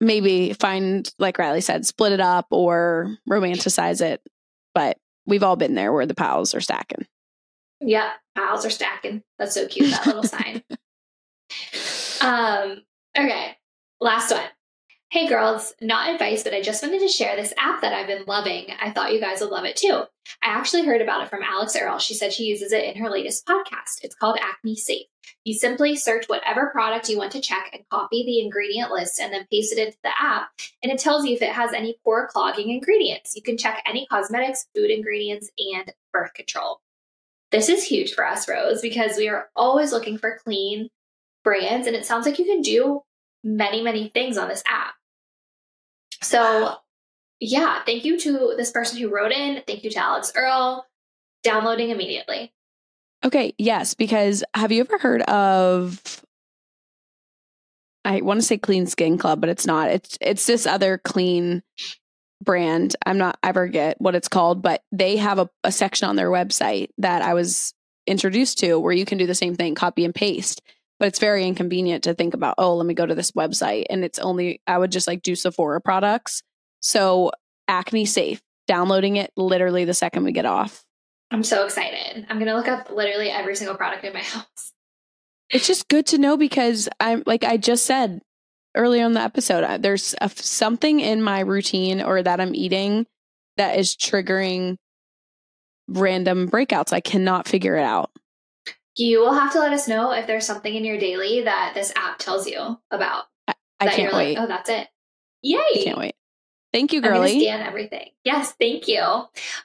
maybe 0.00 0.54
find, 0.54 1.08
like 1.20 1.36
Ryleigh 1.38 1.62
said, 1.62 1.86
split 1.86 2.10
it 2.10 2.20
up 2.20 2.48
or 2.50 3.16
romanticize 3.30 4.00
it. 4.00 4.20
But 4.74 4.98
we've 5.24 5.44
all 5.44 5.54
been 5.54 5.76
there 5.76 5.92
where 5.92 6.06
the 6.06 6.16
piles 6.16 6.52
are 6.52 6.60
stacking. 6.60 7.06
Yeah, 7.80 8.10
piles 8.34 8.66
are 8.66 8.70
stacking. 8.70 9.22
That's 9.38 9.54
so 9.54 9.68
cute, 9.68 9.90
that 9.92 10.06
little 10.06 10.24
sign. 10.24 10.64
Um, 12.20 12.82
okay, 13.16 13.56
last 14.00 14.32
one. 14.32 14.42
Hey 15.08 15.28
girls, 15.28 15.72
not 15.80 16.12
advice, 16.12 16.42
but 16.42 16.52
I 16.52 16.60
just 16.60 16.82
wanted 16.82 16.98
to 16.98 17.08
share 17.08 17.36
this 17.36 17.54
app 17.58 17.80
that 17.80 17.92
I've 17.92 18.08
been 18.08 18.24
loving. 18.26 18.66
I 18.80 18.90
thought 18.90 19.12
you 19.12 19.20
guys 19.20 19.40
would 19.40 19.50
love 19.50 19.64
it 19.64 19.76
too. 19.76 20.02
I 20.42 20.48
actually 20.48 20.84
heard 20.84 21.00
about 21.00 21.22
it 21.22 21.30
from 21.30 21.44
Alix 21.44 21.76
Earle. 21.76 22.00
She 22.00 22.12
said 22.12 22.32
she 22.32 22.42
uses 22.42 22.72
it 22.72 22.82
in 22.82 23.00
her 23.00 23.08
latest 23.08 23.46
podcast. 23.46 24.02
It's 24.02 24.16
called 24.16 24.36
Acne 24.42 24.74
Safe. 24.74 25.06
You 25.44 25.54
simply 25.54 25.94
search 25.94 26.26
whatever 26.26 26.70
product 26.70 27.08
you 27.08 27.18
want 27.18 27.30
to 27.32 27.40
check 27.40 27.70
and 27.72 27.88
copy 27.88 28.24
the 28.24 28.40
ingredient 28.40 28.90
list 28.90 29.20
and 29.20 29.32
then 29.32 29.46
paste 29.48 29.72
it 29.72 29.78
into 29.78 29.96
the 30.02 30.10
app. 30.20 30.48
And 30.82 30.90
it 30.90 30.98
tells 30.98 31.24
you 31.24 31.36
if 31.36 31.42
it 31.42 31.52
has 31.52 31.72
any 31.72 31.96
pore 32.02 32.26
clogging 32.26 32.70
ingredients. 32.70 33.36
You 33.36 33.42
can 33.42 33.56
check 33.56 33.84
any 33.86 34.06
cosmetics, 34.06 34.66
food 34.74 34.90
ingredients, 34.90 35.50
and 35.56 35.94
birth 36.12 36.34
control. 36.34 36.80
This 37.52 37.68
is 37.68 37.84
huge 37.84 38.12
for 38.12 38.26
us, 38.26 38.48
Rose, 38.48 38.82
because 38.82 39.16
we 39.16 39.28
are 39.28 39.50
always 39.54 39.92
looking 39.92 40.18
for 40.18 40.40
clean 40.42 40.90
brands. 41.44 41.86
And 41.86 41.94
it 41.94 42.04
sounds 42.04 42.26
like 42.26 42.40
you 42.40 42.44
can 42.44 42.60
do 42.60 43.02
many, 43.46 43.80
many 43.80 44.08
things 44.08 44.36
on 44.36 44.48
this 44.48 44.62
app. 44.66 44.94
So, 46.22 46.74
yeah, 47.40 47.82
thank 47.84 48.04
you 48.04 48.18
to 48.20 48.54
this 48.56 48.72
person 48.72 48.98
who 48.98 49.08
wrote 49.08 49.32
in. 49.32 49.62
Thank 49.66 49.84
you 49.84 49.90
to 49.90 49.98
Alix 49.98 50.32
Earle. 50.36 50.84
Downloading 51.42 51.90
immediately. 51.90 52.52
Okay, 53.24 53.54
yes, 53.56 53.94
because 53.94 54.42
have 54.54 54.72
you 54.72 54.80
ever 54.80 54.98
heard 54.98 55.22
of 55.22 56.02
I 58.04 58.20
want 58.20 58.40
to 58.40 58.46
say 58.46 58.56
Clean 58.56 58.86
Skin 58.86 59.18
Club, 59.18 59.40
but 59.40 59.50
it's 59.50 59.66
not. 59.66 59.90
It's 59.90 60.18
it's 60.20 60.46
this 60.46 60.66
other 60.66 60.98
clean 60.98 61.62
brand. 62.42 62.94
I'm 63.04 63.18
not 63.18 63.38
I 63.42 63.52
forget 63.52 64.00
what 64.00 64.14
it's 64.14 64.28
called, 64.28 64.62
but 64.62 64.82
they 64.92 65.16
have 65.16 65.38
a, 65.38 65.50
a 65.64 65.72
section 65.72 66.08
on 66.08 66.16
their 66.16 66.30
website 66.30 66.90
that 66.98 67.22
I 67.22 67.34
was 67.34 67.74
introduced 68.06 68.58
to 68.58 68.78
where 68.78 68.92
you 68.92 69.04
can 69.04 69.18
do 69.18 69.26
the 69.26 69.34
same 69.34 69.56
thing, 69.56 69.74
copy 69.74 70.04
and 70.04 70.14
paste. 70.14 70.62
But 70.98 71.08
it's 71.08 71.18
very 71.18 71.46
inconvenient 71.46 72.04
to 72.04 72.14
think 72.14 72.32
about, 72.32 72.54
oh, 72.58 72.74
let 72.74 72.86
me 72.86 72.94
go 72.94 73.04
to 73.04 73.14
this 73.14 73.32
website. 73.32 73.84
And 73.90 74.02
it's 74.02 74.18
only 74.18 74.62
I 74.66 74.78
would 74.78 74.92
just 74.92 75.06
like 75.06 75.22
do 75.22 75.34
Sephora 75.34 75.80
products. 75.80 76.42
So 76.80 77.32
acne 77.68 78.06
safe, 78.06 78.40
downloading 78.66 79.16
it 79.16 79.30
literally 79.36 79.84
the 79.84 79.94
second 79.94 80.24
we 80.24 80.32
get 80.32 80.46
off. 80.46 80.84
I'm 81.30 81.42
so 81.42 81.64
excited. 81.64 82.26
I'm 82.28 82.38
going 82.38 82.48
to 82.48 82.56
look 82.56 82.68
up 82.68 82.90
literally 82.90 83.30
every 83.30 83.56
single 83.56 83.76
product 83.76 84.04
in 84.04 84.12
my 84.12 84.20
house. 84.22 84.72
It's 85.50 85.66
just 85.66 85.88
good 85.88 86.06
to 86.06 86.18
know 86.18 86.36
because 86.36 86.88
I'm 86.98 87.22
like 87.26 87.44
I 87.44 87.56
just 87.56 87.86
said 87.86 88.20
earlier 88.74 89.04
in 89.04 89.12
the 89.12 89.20
episode, 89.20 89.64
uh, 89.64 89.78
there's 89.78 90.14
a, 90.20 90.28
something 90.28 91.00
in 91.00 91.22
my 91.22 91.40
routine 91.40 92.02
or 92.02 92.22
that 92.22 92.40
I'm 92.40 92.54
eating 92.54 93.06
that 93.56 93.78
is 93.78 93.96
triggering 93.96 94.76
random 95.88 96.48
breakouts. 96.48 96.92
I 96.92 97.00
cannot 97.00 97.48
figure 97.48 97.76
it 97.76 97.84
out. 97.84 98.10
You 98.96 99.20
will 99.20 99.34
have 99.34 99.52
to 99.52 99.60
let 99.60 99.72
us 99.72 99.86
know 99.88 100.12
if 100.12 100.26
there's 100.26 100.46
something 100.46 100.74
in 100.74 100.84
your 100.84 100.98
daily 100.98 101.42
that 101.42 101.72
this 101.74 101.92
app 101.96 102.18
tells 102.18 102.46
you 102.46 102.78
about. 102.90 103.24
I, 103.46 103.54
I 103.80 103.84
that 103.86 103.94
can't 103.94 104.10
you're 104.10 104.18
wait. 104.18 104.36
like, 104.38 104.44
oh, 104.44 104.48
that's 104.48 104.70
it. 104.70 104.88
Yay. 105.42 105.58
I 105.58 105.82
can't 105.84 105.98
wait. 105.98 106.14
Thank 106.72 106.92
you, 106.92 107.00
girly. 107.00 107.40
scan 107.40 107.60
everything. 107.60 108.10
Yes, 108.24 108.52
thank 108.60 108.86
you. 108.86 109.00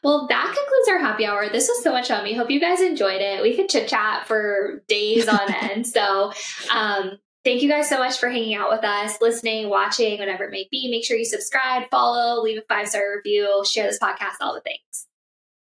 Well, 0.03 0.27
that 0.29 0.45
concludes 0.45 0.87
our 0.89 0.99
happy 0.99 1.25
hour. 1.25 1.49
This 1.49 1.67
was 1.67 1.83
so 1.83 1.91
much 1.91 2.07
fun. 2.07 2.23
We 2.23 2.33
hope 2.33 2.49
you 2.49 2.59
guys 2.59 2.79
enjoyed 2.79 3.21
it. 3.21 3.41
We 3.41 3.55
could 3.55 3.67
chit 3.67 3.89
chat 3.89 4.27
for 4.27 4.83
days 4.87 5.27
on 5.27 5.53
end. 5.61 5.87
So, 5.87 6.31
um, 6.73 7.17
thank 7.43 7.63
you 7.63 7.69
guys 7.69 7.89
so 7.89 7.97
much 7.97 8.17
for 8.17 8.29
hanging 8.29 8.53
out 8.53 8.69
with 8.69 8.85
us, 8.85 9.19
listening, 9.19 9.69
watching, 9.69 10.19
whatever 10.19 10.45
it 10.45 10.51
may 10.51 10.67
be. 10.71 10.89
Make 10.89 11.03
sure 11.03 11.17
you 11.17 11.25
subscribe, 11.25 11.89
follow, 11.89 12.41
leave 12.41 12.57
a 12.57 12.63
five 12.73 12.87
star 12.87 13.17
review, 13.17 13.63
share 13.65 13.87
this 13.87 13.99
podcast, 13.99 14.35
all 14.39 14.53
the 14.53 14.61
things. 14.61 15.07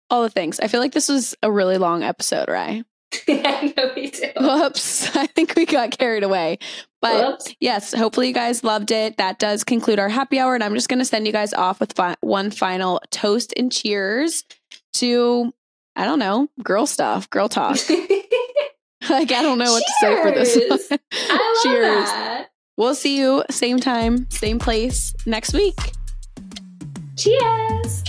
All 0.09 0.23
the 0.23 0.31
things. 0.31 0.59
I 0.61 0.69
feel 0.69 0.81
like 0.81 0.93
this 0.93 1.09
was 1.09 1.35
a 1.43 1.51
really 1.51 1.77
long 1.77 2.03
episode, 2.03 2.49
right? 2.49 2.85
I 3.28 3.73
know 3.77 3.93
we 3.95 4.11
do. 4.11 4.28
Whoops. 4.39 5.15
I 5.16 5.27
think 5.27 5.55
we 5.57 5.65
got 5.66 5.97
carried 5.97 6.23
away. 6.24 6.59
But 7.01 7.27
Whoops. 7.27 7.55
yes, 7.61 7.95
hopefully 7.95 8.28
you 8.28 8.35
guys 8.35 8.65
loved 8.65 8.91
it. 8.91 9.16
That 9.16 9.39
does 9.39 9.65
conclude 9.65 9.99
our 9.99 10.09
happy 10.09 10.39
hour. 10.39 10.55
And 10.55 10.65
I'm 10.65 10.74
just 10.74 10.89
going 10.89 10.99
to 10.99 11.05
send 11.05 11.27
you 11.27 11.33
guys 11.33 11.53
off 11.55 11.81
with 11.81 11.93
fi- 11.93 12.16
one 12.20 12.51
final 12.51 13.01
toast 13.11 13.53
and 13.57 13.70
cheers 13.70 14.45
to, 14.95 15.53
I 15.95 16.05
don't 16.05 16.19
know, 16.19 16.49
girl 16.62 16.87
stuff, 16.87 17.31
girl 17.31 17.49
talk. 17.49 17.77
like, 19.09 19.31
I 19.33 19.43
don't 19.43 19.59
know 19.59 19.70
what 19.73 19.85
to 19.87 19.93
say 20.01 20.23
for 20.23 20.31
this. 20.33 20.55
Cheers. 20.55 20.91
one. 20.91 20.99
I 21.12 21.53
love 21.55 21.62
Cheers. 21.62 22.05
that. 22.11 22.47
We'll 22.77 22.95
see 22.95 23.19
you 23.19 23.45
same 23.51 23.78
time, 23.81 24.28
same 24.31 24.59
place 24.59 25.15
next 25.24 25.55
week. 25.55 25.78
Cheers. 27.16 28.03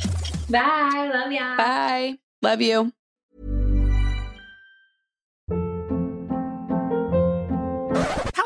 Bye. 0.50 1.12
Love 1.14 1.32
ya. 1.32 1.56
Bye. 1.56 2.18
Love 2.42 2.62
you. 2.62 2.92